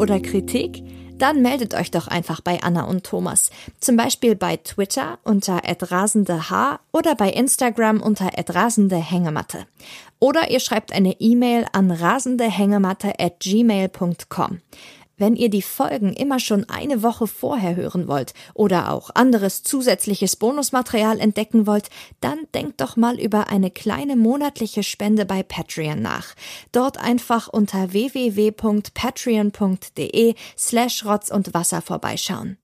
Oder 0.08 0.20
Kritik? 0.22 0.82
Dann 1.18 1.42
meldet 1.42 1.74
euch 1.74 1.92
doch 1.92 2.08
einfach 2.08 2.40
bei 2.40 2.64
Anna 2.64 2.86
und 2.86 3.04
Thomas. 3.04 3.50
Zum 3.82 3.98
Beispiel 3.98 4.38
bei 4.38 4.56
Twitter 4.56 5.20
unter 5.26 5.62
@rasendeh 5.82 6.40
oder 6.94 7.16
bei 7.16 7.30
Instagram 7.30 8.02
unter 8.02 8.30
@rasendehängematte. 8.38 9.66
Oder 10.20 10.50
ihr 10.50 10.62
schreibt 10.62 10.94
eine 10.94 11.20
E-Mail 11.20 11.66
an 11.74 11.92
rasendehängematte@gmail.com. 11.92 14.62
Wenn 15.18 15.36
ihr 15.36 15.50
die 15.50 15.64
Folgen 15.64 16.14
immer 16.14 16.40
schon 16.40 16.70
eine 16.70 17.02
Woche 17.02 17.26
vorher 17.26 17.76
hören 17.76 18.08
wollt 18.08 18.36
oder 18.54 18.92
auch 18.92 19.10
anderes 19.16 19.64
zusätzliches 19.64 20.36
Bonusmaterial 20.36 21.20
entdecken 21.20 21.66
wollt, 21.66 21.90
dann 22.22 22.38
denkt 22.54 22.82
doch 22.82 22.98
mal 22.98 23.20
über 23.20 23.48
eine 23.48 23.72
kleine 23.72 24.16
monatliche 24.16 24.84
Spende 24.84 25.26
bei 25.26 25.42
Patreon 25.42 26.00
nach. 26.02 26.36
Dort 26.72 27.00
einfach 27.00 27.48
unter 27.48 27.94
www.patreon.de 27.94 30.36
slash 30.56 31.04
Rotz 31.04 31.32
und 31.32 31.56
Wasser 31.56 31.82
vorbeischauen. 31.82 32.58